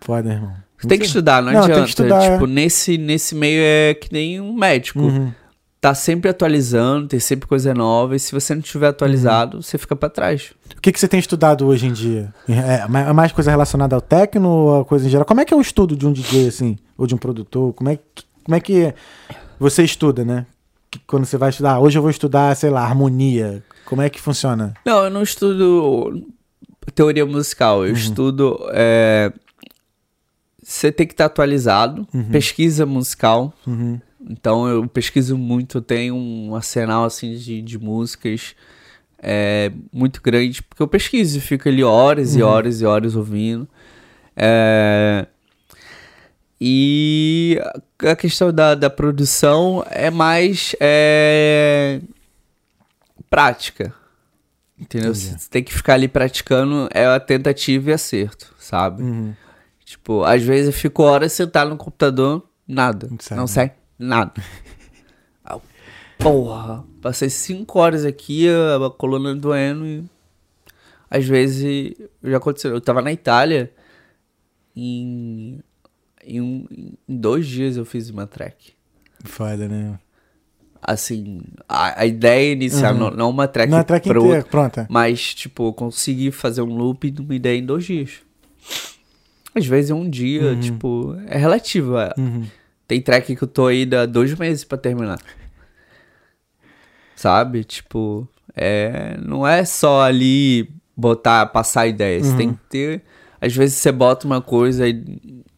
Foda, 0.00 0.32
irmão. 0.32 0.52
Tem 0.86 0.98
que 0.98 1.06
estudar, 1.06 1.42
não, 1.42 1.50
Não, 1.50 1.60
tem 1.62 1.68
que 1.68 1.72
adianta. 1.72 1.88
estudar, 1.88 2.32
tipo, 2.32 2.46
nesse, 2.46 2.98
nesse 2.98 3.34
meio 3.34 3.58
é 3.62 3.94
que 3.94 4.12
nem 4.12 4.38
um 4.38 4.52
médico. 4.52 5.00
Uhum. 5.00 5.32
Tá 5.84 5.94
sempre 5.94 6.30
atualizando, 6.30 7.08
tem 7.08 7.20
sempre 7.20 7.46
coisa 7.46 7.74
nova. 7.74 8.16
E 8.16 8.18
se 8.18 8.32
você 8.32 8.54
não 8.54 8.62
estiver 8.62 8.86
atualizado, 8.88 9.58
Uhum. 9.58 9.62
você 9.62 9.76
fica 9.76 9.94
pra 9.94 10.08
trás. 10.08 10.54
O 10.74 10.80
que, 10.80 10.90
que 10.90 10.98
você 10.98 11.06
tem 11.06 11.20
estudado 11.20 11.66
hoje 11.66 11.86
em 11.86 11.92
dia? 11.92 12.32
É 12.48 12.88
ma- 12.88 13.00
é 13.00 13.12
mais 13.12 13.32
coisa 13.32 13.50
relacionada 13.50 13.94
ao 13.94 14.00
techno 14.00 14.48
ou 14.48 14.80
a 14.80 14.84
coisa 14.86 15.06
em 15.06 15.10
geral? 15.10 15.26
Como 15.26 15.42
é 15.42 15.44
que 15.44 15.52
é 15.52 15.56
o 15.56 15.60
estudo 15.60 15.94
de 15.94 16.06
um 16.06 16.12
DJ, 16.14 16.48
assim? 16.48 16.78
Ou 16.96 17.06
de 17.06 17.14
um 17.14 17.18
produtor? 17.18 17.74
Como 17.74 17.90
é 17.90 17.96
que, 17.96 18.24
como 18.44 18.54
é 18.56 18.60
que 18.60 18.94
você 19.58 19.82
estuda, 19.84 20.24
né? 20.24 20.46
Quando 21.06 21.26
você 21.26 21.36
vai 21.36 21.50
estudar, 21.50 21.72
ah, 21.74 21.80
hoje 21.80 21.98
eu 21.98 22.02
vou 22.02 22.10
estudar, 22.10 22.56
sei 22.56 22.70
lá, 22.70 22.80
harmonia. 22.82 23.62
Como 23.84 24.00
é 24.00 24.08
que 24.08 24.18
funciona? 24.18 24.72
Não, 24.86 25.04
eu 25.04 25.10
não 25.10 25.22
estudo 25.22 26.26
teoria 26.94 27.26
musical. 27.26 27.80
Uhum. 27.80 27.86
Eu 27.88 27.92
estudo. 27.92 28.58
é, 28.72 29.30
Você 30.62 30.90
tem 30.90 31.06
que 31.06 31.12
estar 31.12 31.26
atualizado. 31.26 32.08
Pesquisa 32.32 32.86
musical. 32.86 33.52
Uhum. 33.66 34.00
Então 34.28 34.66
eu 34.68 34.86
pesquiso 34.88 35.36
muito, 35.36 35.80
tenho 35.80 36.14
um 36.16 36.54
arsenal 36.54 37.04
assim 37.04 37.34
de, 37.36 37.60
de 37.60 37.78
músicas 37.78 38.54
é, 39.18 39.70
muito 39.92 40.20
grande, 40.22 40.62
porque 40.62 40.82
eu 40.82 40.88
pesquiso, 40.88 41.40
fico 41.40 41.68
ali 41.68 41.82
horas 41.82 42.34
e 42.36 42.42
horas 42.42 42.80
e 42.80 42.86
horas 42.86 43.16
ouvindo. 43.16 43.68
É, 44.36 45.26
e 46.60 47.60
a- 48.02 48.16
questão 48.16 48.52
da, 48.52 48.74
da 48.74 48.88
produção 48.88 49.84
é 49.90 50.10
mais 50.10 50.74
é, 50.80 52.00
prática. 53.28 53.94
Entendeu? 54.78 55.10
Entendi. 55.12 55.38
Você 55.38 55.48
tem 55.50 55.62
que 55.62 55.72
ficar 55.72 55.94
ali 55.94 56.08
praticando, 56.08 56.88
é 56.92 57.06
a 57.06 57.20
tentativa 57.20 57.90
e 57.90 57.92
acerto, 57.92 58.54
sabe? 58.58 59.02
Uhum. 59.02 59.34
Tipo, 59.84 60.24
às 60.24 60.42
vezes 60.42 60.66
eu 60.66 60.72
fico 60.72 61.02
horas 61.02 61.32
sentado 61.32 61.70
no 61.70 61.76
computador, 61.76 62.48
nada. 62.66 63.06
Não 63.10 63.18
sai 63.20 63.38
não 63.38 63.46
sai 63.46 63.72
nada. 63.98 64.32
Ah, 65.46 65.58
Porra, 66.18 66.84
passei 67.02 67.28
cinco 67.28 67.78
horas 67.78 68.04
aqui, 68.06 68.46
a, 68.48 68.88
coluna 68.88 69.34
doendo 69.34 69.84
e. 69.86 70.02
Às 71.10 71.26
vezes 71.26 71.92
já 72.22 72.38
aconteceu. 72.38 72.70
Eu 72.70 72.80
tava 72.80 73.02
na 73.02 73.12
Itália 73.12 73.70
em. 74.74 75.60
Em, 76.26 76.40
um- 76.40 76.66
em 77.06 77.16
dois 77.18 77.46
dias 77.46 77.76
eu 77.76 77.84
fiz 77.84 78.08
uma 78.08 78.26
track. 78.26 78.72
Foda, 79.24 79.68
né? 79.68 79.98
Assim, 80.80 81.42
a, 81.68 82.00
a 82.00 82.06
ideia 82.06 82.52
inicial, 82.52 82.94
Uhum. 82.94 82.98
não, 83.00 83.10
não 83.10 83.30
uma 83.30 83.46
track 83.46 83.70
Não, 83.70 83.78
a 83.78 83.84
track 83.84 84.08
inteira, 84.08 84.24
outra, 84.26 84.50
pronta. 84.50 84.86
mas, 84.90 85.34
tipo, 85.34 85.68
eu 85.68 85.72
consegui 85.74 86.30
fazer 86.30 86.62
um 86.62 86.74
loop 86.74 87.10
de 87.10 87.20
uma 87.20 87.34
ideia 87.34 87.58
em 87.58 87.64
dois 87.66 87.84
dias. 87.84 88.20
Às 89.54 89.66
vezes 89.66 89.90
é 89.90 89.94
um 89.94 90.08
dia, 90.08 90.56
tipo, 90.56 91.14
é 91.26 91.36
relativo. 91.36 91.98
é. 91.98 92.12
Uhum. 92.16 92.46
Tem 92.86 93.00
track 93.00 93.34
que 93.34 93.42
eu 93.42 93.48
tô 93.48 93.66
aí 93.66 93.88
há 93.94 94.06
dois 94.06 94.34
meses 94.38 94.64
pra 94.64 94.76
terminar. 94.78 95.18
Sabe? 97.16 97.64
Tipo, 97.64 98.28
é, 98.54 99.16
não 99.22 99.46
é 99.46 99.64
só 99.64 100.02
ali 100.02 100.68
botar, 100.96 101.46
passar 101.46 101.82
a 101.82 101.86
ideia. 101.86 102.22
Você 102.22 102.36
tem 102.36 102.52
que 102.52 102.60
ter. 102.68 103.02
Às 103.40 103.54
vezes 103.54 103.76
você 103.76 103.92
bota 103.92 104.26
uma 104.26 104.40
coisa 104.40 104.86
e 104.88 105.04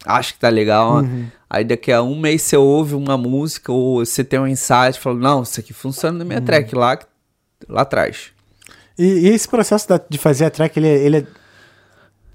acha 0.05 0.33
que 0.33 0.39
tá 0.39 0.49
legal. 0.49 1.03
Aí 1.49 1.65
daqui 1.65 1.93
a 1.93 2.03
um 2.03 2.19
mês 2.19 2.43
você 2.43 2.57
ouve 2.57 2.95
uma 2.95 3.17
música 3.17 3.73
ou 3.73 4.05
você 4.05 4.25
tem 4.25 4.39
um 4.39 4.47
insight 4.47 4.97
e 4.97 5.01
fala, 5.01 5.17
não, 5.19 5.43
isso 5.43 5.59
aqui 5.61 5.73
funciona 5.73 6.19
na 6.19 6.25
minha 6.25 6.41
track 6.41 6.75
lá, 6.75 6.99
lá 7.69 7.83
atrás. 7.83 8.31
E, 8.99 9.05
e 9.05 9.29
esse 9.29 9.49
processo 9.49 9.89
da- 9.89 10.01
de 10.09 10.19
fazer 10.19 10.47
a 10.47 10.51
track, 10.51 10.79
ele, 10.79 10.89
é- 10.89 10.99
ele 11.05 11.17
é 11.19 11.27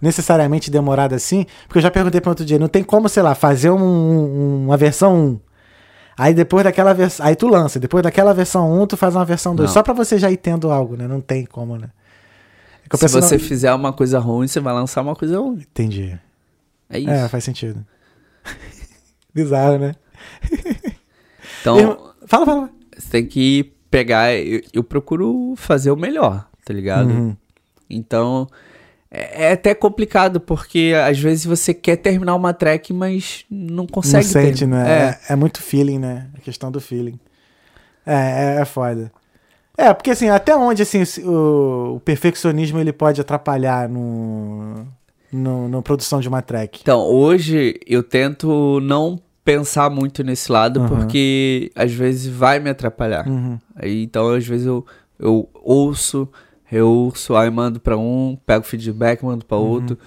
necessariamente 0.02 0.72
demorado 0.72 1.14
assim? 1.14 1.46
Porque 1.68 1.78
eu 1.78 1.82
já 1.84 1.92
perguntei 1.92 2.20
para 2.20 2.32
outro 2.32 2.44
dia, 2.46 2.58
não 2.60 2.68
tem 2.68 2.84
como, 2.84 3.08
sei 3.08 3.22
lá, 3.24 3.36
fazer 3.36 3.70
um- 3.70 3.78
um- 3.80 4.66
uma 4.66 4.78
versão 4.78 5.16
1. 5.16 5.40
Aí 6.18 6.34
depois 6.34 6.64
daquela 6.64 6.94
versão. 6.94 7.26
Aí 7.26 7.36
tu 7.36 7.48
lança, 7.48 7.80
depois 7.80 8.04
daquela 8.04 8.34
versão 8.34 8.82
1, 8.82 8.86
tu 8.88 8.98
faz 8.98 9.16
uma 9.16 9.26
versão 9.26 9.56
2. 9.56 9.70
Não. 9.70 9.74
Só 9.74 9.82
pra 9.84 9.94
você 9.94 10.18
já 10.18 10.30
ir 10.32 10.38
tendo 10.38 10.70
algo, 10.72 10.96
né? 10.98 11.08
Não 11.08 11.22
tem 11.22 11.46
como, 11.46 11.78
né? 11.78 11.90
É 12.94 12.98
Se 12.98 13.08
você 13.08 13.36
não- 13.38 13.44
fizer 13.44 13.74
uma 13.74 13.94
coisa 13.94 14.20
ruim, 14.20 14.48
você 14.48 14.60
vai 14.60 14.74
lançar 14.74 15.02
uma 15.02 15.16
coisa 15.16 15.40
ruim. 15.40 15.60
Entendi. 15.60 16.20
É 16.90 17.00
isso. 17.00 17.10
É, 17.10 17.30
faz 17.30 17.44
sentido. 17.46 17.86
Bizarro, 19.34 19.78
né? 19.78 19.96
Então, 21.62 22.14
Fala, 22.26 22.46
fala. 22.46 22.70
você 22.98 23.10
tem 23.10 23.26
que 23.26 23.72
pegar. 23.90 24.34
Eu, 24.34 24.62
eu 24.74 24.84
procuro 24.84 25.54
fazer 25.56 25.92
o 25.92 25.96
melhor, 25.96 26.48
tá 26.66 26.74
ligado? 26.74 27.10
Uhum. 27.10 27.36
Então, 27.90 28.48
é, 29.12 29.48
é 29.48 29.52
até 29.52 29.76
complicado, 29.76 30.40
porque 30.40 30.94
às 31.06 31.20
vezes 31.20 31.44
você 31.44 31.74
quer 31.74 31.98
terminar 31.98 32.34
uma 32.34 32.54
track, 32.54 32.94
mas 32.94 33.44
não 33.52 33.86
consegue. 33.86 34.24
não 34.24 34.32
sente, 34.32 34.66
né? 34.66 34.90
É. 34.90 35.32
É. 35.32 35.34
é 35.34 35.36
muito 35.36 35.62
feeling, 35.62 36.00
né? 36.00 36.28
A 36.38 36.40
questão 36.40 36.72
do 36.72 36.80
feeling. 36.80 37.20
É, 38.06 38.56
é, 38.56 38.62
é 38.62 38.66
foda. 38.66 39.12
É, 39.78 39.94
porque 39.94 40.12
assim, 40.12 40.30
até 40.30 40.56
onde 40.56 40.82
assim, 40.82 41.04
o, 41.24 41.96
o 41.96 42.00
perfeccionismo 42.00 42.80
ele 42.80 42.94
pode 42.94 43.20
atrapalhar 43.20 43.90
no, 43.90 44.86
no, 45.32 45.68
na 45.68 45.82
produção 45.82 46.20
de 46.20 46.30
uma 46.30 46.42
track? 46.42 46.80
Então, 46.82 47.02
hoje 47.02 47.80
eu 47.86 48.04
tento 48.04 48.80
não 48.82 49.20
pensar 49.44 49.90
muito 49.90 50.24
nesse 50.24 50.52
lado, 50.52 50.80
Aham. 50.80 50.88
porque 50.88 51.72
às 51.76 51.92
vezes 51.92 52.28
vai 52.28 52.60
me 52.60 52.70
atrapalhar. 52.70 53.28
Uhum. 53.28 53.60
Aí, 53.76 54.04
então, 54.04 54.30
às 54.30 54.46
vezes 54.46 54.68
eu, 54.68 54.86
eu 55.20 55.50
ouço, 55.54 56.30
reouço, 56.72 57.36
aí 57.36 57.50
mando 57.50 57.82
pra 57.82 57.98
um, 57.98 58.38
pego 58.46 58.64
feedback, 58.64 59.22
mando 59.26 59.44
pra 59.44 59.58
outro. 59.58 59.98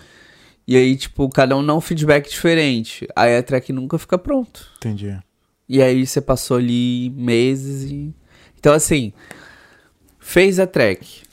E 0.67 0.79
aí, 0.79 0.97
tipo, 0.97 1.29
cada 1.29 1.55
um 1.55 1.65
dá 1.65 1.75
um 1.75 1.81
feedback 1.81 2.27
diferente. 2.31 3.07
Aí 3.15 3.37
a 3.37 3.43
track 3.43 3.71
nunca 3.71 3.99
fica 3.99 4.17
pronto. 4.17 4.67
Entendi. 4.79 5.15
E 5.69 5.83
aí 5.83 6.07
você 6.07 6.23
passou 6.23 6.57
ali 6.57 7.11
meses 7.11 7.91
e. 7.91 8.15
Então, 8.59 8.73
assim, 8.73 9.13
fez 10.19 10.59
a 10.59 10.67
track, 10.67 11.25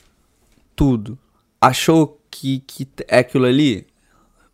tudo. 0.76 1.18
Achou 1.58 2.20
que, 2.30 2.60
que 2.66 2.86
é 3.08 3.20
aquilo 3.20 3.46
ali? 3.46 3.86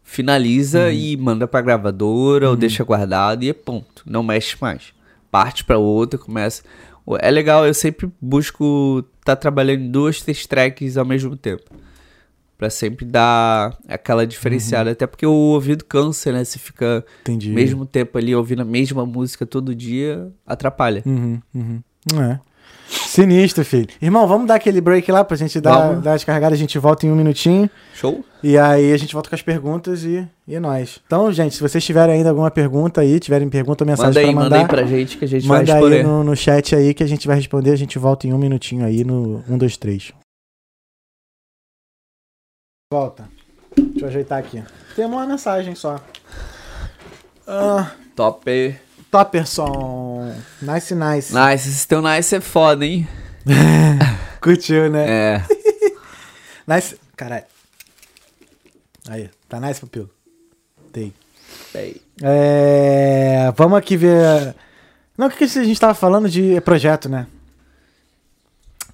Finaliza 0.05 0.93
e 0.93 1.17
manda 1.17 1.49
pra 1.49 1.61
gravadora 1.61 2.49
ou 2.49 2.55
deixa 2.55 2.85
guardado 2.85 3.43
e 3.43 3.49
é 3.49 3.53
ponto. 3.53 4.05
Não 4.07 4.23
mexe 4.23 4.57
mais. 4.61 4.95
Parte 5.29 5.65
pra 5.65 5.77
outra, 5.77 6.21
começa. 6.21 6.63
É 7.21 7.31
legal, 7.33 7.67
eu 7.67 7.75
sempre 7.75 8.09
busco 8.21 9.05
estar 9.33 9.37
trabalhando 9.37 9.83
em 9.83 9.91
duas, 9.91 10.23
três 10.23 10.47
tracks 10.47 10.97
ao 10.97 11.05
mesmo 11.05 11.37
tempo. 11.37 11.65
Pra 12.57 12.71
sempre 12.71 13.05
dar 13.05 13.79
aquela 13.87 14.27
diferenciada. 14.27 14.91
Até 14.91 15.07
porque 15.07 15.25
o 15.25 15.33
ouvido 15.33 15.85
cansa, 15.85 16.33
né? 16.33 16.43
Se 16.43 16.59
fica 16.59 17.05
Entendi. 17.21 17.51
mesmo 17.51 17.87
tempo 17.87 18.19
ali 18.19 18.35
ouvindo 18.35 18.63
a 18.63 18.65
mesma 18.65 19.07
música 19.07 19.47
todo 19.47 19.75
dia, 19.75 20.33
atrapalha. 20.45 21.03
Uhum, 21.07 21.41
uhum. 21.55 21.83
É. 22.21 22.41
Sinistro, 22.89 23.65
filho. 23.65 23.89
Irmão, 24.01 24.27
vamos 24.27 24.47
dar 24.47 24.55
aquele 24.55 24.81
break 24.81 25.11
lá 25.13 25.23
pra 25.25 25.37
gente 25.37 25.61
dar, 25.61 25.97
dar 26.01 26.15
as 26.15 26.25
carregadas, 26.25 26.57
a 26.57 26.61
gente 26.61 26.79
volta 26.79 27.07
em 27.07 27.11
um 27.11 27.15
minutinho. 27.17 27.69
Show? 27.95 28.25
E 28.43 28.57
aí 28.57 28.93
a 28.93 28.97
gente 28.97 29.13
volta 29.13 29.29
com 29.29 29.35
as 29.35 29.43
perguntas 29.43 30.05
e, 30.05 30.27
e 30.47 30.55
é 30.55 30.61
nóis. 30.61 31.01
Então, 31.07 31.31
gente, 31.33 31.55
se 31.55 31.61
vocês 31.61 31.85
tiverem 31.85 32.15
ainda 32.17 32.31
alguma 32.31 32.51
pergunta 32.51 33.01
aí, 33.01 33.21
tiverem 33.21 33.49
pergunta 33.49 33.85
ou 33.85 33.89
mensagem 33.89 34.09
Manda 34.09 34.21
aí, 34.21 34.27
pra 34.27 34.35
manda 34.35 34.45
mandar, 34.57 34.61
aí 34.61 34.69
pra 34.69 34.85
gente 34.87 35.19
que 35.19 35.25
a 35.25 35.29
gente 35.29 35.47
vai 35.47 35.59
manda 35.59 35.73
responder. 35.75 35.97
aí 35.97 36.03
no, 36.03 36.25
no 36.25 36.37
chat 36.37 36.75
aí 36.75 36.95
que 36.95 37.03
a 37.03 37.07
gente 37.07 37.27
vai 37.27 37.37
responder. 37.37 37.73
A 37.73 37.77
gente 37.77 37.99
volta 37.99 38.27
em 38.27 38.33
um 38.33 38.39
minutinho 38.39 38.87
aí 38.87 39.05
no 39.05 39.45
1, 39.49 39.59
2, 39.59 39.77
3. 39.77 40.13
Volta. 42.93 43.29
Deixa 43.77 44.01
eu 44.05 44.09
ajeitar 44.09 44.39
aqui. 44.39 44.63
Tem 44.97 45.05
uma 45.05 45.27
mensagem 45.27 45.75
só. 45.75 46.01
Ah, 47.47 47.93
Top. 48.17 48.45
Topperson. 49.11 50.35
Nice, 50.61 50.95
nice. 50.95 51.35
Nice, 51.35 51.69
esse 51.69 51.87
teu 51.89 52.03
nice 52.03 52.35
é 52.35 52.41
foda, 52.41 52.85
hein? 52.85 53.09
Curtiu, 54.41 54.91
né? 54.91 55.07
É. 55.09 55.43
Nice. 56.69 56.97
Caralho. 57.17 57.45
Aí, 59.09 59.31
tá 59.49 59.59
nice, 59.59 59.81
pupilo? 59.81 60.11
Tem. 60.93 61.15
Peraí. 61.73 61.97
É, 62.23 63.51
vamos 63.57 63.79
aqui 63.79 63.97
ver. 63.97 64.55
Não, 65.17 65.29
o 65.29 65.31
que, 65.31 65.45
a 65.45 65.47
gente 65.47 65.81
tava 65.81 65.95
falando 65.95 66.29
de 66.29 66.61
projeto, 66.61 67.09
né? 67.09 67.27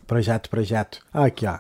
Projeto, 0.07 0.49
projeto. 0.49 1.01
Aqui, 1.13 1.47
ó. 1.47 1.59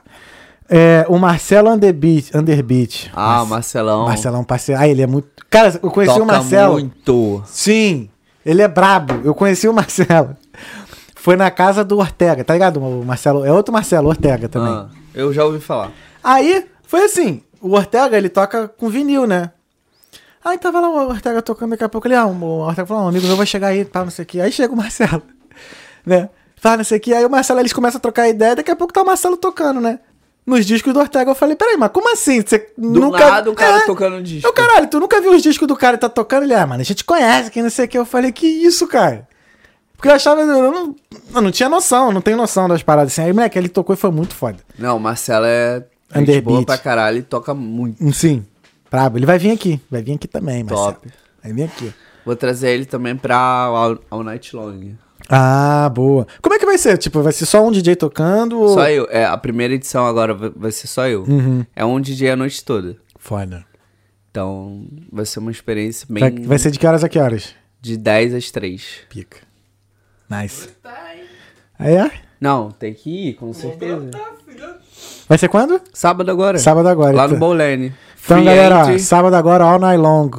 É, 0.69 1.05
o 1.09 1.19
Marcelo 1.19 1.69
Underbeat. 1.71 2.31
Underbeat. 2.37 3.11
Ah, 3.13 3.39
Mar- 3.39 3.47
Marcelão. 3.47 4.05
Marcelão, 4.07 4.45
parceiro. 4.45 4.81
Ah, 4.81 4.87
ele 4.87 5.03
é 5.03 5.07
muito. 5.09 5.29
Cara, 5.51 5.79
eu 5.83 5.91
conheci 5.91 6.13
Toca 6.15 6.23
o 6.25 6.27
Marcelo. 6.27 6.73
muito. 6.75 7.43
Sim, 7.47 8.09
ele 8.45 8.63
é 8.63 8.69
brabo. 8.69 9.21
Eu 9.25 9.35
conheci 9.35 9.69
o 9.69 9.73
Marcelo. 9.73 10.37
Foi 11.15 11.37
na 11.37 11.51
casa 11.51 11.83
do 11.83 11.99
Ortega, 11.99 12.45
tá 12.45 12.53
ligado? 12.53 12.81
O 12.81 13.05
Marcelo. 13.05 13.45
É 13.45 13.53
outro 13.53 13.73
Marcelo, 13.73 14.09
Ortega 14.09 14.49
também. 14.49 14.73
Ah, 14.73 14.89
eu 15.15 15.33
já 15.33 15.45
ouvi 15.45 15.61
falar. 15.61 15.91
Aí, 16.23 16.67
foi 16.83 17.05
assim, 17.05 17.43
o 17.61 17.73
Ortega, 17.73 18.17
ele 18.17 18.29
toca 18.29 18.69
com 18.69 18.89
vinil, 18.89 19.27
né? 19.27 19.51
Aí 20.45 20.59
tava 20.59 20.81
lá 20.81 20.91
o 20.91 21.09
Ortega 21.09 21.41
tocando, 21.41 21.71
daqui 21.71 21.85
a 21.85 21.89
pouco 21.89 22.07
ele, 22.07 22.15
ah, 22.15 22.27
o 22.27 22.61
Ortega 22.61 22.87
falou, 22.87 23.05
um 23.05 23.09
amigo 23.09 23.27
meu 23.27 23.37
vai 23.37 23.47
chegar 23.47 23.69
aí, 23.69 23.85
pá, 23.85 24.05
não 24.05 24.11
sei 24.11 24.25
o 24.25 24.27
que. 24.27 24.41
Aí 24.41 24.53
chega 24.53 24.73
o 24.73 24.77
Marcelo, 24.77 25.23
né? 26.05 26.29
Fala, 26.57 26.79
não 26.79 26.85
sei 26.85 26.99
o 26.99 27.01
que. 27.01 27.15
Aí 27.15 27.25
o 27.25 27.31
Marcelo, 27.31 27.61
eles 27.61 27.73
começam 27.73 27.99
a 27.99 28.01
trocar 28.01 28.29
ideia, 28.29 28.57
daqui 28.57 28.71
a 28.71 28.77
pouco 28.77 28.93
tá 28.93 29.01
o 29.03 29.07
Marcelo 29.07 29.39
tocando, 29.39 29.81
né? 29.81 29.99
Nos 30.47 30.67
discos 30.67 30.93
do 30.93 31.01
Ortega, 31.01 31.31
eu 31.31 31.35
falei, 31.35 31.57
peraí, 31.57 31.77
mas 31.79 31.91
como 31.91 32.13
assim? 32.13 32.43
Você 32.43 32.69
Do 32.77 33.01
nunca... 33.01 33.19
nada 33.31 33.51
o 33.51 33.55
cara 33.55 33.79
É. 33.79 33.87
tocando 33.87 34.23
disco. 34.23 34.47
Eu, 34.47 34.53
caralho, 34.53 34.87
tu 34.89 35.01
nunca 35.01 35.19
viu 35.21 35.33
os 35.35 35.43
discos 35.43 35.67
do 35.67 35.75
cara 35.75 35.97
e 35.97 35.99
tá 35.99 36.09
tocando? 36.09 36.43
Ele, 36.43 36.53
ah, 36.55 36.67
mano, 36.67 36.83
a 36.83 36.85
gente 36.85 37.03
conhece, 37.03 37.51
que 37.51 37.63
não 37.63 37.71
sei 37.71 37.87
o 37.87 37.89
que. 37.89 37.97
Eu 37.97 38.05
falei, 38.05 38.31
que 38.31 38.47
isso, 38.47 38.87
cara? 38.87 39.27
Porque 39.97 40.09
eu 40.09 40.13
achava, 40.13 40.43
eu 40.43 40.47
não, 40.71 40.95
eu 41.35 41.41
não 41.41 41.51
tinha 41.51 41.69
noção, 41.69 42.13
não 42.13 42.21
tenho 42.21 42.37
noção 42.37 42.69
das 42.69 42.83
paradas 42.83 43.13
assim. 43.13 43.23
Aí, 43.23 43.33
moleque, 43.33 43.59
ele 43.59 43.71
tocou 43.71 43.95
e 43.95 43.97
foi 43.97 44.11
muito 44.11 44.35
foda. 44.35 44.59
Não, 44.79 44.99
o 44.99 45.01
Marcelo 45.01 45.47
é 45.47 45.83
Underbeat. 46.15 46.43
boa 46.45 46.63
pra 46.67 46.77
caralho 46.77 47.19
e 47.19 47.23
toca 47.23 47.55
muito. 47.55 48.13
Sim, 48.13 48.45
brabo. 48.91 49.17
Ele 49.17 49.25
vai 49.25 49.39
vir 49.39 49.51
aqui, 49.51 49.81
vai 49.91 50.03
vir 50.03 50.13
aqui 50.15 50.29
também, 50.29 50.63
Marcelo. 50.63 50.93
Top. 50.93 51.09
Vai 51.43 51.53
vir 51.55 51.63
aqui. 51.65 51.95
Vou 52.27 52.37
trazer 52.37 52.71
ele 52.71 52.85
também 52.85 53.17
pra 53.17 53.37
All, 53.37 53.99
All 54.11 54.23
Night 54.23 54.55
Long. 54.55 54.93
Ah, 55.29 55.91
boa. 55.95 56.27
Como 56.43 56.55
é 56.55 56.59
que 56.59 56.67
vai 56.67 56.77
ser? 56.79 56.99
Tipo, 56.99 57.23
vai 57.23 57.33
ser 57.33 57.47
só 57.47 57.67
um 57.67 57.71
DJ 57.71 57.97
tocando 57.97 58.61
ou... 58.61 58.75
Só 58.75 58.89
eu. 58.89 59.07
É, 59.11 59.25
a 59.25 59.37
primeira 59.37 59.75
edição 59.75 60.07
agora 60.07 60.35
vai- 60.35 60.71
ser 60.73 60.87
só 60.87 61.07
eu. 61.07 61.23
Uhum. 61.23 61.65
É 61.75 61.85
um 61.85 62.01
DJ 62.01 62.31
a 62.31 62.37
noite 62.37 62.63
toda. 62.65 62.97
Foda. 63.19 63.65
Então 64.31 64.87
vai 65.13 65.25
ser 65.25 65.39
uma 65.39 65.51
experiência 65.51 66.07
bem 66.11 66.21
Vai, 66.21 66.31
vai 66.45 66.59
ser 66.59 66.71
de 66.71 66.79
que 66.79 66.87
horas 66.87 67.05
a 67.05 67.09
que 67.09 67.19
horas? 67.19 67.55
de 67.81 67.97
10 67.97 68.35
às 68.35 68.51
3. 68.51 68.83
Pica. 69.09 69.39
Nice. 70.29 70.71
Aí 71.79 71.95
é? 71.95 72.11
Não, 72.41 72.71
tem 72.71 72.93
que 72.95 73.29
ir, 73.29 73.35
com 73.35 73.53
certeza. 73.53 74.11
Vai 75.29 75.39
ser 75.39 75.49
quando? 75.49 75.81
Sábado 75.93 76.31
agora. 76.31 76.59
Sábado 76.59 76.89
agora. 76.89 77.15
Lá 77.15 77.25
então. 77.25 77.35
no 77.35 77.41
Bowlane. 77.41 77.87
Então, 78.25 78.39
Free 78.39 78.45
galera, 78.45 78.95
ó, 78.95 78.99
sábado 78.99 79.35
agora, 79.37 79.65
all 79.65 79.79
night 79.79 80.01
long. 80.01 80.31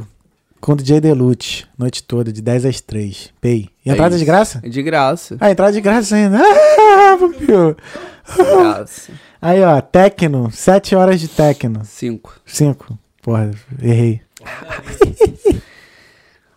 Com 0.61 0.71
o 0.71 0.75
DJ 0.75 0.99
Delute. 0.99 1.67
Noite 1.77 2.01
toda, 2.03 2.31
de 2.33 2.41
10 2.41 2.65
às 2.65 2.81
3. 2.81 3.31
Pay. 3.39 3.69
E 3.85 3.89
É 3.89 3.93
entrada 3.93 4.15
de 4.15 4.23
isso. 4.23 4.25
graça? 4.25 4.59
É 4.63 4.69
de 4.69 4.81
graça. 4.81 5.37
Ah, 5.39 5.51
entrada 5.51 5.71
de 5.73 5.81
graça 5.81 6.15
ainda. 6.15 6.39
Ah, 6.97 7.17
pupil. 7.19 7.75
De 7.75 8.43
graça. 8.43 9.11
Aí, 9.41 9.61
ó, 9.61 9.79
Tecno. 9.81 10.49
7 10.51 10.95
horas 10.95 11.19
de 11.19 11.27
Tecno. 11.27 11.81
5. 11.83 12.39
5. 12.45 12.97
Porra, 13.21 13.51
errei. 13.81 14.21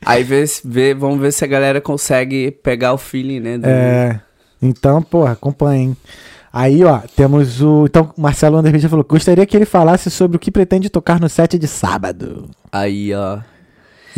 Aí 0.05 0.23
vê, 0.23 0.45
vê, 0.65 0.95
vamos 0.95 1.21
ver 1.21 1.33
se 1.33 1.45
a 1.45 1.49
galera 1.49 1.81
consegue 1.81 2.51
pegar 2.51 2.93
o 2.95 2.99
feeling, 2.99 3.41
né? 3.41 3.59
do- 3.59 3.67
É. 3.67 4.21
Então, 4.63 5.03
porra, 5.03 5.33
acompanha, 5.33 5.83
hein? 5.83 5.97
Aí, 6.53 6.83
ó, 6.83 7.01
temos 7.15 7.61
o. 7.61 7.85
Então, 7.87 8.13
Marcelo 8.17 8.59
Underbeat 8.59 8.83
já 8.83 8.89
falou: 8.89 9.05
gostaria 9.05 9.45
que 9.45 9.57
ele 9.57 9.67
falasse 9.67 10.11
sobre 10.11 10.37
o 10.37 10.41
que 10.41 10.51
pretende 10.51 10.89
tocar 10.89 11.21
no 11.21 11.29
set 11.29 11.59
de 11.59 11.67
sábado. 11.69 12.49
Aí, 12.73 13.13
ó. 13.15 13.39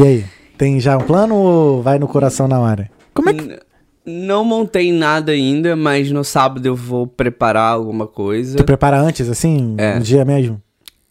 E 0.01 0.03
aí? 0.03 0.25
Tem 0.57 0.81
já 0.81 0.97
um 0.97 1.03
plano 1.03 1.35
ou 1.35 1.83
vai 1.83 1.99
no 1.99 2.09
coração 2.09 2.49
na 2.49 2.59
hora? 2.59 2.91
Como 3.13 3.29
é 3.29 3.35
que. 3.35 3.61
Não 4.07 4.43
montei 4.43 4.91
nada 4.91 5.33
ainda, 5.33 5.77
mas 5.77 6.11
no 6.11 6.25
sábado 6.25 6.65
eu 6.65 6.75
vou 6.75 7.07
preparar 7.07 7.75
alguma 7.75 8.07
coisa. 8.07 8.57
Tu 8.57 8.65
prepara 8.65 8.99
antes, 8.99 9.29
assim? 9.29 9.75
É. 9.77 9.97
No 9.97 10.01
dia 10.01 10.25
mesmo? 10.25 10.61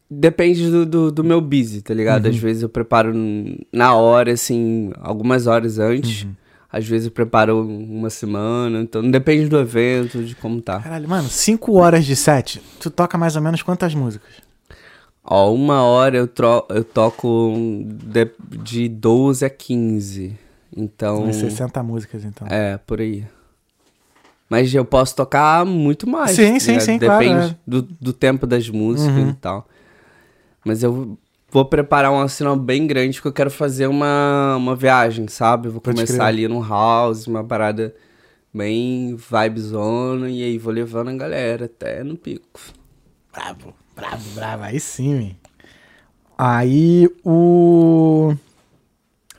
Depende 0.10 0.72
do, 0.72 0.88
do, 0.88 1.12
do 1.12 1.24
meu 1.24 1.40
busy, 1.40 1.84
tá 1.84 1.94
ligado? 1.94 2.26
Uhum. 2.26 2.32
Às 2.32 2.38
vezes 2.38 2.64
eu 2.64 2.70
preparo 2.70 3.14
na 3.72 3.94
hora, 3.94 4.32
assim, 4.32 4.92
algumas 5.00 5.46
horas 5.46 5.78
antes. 5.78 6.24
Uhum. 6.24 6.32
Às 6.72 6.88
vezes 6.88 7.06
eu 7.06 7.12
preparo 7.12 7.62
uma 7.62 8.10
semana. 8.10 8.82
Então 8.82 9.08
depende 9.10 9.48
do 9.48 9.60
evento, 9.60 10.24
de 10.24 10.36
como 10.36 10.60
tá. 10.62 10.80
Caralho, 10.80 11.08
mano, 11.08 11.30
5 11.30 11.74
horas 11.74 12.06
de 12.06 12.16
set. 12.16 12.60
Tu 12.80 12.90
toca 12.90 13.20
mais 13.20 13.36
ou 13.36 13.42
menos 13.44 13.62
quantas 13.62 13.94
músicas? 13.94 14.49
Ó, 15.32 15.54
uma 15.54 15.84
hora 15.84 16.18
eu, 16.18 16.28
tro 16.28 16.66
eu 16.70 16.84
toco 16.84 17.54
de, 17.86 18.32
de 18.64 18.90
12 18.90 19.46
a 19.46 19.50
15. 19.50 20.36
Então. 20.76 21.24
Umas 21.24 21.36
60 21.36 21.84
músicas, 21.84 22.26
então. 22.26 22.48
É, 22.50 22.78
por 22.78 23.00
aí. 23.00 23.26
Mas 24.50 24.74
eu 24.74 24.84
posso 24.84 25.16
tocar 25.16 25.64
muito 25.66 26.10
mais. 26.10 26.32
Sim, 26.32 26.54
tá 26.54 26.60
sim, 26.60 26.80
sim, 26.80 26.98
claro, 26.98 27.20
Depende 27.24 27.52
é. 27.52 27.56
do, 27.68 27.84
do 27.84 28.12
tempo 28.12 28.48
das 28.48 28.68
músicas 28.70 29.16
Uhum. 29.16 29.30
e 29.30 29.34
tal. 29.34 29.68
Mas 30.66 30.82
eu 30.82 31.16
vou 31.52 31.66
preparar 31.66 32.12
um 32.12 32.28
sinal 32.28 32.56
bem 32.56 32.88
grande 32.88 33.18
porque 33.18 33.28
eu 33.28 33.34
quero 33.34 33.52
fazer 33.52 33.86
uma, 33.86 34.56
uma 34.58 34.76
viagem, 34.76 35.28
sabe? 35.28 35.68
Eu 35.68 35.74
vou 35.74 35.82
Pode 35.82 35.96
começar 35.96 36.16
crer. 36.16 36.28
ali 36.28 36.48
no 36.48 36.68
house, 36.68 37.28
uma 37.28 37.44
parada 37.44 37.94
bem 38.52 39.16
vibezona, 39.16 40.28
e 40.30 40.42
aí 40.44 40.58
vou 40.58 40.74
levando 40.74 41.10
a 41.10 41.14
galera 41.16 41.66
até 41.66 42.04
no 42.04 42.18
pico. 42.18 42.60
Bravo, 43.32 43.74
bravo, 44.00 44.24
bravo. 44.36 44.64
Aí 44.64 44.80
sim, 44.80 45.16
man. 45.16 45.36
Aí 46.38 47.10
o. 47.24 48.34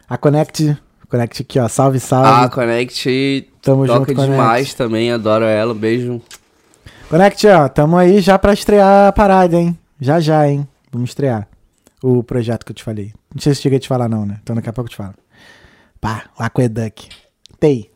A 0.08 0.16
Connect. 0.18 0.76
Connect 1.08 1.42
aqui, 1.42 1.58
ó. 1.58 1.68
Salve, 1.68 1.98
A 1.98 2.00
salve. 2.00 2.50
Connect 2.54 3.48
Tamo 3.62 3.86
toca 3.86 3.98
junto, 3.98 4.14
Connect. 4.14 4.30
demais 4.32 4.74
também, 4.74 5.10
adoro 5.12 5.44
ela, 5.44 5.72
um 5.72 5.76
beijo. 5.76 6.20
Connect, 7.08 7.46
ó. 7.48 7.68
Tamo 7.68 7.96
aí 7.96 8.20
já 8.20 8.38
pra 8.38 8.52
estrear 8.52 9.08
a 9.08 9.12
parada, 9.12 9.56
hein? 9.56 9.78
Já 10.00 10.20
já, 10.20 10.48
hein? 10.48 10.66
Vamos 10.92 11.10
estrear. 11.10 11.46
O 12.02 12.22
projeto 12.22 12.64
que 12.64 12.72
eu 12.72 12.76
te 12.76 12.82
falei. 12.84 13.12
Não 13.34 13.40
sei 13.40 13.54
se 13.54 13.62
cheguei 13.62 13.76
a 13.78 13.80
te 13.80 13.88
falar, 13.88 14.08
não, 14.08 14.24
né? 14.24 14.38
Então 14.42 14.56
daqui 14.56 14.68
a 14.68 14.72
pouco 14.72 14.86
eu 14.88 14.90
te 14.92 14.96
falo. 14.96 15.14
Pá, 16.00 16.24
o 16.38 16.42
Aqueduct. 16.42 17.08
Tei. 17.58 17.90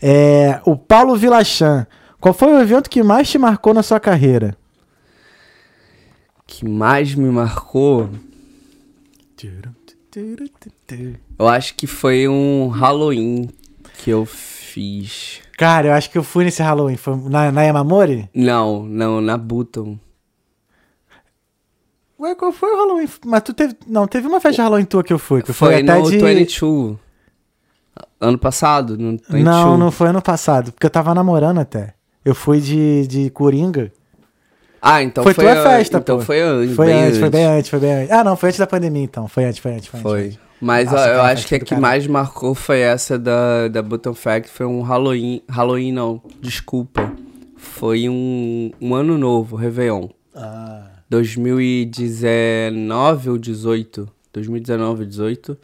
É, 0.00 0.60
o 0.64 0.76
Paulo 0.76 1.16
Vilachan. 1.16 1.86
Qual 2.20 2.32
foi 2.32 2.52
o 2.52 2.60
evento 2.60 2.88
que 2.88 3.02
mais 3.02 3.28
te 3.28 3.38
marcou 3.38 3.74
na 3.74 3.82
sua 3.82 4.00
carreira? 4.00 4.56
Que 6.48 6.66
mais 6.66 7.14
me 7.14 7.28
marcou, 7.28 8.08
eu 11.38 11.46
acho 11.46 11.74
que 11.74 11.86
foi 11.86 12.26
um 12.26 12.68
Halloween 12.68 13.48
que 13.98 14.10
eu 14.10 14.24
fiz. 14.24 15.40
Cara, 15.56 15.88
eu 15.88 15.92
acho 15.92 16.10
que 16.10 16.16
eu 16.16 16.24
fui 16.24 16.44
nesse 16.44 16.62
Halloween. 16.62 16.96
Foi 16.96 17.16
na, 17.28 17.52
na 17.52 17.62
Yamamori? 17.62 18.28
Não, 18.34 18.82
não, 18.84 19.20
na 19.20 19.36
Button. 19.36 19.98
Ué, 22.18 22.34
qual 22.34 22.50
foi 22.50 22.72
o 22.72 22.76
Halloween? 22.76 23.08
Mas 23.26 23.42
tu 23.42 23.52
teve. 23.52 23.76
Não, 23.86 24.08
teve 24.08 24.26
uma 24.26 24.40
festa 24.40 24.56
de 24.56 24.62
Halloween 24.62 24.86
tua 24.86 25.04
que 25.04 25.12
eu 25.12 25.18
fui. 25.18 25.42
Que 25.42 25.52
Foi, 25.52 25.72
foi, 25.72 25.82
até 25.82 25.98
no 25.98 26.10
de. 26.10 26.18
22. 26.18 26.96
Ano 28.20 28.38
passado, 28.38 28.96
no 28.96 29.10
22. 29.12 29.44
Não, 29.44 29.76
não 29.76 29.90
foi 29.92 30.08
ano 30.08 30.22
passado. 30.22 30.72
Porque 30.72 30.86
eu 30.86 30.90
tava 30.90 31.14
namorando 31.14 31.58
até. 31.58 31.94
Eu 32.24 32.34
fui 32.34 32.60
de, 32.60 33.06
de 33.06 33.30
Coringa. 33.30 33.92
Ah, 34.80 35.02
então 35.02 35.24
foi, 35.24 35.34
foi, 35.34 35.44
tua 35.44 35.58
an- 35.58 35.62
festa, 35.62 35.98
Então 35.98 36.18
pô. 36.18 36.24
foi 36.24 36.40
antes. 36.40 36.76
Foi 36.76 36.86
bem 36.86 37.02
antes, 37.04 37.18
foi 37.18 37.30
bem 37.30 37.44
antes, 37.44 37.70
foi 37.70 37.80
bem 37.80 37.92
antes. 37.92 38.10
Ah, 38.12 38.22
não, 38.24 38.36
foi 38.36 38.48
antes 38.50 38.58
da 38.60 38.66
pandemia 38.66 39.02
então. 39.02 39.26
Foi 39.28 39.44
antes, 39.44 39.58
foi 39.58 39.72
antes, 39.74 39.86
foi 39.88 39.98
antes. 40.00 40.10
Foi. 40.10 40.24
antes. 40.26 40.38
Mas 40.60 40.90
Nossa, 40.90 41.08
eu 41.08 41.22
acho 41.22 41.46
que 41.46 41.54
a 41.54 41.60
que 41.60 41.74
mais 41.76 42.06
marcou 42.06 42.54
foi 42.54 42.80
essa 42.80 43.18
da, 43.18 43.68
da 43.68 43.82
Button 43.82 44.14
Fact. 44.14 44.50
Foi 44.50 44.66
um 44.66 44.80
Halloween. 44.82 45.42
Halloween 45.48 45.92
não, 45.92 46.20
desculpa. 46.40 47.12
Foi 47.56 48.08
um, 48.08 48.70
um 48.80 48.94
ano 48.94 49.16
novo, 49.18 49.56
Réveillon. 49.56 50.08
Ah. 50.34 50.82
2019 51.08 53.30
ou 53.30 53.38
18? 53.38 54.08
2019 54.32 55.02
ou 55.02 55.06
18? 55.08 55.58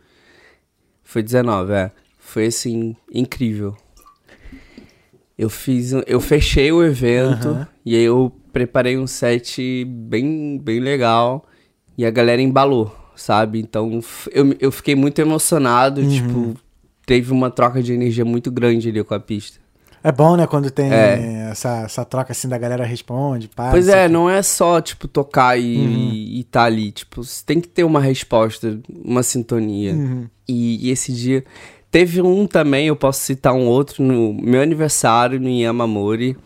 Foi 1.02 1.22
19, 1.22 1.72
é. 1.72 1.90
Foi 2.18 2.46
assim, 2.46 2.96
incrível. 3.12 3.76
Eu 5.36 5.50
fiz, 5.50 5.92
eu 6.06 6.20
fechei 6.20 6.70
o 6.72 6.82
evento 6.84 7.48
Aham. 7.48 7.68
e 7.84 7.96
aí 7.96 8.04
eu 8.04 8.32
preparei 8.54 8.96
um 8.96 9.06
set 9.06 9.84
bem, 9.84 10.56
bem 10.58 10.78
legal 10.80 11.44
e 11.98 12.06
a 12.06 12.10
galera 12.10 12.40
embalou, 12.40 12.94
sabe? 13.16 13.58
Então 13.60 14.00
eu, 14.32 14.54
eu 14.60 14.70
fiquei 14.72 14.94
muito 14.94 15.18
emocionado, 15.18 16.00
Uhum. 16.00 16.08
tipo, 16.08 16.54
teve 17.04 17.32
uma 17.32 17.50
troca 17.50 17.82
de 17.82 17.92
energia 17.92 18.24
muito 18.24 18.50
grande 18.52 18.88
ali 18.88 19.02
com 19.04 19.12
a 19.14 19.20
pista. 19.20 19.58
É 20.02 20.12
bom, 20.12 20.36
né, 20.36 20.46
quando 20.46 20.70
tem 20.70 20.92
É. 20.92 21.48
essa, 21.50 21.82
essa 21.84 22.04
troca 22.04 22.30
assim 22.32 22.46
da 22.46 22.58
galera 22.58 22.84
responde, 22.84 23.48
pá. 23.48 23.70
Pois 23.70 23.88
é, 23.88 24.04
o 24.04 24.06
quê. 24.06 24.12
não 24.12 24.28
é 24.30 24.42
só, 24.42 24.80
tipo, 24.80 25.08
tocar 25.08 25.58
e, 25.58 25.78
Uhum. 25.78 26.12
e 26.12 26.44
tá 26.44 26.64
ali. 26.64 26.92
Tipo, 26.92 27.24
você 27.24 27.42
tem 27.44 27.58
que 27.60 27.68
ter 27.68 27.84
uma 27.84 28.00
resposta, 28.00 28.78
uma 29.04 29.22
sintonia. 29.22 29.94
Uhum. 29.94 30.26
E, 30.46 30.86
e 30.86 30.90
esse 30.90 31.10
dia. 31.12 31.42
Teve 31.90 32.20
um 32.20 32.46
também, 32.46 32.88
eu 32.88 32.96
posso 32.96 33.20
citar 33.20 33.54
um 33.54 33.66
outro, 33.66 34.02
no 34.02 34.34
meu 34.34 34.60
aniversário 34.60 35.40
no 35.40 35.48
Yamamori. 35.48 36.36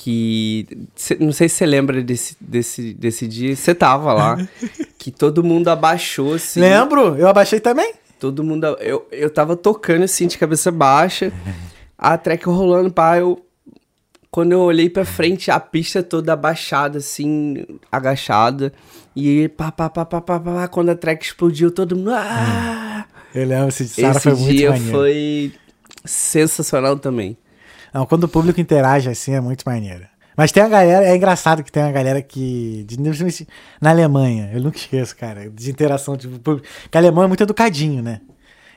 Que. 0.00 0.64
cê- 0.94 1.16
não 1.18 1.32
sei 1.32 1.48
se 1.48 1.56
você 1.56 1.66
lembra 1.66 2.00
desse, 2.00 2.36
desse, 2.40 2.94
desse 2.94 3.26
dia. 3.26 3.56
Você 3.56 3.74
tava 3.74 4.12
lá. 4.12 4.36
que 4.96 5.10
todo 5.10 5.42
mundo 5.42 5.66
abaixou, 5.68 6.34
assim. 6.34 6.60
Lembro, 6.60 7.16
eu 7.16 7.26
abaixei 7.26 7.58
também. 7.58 7.94
Todo 8.20 8.44
mundo. 8.44 8.64
Eu, 8.78 9.08
eu 9.10 9.28
tava 9.28 9.56
tocando 9.56 10.04
assim, 10.04 10.28
de 10.28 10.38
cabeça 10.38 10.70
baixa. 10.70 11.32
A 11.98 12.16
track 12.16 12.46
rolando, 12.46 12.92
pá, 12.92 13.18
eu. 13.18 13.44
Quando 14.30 14.52
eu 14.52 14.60
olhei 14.60 14.88
pra 14.88 15.04
frente, 15.04 15.50
a 15.50 15.58
pista 15.58 16.00
toda 16.00 16.32
abaixada, 16.32 16.98
assim, 16.98 17.64
agachada. 17.90 18.72
E 19.16 19.48
pá, 19.48 19.72
pá, 19.72 19.90
pá, 19.90 20.04
pá, 20.04 20.20
pá, 20.20 20.38
pá, 20.38 20.52
pá, 20.52 20.68
quando 20.68 20.90
a 20.90 20.94
track 20.94 21.24
explodiu, 21.24 21.72
todo 21.72 21.96
mundo. 21.96 22.12
Ah! 22.12 23.04
Eu 23.34 23.46
lembro, 23.48 23.68
esse 23.68 23.82
Esse 23.82 24.20
foi 24.20 24.34
dia 24.36 24.70
maneiro. 24.70 24.92
foi 24.92 25.52
sensacional 26.04 26.96
também. 26.98 27.36
Não, 27.92 28.06
quando 28.06 28.24
o 28.24 28.28
público 28.28 28.60
interage 28.60 29.08
assim 29.08 29.32
é 29.34 29.40
muito 29.40 29.62
maneiro. 29.66 30.06
Mas 30.36 30.52
tem 30.52 30.62
a 30.62 30.68
galera, 30.68 31.04
é 31.04 31.16
engraçado 31.16 31.64
que 31.64 31.72
tem 31.72 31.82
uma 31.82 31.90
galera 31.90 32.22
que. 32.22 32.84
de- 32.86 32.96
na 33.80 33.90
Alemanha, 33.90 34.50
eu 34.54 34.60
nunca 34.60 34.76
esqueço, 34.76 35.16
cara, 35.16 35.50
de 35.50 35.70
interação 35.70 36.16
de 36.16 36.28
público. 36.28 36.66
Que 36.90 36.96
a 36.96 37.00
Alemanha 37.00 37.24
é 37.24 37.28
muito 37.28 37.42
educadinho, 37.42 38.02
né? 38.02 38.20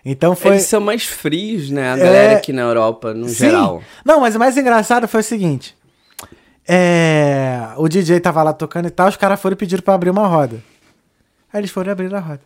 Então 0.03 0.35
foi. 0.35 0.53
Eles 0.53 0.63
são 0.63 0.81
mais 0.81 1.05
frios, 1.05 1.69
né? 1.69 1.91
A 1.93 1.97
É. 1.97 1.99
galera 2.03 2.37
aqui 2.37 2.51
na 2.51 2.63
Europa, 2.63 3.13
no 3.13 3.29
Sim. 3.29 3.35
geral. 3.35 3.83
Não, 4.03 4.19
mas 4.21 4.35
o 4.35 4.39
mais 4.39 4.57
engraçado 4.57 5.07
foi 5.07 5.19
o 5.19 5.23
seguinte. 5.23 5.75
É, 6.67 7.69
o 7.77 7.87
DJ 7.87 8.19
tava 8.19 8.41
lá 8.43 8.53
tocando 8.53 8.87
e 8.87 8.91
tal, 8.91 9.07
os 9.09 9.17
caras 9.17 9.39
foram 9.39 9.53
e 9.53 9.57
pediram 9.57 9.83
pra 9.83 9.93
abrir 9.93 10.09
uma 10.09 10.27
roda. 10.27 10.63
Aí 11.51 11.59
eles 11.59 11.69
foram 11.71 11.91
abrir 11.91 12.13
a 12.13 12.19
roda. 12.19 12.41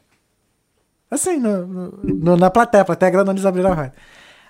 Assim, 1.11 1.37
no, 1.37 1.65
no- 1.67 1.99
no- 2.03 2.37
na 2.37 2.49
plateia, 2.49 2.81
a 2.81 2.85
plateia 2.85 3.11
grandona 3.11 3.33
eles 3.37 3.45
abriram 3.45 3.71
a 3.71 3.75
roda. 3.75 3.93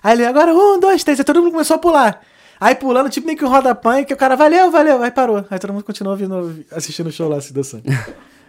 Aí 0.06 0.12
ele, 0.14 0.24
agora 0.24 0.54
um, 0.54 0.78
dois, 0.78 1.02
três, 1.02 1.18
aí 1.18 1.24
todo 1.24 1.40
mundo 1.42 1.50
começou 1.52 1.74
a 1.76 1.78
pular. 1.78 2.20
Aí 2.60 2.74
pulando, 2.76 3.10
tipo 3.10 3.26
meio 3.26 3.36
que 3.36 3.44
um 3.44 3.48
roda-pan, 3.48 4.04
que 4.04 4.14
o 4.14 4.16
cara, 4.16 4.36
valeu, 4.36 4.70
valeu, 4.70 5.02
aí 5.02 5.10
parou. 5.10 5.44
Aí 5.50 5.58
todo 5.58 5.72
mundo 5.72 5.82
continuou 5.84 6.16
vindo, 6.16 6.64
assistindo 6.70 7.08
o 7.08 7.12
show 7.12 7.28
lá, 7.28 7.40
se 7.40 7.52
dançando. 7.52 7.82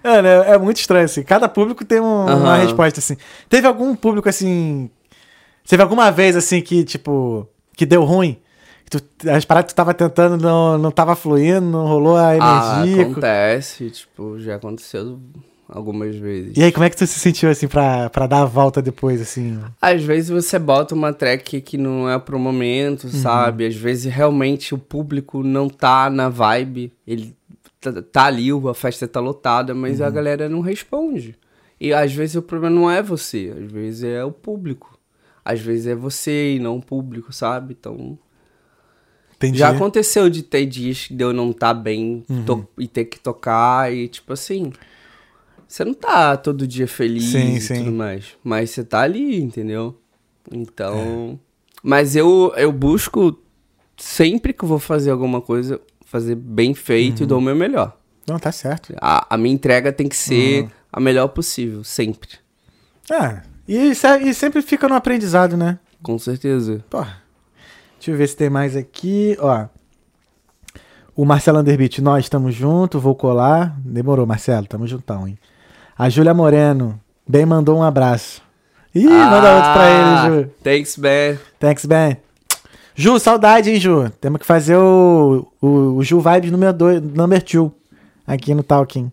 É, 0.04 0.22
né, 0.22 0.54
é 0.54 0.58
muito 0.60 0.78
estranho, 0.78 1.04
assim. 1.06 1.24
Cada 1.24 1.50
público 1.50 1.84
tem 1.84 2.00
um- 2.00 2.26
uma 2.26 2.58
resposta, 2.58 3.00
assim. 3.00 3.18
Teve 3.50 3.66
algum 3.68 3.94
público, 3.96 4.30
assim... 4.30 4.90
Teve 5.68 5.82
alguma 5.82 6.12
vez, 6.12 6.36
assim, 6.36 6.62
que, 6.62 6.84
tipo... 6.86 7.50
Que 7.76 7.86
deu 7.86 8.04
ruim? 8.06 8.38
Tu, 8.90 9.00
as 9.30 9.44
paradas 9.44 9.70
que 9.70 9.74
tu 9.74 9.76
tava 9.76 9.94
tentando 9.96 10.38
não, 10.42 10.78
não 10.78 10.92
tava 10.92 11.16
fluindo, 11.16 11.62
não 11.66 11.88
rolou 11.88 12.16
a 12.16 12.30
Ah, 12.30 12.36
energia. 12.86 13.04
acontece, 13.08 13.90
tipo, 13.90 14.40
já 14.40 14.56
aconteceu 14.56 15.20
algumas 15.70 16.16
vezes. 16.16 16.56
e 16.58 16.64
aí, 16.64 16.72
como 16.72 16.86
é 16.86 16.90
que 16.90 16.96
tu 16.96 17.06
se 17.06 17.20
sentiu, 17.20 17.50
assim, 17.50 17.68
pra, 17.68 18.10
pra 18.10 18.26
dar 18.28 18.42
a 18.42 18.46
volta 18.46 18.82
depois, 18.82 19.20
assim? 19.22 19.60
Às 19.82 20.04
vezes 20.04 20.30
você 20.30 20.58
bota 20.58 20.96
uma 20.96 21.12
track 21.14 21.60
que 21.62 21.78
não 21.78 22.10
é 22.10 22.18
pro 22.20 22.40
momento, 22.40 23.10
sabe? 23.10 23.66
Às 23.66 23.76
vezes 23.76 24.06
realmente 24.12 24.74
o 24.74 24.78
público 24.78 25.44
não 25.44 25.68
tá 25.70 26.10
na 26.10 26.30
vibe, 26.30 26.92
ele 27.06 27.36
tá, 27.82 28.02
tá 28.02 28.26
ali, 28.26 28.48
a 28.52 28.74
festa 28.74 29.08
tá 29.08 29.20
lotada, 29.20 29.74
mas 29.76 30.00
a 30.02 30.10
galera 30.10 30.48
não 30.50 30.62
responde. 30.62 31.36
E 31.80 31.94
às 31.94 32.12
vezes 32.14 32.36
o 32.36 32.42
problema 32.42 32.76
não 32.76 32.90
é 32.90 33.04
você, 33.04 33.54
às 33.58 33.72
vezes 33.72 34.04
é 34.04 34.24
o 34.24 34.32
público. 34.32 34.98
Às 35.46 35.60
vezes 35.62 35.88
é 35.88 35.96
você 35.96 36.56
e 36.56 36.60
não 36.60 36.78
o 36.78 36.82
público, 36.82 37.32
sabe? 37.32 37.76
Então. 37.80 38.18
Entendi. 39.36 39.60
Já 39.60 39.70
aconteceu 39.70 40.30
de 40.30 40.42
ter 40.42 40.66
dias 40.66 41.08
de 41.12 41.24
eu 41.24 41.32
não 41.32 41.54
tá 41.54 41.74
bem 41.74 42.26
to- 42.46 42.68
e 42.80 42.88
ter 42.88 43.06
que 43.06 43.20
tocar 43.20 43.94
e 43.94 44.08
tipo 44.08 44.34
assim. 44.34 44.74
Você 45.68 45.84
não 45.84 45.94
tá 45.94 46.38
todo 46.38 46.66
dia 46.66 46.88
feliz 46.88 47.26
Sim, 47.26 47.56
e 47.56 47.62
sim. 47.62 47.80
tudo 47.80 47.92
mais. 47.92 48.26
Mas 48.44 48.70
você 48.72 48.84
tá 48.84 49.02
ali, 49.02 49.42
entendeu? 49.42 50.00
Então. 50.52 51.40
Mas 51.84 52.16
eu, 52.16 52.54
eu 52.56 52.72
busco 52.72 53.38
sempre 53.98 54.54
que 54.54 54.64
eu 54.64 54.70
vou 54.70 54.80
fazer 54.80 55.12
alguma 55.12 55.42
coisa, 55.42 55.80
fazer 56.06 56.36
bem 56.36 56.74
feito 56.74 57.20
e 57.20 57.24
Uhum. 57.24 57.28
dou 57.28 57.38
o 57.40 57.42
meu 57.42 57.56
melhor. 57.56 57.98
Não, 58.26 58.40
tá 58.40 58.52
certo. 58.52 58.94
A, 59.02 59.36
a 59.36 59.38
minha 59.38 59.54
entrega 59.54 59.92
tem 59.92 60.08
que 60.08 60.16
ser 60.16 60.64
Uhum. 60.64 60.70
a 60.94 61.00
melhor 61.00 61.28
possível, 61.30 61.84
sempre. 61.84 62.30
Ah, 63.10 63.42
e, 63.68 63.94
se- 63.96 64.20
e 64.20 64.34
sempre 64.34 64.62
fica 64.62 64.88
no 64.88 64.96
aprendizado, 64.96 65.56
né? 65.58 65.80
Com 66.02 66.18
certeza. 66.20 66.84
Porra. 66.90 67.22
Deixa 67.98 68.12
eu 68.12 68.18
ver 68.18 68.28
se 68.28 68.36
tem 68.38 68.50
mais 68.50 68.76
aqui. 68.76 69.36
Ó. 69.40 69.66
O 71.16 71.26
Marcelo 71.26 71.60
Underbeat, 71.60 72.00
nós 72.02 72.26
estamos 72.26 72.54
juntos, 72.54 73.02
vou 73.02 73.16
colar. 73.16 73.76
Demorou, 73.80 74.26
Marcelo, 74.26 74.68
tamo 74.68 74.86
juntão, 74.88 75.28
hein? 75.28 75.38
A 75.98 76.10
Júlia 76.10 76.34
Moreno, 76.34 77.00
bem 77.28 77.46
mandou 77.46 77.78
um 77.78 77.84
abraço. 77.84 78.42
Ih, 78.94 79.06
manda 79.08 79.56
outro 79.56 79.74
pra 79.74 79.84
Ah, 79.84 80.28
ele, 80.30 80.44
Ju. 80.44 80.50
Thanks, 80.64 80.98
man. 80.98 81.38
Thanks, 81.60 81.86
Ben. 81.86 82.18
Ju, 82.96 83.20
saudade, 83.20 83.70
hein, 83.72 83.80
Ju? 83.80 84.10
Temos 84.22 84.40
que 84.40 84.46
fazer 84.46 84.76
o, 84.76 85.48
o, 85.62 85.68
o 85.98 86.04
Ju 86.04 86.20
Vibes 86.20 86.52
número 86.52 86.74
2, 86.74 87.02
number 87.14 87.44
2, 87.44 87.72
aqui 88.26 88.54
no 88.54 88.64
Talking. 88.64 89.12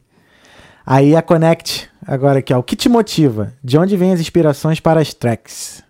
Aí 0.87 1.17
a 1.17 1.23
Connect, 1.23 1.89
agora 2.07 2.39
aqui, 2.39 2.53
ó. 2.53 2.59
O 2.59 2.63
que 2.63 2.77
te 2.77 2.89
motiva? 2.89 3.53
De 3.63 3.79
onde 3.79 3.97
vêm 3.97 4.13
as 4.13 4.21
inspirações 4.21 4.81
para 4.81 5.01
as 5.01 5.13
tracks? 5.15 5.83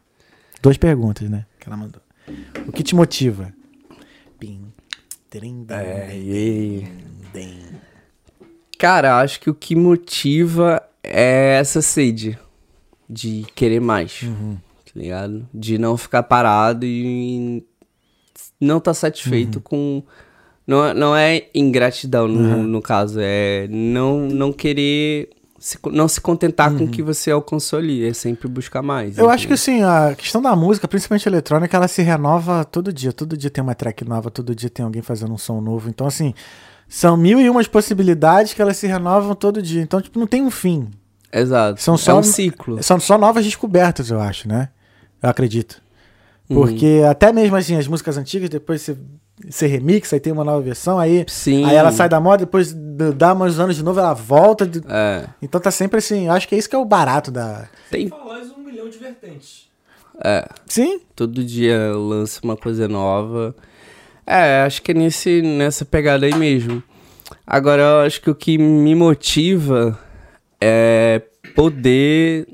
Duas 0.62 0.76
perguntas, 0.76 1.28
né? 1.28 1.44
Que 1.60 1.68
ela 1.68 1.76
mandou. 1.76 2.00
O 2.66 2.72
que 2.72 2.82
te 2.82 2.94
motiva? 2.94 3.52
Pim, 4.38 4.72
trim, 5.28 5.66
É, 5.68 6.06
dim. 7.32 7.73
Cara, 8.84 9.18
acho 9.20 9.40
que 9.40 9.48
o 9.48 9.54
que 9.54 9.74
motiva 9.74 10.82
é 11.02 11.56
essa 11.58 11.80
sede 11.80 12.38
de 13.08 13.46
querer 13.54 13.80
mais, 13.80 14.20
Uhum. 14.22 14.58
tá 14.84 14.92
ligado? 14.94 15.48
De 15.54 15.78
não 15.78 15.96
ficar 15.96 16.22
parado 16.24 16.84
e 16.84 17.64
não 18.60 18.78
tá 18.78 18.92
satisfeito 18.92 19.56
Uhum. 19.56 19.62
com. 19.62 20.02
Não, 20.66 20.84
é- 20.84 20.92
não 20.92 21.16
é 21.16 21.46
ingratidão 21.54 22.28
no, 22.28 22.62
no 22.62 22.82
caso, 22.82 23.18
é 23.22 23.66
não, 23.70 24.28
não 24.28 24.52
querer. 24.52 25.30
Se 25.64 25.78
não 25.90 26.06
se 26.06 26.20
contentar 26.20 26.70
com 26.76 26.84
o 26.84 26.88
que 26.88 27.02
você 27.02 27.30
alcançou 27.30 27.78
ali, 27.78 28.06
é 28.06 28.12
sempre 28.12 28.46
buscar 28.46 28.82
mais. 28.82 29.16
Uhum. 29.16 29.24
Eu 29.24 29.30
acho 29.30 29.46
que 29.46 29.54
assim, 29.54 29.82
a 29.82 30.14
questão 30.14 30.42
da 30.42 30.54
música, 30.54 30.86
principalmente 30.86 31.26
eletrônica, 31.26 31.74
ela 31.74 31.88
se 31.88 32.02
renova 32.02 32.66
todo 32.66 32.92
dia. 32.92 33.14
Todo 33.14 33.34
dia 33.34 33.48
tem 33.48 33.64
uma 33.64 33.74
track 33.74 34.04
nova, 34.04 34.30
todo 34.30 34.54
dia 34.54 34.68
tem 34.68 34.84
alguém 34.84 35.00
fazendo 35.00 35.32
um 35.32 35.38
som 35.38 35.62
novo. 35.62 35.88
Então, 35.88 36.06
assim, 36.06 36.34
são 36.86 37.16
mil 37.16 37.40
e 37.40 37.48
umas 37.48 37.66
possibilidades 37.66 38.52
que 38.52 38.60
elas 38.60 38.76
se 38.76 38.86
renovam 38.86 39.34
todo 39.34 39.62
dia. 39.62 39.80
Então, 39.80 40.02
tipo, 40.02 40.20
não 40.20 40.26
tem 40.26 40.42
um 40.42 40.50
fim. 40.50 40.90
Exato. 41.32 41.80
São 41.80 41.94
é 41.94 41.98
só, 41.98 42.18
um 42.18 42.22
ciclo. 42.22 42.82
São 42.82 43.00
só 43.00 43.16
novas 43.16 43.42
descobertas, 43.42 44.10
eu 44.10 44.20
acho, 44.20 44.46
né? 44.46 44.68
Eu 45.22 45.30
acredito. 45.30 45.80
Uhum. 46.46 46.56
Porque 46.56 47.00
até 47.08 47.32
mesmo 47.32 47.56
assim, 47.56 47.74
as 47.74 47.88
músicas 47.88 48.18
antigas, 48.18 48.50
depois 48.50 48.82
você 48.82 48.98
ser 49.50 49.66
remix, 49.66 50.12
aí 50.12 50.20
tem 50.20 50.32
uma 50.32 50.44
nova 50.44 50.60
versão, 50.62 50.98
aí, 50.98 51.24
Sim. 51.28 51.64
aí 51.64 51.74
ela 51.74 51.90
sai 51.92 52.08
da 52.08 52.20
moda, 52.20 52.44
depois 52.44 52.72
dá 53.16 53.34
uns 53.34 53.58
anos 53.58 53.76
de 53.76 53.82
novo, 53.82 53.98
ela 54.00 54.14
volta. 54.14 54.66
de- 54.66 54.80
É. 54.88 55.26
Então 55.42 55.60
tá 55.60 55.70
sempre 55.70 55.98
assim, 55.98 56.26
eu 56.26 56.32
acho 56.32 56.46
que 56.48 56.54
é 56.54 56.58
isso 56.58 56.68
que 56.68 56.76
é 56.76 56.78
o 56.78 56.84
barato 56.84 57.30
da. 57.30 57.68
Tem. 57.90 58.08
Falas 58.08 58.50
um 58.50 58.58
milhão 58.62 58.88
de 58.88 58.98
vertentes. 58.98 59.68
É. 60.22 60.46
Sim? 60.66 61.00
Todo 61.16 61.42
dia 61.42 61.92
lança 61.96 62.40
uma 62.44 62.56
coisa 62.56 62.86
nova. 62.86 63.54
É, 64.26 64.62
acho 64.62 64.80
que 64.82 64.92
é 64.92 64.94
nesse, 64.94 65.42
nessa 65.42 65.84
pegada 65.84 66.24
aí 66.24 66.34
mesmo. 66.34 66.82
Agora, 67.46 67.82
eu 67.82 68.00
acho 68.06 68.22
que 68.22 68.30
o 68.30 68.34
que 68.34 68.56
me 68.56 68.94
motiva 68.94 69.98
é 70.60 71.20
poder 71.54 72.46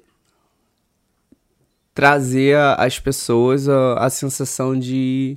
trazer 1.94 2.56
a- 2.56 2.74
às 2.74 2.98
pessoas 2.98 3.68
a, 3.68 3.94
a 3.94 4.10
sensação 4.10 4.78
de, 4.78 5.36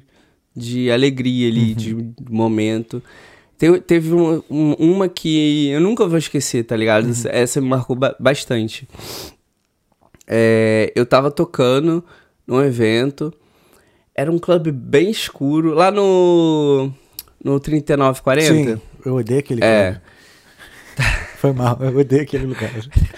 de 0.56 0.92
alegria 0.92 1.48
ali, 1.50 1.74
de 1.74 1.96
momento. 2.30 3.02
Te- 3.58 3.80
teve 3.82 4.14
um- 4.14 4.42
um- 4.50 4.74
uma 4.74 5.08
que 5.10 5.70
eu 5.70 5.80
nunca 5.82 6.06
vou 6.08 6.18
esquecer, 6.18 6.64
tá 6.64 6.76
ligado? 6.76 7.10
Essa- 7.10 7.30
Essa 7.30 7.62
me 7.62 7.68
marcou 7.68 7.96
ba- 7.96 8.16
bastante. 8.20 8.88
É, 10.28 10.92
eu 10.96 11.06
tava 11.06 11.30
tocando 11.32 12.04
num 12.48 12.62
evento. 12.62 13.34
Era 14.16 14.32
um 14.32 14.38
clube 14.40 14.72
bem 14.72 15.10
escuro. 15.10 15.74
Lá 15.74 15.92
no. 15.92 16.92
No 17.44 17.60
3940. 17.60 18.76
Sim. 18.76 18.82
Eu 19.06 19.16
odeio 19.16 19.40
aquele 19.40 19.64
É. 19.64 19.92
cara. 19.94 20.04
Foi 21.38 21.52
mal, 21.52 21.78
eu 21.82 21.98
odeio 21.98 22.22
aquele 22.22 22.46
lugar. 22.46 22.72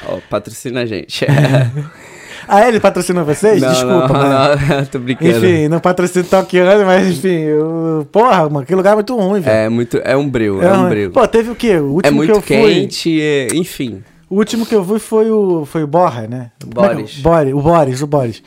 Ó, 0.08 0.20
patrocina 0.30 0.82
a 0.82 0.86
gente. 0.86 1.26
Ah, 2.48 2.68
ele 2.68 2.80
patrocinou 2.80 3.24
vocês? 3.26 3.62
Não, 3.62 3.70
Desculpa, 3.72 4.08
não, 4.08 4.20
mano. 4.20 4.62
não, 4.78 4.86
tô 4.88 5.00
brincando. 5.00 5.38
Enfim, 5.38 5.68
não 5.68 5.80
patrocina 5.80 6.24
Tokiano, 6.26 6.86
mas 6.86 7.08
enfim, 7.08 7.28
eu... 7.42 8.08
porra, 8.12 8.50
mano, 8.50 8.66
que 8.66 8.74
lugar 8.76 8.96
muito 8.96 9.16
ruim, 9.16 9.40
velho. 9.42 9.56
É 9.56 9.70
muito. 9.70 9.98
É 10.04 10.16
um 10.16 10.30
breu, 10.30 10.62
é, 10.62 10.72
um 10.74 10.82
ruim. 10.82 10.90
breu. 10.90 11.12
Pô, 11.12 11.28
teve 11.28 11.50
o 11.52 11.56
quê? 11.56 11.78
O 11.78 11.94
último 11.94 12.08
É 12.08 12.12
muito 12.12 12.32
que 12.32 12.38
eu 12.38 12.42
fui. 12.42 12.74
quente, 12.74 13.22
é- 13.22 13.48
enfim. 13.54 14.04
O 14.30 14.36
último 14.38 14.66
que 14.66 14.74
eu 14.76 14.84
fui 14.84 15.00
foi 15.00 15.30
o 15.32 15.66
foi 15.66 15.84
o 15.84 15.88
Borra, 15.88 16.28
né? 16.28 16.52
Como 16.62 16.86
é 16.86 16.90
é? 16.92 16.94
Boris. 16.96 17.18
Boris, 17.20 17.54
o 17.54 17.62
Boris, 17.62 18.02
o 18.02 18.08
Boris. 18.08 18.44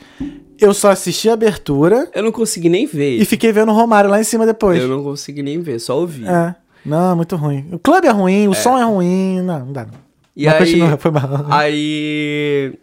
Eu 0.59 0.73
só 0.73 0.91
assisti 0.91 1.29
a 1.29 1.33
abertura 1.33 2.09
Eu 2.13 2.21
não 2.21 2.33
consegui 2.33 2.67
nem 2.67 2.85
ver. 2.85 3.17
e 3.17 3.23
fiquei 3.23 3.51
vendo 3.53 3.71
o 3.71 3.75
Romário 3.75 4.09
lá 4.09 4.19
em 4.19 4.25
cima 4.25 4.45
depois. 4.45 4.81
Eu 4.81 4.89
não 4.89 5.01
consegui 5.03 5.41
nem 5.41 5.61
ver, 5.61 5.79
só 5.79 5.97
ouvi. 5.97 6.25
É. 6.27 6.53
Não, 6.85 7.15
muito 7.15 7.35
ruim. 7.37 7.65
O 7.71 7.79
clube 7.79 8.07
é 8.07 8.11
ruim, 8.11 8.47
o 8.49 8.53
som 8.53 8.77
é 8.77 8.83
ruim. 8.83 9.41
Não, 9.41 9.59
não 9.65 9.71
dá. 9.71 9.83
Não. 9.85 9.93
E 10.35 10.45
Mas 10.45 10.53
aí, 10.55 10.59
continua, 10.59 10.97
foi 10.97 11.11
mal. 11.11 11.45
aí 11.49 12.73
é, 12.73 12.77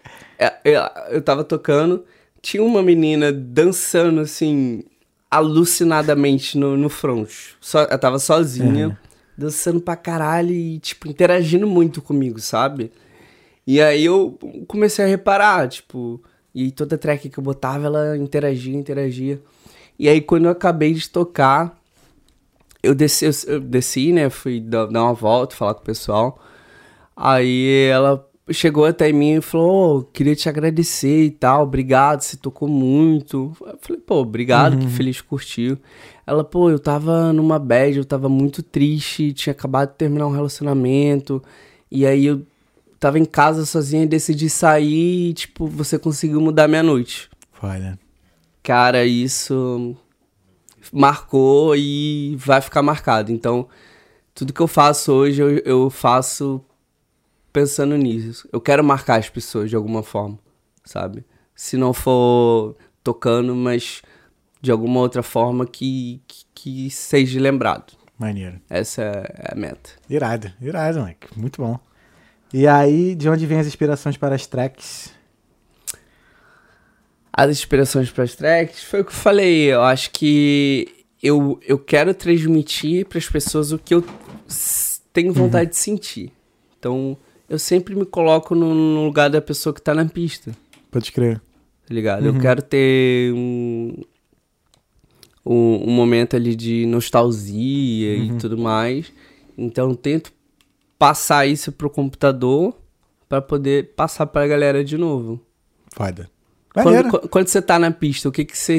eu, 0.64 0.80
eu 1.10 1.22
tava 1.22 1.44
tocando, 1.44 2.04
tinha 2.42 2.62
uma 2.62 2.82
menina 2.82 3.32
dançando 3.32 4.20
assim, 4.20 4.84
alucinadamente 5.30 6.58
no, 6.58 6.76
no 6.76 6.88
front. 6.88 7.30
Só, 7.60 7.80
ela 7.82 7.98
tava 7.98 8.18
sozinha, 8.18 8.98
dançando 9.36 9.80
pra 9.80 9.96
caralho 9.96 10.52
e, 10.52 10.78
tipo, 10.78 11.08
interagindo 11.08 11.66
muito 11.66 12.00
comigo, 12.00 12.38
sabe? 12.40 12.92
E 13.66 13.80
aí 13.80 14.04
eu 14.04 14.38
comecei 14.68 15.04
a 15.04 15.08
reparar, 15.08 15.68
tipo, 15.68 16.22
e 16.54 16.70
toda 16.70 16.96
track 16.96 17.28
que 17.28 17.38
eu 17.38 17.42
botava, 17.42 17.86
ela 17.86 18.16
interagia, 18.16 18.76
interagia. 18.76 19.40
E 19.98 20.08
aí 20.08 20.20
quando 20.20 20.44
eu 20.44 20.50
acabei 20.50 20.94
de 20.94 21.08
tocar, 21.10 21.76
eu 22.82 22.94
desci, 22.94 23.26
eu, 23.46 23.60
desci, 23.60 24.12
né? 24.12 24.30
Fui 24.30 24.60
dar 24.60 24.86
uma 24.88 25.12
volta, 25.12 25.56
falar 25.56 25.74
com 25.74 25.80
o 25.80 25.84
pessoal. 25.84 26.38
Aí 27.16 27.88
ela 27.90 28.26
chegou 28.54 28.84
até 28.84 29.12
mim 29.12 29.36
e 29.36 29.40
falou: 29.40 29.98
"Ô, 29.98 30.02
queria 30.02 30.36
te 30.36 30.48
agradecer 30.48 31.24
e 31.24 31.30
tal, 31.30 31.64
obrigado, 31.64 32.22
você 32.22 32.36
tocou 32.36 32.68
muito. 32.68 33.52
Eu 33.60 33.78
falei, 33.80 34.00
pô, 34.00 34.16
obrigado, 34.16 34.78
que 34.78 34.88
feliz 34.88 35.20
curtiu. 35.20 35.78
Ela, 36.26 36.44
pô, 36.44 36.70
eu 36.70 36.78
tava 36.78 37.32
numa 37.32 37.58
bad, 37.58 37.98
eu 37.98 38.04
tava 38.04 38.28
muito 38.28 38.62
triste, 38.62 39.32
tinha 39.32 39.52
acabado 39.52 39.90
de 39.90 39.96
terminar 39.96 40.26
um 40.26 40.32
relacionamento, 40.32 41.42
e 41.90 42.06
aí 42.06 42.26
eu 42.26 42.46
tava 42.98 43.18
em 43.18 43.24
casa 43.24 43.64
sozinha 43.66 44.04
e 44.04 44.08
decidi 44.08 44.48
sair 44.48 45.30
e, 45.30 45.34
tipo, 45.34 45.66
você 45.66 45.98
conseguiu 45.98 46.40
mudar 46.40 46.66
minha 46.66 46.82
noite. 46.82 47.28
Foda. 47.52 47.98
Cara, 48.62 49.04
isso 49.04 49.96
marcou 50.92 51.76
e 51.76 52.36
vai 52.36 52.60
ficar 52.60 52.82
marcado. 52.82 53.30
Então, 53.30 53.68
tudo 54.34 54.52
que 54.52 54.60
eu 54.60 54.66
faço 54.66 55.12
hoje, 55.12 55.40
eu, 55.40 55.58
eu 55.58 55.90
faço 55.90 56.60
pensando 57.56 57.96
nisso. 57.96 58.46
Eu 58.52 58.60
quero 58.60 58.84
marcar 58.84 59.18
as 59.18 59.30
pessoas 59.30 59.70
de 59.70 59.76
alguma 59.76 60.02
forma, 60.02 60.38
sabe? 60.84 61.24
Se 61.54 61.78
não 61.78 61.94
for 61.94 62.76
tocando, 63.02 63.54
mas 63.54 64.02
de 64.60 64.70
alguma 64.70 65.00
outra 65.00 65.22
forma 65.22 65.64
que, 65.64 66.20
que, 66.28 66.44
que 66.54 66.90
seja 66.90 67.40
lembrado. 67.40 67.94
Maneiro. 68.18 68.60
Essa 68.68 69.00
é 69.00 69.52
a 69.52 69.54
meta. 69.54 69.88
Irado, 70.10 70.52
irado, 70.60 70.98
moleque. 70.98 71.28
Muito 71.34 71.62
bom. 71.62 71.80
E 72.52 72.66
aí, 72.66 73.14
de 73.14 73.26
onde 73.26 73.46
vem 73.46 73.58
as 73.58 73.66
inspirações 73.66 74.18
para 74.18 74.34
as 74.34 74.46
tracks? 74.46 75.14
As 77.32 77.50
inspirações 77.50 78.10
para 78.10 78.24
as 78.24 78.34
tracks 78.34 78.84
foi 78.84 79.00
o 79.00 79.04
que 79.04 79.12
eu 79.12 79.16
falei. 79.16 79.72
Eu 79.72 79.82
acho 79.82 80.10
que 80.10 81.06
eu, 81.22 81.58
eu 81.66 81.78
quero 81.78 82.12
transmitir 82.12 83.06
para 83.06 83.16
as 83.16 83.26
pessoas 83.30 83.72
o 83.72 83.78
que 83.78 83.94
eu 83.94 84.04
tenho 85.10 85.32
vontade 85.32 85.70
de 85.70 85.76
sentir. 85.76 86.30
Então, 86.78 87.16
eu 87.48 87.58
sempre 87.58 87.94
me 87.94 88.04
coloco 88.04 88.54
no, 88.54 88.74
no 88.74 89.04
lugar 89.04 89.28
da 89.30 89.40
pessoa 89.40 89.72
que 89.74 89.80
tá 89.82 89.94
na 89.94 90.04
pista, 90.04 90.52
Pode 90.90 91.12
crer. 91.12 91.38
tá 91.86 91.94
ligado? 91.94 92.24
Eu 92.26 92.38
quero 92.38 92.62
ter 92.62 93.32
um, 93.34 93.94
um, 95.44 95.88
um 95.88 95.90
momento 95.90 96.36
ali 96.36 96.54
de 96.56 96.86
nostalgia 96.86 98.16
e 98.16 98.36
tudo 98.38 98.56
mais. 98.58 99.12
Então, 99.56 99.90
eu 99.90 99.96
tento 99.96 100.32
passar 100.98 101.46
isso 101.46 101.72
pro 101.72 101.90
computador 101.90 102.76
para 103.28 103.40
poder 103.42 103.94
passar 103.94 104.26
pra 104.26 104.46
galera 104.46 104.84
de 104.84 104.96
novo. 104.96 105.40
Foda. 105.94 106.30
Quando, 106.72 107.10
qu- 107.10 107.28
quando 107.28 107.48
você 107.48 107.62
tá 107.62 107.78
na 107.78 107.90
pista, 107.90 108.28
o 108.28 108.32
que, 108.32 108.44
que 108.44 108.56
você 108.56 108.78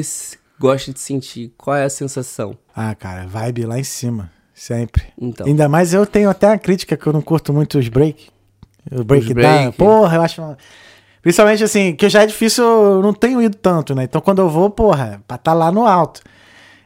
gosta 0.58 0.92
de 0.92 1.00
sentir? 1.00 1.52
Qual 1.56 1.76
é 1.76 1.84
a 1.84 1.90
sensação? 1.90 2.56
Ah, 2.74 2.94
cara, 2.94 3.26
vibe 3.26 3.66
lá 3.66 3.78
em 3.78 3.84
cima. 3.84 4.30
Sempre. 4.54 5.04
Então. 5.20 5.46
Ainda 5.46 5.68
mais 5.68 5.92
eu 5.94 6.04
tenho 6.06 6.28
até 6.30 6.46
uma 6.48 6.58
crítica 6.58 6.96
que 6.96 7.06
eu 7.06 7.12
não 7.12 7.22
curto 7.22 7.52
muito 7.52 7.78
os 7.78 7.88
break. 7.88 8.28
O 8.90 9.04
break, 9.04 9.32
break. 9.34 9.66
tá. 9.66 9.72
Porra, 9.72 10.16
eu 10.16 10.22
acho. 10.22 10.42
Principalmente 11.22 11.64
assim, 11.64 11.94
que 11.94 12.08
já 12.08 12.22
é 12.22 12.26
difícil, 12.26 12.64
eu 12.64 13.02
não 13.02 13.12
tenho 13.12 13.42
ido 13.42 13.56
tanto, 13.56 13.94
né? 13.94 14.04
Então 14.04 14.20
quando 14.20 14.38
eu 14.40 14.48
vou, 14.48 14.70
porra, 14.70 15.22
pra 15.26 15.36
tá 15.36 15.52
lá 15.52 15.70
no 15.72 15.86
alto. 15.86 16.20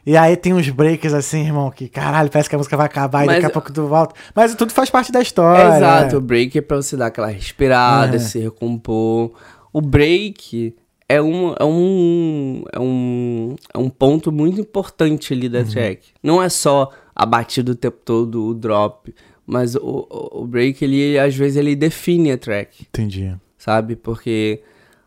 E 0.04 0.16
aí 0.16 0.36
tem 0.36 0.52
uns 0.52 0.68
breaks 0.68 1.12
assim, 1.14 1.44
irmão, 1.44 1.70
que 1.70 1.88
caralho, 1.88 2.28
parece 2.28 2.48
que 2.48 2.54
a 2.56 2.58
música 2.58 2.76
vai 2.76 2.86
acabar 2.86 3.22
e 3.22 3.26
Mas- 3.26 3.36
daqui 3.36 3.46
a 3.46 3.50
pouco 3.50 3.72
tu 3.72 3.86
volta. 3.86 4.14
Mas 4.34 4.52
tudo 4.56 4.72
faz 4.72 4.90
parte 4.90 5.12
da 5.12 5.20
história. 5.20 5.76
Exato, 5.76 6.16
o 6.16 6.20
né? 6.20 6.26
break 6.26 6.58
é 6.58 6.60
pra 6.60 6.76
você 6.78 6.96
dar 6.96 7.06
aquela 7.06 7.28
respirada, 7.28 8.16
É. 8.16 8.18
se 8.18 8.38
recompor. 8.40 9.30
O 9.72 9.80
break 9.80 10.74
é 11.08 11.22
um, 11.22 11.54
é 11.60 11.64
um, 11.64 12.64
é 12.72 12.80
um, 12.80 13.54
é 13.74 13.78
um 13.78 13.88
ponto 13.90 14.32
muito 14.32 14.60
importante 14.60 15.32
ali 15.34 15.48
da 15.48 15.60
Uhum. 15.60 15.66
track. 15.66 16.08
Não 16.22 16.42
é 16.42 16.48
só 16.48 16.88
a 17.14 17.24
batida 17.24 17.70
o 17.70 17.76
tempo 17.76 17.98
todo, 18.04 18.44
o 18.48 18.54
drop, 18.54 19.14
mas 19.52 19.74
o, 19.76 20.06
o, 20.32 20.46
break, 20.46 20.82
ele, 20.84 21.18
às 21.18 21.34
vezes, 21.36 21.56
ele 21.56 21.76
define 21.76 22.32
a 22.32 22.38
track. 22.38 22.82
Entendi. 22.88 23.34
sabe? 23.58 23.94
Porque 23.94 24.62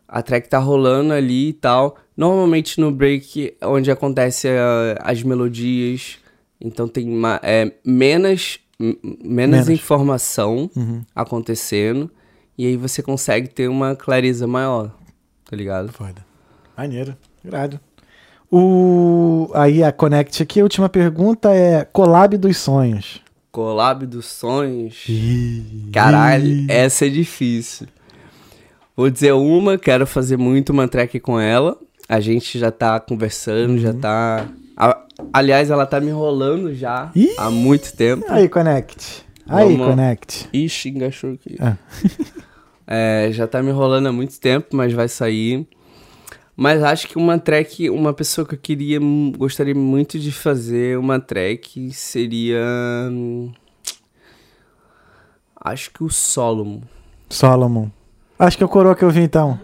a 0.08 0.22
track 0.22 0.48
tá 0.48 0.60
rolando 0.60 1.12
ali 1.14 1.50
e 1.50 1.54
tal. 1.54 1.98
Normalmente 2.16 2.80
no 2.80 2.92
break 2.92 3.56
é 3.60 3.68
onde 3.68 3.90
acontece 3.92 4.48
ah, 4.48 4.98
as 5.04 5.22
melodias, 5.24 6.18
então 6.62 6.88
tem 6.88 7.06
ma- 7.08 7.40
é, 7.44 7.72
menos, 7.84 8.60
menos, 8.80 9.66
Menos. 9.66 9.70
informação 9.70 10.70
Uhum. 10.76 11.02
acontecendo 11.14 12.10
e 12.58 12.66
aí 12.68 12.78
você 12.78 13.02
consegue 13.02 13.50
ter 13.50 13.68
uma 13.68 13.96
clareza 13.96 14.48
maior, 14.48 14.96
tá 15.50 15.56
ligado? 15.58 15.92
Foda. 15.92 16.26
Maneiro. 16.78 17.16
Irado. 17.44 17.80
O... 18.52 19.50
Aí 19.54 19.84
a 19.84 19.92
Connect 19.92 20.42
aqui, 20.44 20.60
a 20.60 20.64
última 20.64 20.88
pergunta 20.88 21.54
é 21.54 21.84
collab 21.84 22.38
dos 22.38 22.58
sonhos. 22.58 23.22
Collab 23.56 24.06
dos 24.06 24.26
sonhos. 24.26 25.06
Caralho, 25.94 26.66
essa 26.68 27.06
é 27.06 27.10
difícil. 27.10 27.88
Vou 28.98 29.10
dizer 29.10 29.32
uma, 29.32 29.78
quero 29.78 30.06
fazer 30.06 30.36
muito 30.36 30.72
uma 30.74 30.90
track 30.90 31.22
com 31.22 31.40
ela. 31.40 31.78
A 32.10 32.20
gente 32.20 32.60
já 32.60 32.70
tá 32.70 33.00
conversando, 33.00 33.78
já 33.78 33.94
tá. 33.94 34.46
a- 34.76 35.02
aliás, 35.32 35.70
ela 35.70 35.86
tá 35.86 36.02
me 36.02 36.08
enrolando 36.10 36.76
já 36.76 37.10
Ih! 37.16 37.30
há 37.38 37.50
muito 37.50 37.94
tempo. 37.96 38.26
Aí, 38.28 38.50
Connect. 38.50 39.26
Aí, 39.48 39.72
Vamos- 39.78 39.88
Connect. 39.96 40.50
Ixi, 40.52 40.90
engaixou 40.90 41.32
aqui. 41.34 41.56
Ah. 41.58 41.78
É, 42.86 43.30
já 43.32 43.48
tá 43.48 43.64
me 43.64 43.70
enrolando 43.70 44.08
há 44.08 44.12
muito 44.12 44.38
tempo, 44.38 44.68
mas 44.76 44.92
vai 44.92 45.08
sair. 45.08 45.66
Mas 46.58 46.82
acho 46.82 47.08
que 47.08 47.18
uma 47.18 47.38
track, 47.38 47.90
uma 47.90 48.14
pessoa 48.14 48.48
que 48.48 48.56
eu 48.56 48.60
queria, 48.60 49.00
gostaria 49.38 49.76
muito 49.76 50.18
de 50.18 50.32
fazer 50.32 50.98
uma 50.98 51.20
track 51.20 51.92
seria. 51.92 52.62
hum, 53.12 53.52
Acho 55.60 55.92
que 55.92 56.04
o 56.04 56.10
Solomon. 56.10 56.82
Solomon. 57.30 57.90
Acho 58.38 58.56
que 58.58 58.64
é 58.64 58.66
o 58.66 58.70
coroa 58.70 58.96
que 58.96 59.04
eu 59.04 59.10
vi 59.10 59.22
então. 59.22 59.60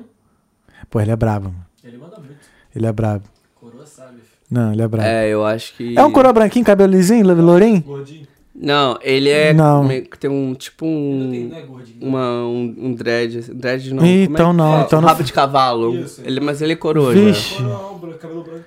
Pô, 0.90 1.00
ele 1.00 1.12
é 1.12 1.16
brabo, 1.16 1.50
mano. 1.50 1.66
Ele 1.84 1.98
manda 1.98 2.18
muito. 2.18 2.36
Ele 2.76 2.86
é 2.88 2.92
brabo. 2.92 3.24
Coroa 3.56 3.86
sabe. 3.86 4.16
filho. 4.18 4.26
Não, 4.50 4.74
ele 4.74 4.82
é 4.82 4.88
brabo. 4.88 5.08
É, 5.08 5.28
É, 5.28 5.30
eu 5.30 5.46
acho 5.46 5.76
que. 5.76 5.98
um 6.04 6.12
coroa 6.12 6.34
branquinho, 6.34 6.66
cabelo 6.66 6.92
lisinho, 6.92 7.26
lourinho? 7.42 7.82
Gordinho. 7.82 8.28
Não, 8.64 8.96
ele 9.02 9.28
é. 9.28 9.54
Não. 9.54 9.84
meio 9.84 10.04
que 10.08 10.20
Tem 10.20 10.30
um 10.30 10.54
tipo 10.54 10.86
Não 10.86 11.32
tem- 11.32 11.46
um. 11.46 11.50
não 11.50 11.58
é 11.58 11.62
gordinho. 11.64 11.98
Uma, 12.08 12.44
um, 12.46 12.76
um 12.78 12.94
dread. 12.94 13.40
assim, 13.40 13.54
Dread 13.56 13.92
não. 13.92 14.06
Ih, 14.06 14.10
é 14.22 14.24
então 14.26 14.52
que 14.52 14.58
não, 14.58 14.72
fala? 14.72 14.84
então 14.86 15.02
não- 15.02 15.08
Rabo 15.08 15.24
de 15.24 15.34
cavalo. 15.34 15.96
Isso. 15.98 16.22
Ele, 16.24 16.40
mas 16.40 16.62
ele 16.62 16.74
é 16.74 16.76
coroa. 16.76 17.12
Vixe. 17.12 17.56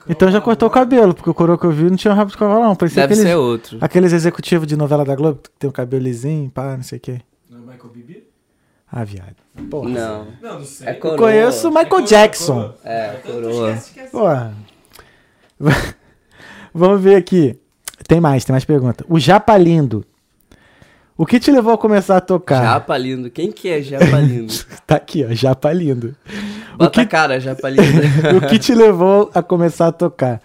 Então 0.08 0.30
já 0.32 0.40
cortou 0.40 0.66
o 0.68 0.70
cabelo, 0.70 1.14
porque 1.14 1.30
o 1.30 1.34
coroa 1.34 1.56
que 1.56 1.64
eu 1.64 1.70
vi 1.70 1.84
não 1.84 1.96
tinha 1.96 2.12
rabo 2.12 2.30
de 2.32 2.36
cavalo, 2.36 2.64
não. 2.64 2.74
Parecia 2.74 3.02
Deve 3.02 3.14
aqueles, 3.14 3.30
ser 3.30 3.36
outro. 3.36 3.78
aqueles 3.80 4.12
executivos 4.12 4.66
de 4.66 4.76
novela 4.76 5.04
da 5.04 5.14
Globo 5.14 5.38
que 5.42 5.50
tem 5.58 5.70
o 5.70 5.72
cabelo 5.72 6.02
lisinho, 6.02 6.50
pá, 6.50 6.76
não 6.76 6.82
sei 6.82 6.98
o 6.98 7.00
quê. 7.00 7.20
Não 7.48 7.58
é 7.58 7.72
Michael 7.74 7.92
Bibi? 7.94 8.24
Ah, 8.90 9.04
viado. 9.04 9.36
Porra. 9.70 9.88
Não. 9.90 10.26
Não, 10.42 10.58
não 10.58 10.64
sei. 10.64 10.88
É 10.88 10.90
Eu 10.90 11.00
coroa. 11.00 11.18
conheço 11.18 11.68
o 11.68 11.70
Michael 11.70 11.88
coroa, 11.88 12.06
Jackson. 12.08 12.54
coroa. 12.54 12.78
É, 12.84 13.08
coroa. 13.24 13.70
esquece, 13.70 13.88
esquece. 13.90 14.10
Porra. 14.10 14.54
Vamos 16.74 17.00
ver 17.00 17.14
aqui. 17.16 17.56
Tem 18.06 18.20
mais, 18.20 18.44
tem 18.44 18.52
mais 18.52 18.64
pergunta. 18.64 19.04
O 19.08 19.18
Japa 19.18 19.56
Lindo. 19.56 20.04
O 21.16 21.24
que 21.24 21.38
te 21.38 21.50
levou 21.52 21.72
a 21.72 21.78
começar 21.78 22.16
a 22.16 22.20
tocar? 22.20 22.60
Japa 22.64 22.98
lindo. 22.98 23.30
Quem 23.30 23.52
que 23.52 23.68
é 23.68 23.80
Japa 23.80 24.18
lindo? 24.18 24.52
Tá 24.84 24.96
aqui, 24.96 25.24
ó, 25.24 25.32
Japa 25.32 25.72
Lindo. 25.72 26.14
Bota 26.76 26.90
que- 26.90 27.00
a 27.02 27.06
cara, 27.06 27.38
Japa 27.40 27.68
lindo. 27.70 27.82
o 28.36 28.48
que 28.48 28.58
te 28.58 28.74
levou 28.74 29.30
a 29.32 29.40
começar 29.40 29.86
a 29.86 29.92
tocar? 29.92 30.40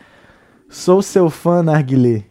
Sou 0.70 1.02
seu 1.02 1.28
fã, 1.32 1.64
Narguilé. 1.64 2.24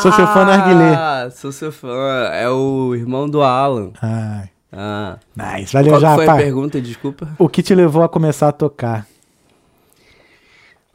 Sou 0.00 0.10
seu 0.12 0.26
fã, 0.28 0.44
Narguilé. 0.46 0.94
Ah, 0.96 1.28
sou 1.30 1.52
seu 1.52 1.70
fã. 1.70 1.88
É 2.32 2.48
o 2.48 2.94
irmão 2.94 3.28
do 3.28 3.42
Alan. 3.42 3.90
Ai, 4.00 4.48
Ah. 4.72 5.18
nice. 5.36 5.72
Valeu, 5.74 5.92
Qual 5.92 6.00
que 6.00 6.06
foi 6.14 6.24
a 6.24 6.26
Japa. 6.26 6.36
pergunta, 6.38 6.80
desculpa? 6.80 7.28
O 7.38 7.48
que 7.50 7.62
te 7.62 7.74
levou 7.74 8.02
a 8.02 8.08
começar 8.08 8.48
a 8.48 8.52
tocar? 8.52 9.06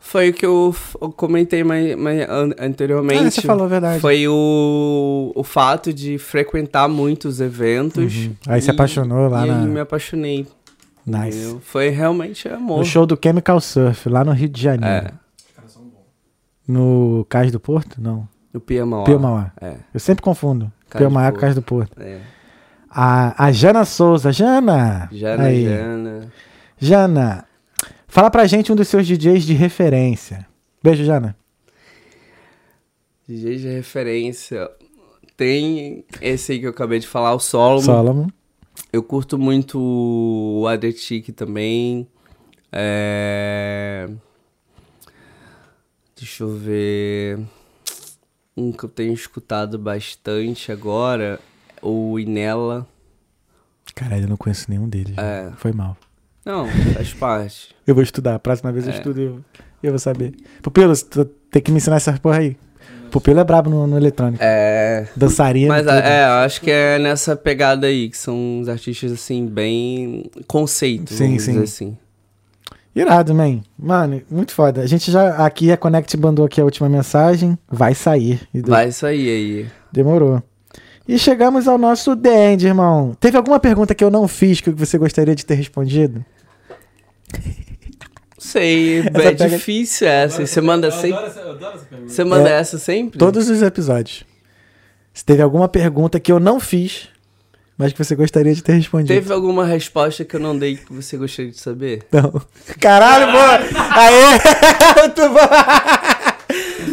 Foi 0.08 0.30
o 0.30 0.34
que 0.34 0.46
eu, 0.46 0.74
eu 1.02 1.12
comentei 1.12 1.64
mais, 1.64 1.96
mais 1.98 2.22
an- 2.30 2.54
anteriormente. 2.60 3.26
Ah, 3.26 3.32
você 3.32 3.42
falou 3.42 3.66
a 3.66 3.68
verdade. 3.68 4.00
Foi 4.00 4.28
o, 4.28 5.32
o 5.36 5.44
fato 5.44 5.92
de 5.92 6.18
frequentar 6.20 6.88
muitos 6.88 7.42
eventos. 7.42 8.16
Uhum. 8.16 8.36
Aí 8.48 8.62
se 8.62 8.70
apaixonou 8.70 9.28
lá 9.28 9.46
e 9.46 9.50
na- 9.50 9.60
aí 9.62 9.68
me 9.68 9.80
apaixonei. 9.80 10.48
Nice. 11.06 11.38
entendeu? 11.40 11.60
Foi 11.64 11.90
realmente 11.90 12.48
amor. 12.48 12.80
No 12.80 12.86
show 12.86 13.06
do 13.06 13.18
Chemical 13.22 13.60
Surf, 13.60 14.08
lá 14.08 14.24
no 14.24 14.32
Rio 14.32 14.48
de 14.48 14.62
Janeiro. 14.62 15.08
É, 15.08 15.12
Os 15.38 15.56
caras 15.56 15.72
são 15.72 15.82
bons. 15.84 16.06
No 16.68 17.26
Cais 17.28 17.52
do 17.52 17.60
Porto? 17.60 18.00
Não. 18.00 18.28
no 18.54 18.60
Pia 18.62 18.86
Mauá. 18.86 19.06
Pio 19.06 19.20
Mauá. 19.20 19.52
É, 19.60 19.74
Eu 19.94 20.00
sempre 20.00 20.22
confundo. 20.24 20.72
Cais 20.90 21.02
Pio 21.02 21.10
do 21.10 21.14
Mauá 21.14 21.32
com. 21.32 21.40
Cais 21.40 21.56
do 21.56 21.62
Porto. 21.64 22.00
é. 22.00 22.20
A, 22.90 23.46
a 23.48 23.52
Jana 23.52 23.84
Souza. 23.84 24.32
Jana! 24.32 25.10
Jana, 25.12 25.44
Aí. 25.44 25.66
Jana. 25.66 26.28
Jana, 26.80 27.46
fala 28.16 28.32
pra 28.32 28.48
gente 28.48 28.72
um 28.72 28.76
dos 28.78 28.88
seus 28.88 29.06
DJs 29.06 29.44
de 29.44 29.54
referência. 29.54 30.48
Beijo, 30.82 31.04
Jana. 31.04 31.36
DJ 33.28 33.58
de 33.58 33.68
referência. 33.68 34.72
Tem 35.36 36.06
esse 36.22 36.54
aí 36.54 36.60
que 36.60 36.66
eu 36.66 36.70
acabei 36.70 37.00
de 37.00 37.08
falar, 37.08 37.34
o 37.34 37.40
Solomon. 37.42 37.82
Solomon. 37.82 38.28
Eu 38.94 39.04
curto 39.04 39.38
muito 39.38 39.78
o 39.78 40.66
Adretic 40.66 41.34
também. 41.34 42.08
É... 42.72 44.08
Deixa 46.16 46.46
eu 46.46 46.56
ver. 46.56 47.38
Um 48.56 48.72
que 48.72 48.86
eu 48.86 48.90
tenho 48.90 49.14
escutado 49.14 49.78
bastante 49.78 50.72
agora. 50.72 51.38
O 51.82 52.18
Inela. 52.18 52.88
Caralho, 53.94 54.24
eu 54.24 54.30
não 54.30 54.38
conheço 54.38 54.68
nenhum 54.70 54.88
deles. 54.88 55.18
É. 55.18 55.52
Foi 55.58 55.74
mal. 55.74 55.98
Não, 56.46 56.68
faz 56.94 57.14
parte. 57.14 57.76
Eu 57.88 57.96
vou 57.96 58.04
estudar. 58.04 58.36
A 58.36 58.40
próxima 58.40 58.72
vez 58.72 58.86
eu 58.88 58.94
É. 58.94 58.98
estudo 58.98 59.20
e 59.20 59.24
eu, 59.26 59.40
eu 59.84 59.92
vou 59.92 60.00
saber. 60.00 60.34
Pupilo, 60.62 60.94
tu 60.98 61.26
tem 61.50 61.62
que 61.62 61.72
me 61.72 61.78
ensinar 61.78 61.96
essa 61.98 62.14
porra 62.14 62.40
aí. 62.40 62.58
Pupilo 63.12 63.40
é 63.40 63.44
brabo 63.44 63.70
no, 63.70 63.88
no 63.88 63.98
eletrônico. 63.98 64.44
É. 64.44 65.08
Dançarina. 65.16 65.70
Mas 65.70 65.86
tudo. 65.86 65.96
é, 65.98 66.26
eu 66.28 66.34
acho 66.46 66.62
que 66.62 66.70
é 66.70 67.00
nessa 67.00 67.36
pegada 67.36 67.88
aí, 67.88 68.10
que 68.10 68.18
são 68.18 68.36
uns 68.60 68.68
artistas 68.68 69.12
assim, 69.12 69.46
bem 69.46 70.30
conceito, 70.48 71.14
Sim, 71.14 71.28
vamos 71.28 71.44
sim. 71.44 71.52
dizer 71.54 71.64
assim. 71.64 71.98
Irado, 72.96 73.34
man. 73.34 73.62
Mano, 73.78 74.22
muito 74.30 74.52
foda. 74.54 74.82
A 74.82 74.88
gente 74.88 75.12
já. 75.12 75.46
Aqui 75.46 75.72
a 75.72 75.78
Connect 75.78 76.16
mandou 76.18 76.46
aqui 76.46 76.62
a 76.62 76.64
última 76.64 76.88
mensagem. 76.88 77.58
Vai 77.70 77.94
sair. 77.94 78.40
Vai 78.54 78.92
sair 78.92 79.30
aí. 79.30 79.66
Demorou. 79.92 80.42
E 81.08 81.20
chegamos 81.20 81.68
ao 81.68 81.78
nosso 81.78 82.16
The 82.16 82.54
End, 82.54 82.66
irmão. 82.66 83.16
Teve 83.20 83.36
alguma 83.38 83.60
pergunta 83.60 83.94
que 83.94 84.04
eu 84.04 84.10
não 84.10 84.28
fiz 84.28 84.60
que 84.62 84.72
você 84.72 84.98
gostaria 84.98 85.36
de 85.36 85.46
ter 85.46 85.56
respondido? 85.56 86.24
Sei, 88.38 89.00
Essa 89.00 89.08
é 89.08 89.12
pega- 89.12 89.50
difícil 89.50 90.08
essa. 90.08 90.42
Eu 90.42 90.48
Você 90.48 90.60
adoro 90.60 90.68
manda 90.74 90.92
sempre. 90.92 91.14
adoro 91.14 91.28
essa- 91.28 91.40
Eu 91.40 91.52
adoro 91.52 91.76
essa 91.76 91.86
pergunta. 91.86 92.12
Você 92.14 92.24
manda 92.24 92.50
É, 92.50 92.54
essa 92.54 92.78
sempre? 92.78 93.18
Todos 93.18 93.50
os 93.50 93.62
episódios. 93.62 94.24
Se 95.14 95.24
teve 95.26 95.42
alguma 95.42 95.68
pergunta 95.68 96.20
que 96.20 96.32
eu 96.32 96.40
não 96.40 96.60
fiz, 96.60 97.08
mas 97.78 97.92
que 97.94 98.04
você 98.04 98.16
gostaria 98.16 98.54
de 98.54 98.62
ter 98.62 98.74
respondido. 98.74 99.08
Teve 99.14 99.34
alguma 99.34 99.66
resposta 99.66 100.24
que 100.24 100.36
eu 100.36 100.40
não 100.40 100.58
dei 100.58 100.76
que 100.78 100.94
você 100.94 101.18
gostaria 101.18 101.52
de 101.52 101.60
saber? 101.60 102.04
Não. 102.12 102.42
Caralho, 102.80 103.32
pô! 103.32 103.78
Aê! 103.80 105.02
Muito 105.02 105.30
bom! 105.30 106.15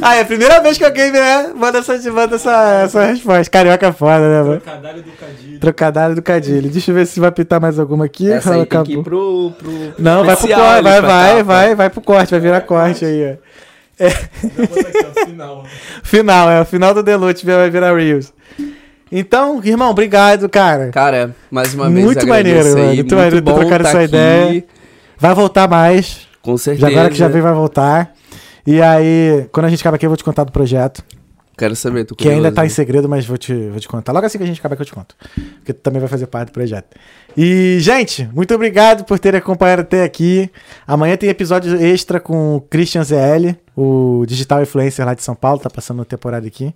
Aí, 0.03 0.19
é 0.19 0.23
a 0.23 0.25
primeira 0.25 0.61
vez 0.61 0.77
que 0.77 0.85
alguém 0.85 1.11
né, 1.11 1.53
manda, 1.55 1.79
essa, 1.79 2.13
manda 2.13 2.37
essa, 2.37 2.83
essa 2.85 3.05
resposta. 3.05 3.51
Carioca 3.51 3.87
é 3.87 3.93
foda, 3.93 4.21
né, 4.21 4.43
mano? 4.43 4.61
Trocadilho 4.61 5.03
do 5.03 5.13
Cadilho. 5.13 5.61
Trocadilho 5.61 6.15
do 6.15 6.23
Cadilho. 6.23 6.71
Deixa 6.71 6.91
eu 6.91 6.95
ver 6.95 7.07
se 7.07 7.21
vai 7.21 7.31
pintar 7.31 7.61
mais 7.61 7.79
alguma 7.79 8.05
aqui. 8.05 8.31
Essa 8.31 8.55
aí 8.55 8.67
tem 8.67 8.83
que 8.83 8.93
ir 8.95 9.03
pro. 9.03 9.53
pro 9.59 9.95
Não, 9.99 10.25
vai 10.25 10.37
pro 10.37 10.49
corte, 10.49 10.83
vai, 10.83 10.83
vai, 10.83 11.01
capa. 11.01 11.45
vai, 11.45 11.75
vai 11.75 11.91
pro 11.91 12.01
corte, 12.01 12.31
vai 12.31 12.41
virar 12.41 12.61
corte 12.63 13.05
aí, 13.05 13.39
ó. 13.39 13.53
Bota 14.03 14.81
aqui, 14.81 15.27
final. 15.27 15.65
Final, 16.03 16.51
é 16.51 16.61
o 16.61 16.65
final 16.65 16.93
do 16.95 17.03
Deluxe, 17.03 17.47
vai 17.47 17.71
virar 17.71 17.95
Reels. 17.95 18.33
Então, 19.11 19.61
irmão, 19.63 19.91
obrigado, 19.91 20.49
cara. 20.49 20.89
Cara, 20.89 21.37
mais 21.51 21.75
uma 21.75 21.91
vez 21.91 22.05
Muito 22.05 22.27
maneiro, 22.27 22.67
aí. 22.67 22.75
mano. 22.75 22.95
Muito 22.95 23.15
maneiro 23.15 23.37
ter 23.37 23.43
bom 23.43 23.55
trocado 23.59 23.85
tá 23.85 23.89
essa 23.91 23.99
aqui, 23.99 24.09
ideia. 24.09 24.65
Vai 25.19 25.35
voltar 25.35 25.69
mais. 25.69 26.27
Com 26.41 26.57
certeza. 26.57 26.87
Já 26.87 26.93
agora 26.93 27.11
que 27.11 27.17
já 27.17 27.29
veio, 27.29 27.45
vai 27.45 27.53
voltar. 27.53 28.13
E 28.67 28.81
aí, 28.81 29.49
quando 29.53 29.67
a 29.67 29.69
gente 29.69 29.81
acabar 29.81 29.97
aqui, 29.97 30.07
eu 30.07 30.11
vou 30.11 30.17
te 30.17 30.25
contar 30.25 30.45
do 30.45 30.53
projeto. 30.53 31.03
Quero 31.57 31.77
saber, 31.77 32.05
tô 32.05 32.15
Que 32.15 32.29
ainda 32.29 32.51
tá 32.51 32.65
em 32.65 32.69
segredo, 32.71 33.09
mas 33.09 33.27
vou 33.27 33.37
te, 33.37 33.53
vou 33.69 33.79
te 33.79 33.87
contar. 33.87 34.13
Logo 34.13 34.25
assim 34.25 34.39
que 34.39 34.45
a 34.45 34.47
gente 34.47 34.59
acabar 34.59 34.75
que 34.75 34.83
eu 34.83 34.87
te 34.87 34.93
conto. 34.93 35.15
Porque 35.57 35.73
tu 35.73 35.81
também 35.81 36.01
vai 36.01 36.09
fazer 36.09 36.27
parte 36.27 36.49
do 36.49 36.53
projeto. 36.53 36.97
E, 37.37 37.77
gente, 37.81 38.29
muito 38.33 38.55
obrigado 38.55 39.05
por 39.05 39.19
terem 39.19 39.39
acompanhado 39.39 39.83
até 39.83 40.03
aqui. 40.03 40.51
Amanhã 40.87 41.17
tem 41.17 41.29
episódio 41.29 41.77
extra 41.77 42.19
com 42.19 42.57
o 42.57 42.61
Christian 42.63 43.05
ZL, 43.05 43.55
o 43.77 44.25
digital 44.27 44.63
influencer 44.63 45.05
lá 45.05 45.15
de 45.15 45.23
São 45.23 45.35
Paulo, 45.35 45.59
tá 45.59 45.69
passando 45.69 45.99
uma 45.99 46.05
temporada 46.07 46.47
aqui. 46.47 46.75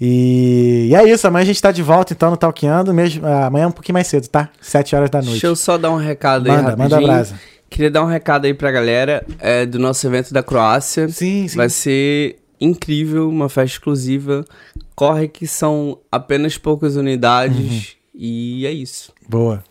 E, 0.00 0.88
e 0.90 0.94
é 0.94 1.04
isso, 1.08 1.26
amanhã 1.26 1.42
a 1.42 1.46
gente 1.46 1.60
tá 1.60 1.72
de 1.72 1.82
volta 1.82 2.12
então 2.12 2.30
no 2.30 2.36
Talkeando, 2.36 2.92
mesmo, 2.92 3.26
amanhã 3.26 3.64
é 3.64 3.66
um 3.66 3.72
pouquinho 3.72 3.94
mais 3.94 4.06
cedo, 4.06 4.28
tá? 4.28 4.50
7 4.60 4.94
horas 4.94 5.10
da 5.10 5.18
noite. 5.18 5.32
Deixa 5.32 5.46
eu 5.46 5.56
só 5.56 5.78
dar 5.78 5.90
um 5.90 5.96
recado 5.96 6.46
aí 6.46 6.52
Manda, 6.52 6.70
rapidinho. 6.70 6.90
manda 6.90 6.96
a 6.96 7.00
brasa. 7.00 7.34
Queria 7.68 7.90
dar 7.90 8.02
um 8.02 8.06
recado 8.06 8.44
aí 8.46 8.54
pra 8.54 8.70
galera 8.70 9.24
é, 9.38 9.66
do 9.66 9.78
nosso 9.78 10.06
evento 10.06 10.32
da 10.32 10.42
Croácia. 10.42 11.08
Sim, 11.08 11.46
sim. 11.48 11.56
Vai 11.56 11.68
ser 11.68 12.38
incrível, 12.60 13.28
uma 13.28 13.48
festa 13.48 13.74
exclusiva. 13.76 14.44
Corre 14.94 15.28
que 15.28 15.46
são 15.46 15.98
apenas 16.10 16.56
poucas 16.56 16.96
unidades. 16.96 17.56
Uhum. 17.58 17.96
E 18.14 18.66
é 18.66 18.70
isso. 18.70 19.12
Boa. 19.28 19.62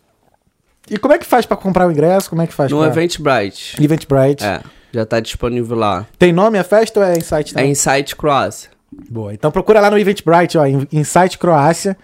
E 0.89 0.97
como 0.99 1.13
é 1.13 1.17
que 1.17 1.25
faz 1.25 1.45
pra 1.47 1.57
comprar 1.57 1.87
o 1.87 1.91
ingresso? 1.91 2.29
Como 2.29 2.41
é 2.43 2.47
que 2.47 2.53
faz 2.53 2.69
No 2.71 2.77
pra... 2.79 2.87
Eventbrite. 2.87 3.83
Eventbrite. 3.83 4.43
É, 4.45 4.61
já 4.93 5.03
tá 5.05 5.19
disponível 5.19 5.75
lá. 5.75 6.05
Tem 6.19 6.31
nome 6.31 6.59
a 6.59 6.63
festa 6.63 6.99
ou 6.99 7.05
é 7.05 7.15
em 7.17 7.21
site 7.21 7.51
É 7.51 7.55
também? 7.55 7.71
Insight 7.71 8.15
Croácia. 8.15 8.69
Boa. 9.09 9.33
Então 9.33 9.49
procura 9.49 9.79
lá 9.79 9.89
no 9.89 9.97
Eventbrite, 9.97 10.57
ó, 10.59 10.65
em- 10.65 10.87
Insight 10.91 11.39
Croácia. 11.39 11.97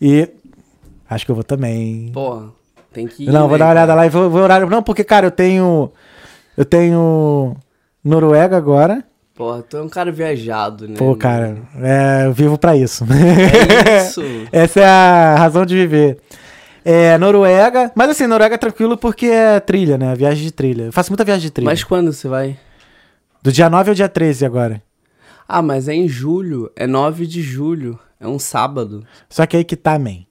E 0.00 0.28
acho 1.08 1.24
que 1.24 1.30
eu 1.30 1.34
vou 1.34 1.42
também. 1.44 2.10
Porra, 2.12 2.50
tem 2.98 3.06
que 3.06 3.24
ir. 3.24 3.30
não, 3.30 3.42
vou 3.42 3.52
né, 3.52 3.58
dar 3.58 3.64
uma 3.66 3.70
olhada 3.70 3.92
cara? 3.92 4.00
lá 4.00 4.06
e 4.06 4.10
vou, 4.10 4.28
vou 4.28 4.42
horário. 4.42 4.68
Não, 4.68 4.82
porque, 4.82 5.04
cara, 5.04 5.28
eu 5.28 5.30
tenho. 5.30 5.90
Eu 6.56 6.64
tenho 6.64 7.56
Noruega 8.04 8.56
agora. 8.56 9.04
Porra, 9.34 9.62
tu 9.62 9.76
é 9.76 9.82
um 9.82 9.88
cara 9.88 10.10
viajado, 10.10 10.88
né? 10.88 10.96
Pô, 10.98 11.14
cara, 11.14 11.56
é, 11.80 12.26
eu 12.26 12.32
vivo 12.32 12.58
pra 12.58 12.76
isso. 12.76 13.04
É 13.84 14.04
isso. 14.04 14.20
Essa 14.50 14.80
é 14.80 14.84
a 14.84 15.36
razão 15.36 15.64
de 15.64 15.76
viver. 15.76 16.18
É, 16.84 17.16
Noruega. 17.18 17.92
Mas 17.94 18.10
assim, 18.10 18.26
Noruega 18.26 18.56
é 18.56 18.58
tranquilo 18.58 18.96
porque 18.96 19.26
é 19.26 19.60
trilha, 19.60 19.96
né? 19.96 20.12
Viagem 20.16 20.42
de 20.42 20.50
trilha. 20.50 20.84
Eu 20.84 20.92
faço 20.92 21.12
muita 21.12 21.24
viagem 21.24 21.42
de 21.42 21.52
trilha. 21.52 21.70
Mas 21.70 21.84
quando 21.84 22.12
você 22.12 22.26
vai? 22.26 22.58
Do 23.40 23.52
dia 23.52 23.70
9 23.70 23.90
ao 23.90 23.94
dia 23.94 24.08
13 24.08 24.44
agora. 24.44 24.82
Ah, 25.46 25.62
mas 25.62 25.86
é 25.86 25.94
em 25.94 26.08
julho. 26.08 26.72
É 26.74 26.86
9 26.86 27.24
de 27.24 27.40
julho. 27.40 27.96
É 28.18 28.26
um 28.26 28.40
sábado. 28.40 29.06
Só 29.28 29.46
que 29.46 29.56
aí 29.56 29.62
que 29.62 29.76
tá, 29.76 29.96
man. 30.00 30.27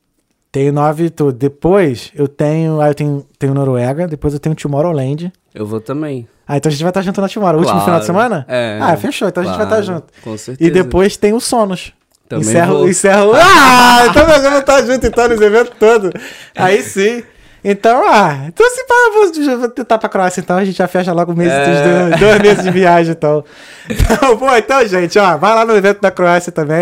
Tenho 0.57 0.73
nove 0.73 1.11
tudo. 1.11 1.33
Depois 1.33 2.11
eu 2.15 2.27
tenho. 2.27 2.81
Aí 2.81 2.89
eu 2.89 2.95
tenho, 2.95 3.23
tenho 3.37 3.53
Noruega, 3.53 4.07
depois 4.07 4.33
eu 4.33 4.39
tenho 4.39 4.55
Tomorrowland. 4.55 5.31
Eu 5.53 5.67
vou 5.67 5.79
também. 5.79 6.27
Ah, 6.47 6.57
então 6.57 6.67
a 6.67 6.71
gente 6.71 6.81
vai 6.81 6.89
estar 6.89 7.01
junto 7.03 7.21
na 7.21 7.29
Tomorrow. 7.29 7.59
Último 7.59 7.73
Claro. 7.73 7.85
final 7.85 7.99
de 7.99 8.05
semana? 8.07 8.45
É. 8.47 8.79
Ah, 8.81 8.97
fechou. 8.97 9.27
Então 9.27 9.43
a 9.43 9.45
gente 9.45 9.55
vai 9.55 9.65
estar 9.65 9.75
Claro, 9.83 9.93
junto. 10.01 10.05
Com 10.23 10.35
certeza. 10.35 10.67
E 10.67 10.73
depois 10.73 11.15
tem 11.15 11.33
o 11.33 11.39
Sonos. 11.39 11.93
Também 12.27 12.47
encerro, 12.49 12.77
vou. 12.79 12.89
encerro. 12.89 13.31
Ah! 13.37 14.07
Então 14.09 14.27
nós 14.27 14.41
vamos 14.41 14.59
estar 14.61 14.81
junto 14.81 15.05
então 15.05 15.27
nos 15.29 15.39
eventos 15.39 15.73
todos. 15.79 16.09
Aí 16.55 16.81
sim. 16.81 17.21
Então, 17.63 18.01
ah, 18.09 18.45
então 18.47 18.65
se 18.69 18.79
eu 18.81 19.47
vou, 19.53 19.59
vou 19.59 19.69
tentar 19.69 19.97
pra 19.99 20.09
Croácia, 20.09 20.39
então 20.41 20.57
a 20.57 20.65
gente 20.65 20.77
já 20.77 20.87
fecha 20.87 21.11
logo 21.13 21.35
meses, 21.35 21.53
É. 21.53 22.09
dois, 22.09 22.19
dois 22.19 22.41
meses 22.41 22.63
de 22.63 22.71
viagem, 22.71 23.11
então. 23.11 23.43
Então, 23.89 24.37
pô, 24.37 24.55
então, 24.55 24.85
gente, 24.87 25.19
ó, 25.19 25.37
vai 25.37 25.53
lá 25.53 25.65
no 25.65 25.75
evento 25.75 26.01
da 26.01 26.09
Croácia 26.09 26.51
também. 26.51 26.79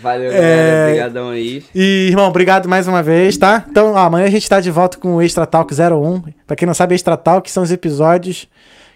Valeu, 0.00 0.30
É. 0.30 0.34
galera. 0.34 0.86
Obrigadão 0.88 1.28
aí. 1.30 1.64
E, 1.74 2.08
irmão, 2.10 2.28
obrigado 2.28 2.68
mais 2.68 2.86
uma 2.88 3.02
vez, 3.02 3.36
tá? 3.36 3.64
Então, 3.68 3.92
ó, 3.92 3.98
amanhã 3.98 4.26
a 4.26 4.30
gente 4.30 4.48
tá 4.48 4.60
de 4.60 4.70
volta 4.70 4.96
com 4.98 5.16
o 5.16 5.22
Extra 5.22 5.46
Talk 5.46 5.72
01. 5.74 6.22
Pra 6.46 6.56
quem 6.56 6.66
não 6.66 6.74
sabe, 6.74 6.94
Extra 6.94 7.16
Talk 7.16 7.50
são 7.50 7.62
os 7.62 7.70
episódios 7.70 8.48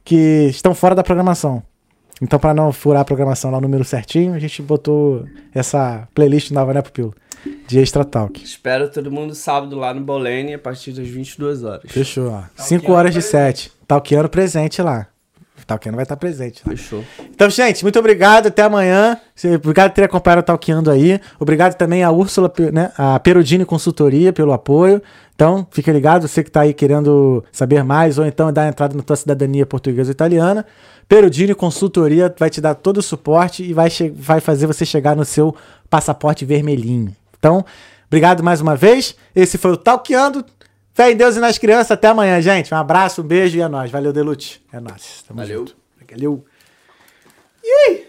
que 0.04 0.46
estão 0.50 0.74
fora 0.74 0.94
da 0.94 1.02
programação. 1.02 1.62
Então, 2.22 2.38
pra 2.38 2.54
não 2.54 2.72
furar 2.72 3.02
a 3.02 3.04
programação 3.04 3.50
lá, 3.50 3.58
o 3.58 3.60
número 3.60 3.84
certinho, 3.84 4.32
a 4.34 4.38
gente 4.38 4.62
botou 4.62 5.26
essa 5.54 6.08
playlist 6.14 6.50
nova, 6.50 6.72
né, 6.72 6.80
Pupilo? 6.80 7.14
De 7.68 7.78
Extra 7.78 8.04
Talk. 8.04 8.42
Espero 8.42 8.88
todo 8.88 9.10
mundo 9.10 9.34
sábado 9.34 9.76
lá 9.76 9.92
no 9.92 10.00
Bolene 10.00 10.54
a 10.54 10.58
partir 10.58 10.92
das 10.92 11.06
22 11.06 11.62
horas. 11.62 11.82
Fechou, 11.92 12.30
ó. 12.30 12.42
5 12.56 12.90
horas 12.92 13.12
de 13.12 13.20
7. 13.22 13.70
Talkiano 13.86 14.28
presente 14.28 14.80
lá. 14.82 15.06
Talkiano 15.66 15.96
vai 15.96 16.04
estar 16.04 16.16
presente 16.16 16.62
lá. 16.64 16.70
Fechou. 16.70 17.04
Então, 17.28 17.50
gente, 17.50 17.82
muito 17.82 17.98
obrigado. 17.98 18.46
Até 18.46 18.62
amanhã. 18.62 19.18
Obrigado 19.56 19.90
por 19.90 19.96
ter 19.96 20.04
acompanhado 20.04 20.40
o 20.40 20.44
Talkeando 20.44 20.90
aí. 20.90 21.20
Obrigado 21.40 21.74
também 21.74 22.04
a 22.04 22.10
Úrsula, 22.10 22.52
né, 22.72 22.92
a 22.96 23.18
Perudini 23.18 23.64
Consultoria 23.64 24.32
pelo 24.32 24.52
apoio. 24.52 25.02
Então, 25.34 25.66
fique 25.70 25.92
ligado, 25.92 26.26
você 26.26 26.42
que 26.42 26.48
está 26.48 26.62
aí 26.62 26.72
querendo 26.72 27.44
saber 27.52 27.84
mais 27.84 28.16
ou 28.18 28.24
então 28.24 28.50
dar 28.50 28.68
entrada 28.68 28.96
na 28.96 29.02
tua 29.02 29.16
cidadania 29.16 29.66
portuguesa 29.66 30.10
ou 30.10 30.12
italiana. 30.12 30.64
Perudini 31.08 31.54
Consultoria 31.54 32.34
vai 32.38 32.48
te 32.48 32.60
dar 32.60 32.74
todo 32.74 32.98
o 32.98 33.02
suporte 33.02 33.62
e 33.62 33.74
vai, 33.74 33.88
vai 34.14 34.40
fazer 34.40 34.66
você 34.66 34.86
chegar 34.86 35.14
no 35.14 35.24
seu 35.24 35.54
passaporte 35.90 36.44
vermelhinho. 36.44 37.14
Então, 37.38 37.64
obrigado 38.06 38.42
mais 38.42 38.60
uma 38.60 38.74
vez. 38.74 39.14
Esse 39.34 39.58
foi 39.58 39.72
o 39.72 39.76
Talkeando. 39.76 40.44
Fé 40.96 41.10
em 41.12 41.14
Deus 41.14 41.36
e 41.36 41.40
nas 41.40 41.58
crianças. 41.58 41.90
Até 41.90 42.08
amanhã, 42.08 42.40
gente. 42.40 42.72
Um 42.72 42.76
abraço, 42.78 43.20
um 43.20 43.24
beijo 43.26 43.58
e 43.58 43.60
é 43.60 43.68
nóis. 43.68 43.90
Valeu, 43.90 44.14
Delute. 44.14 44.64
É 44.72 44.80
nóis. 44.80 45.22
Tamo 45.28 45.40
Valeu. 45.40 45.58
Junto. 45.58 45.76
Valeu. 46.10 46.42
E 47.62 47.68
aí? 47.68 48.06